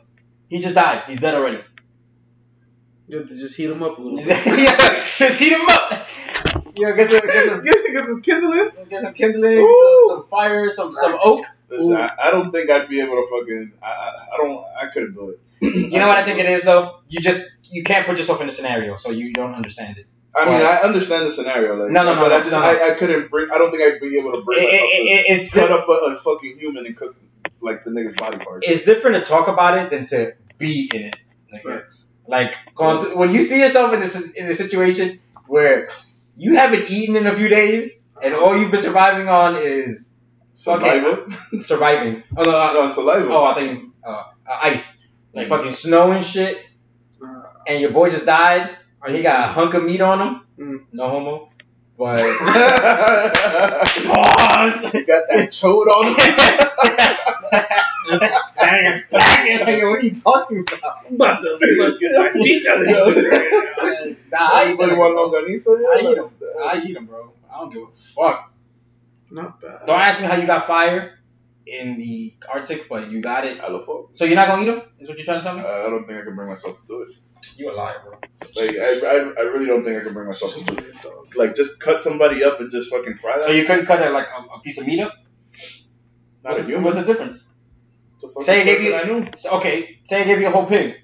He 0.49 0.59
just 0.59 0.75
died. 0.75 1.03
He's 1.07 1.19
dead 1.19 1.35
already. 1.35 1.61
You 3.07 3.17
have 3.19 3.29
to 3.29 3.37
just 3.37 3.55
heat 3.57 3.69
him 3.69 3.81
up 3.83 3.97
a 3.97 4.01
little 4.01 4.17
bit. 4.23 4.27
yeah, 4.27 5.05
just 5.17 5.39
heat 5.39 5.53
him 5.53 5.61
up. 5.67 6.07
Yeah, 6.75 6.91
get 6.95 7.09
some 7.09 7.21
get 7.21 7.45
some 7.47 7.63
Get, 7.63 7.91
get 7.91 8.05
some 8.05 8.21
kindling. 8.21 8.69
get 8.89 9.01
some 9.01 9.13
kindling, 9.13 9.57
Ooh. 9.59 10.05
some, 10.09 10.17
some 10.19 10.27
fire, 10.29 10.71
some 10.71 10.93
some 10.93 11.17
oak. 11.23 11.45
Listen, 11.69 11.95
I, 11.97 12.11
I 12.21 12.31
don't 12.31 12.51
think 12.51 12.69
I'd 12.69 12.87
be 12.87 12.99
able 13.01 13.15
to 13.15 13.27
fucking. 13.29 13.73
I, 13.81 13.87
I, 13.87 14.27
I 14.33 14.37
don't. 14.37 14.65
I 14.81 14.87
couldn't 14.87 15.13
do 15.13 15.29
it. 15.29 15.39
You 15.61 15.97
know 15.99 16.07
what 16.07 16.17
I 16.17 16.23
think 16.23 16.39
it 16.39 16.45
is 16.45 16.63
though? 16.63 16.99
You 17.09 17.19
just 17.19 17.43
you 17.63 17.83
can't 17.83 18.05
put 18.05 18.17
yourself 18.17 18.39
in 18.41 18.47
a 18.47 18.51
scenario, 18.51 18.95
so 18.97 19.09
you 19.09 19.33
don't 19.33 19.55
understand 19.55 19.97
it. 19.97 20.05
I 20.37 20.45
mean, 20.45 20.61
I 20.65 20.75
understand 20.83 21.25
the 21.25 21.31
scenario, 21.31 21.75
like, 21.75 21.91
No, 21.91 22.03
no, 22.03 22.15
no, 22.15 22.21
but 22.21 22.31
I 22.33 22.39
just, 22.39 22.51
no, 22.51 22.59
no. 22.61 22.65
I, 22.67 22.91
I 22.91 22.93
couldn't 22.95 23.29
bring. 23.31 23.49
I 23.51 23.57
don't 23.57 23.71
think 23.71 23.83
I'd 23.83 23.99
be 23.99 24.17
able 24.17 24.33
to 24.33 24.41
bring 24.43 24.59
it, 24.61 24.65
it, 24.67 25.25
it's 25.39 25.51
cut 25.53 25.71
up 25.71 25.87
a, 25.89 25.91
a 25.91 26.15
fucking 26.15 26.57
human 26.59 26.85
and 26.85 26.95
cook 26.95 27.15
like 27.61 27.83
the 27.83 27.91
nigga's 27.91 28.15
body 28.15 28.37
parts. 28.37 28.67
it's 28.69 28.85
different 28.85 29.23
to 29.23 29.29
talk 29.29 29.47
about 29.47 29.77
it 29.77 29.89
than 29.89 30.05
to 30.07 30.33
be 30.57 30.89
in 30.93 31.03
it. 31.05 31.15
Like, 31.51 31.63
Like 32.27 32.55
going 32.75 33.01
through, 33.01 33.17
when 33.17 33.31
you 33.33 33.41
see 33.41 33.59
yourself 33.59 33.93
in 33.93 33.99
this 34.01 34.15
in 34.15 34.47
a 34.47 34.53
situation 34.53 35.19
where 35.47 35.89
you 36.35 36.55
haven't 36.55 36.89
eaten 36.91 37.15
in 37.15 37.25
a 37.25 37.35
few 37.35 37.47
days 37.47 38.03
and 38.21 38.33
all 38.35 38.57
you've 38.57 38.69
been 38.71 38.81
surviving 38.81 39.27
on 39.29 39.55
is 39.57 40.11
Saliva. 40.53 41.25
surviving. 41.61 42.23
Oh 42.35 42.43
no! 42.43 42.51
Uh, 42.59 42.73
No, 42.73 42.87
saliva. 42.87 43.29
oh, 43.29 43.45
I 43.45 43.53
think 43.55 43.93
uh, 44.05 44.09
uh, 44.09 44.23
ice, 44.63 45.05
like 45.33 45.47
fucking 45.49 45.71
snow 45.73 46.11
and 46.11 46.25
shit. 46.25 46.57
Uh, 47.23 47.43
And 47.67 47.81
your 47.81 47.91
boy 47.91 48.09
just 48.09 48.25
died, 48.25 48.76
he 49.07 49.21
got 49.21 49.49
a 49.49 49.51
hunk 49.53 49.73
of 49.73 49.83
meat 49.83 50.01
on 50.01 50.19
him. 50.21 50.41
Mm. 50.59 50.85
No 50.91 51.09
homo, 51.09 51.49
but 51.97 52.17
you 52.19 52.25
got 55.05 55.23
that 55.29 55.49
chode 55.51 55.87
on 55.87 56.07
him. 56.07 56.15
Like, 58.09 59.83
what 59.83 59.99
are 59.99 60.01
you 60.01 60.11
talking 60.15 60.59
about? 60.59 61.17
But 61.17 61.41
the 61.41 61.97
Get 61.99 62.11
some 62.11 62.41
chicha, 62.41 62.73
Nah, 64.31 64.37
I 64.39 64.63
eat 64.63 64.67
Anybody 64.69 64.89
them. 64.91 64.99
want 64.99 65.13
bro. 65.13 65.29
longaniza? 65.29 65.71
I 65.77 65.99
Yeah, 66.01 66.09
eat 66.11 66.15
them. 66.15 66.29
I 66.63 66.81
eat 66.85 66.93
them, 66.93 67.05
bro. 67.05 67.31
I 67.51 67.57
don't 67.59 67.73
give 67.73 67.83
a 67.83 67.85
fuck. 67.91 68.53
Not 69.31 69.61
bad. 69.61 69.85
Don't 69.85 69.99
ask 69.99 70.21
me 70.21 70.27
how 70.27 70.35
you 70.35 70.47
got 70.47 70.65
fire 70.67 71.19
in 71.65 71.97
the 71.97 72.33
Arctic, 72.51 72.87
but 72.89 73.11
you 73.11 73.21
got 73.21 73.45
it. 73.45 73.59
I 73.59 73.67
love 73.69 73.85
fuck. 73.85 74.09
So 74.13 74.23
you're 74.25 74.35
not 74.35 74.47
gonna 74.47 74.61
eat 74.63 74.65
them? 74.67 74.81
Is 74.99 75.07
what 75.09 75.17
you're 75.17 75.25
trying 75.25 75.39
to 75.39 75.43
tell 75.43 75.55
me? 75.55 75.61
I 75.61 75.85
I 75.85 75.89
don't 75.89 76.05
think 76.07 76.19
I 76.19 76.23
can 76.23 76.35
bring 76.35 76.47
myself 76.49 76.79
to 76.81 76.87
do 76.87 77.01
it. 77.03 77.09
You 77.57 77.71
a 77.71 77.73
liar, 77.73 78.01
bro. 78.03 78.13
Like 78.55 78.77
I, 78.77 78.99
I, 78.99 79.33
I 79.37 79.41
really 79.41 79.65
don't 79.65 79.83
think 79.83 79.99
I 79.99 80.03
can 80.03 80.13
bring 80.13 80.27
myself 80.27 80.55
to 80.55 80.63
do 80.63 80.77
it. 80.77 80.95
Like 81.35 81.55
just 81.55 81.79
cut 81.79 82.03
somebody 82.03 82.43
up 82.43 82.59
and 82.59 82.71
just 82.71 82.89
fucking 82.89 83.17
fry 83.17 83.37
that. 83.37 83.45
So 83.45 83.51
you 83.51 83.65
couldn't 83.65 83.85
cut 83.85 84.01
it 84.01 84.11
like 84.11 84.27
a, 84.27 84.41
a 84.53 84.61
piece 84.61 84.77
of 84.77 84.85
meat 84.85 84.99
up? 84.99 85.13
Not 86.43 86.53
what's, 86.53 86.59
a 86.59 86.63
human. 86.65 86.83
what's 86.83 86.97
the 86.97 87.03
difference? 87.03 87.47
It's 88.15 88.23
a 88.23 88.27
fucking 88.27 88.43
Say 88.43 88.61
I 88.61 88.63
gave 88.63 88.81
you. 88.81 88.95
I 88.95 89.03
knew. 89.03 89.27
okay, 89.53 89.99
say 90.05 90.21
I 90.21 90.23
gave 90.23 90.39
you 90.39 90.47
a 90.47 90.51
whole 90.51 90.65
pig. 90.65 90.95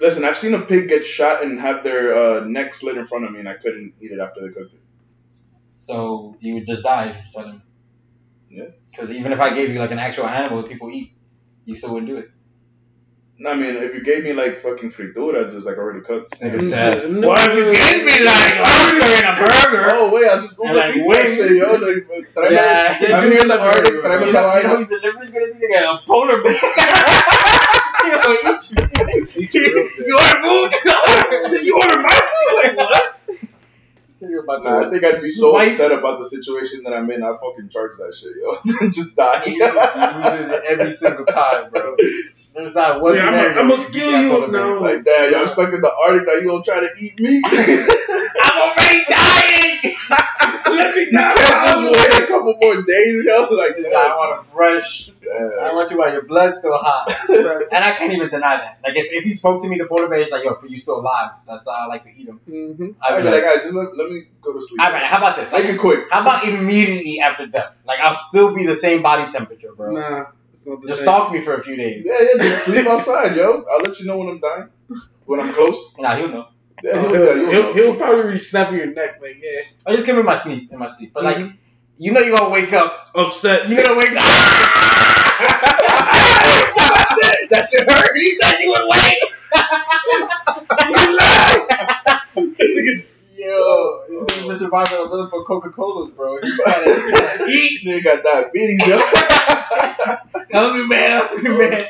Listen, 0.00 0.24
I've 0.24 0.36
seen 0.36 0.54
a 0.54 0.60
pig 0.60 0.88
get 0.88 1.04
shot 1.04 1.42
and 1.42 1.60
have 1.60 1.82
their 1.82 2.16
uh, 2.16 2.44
neck 2.44 2.72
slit 2.74 2.96
in 2.96 3.06
front 3.06 3.24
of 3.24 3.32
me, 3.32 3.40
and 3.40 3.48
I 3.48 3.54
couldn't 3.54 3.94
eat 4.00 4.12
it 4.12 4.20
after 4.20 4.40
they 4.40 4.52
cooked 4.52 4.74
it. 4.74 4.80
So 5.30 6.36
you 6.40 6.54
would 6.54 6.66
just 6.66 6.82
die. 6.82 7.06
You're 7.06 7.42
telling. 7.42 7.62
Yeah. 8.50 8.66
Because 8.90 9.10
even 9.10 9.32
if 9.32 9.40
I 9.40 9.54
gave 9.54 9.70
you 9.70 9.78
like 9.78 9.90
an 9.90 9.98
actual 9.98 10.26
animal 10.26 10.62
that 10.62 10.70
people 10.70 10.90
eat, 10.90 11.12
you 11.64 11.74
still 11.74 11.94
wouldn't 11.94 12.10
do 12.10 12.16
it. 12.18 12.30
I 13.46 13.54
mean, 13.54 13.76
if 13.76 13.94
you 13.94 14.02
gave 14.02 14.24
me 14.24 14.32
like 14.32 14.62
fucking 14.62 14.90
fritura, 14.90 15.52
just 15.52 15.64
like 15.64 15.76
already 15.78 16.00
cooked. 16.00 16.30
This 16.32 16.40
nigga 16.42 16.58
Mm, 16.58 16.70
said, 16.70 17.10
no. 17.12 17.28
"What 17.28 17.38
if 17.48 17.54
you 17.56 17.66
gave 17.72 18.04
me 18.04 18.24
like 18.26 18.54
burger 18.66 19.06
and 19.14 19.26
a 19.30 19.34
burger?" 19.46 19.88
Oh 19.92 20.10
wait, 20.12 20.28
I 20.28 20.40
just 20.40 20.58
And, 20.58 20.68
Uber 20.68 20.78
like, 20.78 20.96
Eats 20.96 21.08
that 21.08 21.22
wings. 21.24 21.36
shit, 21.36 21.50
yo. 21.52 21.72
Like, 21.74 22.34
tráeme, 22.34 22.50
Yeah. 22.50 23.16
I'm 23.16 23.30
here 23.30 23.42
in 23.42 23.48
the 23.48 23.58
Arctic, 23.60 23.94
tráeme 23.94 24.20
You 24.22 24.26
esa 24.26 24.40
know, 24.42 24.56
you 24.56 24.62
know 24.64 24.68
vaina. 24.74 24.76
whose 24.84 24.88
delivery's 25.00 25.30
gonna 25.30 25.54
be 25.54 25.68
like 25.70 25.84
a 25.84 26.02
polar 26.04 26.42
bear. 26.42 26.52
you 28.04 28.10
know, 28.10 28.34
eat 28.48 28.62
you. 29.54 29.90
you 30.08 30.14
order 30.18 30.38
food? 30.42 31.62
you 31.64 31.74
order 31.76 31.98
my 32.02 32.08
food? 32.08 32.54
Like 32.56 32.76
what? 32.76 33.14
You're 34.20 34.42
about 34.42 34.62
to 34.62 34.68
Nah, 34.68 34.86
I 34.88 34.90
think 34.90 35.04
I'd 35.04 35.22
be 35.22 35.30
so 35.30 35.52
swipe- 35.52 35.70
upset 35.70 35.92
about 35.92 36.18
the 36.18 36.24
situation 36.24 36.82
that 36.82 36.92
I'm 36.92 37.08
in. 37.12 37.22
I 37.22 37.36
fucking 37.40 37.68
charge 37.70 37.92
that 37.98 38.12
shit, 38.18 38.32
yo. 38.42 38.58
just 38.90 39.14
die. 39.14 39.44
You 39.46 39.64
lose 39.64 40.60
every 40.66 40.92
single 40.92 41.24
time, 41.24 41.70
bro. 41.70 41.94
There's 42.54 42.74
not 42.74 43.00
one 43.00 43.14
Yeah, 43.14 43.26
I'm 43.26 43.32
scenario. 43.34 43.60
I'ma 43.62 43.74
where 43.76 43.82
you 43.82 43.88
kill 43.90 44.06
beat 44.06 44.10
that 44.12 44.22
you 44.22 44.30
polar 44.30 44.48
bear. 44.50 44.60
now. 44.66 44.80
like, 44.80 45.04
damn, 45.04 45.32
yo, 45.32 45.40
I'm 45.42 45.48
stuck 45.48 45.72
in 45.72 45.80
the 45.80 45.92
Arctic. 46.06 46.26
Now 46.26 46.32
you 46.34 46.46
gonna 46.48 46.64
try 46.64 46.80
to 46.80 46.90
eat 47.00 47.20
me? 47.20 47.42
I'm 47.44 48.62
already 48.62 49.04
dying. 49.08 49.94
Let 50.68 50.94
me 50.96 51.02
You 51.04 51.10
can't 51.12 51.36
just 51.62 51.84
wait 52.10 52.24
a 52.24 52.26
couple 52.26 52.56
more 52.60 52.82
days, 52.82 53.24
yo. 53.24 53.48
Like, 53.54 53.76
This 53.76 53.86
guy 53.86 54.08
want 54.16 54.44
to 54.44 54.52
fresh. 54.52 55.10
I 55.30 55.72
want 55.74 55.90
you 55.90 55.98
while 55.98 56.10
your 56.12 56.22
blood's 56.22 56.58
still 56.58 56.76
hot. 56.76 57.12
And 57.28 57.84
I 57.84 57.92
can't 57.92 58.12
even 58.12 58.28
deny 58.30 58.56
that. 58.56 58.78
Like, 58.82 58.96
if, 58.96 59.12
if 59.12 59.24
he 59.24 59.34
spoke 59.34 59.62
to 59.62 59.68
me, 59.68 59.78
the 59.78 59.86
polar 59.86 60.08
bear 60.08 60.20
is 60.20 60.30
like, 60.30 60.44
yo, 60.44 60.56
but 60.60 60.70
you 60.70 60.78
still 60.78 60.98
alive. 61.00 61.30
That's 61.46 61.64
how 61.64 61.72
I 61.72 61.86
like 61.86 62.02
to 62.04 62.10
eat 62.10 62.26
him. 62.28 62.40
Mm-hmm. 62.48 62.88
I'd 63.02 63.12
I'd 63.12 63.16
be 63.18 63.22
be 63.22 63.28
like, 63.28 63.34
like, 63.34 63.42
alright, 63.44 63.62
just 63.62 63.74
let, 63.74 63.96
let 63.96 64.10
me 64.10 64.24
go 64.42 64.52
to 64.54 64.60
sleep. 64.66 64.80
all 64.80 64.90
right, 64.90 65.04
how 65.04 65.18
about 65.18 65.36
this? 65.36 65.52
Make 65.52 65.64
Like, 65.64 65.74
it 65.74 65.78
quick. 65.78 66.00
how 66.10 66.22
about 66.22 66.44
immediately 66.44 67.20
after 67.20 67.46
death? 67.46 67.72
Like, 67.86 68.00
I'll 68.00 68.14
still 68.14 68.54
be 68.54 68.66
the 68.66 68.74
same 68.76 69.02
body 69.02 69.30
temperature, 69.30 69.72
bro. 69.76 69.92
Nah, 69.92 70.24
it's 70.58 70.66
not 70.66 70.80
the 70.82 70.88
Just 70.88 70.98
same. 71.00 71.04
stalk 71.04 71.30
me 71.32 71.40
for 71.40 71.54
a 71.54 71.62
few 71.62 71.76
days. 71.76 72.04
Yeah, 72.04 72.18
yeah, 72.20 72.42
just 72.42 72.64
sleep 72.64 72.84
outside, 72.86 73.36
yo. 73.36 73.64
I'll 73.70 73.80
let 73.80 73.98
you 74.00 74.06
know 74.06 74.18
when 74.18 74.28
I'm 74.28 74.40
dying. 74.40 74.68
When 75.24 75.38
I'm 75.38 75.52
close. 75.54 75.94
Nah, 76.00 76.16
he'll 76.16 76.28
know. 76.28 76.48
Yeah, 76.82 77.00
He'll, 77.00 77.10
he'll, 77.12 77.26
yeah, 77.26 77.34
you'll 77.34 77.50
he'll, 77.52 77.72
he'll 77.74 77.94
probably 77.96 78.32
be 78.32 78.38
snapping 78.40 78.76
your 78.76 78.86
neck 78.92 79.20
like, 79.22 79.36
yeah. 79.40 79.60
I 79.86 79.94
just 79.94 80.04
give 80.04 80.18
him 80.18 80.26
my 80.26 80.34
sleep, 80.34 80.72
in 80.72 80.78
my 80.80 80.86
sleep. 80.88 81.12
But, 81.14 81.22
like, 81.22 81.36
Mhm. 81.38 81.56
you 81.96 82.10
know 82.12 82.18
you're 82.20 82.36
going 82.36 82.50
to 82.50 82.60
wake 82.60 82.72
up. 82.72 83.10
Upset. 83.14 83.68
You're 83.68 83.84
going 83.84 84.00
to 84.00 84.06
wake 84.06 84.16
up. 84.16 84.22
that 87.50 87.68
shit 87.70 87.88
hurt. 87.88 88.16
He 88.16 88.34
said 88.34 88.58
you 88.58 88.70
would 88.70 88.88
wait. 88.90 89.22
you 90.90 91.18
lied. 92.96 93.04
Yo, 94.60 94.66
this 94.66 94.70
nigga 94.70 94.80
Mr. 94.82 94.86
survive 94.86 94.92
on 94.92 95.10
nothing 95.10 95.28
but 95.30 95.44
Coca 95.46 95.70
Colas, 95.70 96.12
bro. 96.14 96.38
You 96.42 96.56
gotta, 96.64 96.90
you 97.06 97.12
gotta 97.12 97.44
eat. 97.46 97.80
Nigga 97.84 98.04
got 98.04 98.22
diabetes, 98.24 98.86
yo. 98.86 98.98
Help 100.50 100.76
me, 100.76 100.86
man. 100.86 101.10
Help 101.12 101.42
me, 101.42 101.50
man. 101.58 101.82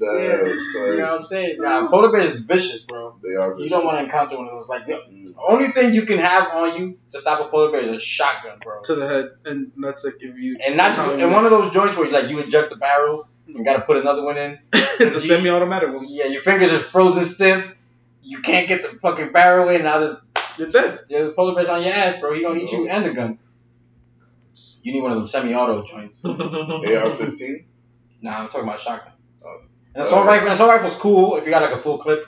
Damn, 0.00 0.18
Yeah. 0.18 0.44
You 0.44 0.96
know 0.96 1.10
what 1.10 1.18
I'm 1.18 1.24
saying? 1.24 1.56
Nah, 1.60 1.88
polar 1.88 2.10
bears 2.10 2.34
is 2.34 2.40
vicious, 2.40 2.82
bro. 2.82 3.16
They 3.22 3.34
are. 3.36 3.58
You 3.58 3.68
don't 3.68 3.84
want 3.84 3.98
to 3.98 4.04
encounter 4.04 4.36
one 4.36 4.48
of 4.48 4.52
those. 4.52 4.68
Like 4.68 4.86
the 4.86 4.94
Mm. 4.94 5.34
only 5.48 5.68
thing 5.68 5.94
you 5.94 6.04
can 6.06 6.18
have 6.18 6.48
on 6.48 6.76
you 6.80 6.98
to 7.10 7.18
stop 7.20 7.40
a 7.40 7.48
polar 7.50 7.70
bear 7.70 7.80
is 7.80 7.90
a 7.92 7.98
shotgun, 8.00 8.58
bro. 8.62 8.82
to 8.82 8.94
the 8.96 9.06
head, 9.08 9.30
and 9.44 9.70
that's 9.78 10.04
like 10.04 10.14
if 10.20 10.36
you 10.36 10.58
And 10.64 10.76
not 10.76 10.94
just 10.94 11.06
somehow 11.06 11.24
in 11.26 11.32
one 11.32 11.44
of 11.44 11.50
those 11.50 11.72
joints 11.72 11.96
where 11.96 12.10
like 12.10 12.28
you 12.28 12.38
eject 12.40 12.70
the 12.70 12.76
barrels, 12.76 13.32
you 13.46 13.64
gotta 13.64 13.80
put 13.82 13.96
another 13.96 14.22
one 14.24 14.36
in. 14.38 14.58
it's 14.72 15.16
a 15.16 15.20
semi-automatic 15.20 15.92
one. 15.94 16.04
Yeah, 16.08 16.26
your 16.26 16.42
fingers 16.42 16.72
are 16.72 16.78
frozen 16.80 17.24
stiff. 17.24 17.74
You 18.22 18.40
can't 18.40 18.66
get 18.68 18.82
the 18.82 18.98
fucking 18.98 19.32
barrel 19.32 19.68
in. 19.68 19.82
Now 19.84 19.98
there's 20.00 20.16
You're 20.58 20.68
dead. 20.68 21.00
there's 21.08 21.28
a 21.28 21.32
polar 21.32 21.54
bear's 21.54 21.68
on 21.68 21.82
your 21.82 21.92
ass, 21.92 22.20
bro. 22.20 22.34
He 22.34 22.42
gonna 22.42 22.60
eat 22.60 22.70
you 22.72 22.88
and 22.88 23.04
the 23.06 23.10
gun. 23.12 23.38
You 24.82 24.92
need 24.92 25.00
one 25.02 25.12
of 25.12 25.18
them 25.18 25.26
semi-auto 25.26 25.86
joints. 25.86 26.22
AR-15. 26.24 27.64
Nah, 28.20 28.40
I'm 28.40 28.48
talking 28.48 28.62
about 28.64 28.80
shotgun. 28.80 29.12
Oh. 29.44 29.60
An 29.94 30.02
assault 30.02 30.26
rifle, 30.26 30.48
an 30.48 30.52
assault 30.54 30.70
rifle's 30.70 30.94
cool 31.00 31.36
if 31.36 31.44
you 31.44 31.50
got 31.50 31.62
like 31.62 31.72
a 31.72 31.78
full 31.82 31.98
clip, 31.98 32.26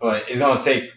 but 0.00 0.28
it's 0.28 0.38
gonna 0.38 0.60
take 0.60 0.90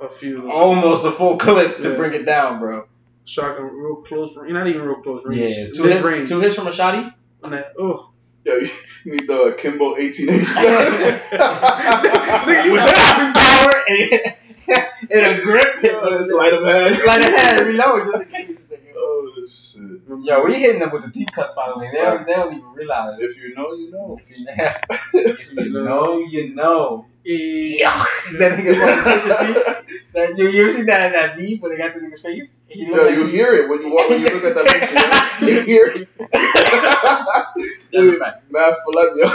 A 0.00 0.08
few 0.08 0.50
almost 0.50 1.04
a 1.04 1.12
full 1.12 1.36
clip 1.36 1.78
to 1.80 1.90
Yeah. 1.90 1.96
bring 1.96 2.14
it 2.14 2.24
down, 2.24 2.58
bro. 2.58 2.86
shotgun 3.24 3.66
real 3.66 3.96
close 3.96 4.34
range. 4.36 4.52
Not 4.52 4.66
even 4.66 4.82
real 4.82 5.00
close 5.02 5.22
range. 5.24 5.40
Yeah, 5.40 5.66
two 5.74 5.84
hits, 5.84 6.04
range. 6.04 6.28
two 6.28 6.40
hits 6.40 6.54
from 6.56 6.66
a 6.66 6.70
shotty. 6.70 7.12
And 7.44 7.52
that, 7.52 7.72
oh. 7.78 8.10
Yo, 8.44 8.54
you 8.56 8.70
need 9.04 9.26
the 9.28 9.54
Kimbo 9.58 9.90
1887. 9.92 11.12
With 12.72 12.88
stopping 12.88 13.32
power 13.34 13.72
and, 13.88 14.34
and 15.10 15.26
a 15.26 15.42
grip. 15.42 15.82
Yo, 15.82 16.22
Sleight 16.22 16.52
of 16.54 16.64
hand. 16.64 16.94
Sleight 16.96 17.18
of 17.26 17.32
hand, 17.34 17.60
reload 17.66 18.06
just 18.06 18.22
in 18.22 18.28
case. 18.28 18.56
Oh, 18.96 19.46
shit. 19.48 19.80
Yo, 20.22 20.44
we 20.44 20.54
hitting 20.54 20.80
them 20.80 20.90
with 20.90 21.02
the 21.02 21.08
deep 21.10 21.30
cuts 21.32 21.54
finally. 21.54 21.88
They 21.90 21.98
don't, 21.98 22.26
they 22.26 22.32
don't 22.34 22.54
even 22.54 22.68
realize. 22.72 23.18
If 23.20 23.36
you 23.36 23.54
know, 23.54 23.72
you 23.72 23.90
know. 23.90 24.18
If 24.28 24.38
you, 24.38 24.46
if 25.14 25.66
you 25.66 25.72
know, 25.72 26.18
you 26.18 26.54
know. 26.54 27.06
Yeah. 27.24 28.04
that 28.38 28.58
nigga 28.58 28.74
fucking 28.80 29.22
put 29.22 29.46
his. 29.46 30.02
That, 30.14 30.38
you, 30.38 30.48
you 30.48 30.64
ever 30.64 30.70
seen 30.74 30.86
that 30.86 31.12
that 31.12 31.38
meme 31.38 31.58
where 31.60 31.70
they 31.70 31.78
got 31.78 31.94
the 31.94 32.00
nigga's 32.00 32.20
face? 32.20 32.54
And 32.70 32.88
Yo, 32.88 33.08
you 33.08 33.26
hear 33.26 33.52
it 33.54 33.68
when 33.68 33.82
you 33.82 33.94
walk, 33.94 34.08
when 34.10 34.20
you 34.20 34.28
look 34.28 34.44
at 34.44 34.54
that 34.54 34.66
picture. 34.66 35.46
You 35.46 35.62
hear 35.62 35.86
it. 35.86 36.08
That's 36.18 37.88
a 37.88 37.90
Dude, 37.92 38.18
fact. 38.18 38.44
Matt 38.50 38.74
Philip, 38.84 39.34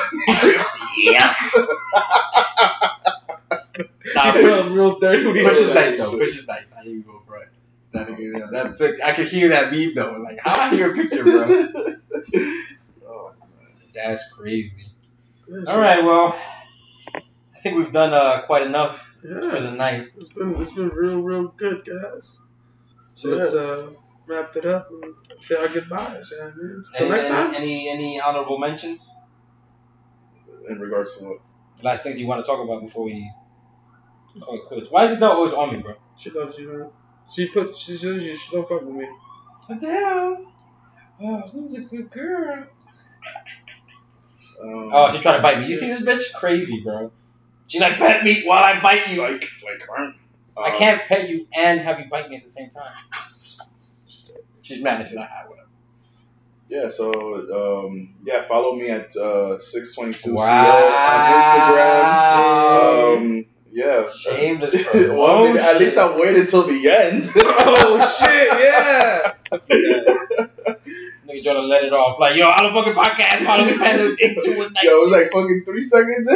Yeah. 0.98 1.34
Nah, 3.52 3.58
I 4.22 4.42
felt 4.42 4.72
real 4.72 5.00
dirty 5.00 5.26
when 5.26 5.36
he 5.36 5.44
Fish 5.44 5.58
is 5.58 5.74
nice 5.74 5.98
though. 5.98 6.18
Fish 6.18 6.38
is 6.38 6.48
nice. 6.48 6.68
I 6.78 6.82
ain't 6.88 7.06
go 7.06 7.22
for 7.28 7.38
it. 7.38 7.50
That 7.92 8.08
nigga, 8.10 8.20
you 8.20 8.34
know, 8.34 8.52
that 8.52 8.78
pic, 8.78 8.96
I 9.04 9.14
could 9.14 9.30
hear 9.30 9.50
that 9.50 9.72
meme 9.72 9.94
though. 9.96 10.20
Like, 10.24 10.38
how 10.42 10.60
I 10.60 10.70
hear 10.70 10.92
a 10.92 10.96
picture, 10.96 11.24
bro? 11.24 11.68
Oh, 13.08 13.32
That's 13.94 14.24
crazy. 14.32 14.88
Yeah, 15.48 15.64
All 15.72 15.80
right, 15.80 16.04
well, 16.04 16.38
I 17.16 17.60
think 17.62 17.78
we've 17.78 17.92
done 17.94 18.14
uh, 18.14 18.42
quite 18.46 18.64
enough 18.64 19.16
for 19.22 19.28
the 19.62 19.72
night. 19.72 20.10
it's 20.18 20.30
been 20.30 20.56
it's 20.62 20.74
been 20.74 20.90
real 20.90 21.22
real 21.22 21.48
good, 21.50 21.86
guys. 21.86 22.42
So 23.16 23.30
let's 23.30 23.54
uh, 23.54 23.92
wrap 24.28 24.56
it 24.58 24.66
up 24.66 24.90
and 24.92 25.14
say 25.42 25.56
our 25.56 25.68
goodbyes. 25.70 26.34
Yeah. 26.36 26.52
Till 26.98 27.06
Any, 27.06 27.10
next 27.10 27.26
any, 27.26 27.34
time. 27.36 27.54
any 27.56 27.90
any 27.90 28.20
honorable 28.20 28.58
mentions? 28.58 29.10
in 30.68 30.80
regards 30.80 31.16
to 31.18 31.24
what? 31.26 31.38
Last 31.86 32.02
things 32.02 32.20
you 32.20 32.26
want 32.26 32.44
to 32.44 32.50
talk 32.52 32.64
about 32.64 32.82
before 32.82 33.04
we 33.04 33.32
call 34.42 34.56
it 34.56 34.66
quits? 34.66 34.88
Why 34.90 35.06
is 35.06 35.12
it 35.12 35.20
dog 35.20 35.36
always 35.36 35.54
on 35.54 35.72
me, 35.72 35.84
bro? 35.84 35.94
She 36.18 36.32
loves 36.32 36.58
you, 36.58 36.68
man. 36.76 36.90
She 37.32 37.48
put 37.50 37.78
she 37.78 37.96
says 37.96 38.24
you. 38.24 38.36
She 38.36 38.52
don't 38.52 38.68
fuck 38.68 38.82
with 38.82 38.96
me. 38.96 39.08
What 39.68 39.80
the 39.80 39.92
hell? 39.92 40.52
Oh, 41.22 41.42
who's 41.42 41.76
a 41.76 41.82
good 41.82 42.10
girl? 42.10 42.66
Um, 44.60 44.90
Oh, 44.94 45.12
she 45.16 45.22
tried 45.22 45.38
to 45.38 45.44
bite 45.44 45.60
me. 45.60 45.68
You 45.68 45.76
see 45.76 45.90
this 45.90 46.02
bitch? 46.02 46.34
Crazy, 46.34 46.82
bro. 46.82 47.12
She 47.68 47.80
like 47.80 48.00
pet 48.00 48.24
me 48.24 48.42
while 48.46 48.64
I 48.64 48.82
bite 48.82 49.08
you. 49.10 49.22
like, 49.22 49.46
like, 49.64 49.88
aren't. 49.88 50.16
I 50.58 50.72
um, 50.72 50.78
can't 50.80 51.02
pet 51.08 51.30
you 51.30 51.46
and 51.56 51.82
have 51.82 52.00
you 52.00 52.06
bite 52.10 52.32
me 52.32 52.38
at 52.38 52.44
the 52.44 52.50
same 52.50 52.72
time. 52.72 52.96
She's 54.64 54.82
mad 54.82 55.02
and 55.02 55.08
she's 55.08 55.18
like, 55.18 55.30
ah, 55.32 55.48
whatever. 55.48 55.65
Yeah, 56.68 56.90
so 56.90 57.12
um, 57.84 58.16
yeah, 58.24 58.44
follow 58.44 58.76
me 58.76 58.90
at 58.90 59.16
uh, 59.16 59.60
622 59.60 60.34
Wow. 60.34 60.88
on 61.06 61.42
Instagram. 63.16 63.18
Um, 63.18 63.46
yeah. 63.72 64.10
Shameless 64.10 64.74
well, 64.94 65.46
I 65.46 65.48
mean, 65.48 65.58
at 65.58 65.78
least 65.78 65.98
I 65.98 66.18
waited 66.18 66.50
till 66.50 66.64
the 66.64 66.90
end. 66.90 67.24
oh 67.36 68.18
shit! 68.20 68.48
Yeah. 68.48 69.34
Nigga 71.28 71.44
trying 71.44 71.56
to 71.56 71.62
let 71.62 71.84
it 71.84 71.94
off. 71.94 72.20
Like, 72.20 72.36
yo, 72.36 72.50
I 72.50 72.58
don't 72.58 72.74
fucking 72.74 72.94
podcast. 72.94 73.46
Follow 73.46 73.66
me, 73.66 73.78
man. 73.78 74.16
Dick 74.16 74.42
to 74.44 74.52
a 74.66 74.70
night. 74.70 74.84
Yo, 74.84 74.98
it 74.98 75.02
was 75.02 75.12
like 75.12 75.32
fucking 75.32 75.64
three 75.66 75.82
seconds. 75.82 76.30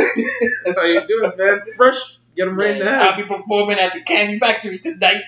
That's 0.66 0.78
how 0.78 0.86
you 0.86 1.02
do 1.08 1.24
it, 1.26 1.38
man. 1.38 1.62
Fresh. 1.76 2.18
Get 2.36 2.46
them 2.46 2.58
right 2.58 2.78
Yeah, 2.78 2.84
now. 2.86 3.10
I'll 3.10 3.18
be 3.18 3.24
performing 3.24 3.80
at 3.80 3.94
the 3.94 4.02
Candy 4.02 4.38
Factory 4.40 4.80
tonight. 4.80 5.24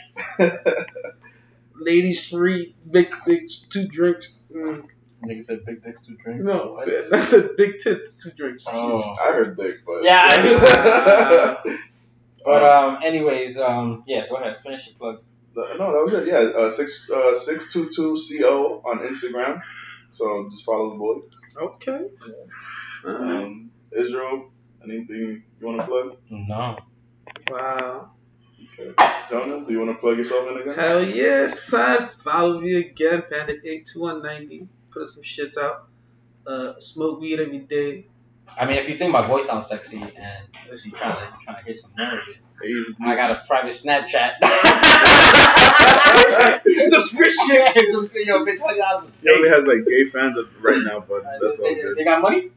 Ladies 1.84 2.28
free. 2.30 2.76
Big 2.90 3.14
dicks, 3.26 3.66
Two 3.70 3.88
drinks. 3.88 4.40
Mm. 4.56 4.86
Nigga 5.24 5.44
said 5.44 5.66
big 5.66 5.84
dicks 5.84 6.06
two 6.06 6.16
drinks. 6.18 6.44
No, 6.44 6.74
What? 6.74 6.90
I 6.90 7.24
said 7.26 7.50
big 7.56 7.80
tits. 7.80 8.24
Two 8.24 8.32
drinks. 8.32 8.66
Oh. 8.68 9.16
I 9.22 9.32
heard 9.34 9.56
dick, 9.56 9.78
but 9.86 10.04
Yeah, 10.04 10.28
I 10.32 11.58
But 12.44 12.64
um, 12.64 12.98
anyways, 13.04 13.58
um, 13.58 14.04
yeah, 14.08 14.24
go 14.28 14.38
ahead, 14.38 14.58
finish 14.64 14.88
your 14.88 14.96
plug. 14.96 15.22
no, 15.56 15.92
that 15.92 16.02
was 16.04 16.14
it. 16.14 16.26
Yeah, 16.28 16.40
uh, 16.60 16.70
six 16.72 17.08
uh, 17.10 17.36
six 17.36 17.72
two 17.72 17.90
two 17.96 18.18
co 18.40 18.82
on 18.84 19.00
Instagram. 19.00 19.62
So 20.10 20.50
just 20.50 20.66
follow 20.66 20.90
the 20.92 20.98
boy. 20.98 21.16
Okay. 21.58 22.08
Alright. 23.06 23.44
Um, 23.44 23.72
Israel, 23.92 24.50
anything 24.84 25.44
you 25.60 25.68
want 25.68 25.82
to 25.82 25.86
plug? 25.88 26.18
No. 26.30 26.78
Wow. 27.50 28.12
Okay. 28.80 28.94
Jonah, 29.30 29.66
do 29.66 29.72
you 29.72 29.80
want 29.80 29.92
to 29.92 29.96
plug 29.96 30.18
yourself 30.18 30.48
in 30.50 30.58
again? 30.62 30.76
Hell 30.76 31.04
yes, 31.04 31.64
son. 31.64 32.10
Follow 32.24 32.60
me 32.60 32.76
again, 32.76 33.24
Panda82190. 33.32 34.68
Put 34.92 35.08
some 35.10 35.24
shits 35.24 35.58
out. 35.58 35.88
Uh, 36.46 36.74
smoke 36.80 37.20
weed 37.22 37.40
every 37.40 37.60
day. 37.60 38.08
I 38.60 38.66
mean, 38.66 38.78
if 38.78 38.90
you 38.90 38.96
think 38.96 39.14
my 39.14 39.22
voice 39.22 39.46
sounds 39.46 39.68
sexy 39.68 40.02
and 40.02 40.48
Let's 40.70 40.86
you're 40.86 40.98
trying 40.98 41.32
to 41.32 41.38
trying 41.44 41.58
to 41.58 41.64
hear 41.72 41.76
some 41.82 41.92
more 41.98 42.20
of 42.20 42.28
it, 42.28 42.38
Easy. 42.68 42.94
I 43.02 43.16
got 43.16 43.32
a 43.32 43.44
private 43.48 43.74
Snapchat. 43.74 44.34
Subscription. 46.90 47.48
Yo, 48.26 48.46
bitch, 48.46 48.60
twenty 48.60 48.80
dollars. 48.80 49.10
He 49.22 49.30
only 49.30 49.50
has 49.50 49.66
like 49.66 49.86
gay 49.88 50.06
fans 50.06 50.38
right 50.60 50.82
now, 50.84 51.00
but 51.08 51.24
that's 51.42 51.60
all 51.60 51.66
They, 51.66 51.76
good. 51.76 51.98
they 51.98 52.04
got 52.04 52.22
money. 52.22 52.50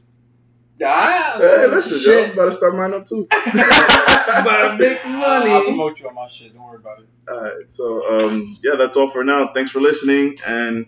Ah, 0.82 1.36
Hey, 1.38 1.66
listen, 1.68 1.98
yo, 1.98 2.02
shit. 2.02 2.26
I'm 2.30 2.32
about 2.34 2.46
to 2.46 2.52
start 2.52 2.74
mine 2.74 2.94
up 2.94 3.06
too. 3.06 3.26
About 3.32 4.76
to 4.76 4.76
make 4.78 5.04
money. 5.06 5.50
I'll 5.50 5.62
promote 5.64 6.00
you 6.00 6.08
on 6.08 6.14
my 6.14 6.26
shit. 6.26 6.52
Don't 6.54 6.64
worry 6.64 6.76
about 6.78 6.98
it. 7.00 7.08
Alright, 7.30 7.70
so 7.70 8.26
um, 8.28 8.56
yeah, 8.62 8.74
that's 8.76 8.96
all 8.96 9.08
for 9.08 9.22
now. 9.24 9.52
Thanks 9.54 9.70
for 9.70 9.80
listening, 9.80 10.38
and 10.46 10.86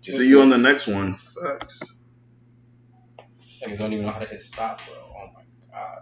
see 0.00 0.28
you 0.28 0.40
on 0.42 0.50
the 0.50 0.58
next 0.58 0.86
one. 0.86 1.16
Facts. 1.42 1.80
This 3.42 3.62
nigga 3.66 3.78
don't 3.78 3.92
even 3.92 4.06
know 4.06 4.12
how 4.12 4.20
to 4.20 4.26
hit 4.26 4.42
stop, 4.42 4.80
bro. 4.86 4.94
Oh 4.96 5.30
my 5.34 5.42
god. 5.72 5.98